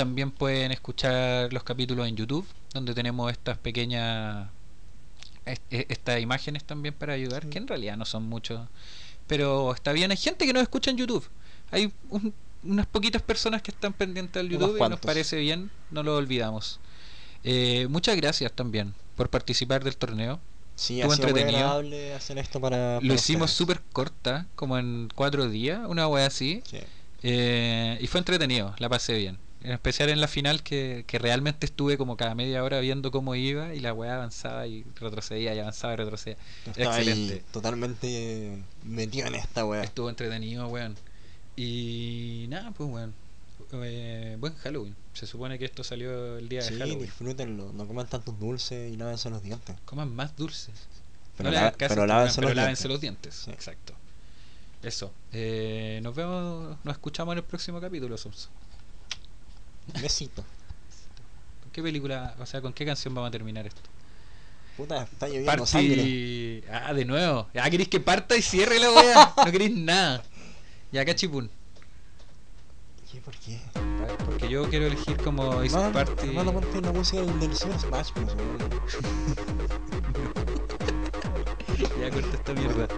También 0.00 0.30
pueden 0.30 0.72
escuchar 0.72 1.52
los 1.52 1.62
capítulos 1.62 2.08
en 2.08 2.16
YouTube, 2.16 2.46
donde 2.72 2.94
tenemos 2.94 3.30
estas 3.30 3.58
pequeñas 3.58 4.48
e- 5.44 5.58
estas 5.90 6.22
imágenes 6.22 6.64
también 6.64 6.94
para 6.94 7.12
ayudar, 7.12 7.46
que 7.50 7.58
en 7.58 7.68
realidad 7.68 7.98
no 7.98 8.06
son 8.06 8.22
muchos, 8.26 8.66
pero 9.26 9.74
está 9.74 9.92
bien. 9.92 10.10
Hay 10.10 10.16
gente 10.16 10.46
que 10.46 10.54
nos 10.54 10.62
escucha 10.62 10.90
en 10.90 10.96
YouTube. 10.96 11.28
Hay 11.70 11.92
un- 12.08 12.32
unas 12.62 12.86
poquitas 12.86 13.20
personas 13.20 13.60
que 13.60 13.72
están 13.72 13.92
pendientes 13.92 14.40
al 14.40 14.48
YouTube 14.48 14.78
y 14.78 14.88
nos 14.88 15.00
parece 15.00 15.36
bien, 15.36 15.70
no 15.90 16.02
lo 16.02 16.16
olvidamos. 16.16 16.80
Eh, 17.44 17.86
muchas 17.90 18.16
gracias 18.16 18.50
también 18.52 18.94
por 19.16 19.28
participar 19.28 19.84
del 19.84 19.98
torneo. 19.98 20.40
Sí, 20.76 21.02
Estuvo 21.02 21.12
ha 21.12 21.16
sido 21.16 21.26
muy 21.28 21.30
entretenido. 21.40 21.66
agradable 21.66 22.14
hacer 22.14 22.38
esto 22.38 22.58
para. 22.58 23.02
Lo 23.02 23.12
hicimos 23.12 23.50
súper 23.50 23.82
corta, 23.92 24.46
como 24.54 24.78
en 24.78 25.10
cuatro 25.14 25.46
días, 25.50 25.82
una 25.86 26.08
wea 26.08 26.24
así. 26.24 26.62
Sí. 26.64 26.78
Eh, 27.22 27.98
y 28.00 28.06
fue 28.06 28.18
entretenido, 28.20 28.74
la 28.78 28.88
pasé 28.88 29.12
bien. 29.18 29.36
En 29.62 29.72
especial 29.72 30.08
en 30.08 30.20
la 30.22 30.28
final 30.28 30.62
que, 30.62 31.04
que 31.06 31.18
realmente 31.18 31.66
estuve 31.66 31.98
como 31.98 32.16
cada 32.16 32.34
media 32.34 32.64
hora 32.64 32.80
viendo 32.80 33.10
cómo 33.10 33.34
iba 33.34 33.74
y 33.74 33.80
la 33.80 33.92
weá 33.92 34.14
avanzaba 34.14 34.66
y 34.66 34.84
retrocedía 34.96 35.54
y 35.54 35.58
avanzaba 35.58 35.92
y 35.92 35.96
retrocedía. 35.96 36.38
Ahí 36.76 36.82
Excelente. 36.84 37.44
totalmente 37.52 38.62
metido 38.84 39.26
en 39.26 39.34
esta 39.34 39.66
wea. 39.66 39.82
Estuvo 39.82 40.08
entretenido, 40.08 40.66
weón. 40.68 40.96
Y 41.56 42.46
nada, 42.48 42.70
pues 42.70 42.88
weón. 42.90 43.14
Eh, 43.72 44.36
buen 44.40 44.54
Halloween. 44.56 44.96
Se 45.12 45.26
supone 45.26 45.58
que 45.58 45.66
esto 45.66 45.84
salió 45.84 46.38
el 46.38 46.48
día 46.48 46.62
Sí, 46.62 46.72
de 46.74 46.80
Halloween. 46.80 47.02
disfrútenlo. 47.04 47.72
No 47.72 47.86
coman 47.86 48.06
tantos 48.08 48.38
dulces 48.40 48.92
y 48.92 48.96
lávense 48.96 49.28
los 49.30 49.42
dientes. 49.42 49.76
Coman 49.84 50.14
más 50.14 50.34
dulces. 50.36 50.74
Pero, 51.36 51.50
no 51.50 51.54
la- 51.54 51.72
pero 51.72 52.06
lávense 52.06 52.36
pero 52.36 52.48
los 52.48 52.56
lávense 52.56 52.88
dientes. 52.88 52.90
los 52.90 53.00
dientes. 53.00 53.34
Sí. 53.44 53.50
Exacto. 53.50 53.92
Eso. 54.82 55.12
Eh, 55.32 56.00
nos 56.02 56.14
vemos, 56.14 56.76
nos 56.82 56.92
escuchamos 56.94 57.32
en 57.32 57.38
el 57.38 57.44
próximo 57.44 57.80
capítulo, 57.80 58.16
Somso. 58.16 58.48
Besito. 60.02 60.44
¿Con 61.62 61.70
qué 61.72 61.82
película, 61.82 62.34
o 62.38 62.46
sea, 62.46 62.60
con 62.60 62.72
qué 62.72 62.84
canción 62.84 63.14
vamos 63.14 63.28
a 63.28 63.30
terminar 63.30 63.66
esto? 63.66 63.80
Puta, 64.76 65.02
está 65.02 65.28
lloviendo 65.28 65.66
sangre. 65.66 65.96
Party. 65.96 66.64
Ah, 66.72 66.94
de 66.94 67.04
nuevo. 67.04 67.48
Ya 67.52 67.68
queréis 67.68 67.88
que 67.88 68.00
parta 68.00 68.36
y 68.36 68.42
cierre 68.42 68.78
la 68.78 68.90
wea. 68.90 69.34
no 69.36 69.52
queréis 69.52 69.76
nada. 69.76 70.22
Ya, 70.92 71.04
cachipún. 71.04 71.50
¿Qué? 73.10 73.20
¿Por 73.20 73.36
qué? 73.36 73.60
Porque 74.24 74.48
yo 74.48 74.68
quiero 74.70 74.86
elegir 74.86 75.16
como 75.18 75.62
Is 75.64 75.72
Hermano, 75.74 75.92
Party. 75.92 76.28
hermano, 76.28 76.52
ponte 76.52 76.80
la 76.80 76.92
música 76.92 77.22
del, 77.22 77.56
Super 77.56 77.78
Smash 77.78 78.12
Bros. 78.14 78.36
Ya 82.00 82.10
corta 82.10 82.36
esta 82.36 82.54
mierda. 82.54 82.88